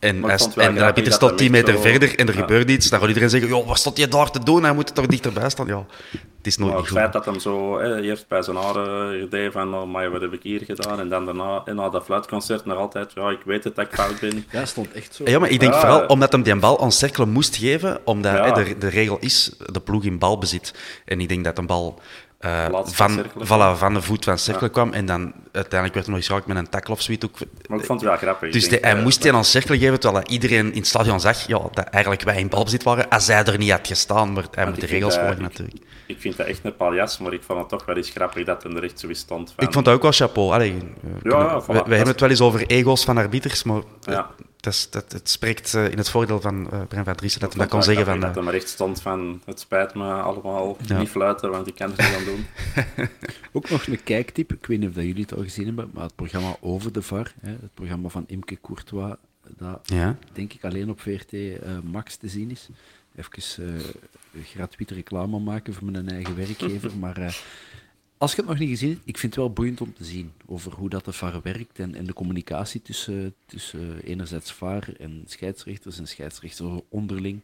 En, 0.00 0.22
hij, 0.22 0.30
en 0.32 0.36
de 0.38 0.42
grappig 0.52 0.82
arbiter 0.82 1.04
dat 1.04 1.12
staat 1.12 1.28
hem 1.28 1.38
10 1.38 1.54
echt 1.54 1.54
meter 1.66 1.74
zo- 1.74 1.80
verder 1.90 2.18
en 2.18 2.28
er 2.28 2.34
Ja. 2.34 2.40
gebeurt 2.40 2.70
iets. 2.70 2.88
Dan 2.90 2.98
gaat 2.98 3.08
iedereen 3.08 3.30
zeggen, 3.30 3.48
joh, 3.48 3.66
wat 3.66 3.78
stond 3.78 3.96
je 3.98 4.08
daar 4.08 4.30
te 4.30 4.44
doen? 4.44 4.62
Hij 4.62 4.72
moet 4.72 4.88
er 4.88 4.94
toch 4.94 5.06
dichterbij 5.06 5.50
staan. 5.50 5.66
Ja, 5.66 5.84
het 6.10 6.46
is 6.46 6.56
nooit 6.56 6.72
Maar 6.72 6.80
niet 6.80 6.88
het 6.90 6.98
goed. 6.98 6.98
feit 6.98 7.12
dat 7.12 7.24
hem 7.24 7.38
zo 7.40 7.78
hè, 7.78 8.00
eerst 8.00 8.28
bij 8.28 8.42
zijn 8.42 8.56
haren 8.56 9.30
deed 9.30 9.52
van, 9.52 9.74
oh, 9.74 9.86
maar 9.90 10.10
wat 10.10 10.20
heb 10.20 10.32
ik 10.32 10.42
hier 10.42 10.60
gedaan? 10.64 11.00
En 11.00 11.08
dan 11.08 11.24
daarna, 11.24 11.62
en 11.64 11.74
na 11.76 11.88
dat 11.88 12.04
fluitconcert 12.04 12.64
nog 12.64 12.76
altijd, 12.78 13.12
ja, 13.14 13.30
ik 13.30 13.40
weet 13.44 13.64
het 13.64 13.76
dat 13.76 13.86
ik 13.86 13.94
fout 13.94 14.20
ben. 14.20 14.46
Ja, 14.50 14.64
stond 14.64 14.92
echt 14.92 15.14
zo. 15.14 15.22
Ja, 15.26 15.38
maar 15.38 15.50
ik 15.50 15.60
denk 15.60 15.72
Ja. 15.72 15.80
vooral 15.80 16.06
omdat 16.06 16.32
hem 16.32 16.42
die 16.42 16.56
bal 16.56 16.80
aan 16.82 16.92
cirkelen 16.92 17.28
moest 17.30 17.56
geven, 17.56 18.00
omdat 18.04 18.32
Ja. 18.36 18.44
hè, 18.54 18.64
de, 18.64 18.78
de 18.78 18.88
regel 18.88 19.16
is 19.20 19.52
de 19.72 19.80
ploeg 19.80 20.04
in 20.04 20.18
balbezit. 20.18 20.74
En 21.04 21.20
ik 21.20 21.28
denk 21.28 21.44
dat 21.44 21.58
een 21.58 21.66
bal 21.66 22.00
eh, 22.38 22.64
van 22.70 22.88
van, 22.88 23.10
cirkelen 23.10 23.46
voilà, 23.46 23.78
van 23.78 23.94
de 23.94 24.02
voet 24.02 24.24
van 24.24 24.38
cirkelen 24.38 24.70
kwam 24.70 24.92
en 24.92 25.06
dan 25.06 25.32
uiteindelijk 25.52 25.94
werd 25.94 26.06
hij 26.06 26.14
nog 26.14 26.16
eens 26.16 26.26
geraakt 26.26 26.46
met 26.46 26.56
een 26.56 26.68
tackle 26.68 26.94
of 26.94 27.00
zoiets. 27.02 27.24
Ook. 27.26 27.38
Maar 27.68 27.78
ik 27.78 27.84
vond 27.84 28.00
het 28.00 28.08
wel 28.10 28.18
grappig. 28.18 28.52
Dus 28.52 28.68
denk, 28.68 28.82
de- 28.82 28.88
hij 28.88 28.96
eh, 28.96 29.02
moest 29.02 29.22
die 29.22 29.32
aan 29.32 29.44
cirkelen 29.44 29.78
geven, 29.78 30.00
terwijl 30.00 30.24
iedereen 30.26 30.72
in 30.72 30.78
het 30.78 30.86
stadion 30.86 31.20
zag 31.20 31.46
ja, 31.46 31.58
dat 31.72 31.84
eigenlijk 31.84 32.22
wij 32.24 32.38
in 32.38 32.48
balbezit 32.48 32.82
waren, 32.82 33.08
als 33.08 33.26
hij 33.26 33.44
er 33.44 33.58
niet 33.58 33.70
had 33.70 33.86
gestaan. 33.86 34.32
Maar 34.32 34.42
hij 34.50 34.64
Maar 34.64 34.72
moet 34.72 34.80
de 34.80 34.86
regels 34.86 35.16
eh, 35.16 35.24
volgen 35.24 35.42
natuurlijk. 35.42 35.78
Ik 36.06 36.20
vind 36.20 36.36
dat 36.36 36.46
echt 36.46 36.60
een 36.62 36.76
paljas, 36.76 37.18
maar 37.18 37.32
ik 37.32 37.42
vond 37.42 37.58
het 37.60 37.68
toch 37.68 37.84
wel 37.84 37.96
eens 37.96 38.10
grappig 38.10 38.44
dat 38.44 38.62
hij 38.62 38.72
er 38.72 38.82
echt 38.84 39.00
zo 39.00 39.12
stond. 39.12 39.52
Van, 39.56 39.64
Ik 39.66 39.72
vond 39.72 39.84
dat 39.84 39.94
ook 39.94 40.02
wel 40.02 40.12
chapeau. 40.12 40.52
Allee, 40.52 40.70
eh, 40.72 40.78
kunnen- 41.22 41.38
ja, 41.38 41.56
we, 41.56 41.62
voilà. 41.62 41.66
we 41.66 41.72
hebben 41.94 42.06
het 42.06 42.20
wel 42.20 42.30
eens 42.30 42.40
over 42.40 42.66
ego's 42.66 43.04
van 43.04 43.16
arbiters, 43.18 43.62
maar 43.62 43.80
Ja. 44.00 44.30
dat 44.60 44.72
is- 44.72 44.90
dat, 44.90 45.12
het 45.12 45.30
spreekt 45.30 45.74
eh, 45.74 45.90
in 45.90 45.98
het 45.98 46.10
voordeel 46.10 46.40
van 46.40 46.70
eh 46.72 46.78
Brian 46.88 47.04
van 47.04 47.14
Driessen 47.14 47.40
dat 47.40 47.50
hij 47.52 47.60
dat 47.60 47.70
kon 47.70 47.82
zeggen 47.82 48.04
van... 48.04 48.14
eh, 48.14 48.20
Dat 48.20 48.34
hij 48.34 48.44
er 48.46 48.54
echt 48.54 48.68
stond 48.68 49.02
van, 49.02 49.42
het 49.44 49.60
spijt 49.60 49.94
me 49.94 50.12
allemaal, 50.12 50.76
Ja. 50.86 50.98
niet 50.98 51.08
fluiten, 51.08 51.50
want 51.50 51.66
ik 51.66 51.74
kan 51.74 51.88
het 51.90 51.98
niet 51.98 52.16
aan 52.16 52.24
doen. 52.24 52.46
Ook 53.52 53.70
nog 53.70 53.86
een 53.86 54.02
kijktip, 54.04 54.52
ik 54.52 54.66
weet 54.66 54.78
niet 54.78 54.88
of 54.88 54.94
dat 54.94 55.04
jullie 55.04 55.22
het 55.28 55.34
gezien 55.44 55.66
hebben, 55.66 55.90
maar 55.92 56.02
het 56.02 56.14
programma 56.14 56.56
Over 56.60 56.92
de 56.92 57.02
VAR, 57.02 57.34
hè, 57.40 57.50
het 57.50 57.74
programma 57.74 58.08
van 58.08 58.24
Imke 58.26 58.58
Courtois, 58.60 59.14
dat 59.56 59.88
ja. 59.88 60.18
denk 60.32 60.52
ik 60.52 60.64
alleen 60.64 60.90
op 60.90 61.00
VRT 61.00 61.32
eh, 61.32 61.78
Max 61.82 62.16
te 62.16 62.28
zien 62.28 62.50
is. 62.50 62.68
Even 63.14 63.64
eh 63.64 64.42
gratuite 64.44 64.94
reclame 64.94 65.38
maken 65.38 65.74
voor 65.74 65.90
mijn 65.90 66.08
eigen 66.08 66.36
werkgever, 66.36 66.96
maar 67.04 67.16
eh, 67.16 67.34
als 68.18 68.30
je 68.30 68.36
het 68.36 68.46
nog 68.46 68.58
niet 68.58 68.68
gezien 68.68 68.90
hebt, 68.90 69.02
ik 69.04 69.18
vind 69.18 69.34
het 69.34 69.42
wel 69.42 69.52
boeiend 69.52 69.80
om 69.80 69.94
te 69.94 70.04
zien 70.04 70.32
over 70.46 70.72
hoe 70.72 70.88
dat 70.88 71.04
de 71.04 71.12
VAR 71.12 71.40
werkt 71.42 71.78
en, 71.78 71.94
en 71.94 72.04
de 72.04 72.12
communicatie 72.12 72.82
tussen, 72.82 73.34
tussen 73.46 74.00
enerzijds 74.02 74.52
VAR 74.52 74.88
en 74.98 75.22
scheidsrechters 75.26 75.98
en 75.98 76.08
scheidsrechters 76.08 76.80
onderling. 76.88 77.40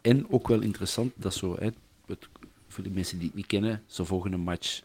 En 0.00 0.30
ook 0.30 0.48
wel 0.48 0.60
interessant, 0.60 1.12
dat 1.16 1.34
zo, 1.34 1.56
hè, 1.58 1.68
het, 2.06 2.28
voor 2.68 2.84
de 2.84 2.90
mensen 2.90 3.18
die 3.18 3.26
het 3.26 3.36
niet 3.36 3.46
kennen, 3.46 3.82
ze 3.86 4.04
volgen 4.04 4.32
een 4.32 4.40
match 4.40 4.82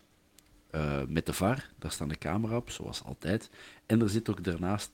eh, 0.72 1.01
met 1.07 1.26
de 1.26 1.34
VAR. 1.34 1.69
Daar 1.80 1.91
staat 1.91 2.09
de 2.09 2.17
camera 2.17 2.55
op, 2.55 2.69
zoals 2.69 3.03
altijd. 3.03 3.49
En 3.86 4.01
er 4.01 4.09
zit 4.09 4.30
ook 4.30 4.43
daarnaast 4.43 4.91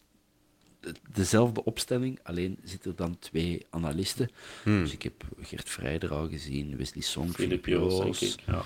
de- 0.80 0.93
dezelfde 1.13 1.63
opstelling, 1.63 2.19
alleen 2.23 2.57
zitten 2.63 2.91
er 2.91 2.97
dan 2.97 3.19
twee 3.19 3.65
analisten. 3.69 4.30
Dus 4.63 4.91
ik 4.91 5.01
heb 5.01 5.23
Gert 5.41 5.69
Vrijder 5.69 6.11
al 6.13 6.30
gezien, 6.30 6.78
Wesley 6.78 7.03
Song, 7.03 7.30
Filip 7.30 7.65
Joos. 7.65 8.38
Ja. 8.45 8.63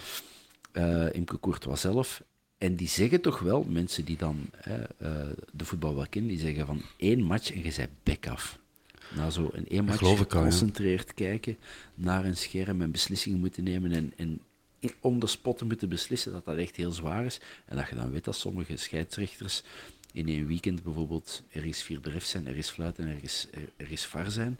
eh 0.71 1.13
Imke 1.15 1.39
Courtois 1.39 1.81
zelf. 1.81 2.23
En 2.57 2.75
die 2.75 2.87
zeggen 2.87 3.21
toch 3.21 3.39
wel, 3.39 3.63
mensen 3.63 4.05
die 4.05 4.17
dan 4.17 4.49
hè, 4.57 4.83
eh, 4.97 5.27
de 5.53 5.65
voetbal 5.65 5.95
wel 5.95 6.07
kennen, 6.09 6.31
die 6.31 6.39
zeggen 6.39 6.65
van 6.65 6.81
één 6.97 7.21
match 7.23 7.51
en 7.51 7.63
je 7.63 7.73
bent 7.77 7.89
bek 8.03 8.27
af. 8.27 8.59
Na 9.15 9.29
zo 9.29 9.49
een 9.53 9.67
één 9.67 9.85
match 9.85 9.99
geconcentreerd 10.41 11.13
kijken 11.13 11.57
naar 11.95 12.25
een 12.25 12.37
scherm 12.37 12.81
en 12.81 12.91
beslissingen 12.91 13.39
moeten 13.39 13.63
nemen 13.63 13.91
en, 13.91 14.13
en 14.17 14.27
in- 14.27 14.41
on 14.99 15.19
the 15.19 15.27
spot 15.27 15.61
moeten 15.61 15.89
beslissen, 15.89 16.31
dat 16.31 16.45
dat 16.45 16.57
echt 16.57 16.75
heel 16.75 16.91
zwaar 16.91 17.25
is. 17.25 17.39
En 17.65 17.77
dat 17.77 17.89
je 17.89 17.95
dan 17.95 18.11
weet 18.11 18.23
dat 18.23 18.35
sommige 18.35 18.77
scheidsrechters 18.77 19.63
in 20.13 20.27
een 20.27 20.47
weekend 20.47 20.83
bijvoorbeeld 20.83 21.43
er 21.49 21.65
is 21.65 21.83
vierde 21.83 22.09
ref 22.09 22.25
zijn, 22.25 22.47
er 22.47 22.57
is 22.57 22.69
fluit 22.69 22.97
en 22.97 23.07
er 23.07 23.19
is, 23.21 23.47
er, 23.51 23.69
er 23.77 23.91
is 23.91 24.05
var 24.05 24.31
zijn. 24.31 24.59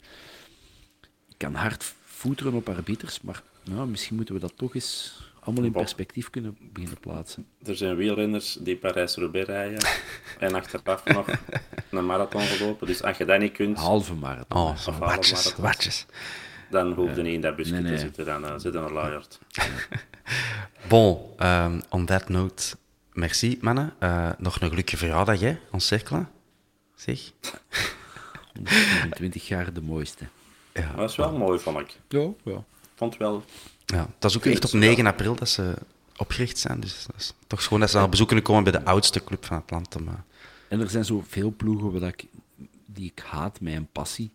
Ik 1.29 1.37
kan 1.37 1.53
hard 1.53 1.93
voeteren 2.03 2.53
op 2.53 2.69
arbiters, 2.69 3.21
maar 3.21 3.43
nou, 3.63 3.87
misschien 3.87 4.15
moeten 4.15 4.33
we 4.33 4.41
dat 4.41 4.53
toch 4.55 4.75
eens 4.75 5.19
allemaal 5.39 5.63
in 5.63 5.71
Bob. 5.71 5.81
perspectief 5.81 6.29
kunnen 6.29 6.57
beginnen 6.59 6.99
plaatsen. 6.99 7.47
Er 7.63 7.75
zijn 7.75 7.95
wielrenners 7.95 8.57
die 8.61 8.75
Parijs-Roubaix 8.75 9.47
rijden 9.47 9.79
en 10.39 10.53
achteraf 10.53 11.05
nog 11.05 11.27
een 11.89 12.05
marathon 12.05 12.41
gelopen. 12.41 12.87
Dus 12.87 13.03
als 13.03 13.17
je 13.17 13.25
dat 13.25 13.39
niet 13.39 13.51
kunt, 13.51 13.77
Halve 13.77 14.13
marathon. 14.13 14.61
Oh, 14.61 14.99
watjes, 14.99 15.55
watjes. 15.55 16.05
Dan 16.71 16.91
hoef 16.93 17.15
je 17.15 17.21
niet 17.21 17.33
in 17.33 17.41
dat 17.41 17.55
busje 17.55 17.73
Nee, 17.73 17.81
nee. 17.81 17.91
te 17.93 17.99
zitten. 17.99 18.25
Dan 18.25 18.43
uh, 18.45 18.53
zit 18.57 18.75
een 18.75 18.91
luierd. 18.91 19.39
Bon, 20.87 21.19
ehm, 21.37 21.79
on 21.89 22.05
that 22.05 22.29
note, 22.29 22.75
merci 23.13 23.57
mannen. 23.61 23.93
Eh, 23.99 24.29
nog 24.37 24.61
een 24.61 24.69
gelukkige 24.69 24.97
verjaardag, 24.97 25.39
hè, 25.39 25.57
ons 25.71 25.87
cirkelen. 25.87 26.29
Zeg. 26.95 27.19
20 29.11 29.47
jaar 29.47 29.73
de 29.73 29.81
mooiste. 29.81 30.25
Ja. 30.73 30.93
Dat 30.95 31.09
is 31.09 31.15
wel 31.15 31.37
mooi, 31.37 31.59
vond 31.59 31.79
ik. 31.79 31.99
Ja, 32.07 32.27
ja. 32.43 32.63
vond 32.95 33.17
wel... 33.17 33.43
ja. 33.85 34.07
Dat 34.19 34.31
is 34.31 34.37
ook 34.37 34.45
echt 34.45 34.55
op 34.55 34.61
het, 34.61 34.71
ja. 34.71 34.77
9 34.77 35.05
april 35.07 35.35
dat 35.35 35.49
ze 35.49 35.73
opgericht 36.17 36.57
zijn. 36.57 36.79
Dus 36.79 37.05
dat 37.05 37.15
is 37.15 37.33
toch 37.47 37.63
gewoon 37.63 37.79
dat 37.79 37.89
ze 37.89 37.97
naar 37.97 38.09
bezoek 38.09 38.27
kunnen 38.27 38.45
komen 38.45 38.63
bij 38.63 38.71
de 38.71 38.85
oudste 38.85 39.23
club 39.23 39.45
van 39.45 39.57
het 39.57 39.71
land. 39.71 39.95
Eh, 39.95 40.01
En 40.67 40.79
er 40.79 40.89
zijn 40.89 41.05
zoveel 41.05 41.53
ploegen 41.57 41.99
waar 41.99 42.09
ik, 42.09 42.25
die 42.85 43.11
ik 43.15 43.23
haat 43.25 43.61
met 43.61 43.73
een 43.73 43.87
passie. 43.91 44.31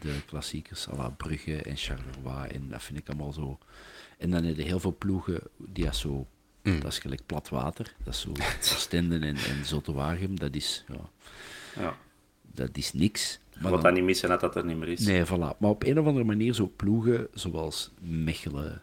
De 0.00 0.14
klassiekers, 0.26 0.88
à 0.88 0.96
la 0.96 1.08
Brugge 1.08 1.56
en 1.62 1.76
Charleroi. 1.76 2.48
En 2.48 2.68
dat 2.68 2.82
vind 2.82 2.98
ik 2.98 3.08
allemaal 3.08 3.32
zo. 3.32 3.58
En 4.18 4.30
dan 4.30 4.44
heb 4.44 4.56
je 4.56 4.62
heel 4.62 4.80
veel 4.80 4.96
ploegen 4.98 5.40
die 5.56 5.84
dat 5.84 5.96
zo... 5.96 6.26
Dat 6.62 6.84
is 6.92 6.98
gelijk 6.98 7.26
plat 7.26 7.48
water. 7.48 7.94
Dat 8.04 8.14
is 8.14 8.20
zo 8.20 8.32
Oostende 8.60 9.14
en, 9.14 9.36
en 9.36 9.64
Zottewaargem. 9.64 10.38
Dat 10.38 10.54
is, 10.54 10.84
ja, 10.88 11.10
Ja. 11.82 11.96
dat 12.42 12.68
is 12.72 12.92
niks. 12.92 13.38
Je 13.50 13.68
wilt 13.68 13.82
dat 13.82 13.92
niet 13.94 14.04
missen 14.04 14.28
dat 14.28 14.40
dat 14.40 14.56
er 14.56 14.64
niet 14.64 14.76
meer 14.76 14.88
is. 14.88 15.00
Nee, 15.00 15.24
voilà. 15.26 15.28
Maar 15.58 15.70
op 15.70 15.82
een 15.84 15.98
of 15.98 16.06
andere 16.06 16.24
manier 16.24 16.54
zo 16.54 16.72
ploegen 16.76 17.28
zoals 17.34 17.90
Mechelen, 18.00 18.82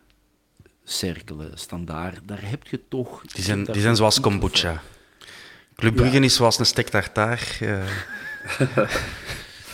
Cerkelen, 0.84 1.58
Standaard, 1.58 2.20
daar 2.28 2.50
heb 2.50 2.68
je 2.68 2.82
toch... 2.88 3.22
die, 3.22 3.44
zijn, 3.44 3.64
die 3.64 3.82
zijn 3.82 3.96
zoals 3.96 4.20
kombucha. 4.20 4.82
Club 5.76 5.96
Brugge 5.96 6.20
is 6.20 6.36
zoals 6.36 6.60
een 6.60 6.66
stek 6.66 6.90
tartaar. 6.90 7.58
eh. 7.60 7.88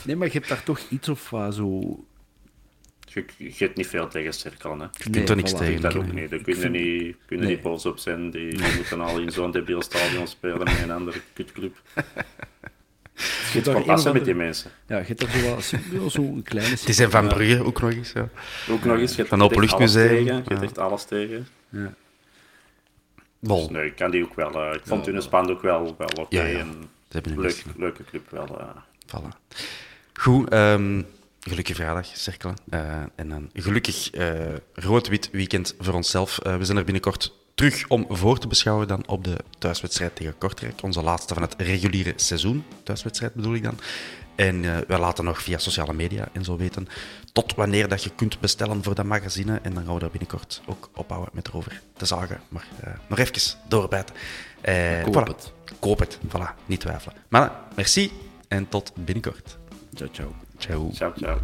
Nee, 0.05 0.15
maar 0.15 0.27
je 0.27 0.33
hebt 0.33 0.47
daar 0.49 0.63
toch 0.63 0.79
iets 0.89 1.09
of 1.09 1.29
wat 1.29 1.55
zo... 1.55 1.79
Je, 3.07 3.25
je 3.37 3.53
hebt 3.57 3.77
niet 3.77 3.87
veel 3.87 4.07
tegen 4.07 4.33
cirkelen. 4.33 4.79
Hè. 4.79 4.85
Je 5.03 5.09
kunt 5.09 5.29
er 5.29 5.35
niks 5.35 5.53
voilà. 5.53 5.57
tegen. 5.57 5.81
Dat 5.81 5.95
ook 5.95 6.11
niet. 6.13 6.29
Daar 6.29 6.39
kunnen 6.39 6.71
niet, 6.71 7.15
kunnen 7.25 7.45
Nee. 7.45 7.55
niet 7.55 7.63
boos 7.63 7.85
op 7.85 7.97
zijn. 7.99 8.31
Die, 8.31 8.49
die 8.57 8.75
moeten 8.75 9.01
al 9.01 9.19
in 9.19 9.31
zo'n 9.31 9.51
debiel 9.51 9.81
stadion 9.81 10.27
spelen 10.27 10.57
met 10.57 10.79
een 10.83 10.91
andere 10.91 11.19
kutclub. 11.33 11.75
Je 13.53 13.61
toch 13.61 13.63
kan 13.63 13.75
een 13.75 13.83
passen 13.83 14.13
met 14.13 14.25
die 14.25 14.33
mensen. 14.35 14.71
Ja, 14.87 14.97
je 14.97 15.03
hebt 15.05 15.19
daar 15.19 15.29
zo, 15.31 15.49
wat- 15.55 15.63
zo, 15.63 16.09
zo 16.09 16.21
een 16.21 16.43
kleine... 16.43 16.75
Die 16.85 16.93
zijn 16.93 17.09
van 17.11 17.27
Brugge 17.27 17.63
ook 17.63 17.81
nog 17.81 17.91
eens. 17.91 18.11
Ja. 18.11 18.29
Ook 18.69 18.83
nog 18.83 18.97
eens, 18.97 19.11
je 19.11 19.17
hebt 19.17 19.29
Van 19.29 19.41
echt 19.41 19.49
alles 19.49 19.51
Openluchtmuseum, 19.51 20.07
tegen. 20.09 20.25
Je 20.25 20.31
hebt 20.33 20.49
ja. 20.49 20.61
echt 20.61 20.77
alles 20.77 21.03
tegen. 21.05 21.47
Ja. 21.69 21.93
Dus 23.39 23.67
nee, 23.69 23.85
ik 23.85 23.95
kan 23.95 24.11
die 24.11 24.23
ook 24.23 24.35
wel. 24.35 24.51
eh, 24.61 24.73
ik 24.75 24.81
vond 24.85 25.05
hun 25.05 25.21
span 25.21 25.49
ook 25.49 25.61
wel, 25.61 25.95
wel 25.97 26.09
oké. 26.19 26.41
Ja, 26.41 26.45
ja. 26.45 26.65
leuk, 27.11 27.35
beetje- 27.35 27.69
leuke 27.77 28.03
club 28.03 28.29
wel. 28.29 28.59
eh. 28.59 28.67
Voilà. 29.07 29.55
Goed, 30.19 30.49
ehm, 30.49 31.01
gelukkige 31.39 31.75
vrijdag, 31.75 32.05
cirkelen. 32.05 32.55
Eh, 32.69 33.01
en 33.15 33.31
een 33.31 33.49
gelukkig 33.53 34.09
eh, 34.11 34.35
rood-wit 34.73 35.29
weekend 35.31 35.75
voor 35.79 35.93
onszelf. 35.93 36.39
Eh, 36.39 36.57
we 36.57 36.65
zijn 36.65 36.77
er 36.77 36.83
binnenkort 36.83 37.33
terug 37.55 37.87
om 37.87 38.05
voor 38.09 38.37
te 38.37 38.47
beschouwen 38.47 38.87
dan 38.87 39.07
op 39.07 39.23
de 39.23 39.37
thuiswedstrijd 39.57 40.15
tegen 40.15 40.37
Kortrijk. 40.37 40.81
Onze 40.83 41.01
laatste 41.01 41.33
van 41.33 41.43
het 41.43 41.55
reguliere 41.57 42.13
seizoen. 42.15 42.63
Thuiswedstrijd 42.83 43.33
bedoel 43.33 43.53
ik 43.53 43.63
dan. 43.63 43.79
En 44.35 44.65
eh 44.65 44.77
wij 44.87 44.99
laten 44.99 45.23
nog 45.23 45.41
via 45.41 45.57
sociale 45.57 45.93
media 45.93 46.27
en 46.33 46.43
zo 46.43 46.57
weten 46.57 46.87
tot 47.33 47.55
wanneer 47.55 47.87
dat 47.87 48.03
je 48.03 48.09
kunt 48.15 48.39
bestellen 48.39 48.83
voor 48.83 48.95
dat 48.95 49.05
magazine. 49.05 49.59
En 49.61 49.73
dan 49.73 49.85
gaan 49.85 49.95
we 49.95 50.01
er 50.01 50.09
binnenkort 50.09 50.61
ook 50.65 50.89
ophouden 50.93 51.29
met 51.33 51.47
erover 51.47 51.81
te 51.97 52.05
zagen. 52.05 52.39
Maar 52.47 52.67
nog 53.07 53.19
even 53.19 53.57
doorbijten. 53.67 54.15
Eh, 54.61 55.03
Koop 55.03 55.13
voilà. 55.15 55.27
het. 55.27 55.51
Koop 55.79 55.99
het, 55.99 56.19
voilà, 56.27 56.65
niet 56.65 56.79
twijfelen. 56.79 57.15
Maar 57.27 57.51
merci 57.75 58.11
en 58.47 58.69
tot 58.69 58.91
binnenkort. 58.95 59.57
Chao, 59.95 60.09
chao. 60.09 60.33
Chao. 60.59 60.91
Chao, 60.93 61.11
chao. 61.11 61.39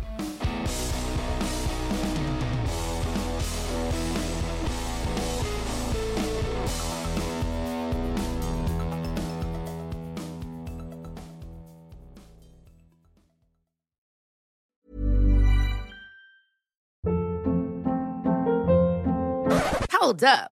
Hold 19.91 20.23
up. 20.25 20.51